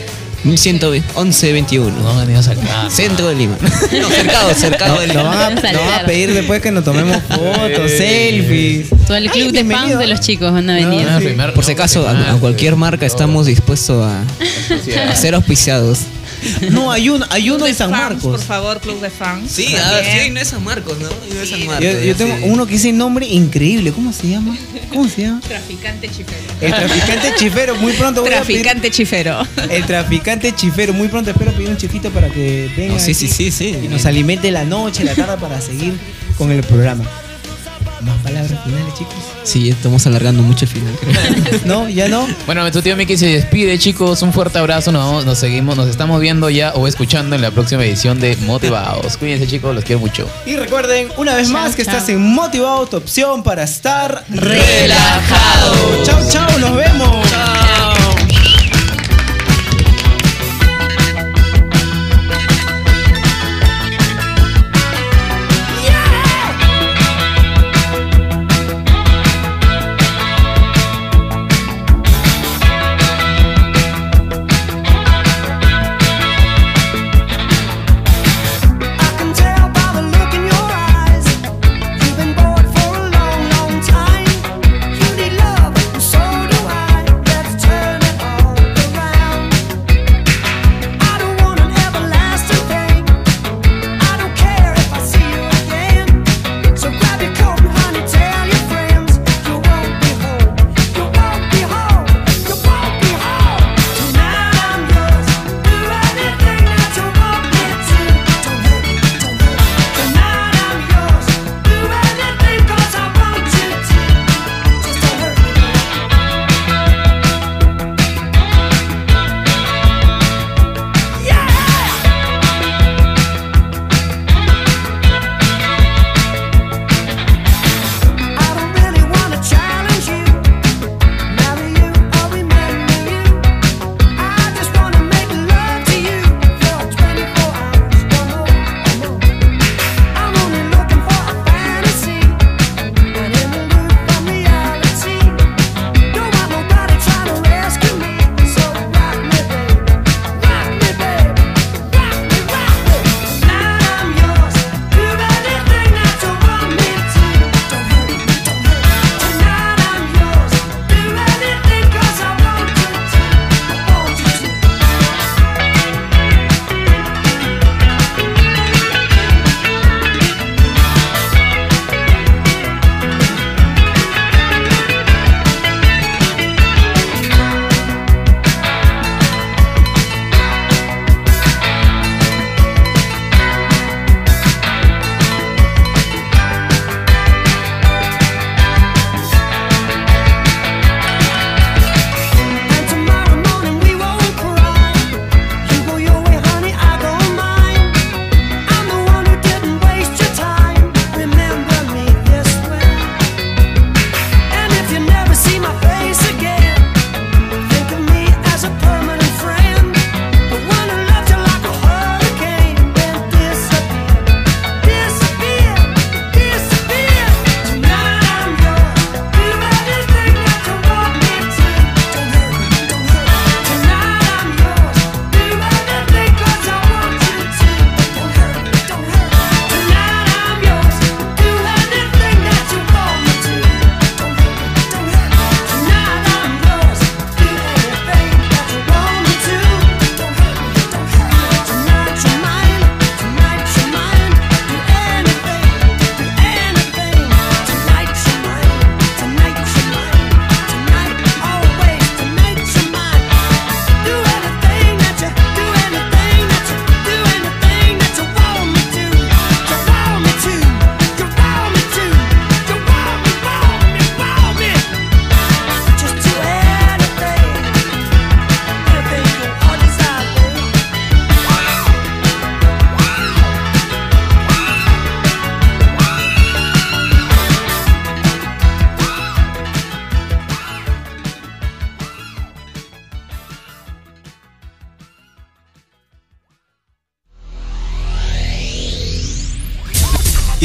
1121. 0.43 1.91
No 1.99 2.19
han. 2.19 2.91
Centro 2.91 3.27
de 3.27 3.35
Lima. 3.35 3.57
No, 4.01 4.09
cercado, 4.09 4.53
cercado 4.53 4.99
de 5.01 5.07
Nos 5.07 5.15
Lima. 5.17 5.29
van, 5.29 5.57
a, 5.57 5.71
nos 5.71 5.81
van 5.81 6.01
a 6.01 6.05
pedir 6.05 6.33
después 6.33 6.61
que 6.61 6.71
nos 6.71 6.83
tomemos 6.83 7.17
fotos, 7.29 7.91
selfies. 7.91 8.89
Todo 9.05 9.17
el 9.17 9.29
club 9.29 9.47
Ay, 9.47 9.51
de 9.51 9.65
fans 9.65 9.97
de 9.97 10.07
los 10.07 10.19
chicos 10.19 10.51
van 10.51 10.69
a 10.69 10.75
venir. 10.75 11.07
Por 11.53 11.63
si 11.65 11.73
acaso, 11.73 12.07
a, 12.07 12.33
a 12.33 12.35
cualquier 12.35 12.75
marca 12.75 13.05
estamos 13.05 13.45
dispuestos 13.45 14.03
a, 14.05 14.21
a 15.11 15.15
ser 15.15 15.35
auspiciados. 15.35 15.99
No, 16.71 16.91
hay 16.91 17.09
uno, 17.09 17.25
hay 17.29 17.49
uno 17.49 17.57
Club 17.59 17.67
de 17.69 17.73
San 17.73 17.89
fans, 17.91 18.01
Marcos. 18.01 18.23
Por 18.37 18.41
favor, 18.41 18.79
club 18.81 18.99
de 19.01 19.09
fans. 19.09 19.51
Sí, 19.51 19.75
a 19.75 19.91
ver, 19.93 20.05
sí, 20.05 20.11
hay 20.11 20.29
uno 20.31 20.39
de 20.39 20.45
San 20.45 20.63
Marcos, 20.63 20.97
¿no? 20.99 21.07
Hay 21.07 21.31
uno 21.31 21.39
de 21.39 21.45
San 21.47 21.65
Marcos. 21.65 21.83
Yo, 21.85 21.99
yo 22.01 22.15
tengo 22.15 22.35
sí. 22.37 22.43
uno 22.45 22.65
que 22.65 22.73
dice 22.73 22.91
nombre 22.93 23.25
increíble. 23.27 23.91
¿Cómo 23.91 24.11
se 24.13 24.29
llama? 24.29 24.57
¿Cómo 24.89 25.07
se 25.07 25.21
llama? 25.23 25.41
Traficante 25.41 26.07
chifero. 26.09 26.37
El 26.61 26.71
traficante 26.73 27.33
chifero. 27.37 27.75
Muy 27.75 27.93
pronto 27.93 28.21
voy 28.21 28.31
a 28.33 28.41
pedir- 28.41 28.61
Traficante 28.63 28.91
chifero. 28.91 29.47
El 29.69 29.85
traficante 29.85 30.53
chifero. 30.55 30.93
Muy 30.93 31.07
pronto 31.07 31.29
espero 31.31 31.51
pedir 31.53 31.69
un 31.69 31.77
chifito 31.77 32.09
para 32.11 32.29
que 32.29 32.71
venga 32.75 32.93
No, 32.95 32.99
sí, 32.99 33.11
aquí 33.11 33.27
sí, 33.27 33.27
sí, 33.27 33.51
sí. 33.51 33.77
y 33.83 33.87
nos 33.87 34.05
alimente 34.05 34.49
la 34.51 34.63
noche, 34.65 35.03
la 35.03 35.13
tarde 35.15 35.37
para 35.39 35.61
seguir 35.61 35.93
con 36.37 36.51
el 36.51 36.63
programa. 36.63 37.03
Más 38.05 38.17
palabras 38.23 38.59
finales, 38.63 38.93
chicos. 38.97 39.13
Sí, 39.43 39.69
estamos 39.69 40.05
alargando 40.07 40.41
mucho 40.43 40.65
el 40.65 40.71
final, 40.71 40.93
creo. 40.99 41.59
¿No? 41.65 41.89
¿Ya 41.89 42.07
no? 42.07 42.27
Bueno, 42.45 42.69
tu 42.71 42.81
tío 42.81 42.95
Miki 42.95 43.17
se 43.17 43.27
despide, 43.27 43.77
chicos. 43.77 44.21
Un 44.21 44.33
fuerte 44.33 44.57
abrazo. 44.59 44.91
Nos, 44.91 45.05
vamos- 45.05 45.25
nos 45.25 45.37
seguimos, 45.37 45.75
nos 45.77 45.87
estamos 45.87 46.19
viendo 46.19 46.49
ya 46.49 46.71
o 46.73 46.87
escuchando 46.87 47.35
en 47.35 47.41
la 47.41 47.51
próxima 47.51 47.83
edición 47.85 48.19
de 48.19 48.35
Motivados. 48.37 49.17
Cuídense, 49.17 49.47
chicos, 49.47 49.75
los 49.75 49.83
quiero 49.83 49.99
mucho. 49.99 50.27
Y 50.45 50.55
recuerden, 50.55 51.09
una 51.17 51.35
vez 51.35 51.49
más, 51.49 51.75
que 51.75 51.85
chao. 51.85 51.93
estás 51.95 52.09
en 52.09 52.21
Motivado, 52.21 52.85
tu 52.87 52.97
opción 52.97 53.43
para 53.43 53.63
estar 53.63 54.23
relajado. 54.29 56.03
Chao, 56.03 56.19
chao, 56.29 56.57
nos 56.59 56.75
vemos. 56.75 57.25
I 57.31 57.70